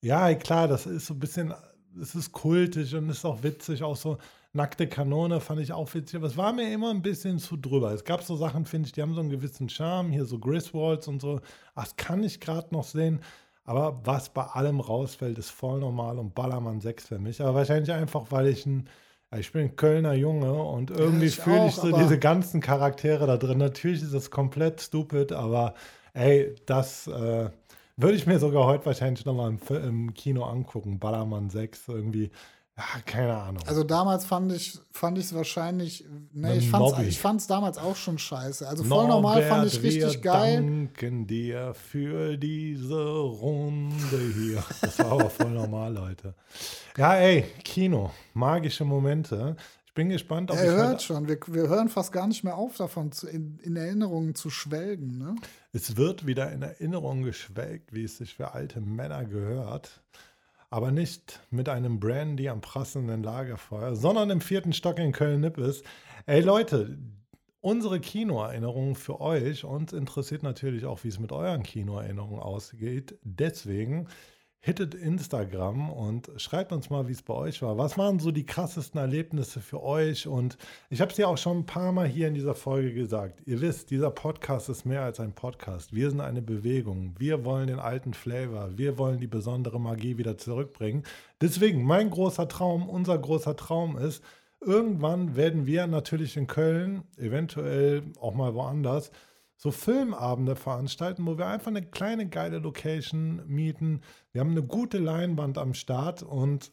ja, 0.00 0.34
klar, 0.34 0.66
das 0.66 0.86
ist 0.86 1.06
so 1.06 1.14
ein 1.14 1.20
bisschen 1.20 1.54
es 2.00 2.14
ist 2.14 2.32
kultig 2.32 2.94
und 2.94 3.08
ist 3.10 3.24
auch 3.24 3.42
witzig, 3.42 3.82
auch 3.82 3.96
so 3.96 4.18
nackte 4.52 4.86
Kanone 4.86 5.40
fand 5.40 5.60
ich 5.60 5.72
auch 5.72 5.92
witzig, 5.94 6.16
aber 6.16 6.26
es 6.26 6.36
war 6.36 6.52
mir 6.52 6.72
immer 6.72 6.90
ein 6.90 7.02
bisschen 7.02 7.38
zu 7.38 7.56
drüber. 7.56 7.92
Es 7.92 8.04
gab 8.04 8.22
so 8.22 8.36
Sachen, 8.36 8.66
finde 8.66 8.86
ich, 8.86 8.92
die 8.92 9.02
haben 9.02 9.14
so 9.14 9.20
einen 9.20 9.30
gewissen 9.30 9.68
Charme, 9.68 10.10
hier 10.10 10.24
so 10.24 10.38
Griswolds 10.38 11.08
und 11.08 11.20
so, 11.20 11.40
das 11.74 11.96
kann 11.96 12.22
ich 12.22 12.40
gerade 12.40 12.68
noch 12.72 12.84
sehen. 12.84 13.20
Aber 13.64 14.00
was 14.04 14.28
bei 14.28 14.42
allem 14.42 14.80
rausfällt, 14.80 15.38
ist 15.38 15.50
voll 15.50 15.80
normal 15.80 16.18
und 16.18 16.34
Ballermann 16.34 16.80
6 16.80 17.08
für 17.08 17.18
mich. 17.18 17.40
Aber 17.40 17.54
wahrscheinlich 17.54 17.92
einfach, 17.92 18.26
weil 18.30 18.48
ich 18.48 18.66
ein, 18.66 18.88
ich 19.38 19.52
bin 19.52 19.62
ein 19.62 19.76
Kölner 19.76 20.14
Junge 20.14 20.52
und 20.52 20.90
irgendwie 20.90 21.26
ja, 21.26 21.42
fühle 21.42 21.68
ich 21.68 21.76
so 21.76 21.96
diese 21.96 22.18
ganzen 22.18 22.60
Charaktere 22.60 23.26
da 23.26 23.36
drin. 23.36 23.58
Natürlich 23.58 24.02
ist 24.02 24.14
das 24.14 24.30
komplett 24.30 24.80
stupid, 24.80 25.32
aber 25.32 25.74
ey, 26.12 26.54
das 26.66 27.06
äh, 27.06 27.50
würde 28.02 28.14
ich 28.14 28.26
mir 28.26 28.38
sogar 28.38 28.66
heute 28.66 28.84
wahrscheinlich 28.86 29.24
nochmal 29.24 29.50
im, 29.50 29.76
im 29.76 30.14
Kino 30.14 30.44
angucken. 30.44 30.98
Ballermann 30.98 31.50
6 31.50 31.88
irgendwie. 31.88 32.30
Ja, 32.76 32.84
keine 33.04 33.36
Ahnung. 33.36 33.62
Also 33.66 33.84
damals 33.84 34.24
fand 34.24 34.50
ich 34.50 34.78
fand 34.90 35.18
es 35.18 35.34
wahrscheinlich, 35.34 36.06
ne, 36.32 36.56
ich 36.56 36.70
fand's, 36.70 36.98
ich 37.00 37.18
fand's 37.18 37.46
damals 37.46 37.76
auch 37.76 37.96
schon 37.96 38.18
scheiße. 38.18 38.66
Also 38.66 38.82
voll 38.82 39.06
Norbert, 39.08 39.22
normal 39.22 39.42
fand 39.42 39.66
ich 39.66 39.82
richtig 39.82 40.14
wir 40.14 40.20
geil. 40.20 40.56
danken 40.56 41.26
dir 41.26 41.74
für 41.74 42.38
diese 42.38 43.18
Runde 43.18 44.18
hier. 44.34 44.64
Das 44.80 44.98
war 45.00 45.12
aber 45.12 45.28
voll 45.28 45.50
normal, 45.50 45.92
Leute. 45.92 46.34
Ja, 46.96 47.16
ey, 47.16 47.44
Kino, 47.62 48.10
magische 48.32 48.86
Momente. 48.86 49.56
Ich 49.92 49.94
bin 49.94 50.08
gespannt, 50.08 50.50
ob 50.50 50.56
ja, 50.56 50.64
ihr 50.64 50.72
hört 50.72 51.02
schon, 51.02 51.28
wir, 51.28 51.38
wir 51.48 51.68
hören 51.68 51.90
fast 51.90 52.12
gar 52.12 52.26
nicht 52.26 52.44
mehr 52.44 52.56
auf 52.56 52.78
davon, 52.78 53.12
zu, 53.12 53.28
in, 53.28 53.58
in 53.58 53.76
Erinnerungen 53.76 54.34
zu 54.34 54.48
schwelgen. 54.48 55.18
Ne? 55.18 55.34
Es 55.72 55.98
wird 55.98 56.24
wieder 56.26 56.50
in 56.50 56.62
Erinnerung 56.62 57.24
geschwelgt, 57.24 57.92
wie 57.92 58.04
es 58.04 58.16
sich 58.16 58.34
für 58.36 58.52
alte 58.54 58.80
Männer 58.80 59.26
gehört 59.26 60.02
aber 60.70 60.90
nicht 60.90 61.40
mit 61.50 61.68
einem 61.68 62.00
Brandy 62.00 62.48
am 62.48 62.62
prasselnden 62.62 63.22
Lagerfeuer, 63.22 63.94
sondern 63.94 64.30
im 64.30 64.40
vierten 64.40 64.72
Stock 64.72 64.98
in 64.98 65.12
Köln-Nippes. 65.12 65.82
Ey 66.24 66.40
Leute, 66.40 66.96
unsere 67.60 68.00
Kinoerinnerungen 68.00 68.94
für 68.94 69.20
euch, 69.20 69.64
uns 69.64 69.92
interessiert 69.92 70.42
natürlich 70.42 70.86
auch, 70.86 71.04
wie 71.04 71.08
es 71.08 71.18
mit 71.18 71.30
euren 71.30 71.62
Kinoerinnerungen 71.62 72.40
ausgeht. 72.40 73.18
Deswegen 73.22 74.08
hittet 74.64 74.94
Instagram 74.94 75.90
und 75.90 76.30
schreibt 76.36 76.70
uns 76.70 76.88
mal, 76.88 77.08
wie 77.08 77.12
es 77.12 77.22
bei 77.22 77.34
euch 77.34 77.62
war. 77.62 77.78
Was 77.78 77.98
waren 77.98 78.20
so 78.20 78.30
die 78.30 78.46
krassesten 78.46 79.00
Erlebnisse 79.00 79.60
für 79.60 79.82
euch? 79.82 80.28
Und 80.28 80.56
ich 80.88 81.00
habe 81.00 81.10
es 81.10 81.18
ja 81.18 81.26
auch 81.26 81.36
schon 81.36 81.58
ein 81.58 81.66
paar 81.66 81.90
Mal 81.90 82.06
hier 82.06 82.28
in 82.28 82.34
dieser 82.34 82.54
Folge 82.54 82.94
gesagt. 82.94 83.42
Ihr 83.44 83.60
wisst, 83.60 83.90
dieser 83.90 84.12
Podcast 84.12 84.68
ist 84.68 84.84
mehr 84.86 85.02
als 85.02 85.18
ein 85.18 85.32
Podcast. 85.32 85.92
Wir 85.92 86.10
sind 86.10 86.20
eine 86.20 86.42
Bewegung. 86.42 87.16
Wir 87.18 87.44
wollen 87.44 87.66
den 87.66 87.80
alten 87.80 88.14
Flavor. 88.14 88.78
Wir 88.78 88.98
wollen 88.98 89.18
die 89.18 89.26
besondere 89.26 89.80
Magie 89.80 90.16
wieder 90.16 90.38
zurückbringen. 90.38 91.02
Deswegen, 91.40 91.82
mein 91.82 92.10
großer 92.10 92.46
Traum, 92.46 92.88
unser 92.88 93.18
großer 93.18 93.56
Traum 93.56 93.98
ist, 93.98 94.22
irgendwann 94.60 95.34
werden 95.34 95.66
wir 95.66 95.88
natürlich 95.88 96.36
in 96.36 96.46
Köln, 96.46 97.02
eventuell 97.16 98.04
auch 98.20 98.34
mal 98.34 98.54
woanders, 98.54 99.10
so 99.62 99.70
Filmabende 99.70 100.56
veranstalten, 100.56 101.24
wo 101.24 101.38
wir 101.38 101.46
einfach 101.46 101.68
eine 101.68 101.86
kleine 101.86 102.28
geile 102.28 102.58
Location 102.58 103.42
mieten. 103.46 104.00
Wir 104.32 104.40
haben 104.40 104.50
eine 104.50 104.64
gute 104.64 104.98
Leinwand 104.98 105.56
am 105.56 105.72
Start 105.72 106.24
und 106.24 106.72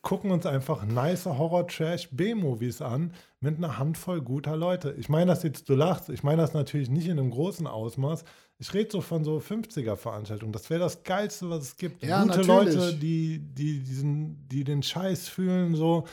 gucken 0.00 0.30
uns 0.30 0.46
einfach 0.46 0.84
nice 0.84 1.26
Horror-Trash-B-Movies 1.26 2.82
an 2.82 3.14
mit 3.40 3.56
einer 3.56 3.78
Handvoll 3.78 4.22
guter 4.22 4.56
Leute. 4.56 4.94
Ich 4.96 5.08
meine 5.08 5.32
das 5.32 5.42
jetzt, 5.42 5.68
du 5.68 5.74
lachst, 5.74 6.08
ich 6.08 6.22
meine 6.22 6.40
das 6.40 6.54
natürlich 6.54 6.88
nicht 6.88 7.08
in 7.08 7.18
einem 7.18 7.32
großen 7.32 7.66
Ausmaß. 7.66 8.22
Ich 8.58 8.72
rede 8.74 8.92
so 8.92 9.00
von 9.00 9.24
so 9.24 9.38
50er-Veranstaltungen. 9.38 10.52
Das 10.52 10.70
wäre 10.70 10.78
das 10.78 11.02
Geilste, 11.02 11.50
was 11.50 11.62
es 11.62 11.76
gibt. 11.76 12.04
Ja, 12.04 12.22
Gute 12.22 12.46
natürlich. 12.46 12.76
Leute, 12.76 12.94
die, 12.94 13.40
die, 13.40 13.80
diesen, 13.80 14.46
die 14.46 14.62
den 14.62 14.84
Scheiß 14.84 15.28
fühlen, 15.28 15.74
so. 15.74 16.06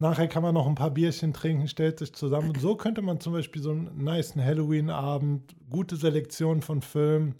Nachher 0.00 0.28
kann 0.28 0.44
man 0.44 0.54
noch 0.54 0.66
ein 0.66 0.76
paar 0.76 0.92
Bierchen 0.92 1.32
trinken, 1.32 1.66
stellt 1.66 1.98
sich 1.98 2.12
zusammen. 2.12 2.50
Und 2.50 2.60
so 2.60 2.76
könnte 2.76 3.02
man 3.02 3.20
zum 3.20 3.32
Beispiel 3.32 3.62
so 3.62 3.70
einen 3.70 4.04
nice 4.04 4.36
Halloween-Abend, 4.36 5.56
gute 5.68 5.96
Selektion 5.96 6.62
von 6.62 6.82
Filmen. 6.82 7.34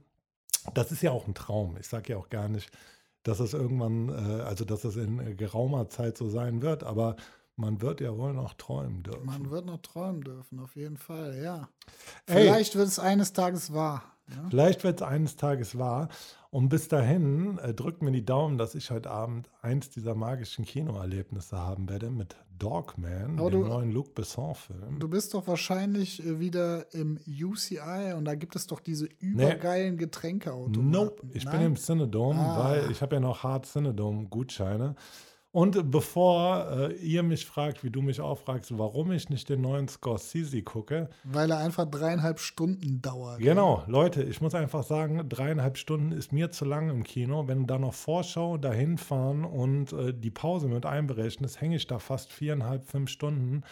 Das 0.74 0.90
ist 0.90 1.02
ja 1.02 1.12
auch 1.12 1.28
ein 1.28 1.34
Traum. 1.34 1.76
Ich 1.78 1.86
sage 1.86 2.12
ja 2.12 2.18
auch 2.18 2.30
gar 2.30 2.48
nicht, 2.48 2.70
dass 3.22 3.38
es 3.38 3.54
irgendwann, 3.54 4.08
äh, 4.08 4.42
also 4.42 4.64
dass 4.64 4.84
es 4.84 4.96
in 4.96 5.36
geraumer 5.36 5.88
Zeit 5.88 6.18
so 6.18 6.28
sein 6.28 6.60
wird, 6.60 6.82
aber 6.82 7.14
man 7.54 7.80
wird 7.80 8.00
ja 8.00 8.16
wohl 8.16 8.32
noch 8.32 8.54
träumen 8.54 9.02
dürfen. 9.02 9.26
Man 9.26 9.50
wird 9.50 9.66
noch 9.66 9.78
träumen 9.78 10.22
dürfen, 10.22 10.58
auf 10.58 10.74
jeden 10.74 10.96
Fall, 10.96 11.40
ja. 11.40 11.68
Vielleicht 12.26 12.74
Ey, 12.74 12.78
wird 12.78 12.88
es 12.88 12.98
eines 12.98 13.32
Tages 13.32 13.72
wahr. 13.72 14.17
Ja? 14.28 14.48
Vielleicht 14.50 14.84
wird 14.84 15.00
es 15.00 15.06
eines 15.06 15.36
Tages 15.36 15.78
wahr. 15.78 16.08
Und 16.50 16.70
bis 16.70 16.88
dahin 16.88 17.58
äh, 17.58 17.74
drückt 17.74 18.02
mir 18.02 18.10
die 18.10 18.24
Daumen, 18.24 18.56
dass 18.56 18.74
ich 18.74 18.90
heute 18.90 19.10
Abend 19.10 19.50
eins 19.60 19.90
dieser 19.90 20.14
magischen 20.14 20.64
Kinoerlebnisse 20.64 21.58
haben 21.58 21.90
werde 21.90 22.10
mit 22.10 22.36
Dogman, 22.58 23.38
Aber 23.38 23.50
dem 23.50 23.62
du, 23.62 23.68
neuen 23.68 23.92
Luc 23.92 24.14
Besson-Film. 24.14 24.98
Du 24.98 25.08
bist 25.08 25.34
doch 25.34 25.46
wahrscheinlich 25.46 26.24
äh, 26.24 26.40
wieder 26.40 26.92
im 26.94 27.18
UCI 27.26 28.14
und 28.16 28.24
da 28.24 28.34
gibt 28.34 28.56
es 28.56 28.66
doch 28.66 28.80
diese 28.80 29.06
übergeilen 29.20 29.94
nee. 29.94 30.00
Getränkeautomaten. 30.00 30.90
Nope, 30.90 31.22
ich 31.34 31.44
Nein? 31.44 31.58
bin 31.58 31.66
im 31.68 31.76
Cinedome, 31.76 32.40
ah. 32.40 32.64
weil 32.64 32.90
ich 32.90 33.02
habe 33.02 33.16
ja 33.16 33.20
noch 33.20 33.42
Hard 33.42 33.66
Cinedome-Gutscheine. 33.66 34.96
Und 35.50 35.90
bevor 35.90 36.70
äh, 36.70 36.92
ihr 36.96 37.22
mich 37.22 37.46
fragt, 37.46 37.82
wie 37.82 37.90
du 37.90 38.02
mich 38.02 38.20
auch 38.20 38.36
fragst, 38.36 38.76
warum 38.76 39.12
ich 39.12 39.30
nicht 39.30 39.48
den 39.48 39.62
neuen 39.62 39.88
Scorsese 39.88 40.62
gucke. 40.62 41.08
Weil 41.24 41.50
er 41.50 41.58
einfach 41.58 41.86
dreieinhalb 41.86 42.38
Stunden 42.38 43.00
dauert. 43.00 43.40
Genau, 43.40 43.78
ja. 43.78 43.84
Leute, 43.86 44.22
ich 44.22 44.42
muss 44.42 44.54
einfach 44.54 44.82
sagen, 44.82 45.26
dreieinhalb 45.26 45.78
Stunden 45.78 46.12
ist 46.12 46.32
mir 46.32 46.50
zu 46.50 46.66
lang 46.66 46.90
im 46.90 47.02
Kino. 47.02 47.48
Wenn 47.48 47.60
du 47.60 47.64
da 47.64 47.78
noch 47.78 47.94
Vorschau 47.94 48.58
dahin 48.58 48.98
fahren 48.98 49.46
und 49.46 49.94
äh, 49.94 50.12
die 50.12 50.30
Pause 50.30 50.68
mit 50.68 50.84
einberechnest, 50.84 51.62
hänge 51.62 51.76
ich 51.76 51.86
da 51.86 51.98
fast 51.98 52.30
viereinhalb, 52.30 52.84
fünf 52.84 53.08
Stunden. 53.08 53.62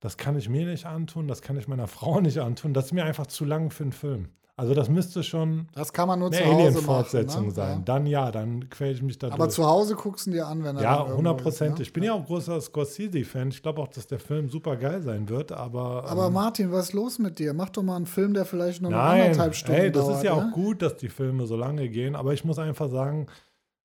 Das 0.00 0.18
kann 0.18 0.36
ich 0.36 0.50
mir 0.50 0.66
nicht 0.66 0.84
antun, 0.84 1.28
das 1.28 1.40
kann 1.40 1.56
ich 1.56 1.66
meiner 1.66 1.86
Frau 1.88 2.20
nicht 2.20 2.38
antun. 2.38 2.74
Das 2.74 2.86
ist 2.86 2.92
mir 2.92 3.04
einfach 3.04 3.26
zu 3.26 3.46
lang 3.46 3.70
für 3.70 3.84
einen 3.84 3.92
Film. 3.92 4.28
Also 4.62 4.74
das 4.74 4.88
müsste 4.88 5.24
schon 5.24 5.66
das 5.74 5.92
kann 5.92 6.06
man 6.06 6.20
nur 6.20 6.32
eine 6.32 6.40
Alien-Fortsetzung 6.40 7.46
ne? 7.46 7.50
sein. 7.50 7.78
Ja. 7.78 7.82
Dann 7.84 8.06
ja, 8.06 8.30
dann 8.30 8.70
quäle 8.70 8.92
ich 8.92 9.02
mich 9.02 9.18
da 9.18 9.26
Aber 9.26 9.38
durch. 9.38 9.54
zu 9.54 9.66
Hause 9.66 9.96
guckst 9.96 10.28
du 10.28 10.30
dir 10.30 10.46
an, 10.46 10.62
wenn 10.62 10.76
er 10.76 10.82
Ja, 10.84 11.04
hundertprozentig. 11.04 11.78
Ne? 11.78 11.82
Ich 11.82 11.92
bin 11.92 12.04
ja 12.04 12.12
auch 12.12 12.24
großer 12.24 12.60
Scorsese-Fan. 12.60 13.48
Ich 13.48 13.60
glaube 13.60 13.82
auch, 13.82 13.88
dass 13.88 14.06
der 14.06 14.20
Film 14.20 14.48
super 14.48 14.76
geil 14.76 15.02
sein 15.02 15.28
wird, 15.28 15.50
aber... 15.50 16.04
Aber 16.04 16.28
ähm, 16.28 16.34
Martin, 16.34 16.70
was 16.70 16.90
ist 16.90 16.92
los 16.92 17.18
mit 17.18 17.40
dir? 17.40 17.54
Mach 17.54 17.70
doch 17.70 17.82
mal 17.82 17.96
einen 17.96 18.06
Film, 18.06 18.34
der 18.34 18.44
vielleicht 18.44 18.82
nur 18.82 18.92
noch 18.92 18.98
anderthalb 18.98 19.56
Stunden 19.56 19.80
ey, 19.80 19.90
das 19.90 20.04
dauert, 20.04 20.18
ist 20.18 20.22
ja, 20.22 20.36
ja 20.36 20.46
auch 20.46 20.52
gut, 20.52 20.80
dass 20.80 20.96
die 20.96 21.08
Filme 21.08 21.46
so 21.46 21.56
lange 21.56 21.88
gehen, 21.88 22.14
aber 22.14 22.32
ich 22.32 22.44
muss 22.44 22.60
einfach 22.60 22.88
sagen, 22.88 23.26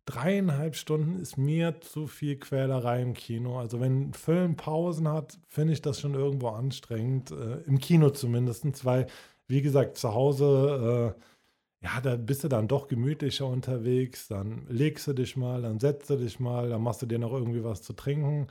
dreieinhalb 0.06 0.76
Stunden 0.76 1.20
ist 1.20 1.40
mir 1.40 1.82
zu 1.82 2.06
viel 2.06 2.38
Quälerei 2.38 3.02
im 3.02 3.16
Kino. 3.16 3.58
Also 3.58 3.80
wenn 3.80 4.10
ein 4.10 4.14
Film 4.14 4.56
Pausen 4.56 5.08
hat, 5.08 5.40
finde 5.48 5.74
ich 5.74 5.82
das 5.82 6.00
schon 6.00 6.14
irgendwo 6.14 6.50
anstrengend. 6.50 7.32
Äh, 7.32 7.64
Im 7.66 7.80
Kino 7.80 8.12
zumindest, 8.12 8.86
weil 8.86 9.08
wie 9.48 9.62
gesagt, 9.62 9.98
zu 9.98 10.14
Hause, 10.14 11.16
äh, 11.16 11.86
ja, 11.86 12.02
da 12.02 12.16
bist 12.16 12.44
du 12.44 12.48
dann 12.48 12.68
doch 12.68 12.88
gemütlicher 12.88 13.46
unterwegs, 13.46 14.28
dann 14.28 14.66
legst 14.68 15.08
du 15.08 15.14
dich 15.14 15.38
mal, 15.38 15.62
dann 15.62 15.80
setzt 15.80 16.10
du 16.10 16.18
dich 16.18 16.40
mal, 16.40 16.70
dann 16.70 16.82
machst 16.82 17.02
du 17.02 17.06
dir 17.06 17.20
noch 17.20 17.34
irgendwie 17.34 17.64
was 17.64 17.82
zu 17.82 17.94
trinken. 17.94 18.48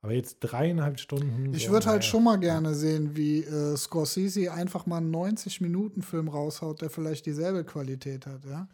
Aber 0.00 0.12
jetzt 0.12 0.38
dreieinhalb 0.40 1.00
Stunden. 1.00 1.52
Ich 1.54 1.66
so, 1.66 1.72
würde 1.72 1.86
halt 1.86 2.04
schon 2.04 2.22
mal 2.22 2.38
gerne 2.38 2.74
sehen, 2.74 3.16
wie 3.16 3.40
äh, 3.42 3.76
Scorsese 3.76 4.52
einfach 4.52 4.86
mal 4.86 4.98
einen 4.98 5.12
90-Minuten-Film 5.12 6.28
raushaut, 6.28 6.82
der 6.82 6.90
vielleicht 6.90 7.26
dieselbe 7.26 7.64
Qualität 7.64 8.26
hat, 8.26 8.44
ja. 8.44 8.68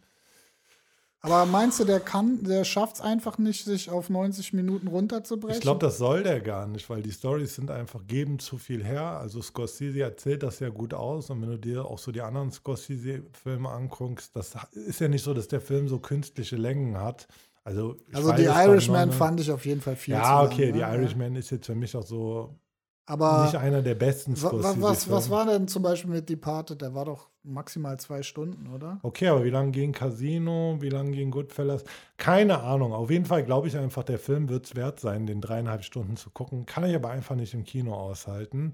Aber 1.25 1.45
meinst 1.45 1.79
du, 1.79 1.85
der 1.85 1.99
kann, 1.99 2.43
der 2.43 2.63
schafft 2.63 2.97
es 2.97 3.01
einfach 3.01 3.37
nicht, 3.37 3.65
sich 3.65 3.89
auf 3.89 4.09
90 4.09 4.53
Minuten 4.53 4.87
runterzubrechen? 4.87 5.57
Ich 5.57 5.61
glaube, 5.61 5.79
das 5.79 5.97
soll 5.97 6.23
der 6.23 6.39
gar 6.41 6.67
nicht, 6.67 6.89
weil 6.89 7.01
die 7.01 7.11
Stories 7.11 7.55
sind 7.55 7.71
einfach, 7.71 8.05
geben 8.07 8.39
zu 8.39 8.57
viel 8.57 8.83
her. 8.83 9.03
Also 9.19 9.41
Scorsese 9.41 10.01
erzählt 10.01 10.43
das 10.43 10.59
ja 10.59 10.69
gut 10.69 10.93
aus. 10.93 11.29
Und 11.29 11.41
wenn 11.41 11.49
du 11.49 11.57
dir 11.57 11.85
auch 11.85 11.97
so 11.97 12.11
die 12.11 12.21
anderen 12.21 12.51
Scorsese-Filme 12.51 13.69
anguckst, 13.69 14.35
das 14.35 14.53
ist 14.71 14.99
ja 14.99 15.07
nicht 15.07 15.23
so, 15.23 15.33
dass 15.33 15.47
der 15.47 15.61
Film 15.61 15.87
so 15.87 15.99
künstliche 15.99 16.55
Längen 16.55 16.97
hat. 16.99 17.27
Also, 17.63 17.95
also 18.13 18.31
die 18.33 18.43
Irishman 18.43 19.11
fand 19.11 19.39
ich 19.39 19.51
auf 19.51 19.65
jeden 19.65 19.81
Fall 19.81 19.95
viel 19.95 20.13
Ja, 20.13 20.43
okay, 20.43 20.65
lang, 20.65 20.73
die 20.73 20.79
ne? 20.79 20.95
Irishman 20.95 21.35
ist 21.35 21.49
jetzt 21.49 21.65
für 21.65 21.73
mich 21.73 21.95
auch 21.95 22.05
so 22.05 22.59
aber 23.07 23.45
nicht 23.45 23.55
einer 23.55 23.81
der 23.81 23.95
besten 23.95 24.35
Scorsese. 24.35 24.81
Was, 24.81 25.09
was 25.09 25.29
war 25.29 25.45
denn 25.45 25.67
zum 25.67 25.83
Beispiel 25.83 26.11
mit 26.11 26.29
Departed? 26.29 26.81
Der 26.81 26.93
war 26.93 27.05
doch 27.05 27.29
maximal 27.45 27.99
zwei 27.99 28.23
Stunden, 28.23 28.67
oder? 28.73 28.99
Okay, 29.03 29.27
aber 29.27 29.43
wie 29.43 29.49
lange 29.49 29.71
ging 29.71 29.91
Casino? 29.91 30.77
Wie 30.79 30.89
lange 30.89 31.11
ging 31.11 31.31
Goodfellas? 31.31 31.83
Keine 32.17 32.61
Ahnung. 32.61 32.93
Auf 32.93 33.09
jeden 33.11 33.25
Fall 33.25 33.43
glaube 33.43 33.67
ich 33.67 33.77
einfach, 33.77 34.03
der 34.03 34.19
Film 34.19 34.49
wird 34.49 34.65
es 34.65 34.75
wert 34.75 34.99
sein, 34.99 35.25
den 35.25 35.41
dreieinhalb 35.41 35.83
Stunden 35.83 36.17
zu 36.17 36.29
gucken. 36.29 36.65
Kann 36.65 36.83
ich 36.83 36.95
aber 36.95 37.09
einfach 37.09 37.35
nicht 37.35 37.53
im 37.53 37.63
Kino 37.63 37.93
aushalten. 37.93 38.73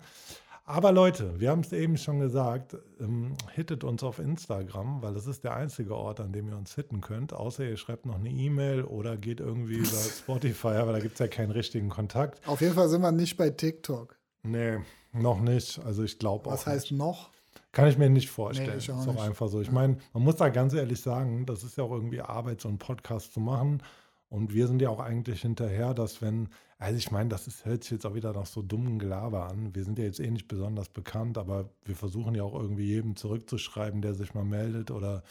Aber 0.64 0.92
Leute, 0.92 1.40
wir 1.40 1.50
haben 1.50 1.62
es 1.62 1.74
eben 1.74 1.98
schon 1.98 2.20
gesagt, 2.20 2.78
ähm, 3.00 3.34
hittet 3.54 3.84
uns 3.84 4.04
auf 4.04 4.20
Instagram, 4.20 5.02
weil 5.02 5.14
das 5.14 5.28
ist 5.28 5.44
der 5.44 5.56
einzige 5.56 5.96
Ort, 5.96 6.20
an 6.20 6.32
dem 6.32 6.48
ihr 6.48 6.56
uns 6.56 6.76
hitten 6.76 7.02
könnt. 7.02 7.34
Außer 7.34 7.66
ihr 7.66 7.78
schreibt 7.78 8.06
noch 8.06 8.16
eine 8.16 8.30
E-Mail 8.30 8.84
oder 8.84 9.18
geht 9.18 9.40
irgendwie 9.40 9.76
über 9.76 9.88
Spotify, 9.88 10.76
aber 10.76 10.94
da 10.94 11.00
gibt 11.00 11.14
es 11.14 11.20
ja 11.20 11.28
keinen 11.28 11.52
richtigen 11.52 11.90
Kontakt. 11.90 12.48
Auf 12.48 12.62
jeden 12.62 12.74
Fall 12.74 12.88
sind 12.90 13.02
wir 13.02 13.12
nicht 13.12 13.36
bei 13.38 13.50
TikTok. 13.50 14.18
Nee, 14.44 14.78
noch 15.14 15.42
nicht. 15.42 15.80
Also 15.84 16.04
ich 16.04 16.20
glaube 16.20 16.48
auch. 16.48 16.54
Was 16.54 16.66
heißt 16.68 16.92
nicht. 16.92 17.00
noch? 17.00 17.32
Kann 17.72 17.88
ich 17.88 17.98
mir 17.98 18.10
nicht 18.10 18.30
vorstellen. 18.30 18.72
Nee, 18.72 18.78
ich 18.78 18.92
auch 18.92 19.02
ist 19.02 19.08
auch 19.08 19.24
einfach 19.24 19.48
so. 19.48 19.62
Ich 19.62 19.72
meine, 19.72 19.98
man 20.14 20.24
muss 20.24 20.36
da 20.36 20.50
ganz 20.50 20.74
ehrlich 20.74 21.02
sagen, 21.02 21.46
das 21.46 21.64
ist 21.64 21.78
ja 21.78 21.84
auch 21.84 21.92
irgendwie 21.92 22.22
Arbeit, 22.22 22.62
so 22.62 22.68
einen 22.68 22.80
Podcast 22.80 23.34
zu 23.34 23.40
machen. 23.40 23.82
Und 24.28 24.54
wir 24.54 24.68
sind 24.68 24.82
ja 24.82 24.90
auch 24.90 25.00
eigentlich 25.00 25.42
hinterher, 25.42 25.94
dass 25.94 26.22
wenn, 26.22 26.50
also 26.78 26.98
ich 26.98 27.12
meine, 27.12 27.30
das 27.30 27.48
ist, 27.48 27.66
hört 27.66 27.84
sich 27.84 27.92
jetzt 27.92 28.06
auch 28.06 28.14
wieder 28.14 28.34
nach 28.34 28.46
so 28.46 28.62
dummen 28.62 28.98
Gelaber 28.98 29.50
an. 29.50 29.76
Wir 29.76 29.84
sind 29.84 30.00
ja 30.00 30.06
jetzt 30.06 30.20
eh 30.20 30.32
nicht 30.32 30.48
besonders 30.48 30.90
bekannt, 30.90 31.38
aber 31.38 31.70
wir 31.84 31.96
versuchen 31.96 32.36
ja 32.36 32.44
auch 32.44 32.54
irgendwie 32.54 32.86
jedem 32.86 33.16
zurückzuschreiben, 33.16 34.02
der 34.02 34.14
sich 34.14 34.34
mal 34.34 34.46
meldet 34.46 34.90
oder 34.90 35.24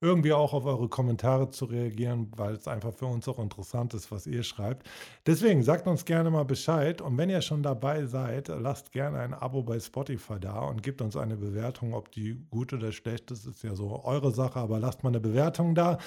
irgendwie 0.00 0.32
auch 0.32 0.52
auf 0.52 0.64
eure 0.64 0.88
Kommentare 0.88 1.50
zu 1.50 1.64
reagieren, 1.64 2.30
weil 2.36 2.54
es 2.54 2.68
einfach 2.68 2.92
für 2.92 3.06
uns 3.06 3.26
auch 3.26 3.38
interessant 3.38 3.94
ist, 3.94 4.12
was 4.12 4.26
ihr 4.26 4.42
schreibt. 4.42 4.88
Deswegen 5.26 5.62
sagt 5.62 5.86
uns 5.86 6.04
gerne 6.04 6.30
mal 6.30 6.44
Bescheid 6.44 7.00
und 7.00 7.18
wenn 7.18 7.30
ihr 7.30 7.42
schon 7.42 7.62
dabei 7.62 8.06
seid, 8.06 8.48
lasst 8.48 8.92
gerne 8.92 9.18
ein 9.18 9.34
Abo 9.34 9.62
bei 9.62 9.80
Spotify 9.80 10.38
da 10.40 10.60
und 10.60 10.82
gebt 10.82 11.02
uns 11.02 11.16
eine 11.16 11.36
Bewertung, 11.36 11.94
ob 11.94 12.12
die 12.12 12.36
gut 12.50 12.72
oder 12.72 12.92
schlecht 12.92 13.30
ist, 13.30 13.46
ist 13.46 13.64
ja 13.64 13.74
so 13.74 14.04
eure 14.04 14.30
Sache, 14.30 14.60
aber 14.60 14.78
lasst 14.78 15.02
mal 15.02 15.10
eine 15.10 15.20
Bewertung 15.20 15.74
da. 15.74 15.98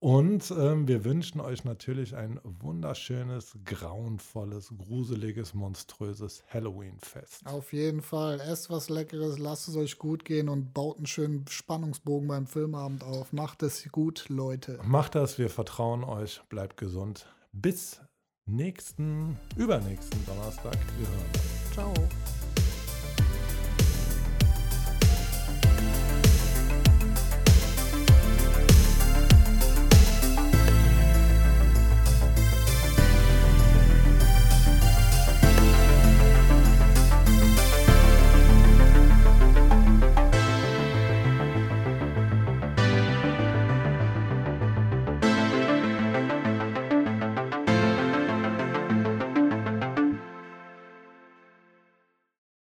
Und 0.00 0.52
ähm, 0.56 0.86
wir 0.86 1.04
wünschen 1.04 1.40
euch 1.40 1.64
natürlich 1.64 2.14
ein 2.14 2.40
wunderschönes, 2.44 3.58
grauenvolles, 3.64 4.72
gruseliges, 4.78 5.54
monströses 5.54 6.44
Halloween-Fest. 6.48 7.46
Auf 7.46 7.72
jeden 7.72 8.02
Fall. 8.02 8.40
Esst 8.40 8.70
was 8.70 8.90
Leckeres, 8.90 9.38
lasst 9.38 9.66
es 9.66 9.76
euch 9.76 9.98
gut 9.98 10.24
gehen 10.24 10.48
und 10.48 10.72
baut 10.72 10.98
einen 10.98 11.06
schönen 11.06 11.46
Spannungsbogen 11.48 12.28
beim 12.28 12.46
Filmabend 12.46 13.02
auf. 13.02 13.32
Macht 13.32 13.64
es 13.64 13.90
gut, 13.90 14.26
Leute. 14.28 14.78
Macht 14.84 15.16
das, 15.16 15.36
wir 15.38 15.50
vertrauen 15.50 16.04
euch. 16.04 16.42
Bleibt 16.48 16.76
gesund. 16.76 17.26
Bis 17.52 18.00
nächsten, 18.46 19.36
übernächsten 19.56 20.24
Donnerstag. 20.26 20.78
Wir 20.98 21.08
hören 21.08 21.26
uns. 21.34 21.74
Ciao. 21.74 21.94